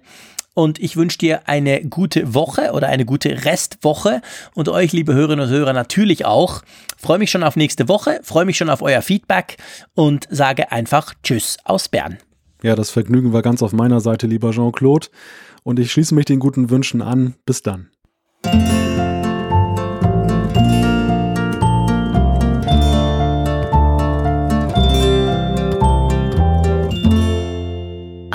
und 0.53 0.79
ich 0.79 0.97
wünsche 0.97 1.17
dir 1.17 1.47
eine 1.47 1.83
gute 1.85 2.33
Woche 2.33 2.71
oder 2.73 2.87
eine 2.87 3.05
gute 3.05 3.45
Restwoche 3.45 4.21
und 4.55 4.69
euch, 4.69 4.91
liebe 4.91 5.13
Hörerinnen 5.13 5.45
und 5.45 5.51
Hörer, 5.51 5.73
natürlich 5.73 6.25
auch. 6.25 6.61
Freue 6.97 7.19
mich 7.19 7.31
schon 7.31 7.43
auf 7.43 7.55
nächste 7.55 7.87
Woche, 7.87 8.19
freue 8.23 8.45
mich 8.45 8.57
schon 8.57 8.69
auf 8.69 8.81
euer 8.81 9.01
Feedback 9.01 9.57
und 9.95 10.27
sage 10.29 10.71
einfach 10.71 11.13
Tschüss 11.23 11.57
aus 11.63 11.89
Bern. 11.89 12.17
Ja, 12.61 12.75
das 12.75 12.89
Vergnügen 12.89 13.31
war 13.31 13.41
ganz 13.41 13.63
auf 13.63 13.71
meiner 13.71 14.01
Seite, 14.01 14.27
lieber 14.27 14.51
Jean-Claude. 14.51 15.07
Und 15.63 15.79
ich 15.79 15.91
schließe 15.91 16.13
mich 16.15 16.25
den 16.25 16.39
guten 16.39 16.69
Wünschen 16.69 17.01
an. 17.01 17.35
Bis 17.45 17.61
dann. 17.61 17.89